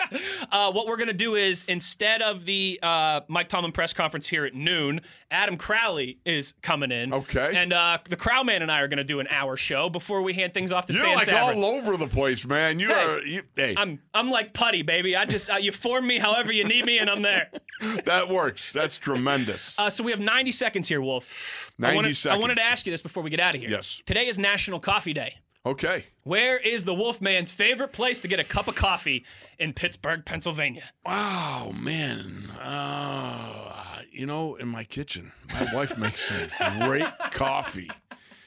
Uh, 0.52 0.72
what 0.72 0.88
we're 0.88 0.96
going 0.98 1.08
to 1.10 1.14
do 1.14 1.36
is 1.36 1.66
instead 1.68 2.22
of 2.22 2.46
the 2.46 2.80
uh, 2.82 3.22
Mike 3.28 3.50
Tomlin 3.50 3.74
press 3.74 3.92
conference 3.94 4.28
here 4.28 4.46
at 4.46 4.56
noon, 4.56 5.02
Adam 5.32 5.58
Crowley 5.58 6.18
is 6.26 6.54
coming 6.62 6.92
in. 6.92 7.14
Okay. 7.14 7.52
And 7.56 7.74
uh, 7.74 7.98
the 8.10 8.16
Crowman 8.16 8.62
and 8.62 8.72
I 8.72 8.82
are 8.82 8.88
going 8.88 8.98
to 9.00 9.04
do 9.04 9.20
an 9.20 9.28
hour 9.30 9.58
show 9.58 9.90
before 9.90 10.22
we 10.22 10.34
hand 10.34 10.54
things 10.54 10.72
off 10.72 10.86
to 10.86 10.94
You're 10.94 11.04
Stan 11.04 11.16
like 11.18 11.28
Savran. 11.28 11.56
all 11.58 11.66
over 11.66 11.98
the 11.98 12.08
place, 12.08 12.46
man. 12.48 12.80
You 12.80 12.88
Hey. 12.90 13.06
are. 13.06 13.20
You, 13.20 13.42
hey, 13.56 13.74
I'm 13.78 14.00
I'm 14.14 14.30
like 14.30 14.54
putty, 14.72 14.84
baby. 14.84 15.18
I 15.18 15.26
just 15.26 15.50
uh, 15.50 15.58
you 15.58 15.74
form 15.74 16.08
me 16.08 16.18
however 16.18 16.54
you 16.54 16.64
need 16.64 16.86
me 16.86 16.98
and 17.00 17.10
I'm 17.10 17.22
there. 17.22 17.50
That 18.06 18.30
works. 18.30 18.72
That's 18.72 19.00
tremendous. 19.00 19.78
Uh, 19.80 19.90
so 19.90 20.04
we 20.04 20.12
have 20.12 20.20
90 20.20 20.52
seconds 20.52 20.88
here, 20.88 21.02
Wolf. 21.02 21.72
90 21.80 21.92
I 21.92 21.96
wanted, 21.96 22.28
I 22.28 22.38
wanted 22.38 22.56
to 22.58 22.64
ask 22.64 22.86
you 22.86 22.92
this 22.92 23.02
before 23.02 23.24
we 23.24 23.32
get 23.32 23.40
out 23.40 23.56
of 23.56 23.60
here. 23.60 23.72
Yes. 23.72 24.04
Today 24.06 24.28
is 24.28 24.38
National 24.38 24.80
Coffee 24.80 25.14
Day. 25.14 25.38
Okay. 25.66 26.06
Where 26.22 26.60
is 26.60 26.86
the 26.86 26.94
Wolfman's 26.94 27.52
favorite 27.52 27.92
place 27.92 28.22
to 28.22 28.28
get 28.28 28.40
a 28.40 28.44
cup 28.44 28.68
of 28.68 28.76
coffee 28.76 29.26
in 29.58 29.74
Pittsburgh, 29.74 30.24
Pennsylvania? 30.24 30.84
Wow, 31.04 31.74
man. 31.76 32.52
Uh, 32.62 34.04
you 34.12 34.28
know, 34.28 34.58
in 34.58 34.68
my 34.68 34.84
kitchen, 34.84 35.32
my 35.52 35.74
wife 35.74 35.98
makes 35.98 36.22
some 36.22 36.80
great 36.82 37.08
coffee. 37.32 37.90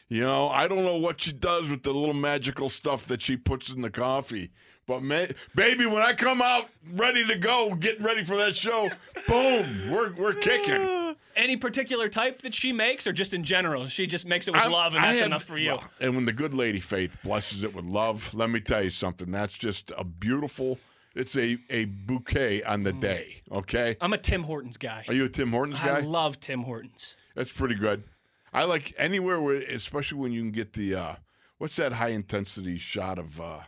You 0.09 0.21
know, 0.21 0.49
I 0.49 0.69
don't 0.69 0.85
know 0.85 0.99
what 0.99 1.23
she 1.23 1.33
does 1.33 1.71
with 1.71 1.83
the 1.83 1.93
little 1.93 2.15
magical 2.15 2.69
stuff 2.69 3.07
that 3.07 3.21
she 3.21 3.37
puts 3.37 3.69
in 3.69 3.83
the 3.83 3.91
coffee. 3.91 4.53
But 4.87 5.03
ma- 5.03 5.27
baby, 5.55 5.87
when 5.87 6.03
I 6.03 6.13
come 6.13 6.43
out 6.43 6.69
ready 6.93 7.25
to 7.27 7.37
go, 7.37 7.75
getting 7.75 8.05
ready 8.05 8.23
for 8.25 8.37
that 8.37 8.55
show, 8.57 8.91
boom, 9.27 9.91
we're 9.91 10.13
we're 10.15 10.35
kicking. 10.35 11.15
Any 11.37 11.57
particular 11.57 12.09
type 12.09 12.43
that 12.43 12.55
she 12.55 12.73
makes, 12.73 13.07
or 13.09 13.13
just 13.13 13.35
in 13.35 13.43
general? 13.43 13.89
She 13.89 14.07
just 14.07 14.25
makes 14.27 14.47
it 14.47 14.53
with 14.53 14.63
I'm- 14.63 14.71
love, 14.73 14.95
and 14.95 15.05
I 15.05 15.09
that's 15.09 15.21
had- 15.21 15.27
enough 15.27 15.43
for 15.45 15.59
you. 15.59 15.71
well, 15.73 15.85
and 16.01 16.15
when 16.15 16.27
the 16.27 16.33
good 16.33 16.55
lady 16.55 16.79
Faith 16.79 17.17
blesses 17.25 17.65
it 17.65 17.75
with 17.75 17.85
love, 17.87 18.33
let 18.35 18.51
me 18.51 18.61
tell 18.61 18.83
you 18.85 18.91
something. 18.91 19.31
That's 19.31 19.57
just 19.59 19.91
a 19.97 20.05
beautiful. 20.05 20.79
It's 21.17 21.37
a 21.37 21.59
a 21.71 21.87
bouquet 21.87 22.63
on 22.65 22.83
the 22.83 22.93
day. 22.93 23.43
Okay. 23.53 23.97
I'm 24.01 24.13
a 24.13 24.19
Tim 24.19 24.43
Hortons 24.45 24.77
guy. 24.77 25.05
Are 25.09 25.15
you 25.15 25.25
a 25.25 25.29
Tim 25.29 25.51
Hortons 25.51 25.81
guy? 25.81 25.99
I 25.99 26.01
love 26.01 26.41
Tim 26.41 26.63
Hortons. 26.65 27.17
That's 27.35 27.53
pretty 27.53 27.77
good. 27.77 28.05
I 28.53 28.65
like 28.65 28.95
anywhere 28.99 29.41
where, 29.41 29.57
especially 29.63 30.19
when 30.19 30.33
you 30.33 30.41
can 30.43 30.51
get 30.53 30.73
the 30.75 30.95
uh, 30.95 31.15
what's 31.59 31.77
that 31.77 31.95
high 31.95 32.09
intensity 32.11 32.79
shot 32.79 33.19
of 33.19 33.41
uh, 33.41 33.61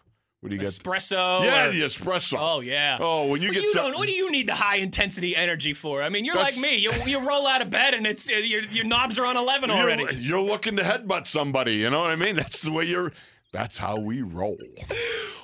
what 0.47 0.51
do 0.51 0.56
you 0.56 0.60
get? 0.62 0.70
Espresso. 0.70 1.44
Yeah, 1.44 1.66
or- 1.66 1.73
the 1.73 1.82
espresso. 1.82 2.36
Oh 2.40 2.60
yeah. 2.60 2.98
Oh, 3.01 3.27
when 3.27 3.43
you 3.43 3.48
What 3.48 3.55
get 3.55 3.62
you 3.64 3.70
some- 3.70 3.90
don't- 3.90 3.98
what 3.98 4.06
do 4.06 4.14
you 4.14 4.31
need 4.31 4.47
the 4.48 4.55
high 4.55 4.77
intensity 4.77 5.35
energy 5.36 5.73
for? 5.74 6.02
I 6.02 6.09
mean, 6.09 6.24
you're 6.24 6.35
That's- 6.36 6.56
like 6.56 6.62
me. 6.62 6.77
You, 6.77 6.93
you 7.06 7.18
roll 7.28 7.47
out 7.47 7.62
of 7.62 7.70
bed 7.70 7.94
and 7.94 8.06
it's 8.06 8.31
your 8.31 8.60
your 8.62 8.85
knobs 8.85 9.18
are 9.18 9.27
on 9.27 9.36
eleven 9.36 9.70
already. 9.70 10.02
You're, 10.02 10.12
you're 10.12 10.40
looking 10.40 10.77
to 10.77 10.82
headbutt 10.82 11.27
somebody. 11.27 11.74
You 11.74 11.90
know 11.90 12.01
what 12.01 12.10
I 12.10 12.16
mean? 12.16 12.36
That's 12.36 12.62
the 12.62 12.73
way 12.73 12.85
you're. 12.85 13.12
That's 13.56 13.78
how 13.78 13.96
we 13.98 14.20
roll. 14.22 14.58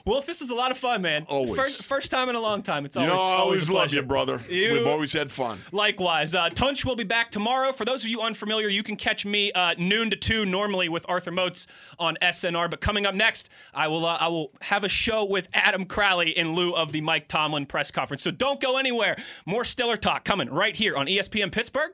Wolf, 0.04 0.26
this 0.26 0.40
was 0.40 0.50
a 0.50 0.54
lot 0.54 0.70
of 0.72 0.78
fun, 0.78 1.00
man. 1.00 1.24
Always. 1.28 1.54
First, 1.54 1.84
first 1.84 2.10
time 2.10 2.28
in 2.28 2.34
a 2.34 2.40
long 2.40 2.62
time. 2.62 2.84
It's 2.84 2.96
always, 2.96 3.12
you 3.12 3.16
always 3.18 3.28
know, 3.28 3.32
I 3.32 3.36
always 3.40 3.68
a 3.68 3.72
love 3.72 3.94
you, 3.94 4.02
brother. 4.02 4.40
You- 4.48 4.72
We've 4.74 4.86
always 4.86 5.12
had 5.12 5.30
fun. 5.30 5.60
Likewise, 5.70 6.34
uh, 6.34 6.50
Tunch 6.50 6.84
will 6.84 6.96
be 6.96 7.04
back 7.04 7.30
tomorrow. 7.30 7.72
For 7.72 7.84
those 7.84 8.02
of 8.04 8.10
you 8.10 8.20
unfamiliar, 8.20 8.68
you 8.68 8.82
can 8.82 8.96
catch 8.96 9.24
me 9.24 9.52
uh, 9.52 9.74
noon 9.78 10.10
to 10.10 10.16
two 10.16 10.44
normally 10.44 10.88
with 10.88 11.06
Arthur 11.08 11.30
Moats 11.30 11.66
on 12.00 12.16
SNR. 12.20 12.68
But 12.68 12.80
coming 12.80 13.06
up 13.06 13.14
next, 13.14 13.48
I 13.72 13.86
will 13.88 14.04
uh, 14.04 14.16
I 14.20 14.26
will 14.28 14.50
have 14.62 14.82
a 14.82 14.88
show 14.88 15.24
with 15.24 15.48
Adam 15.54 15.84
Crowley 15.86 16.36
in 16.36 16.54
lieu 16.54 16.74
of 16.74 16.90
the 16.92 17.00
Mike 17.00 17.28
Tomlin 17.28 17.66
press 17.66 17.90
conference. 17.92 18.22
So 18.22 18.30
don't 18.32 18.60
go 18.60 18.76
anywhere. 18.78 19.16
More 19.46 19.62
Steeler 19.62 19.98
talk 19.98 20.24
coming 20.24 20.50
right 20.50 20.74
here 20.74 20.96
on 20.96 21.06
ESPN 21.06 21.52
Pittsburgh 21.52 21.92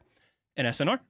and 0.57 0.67
SNR. 0.67 1.01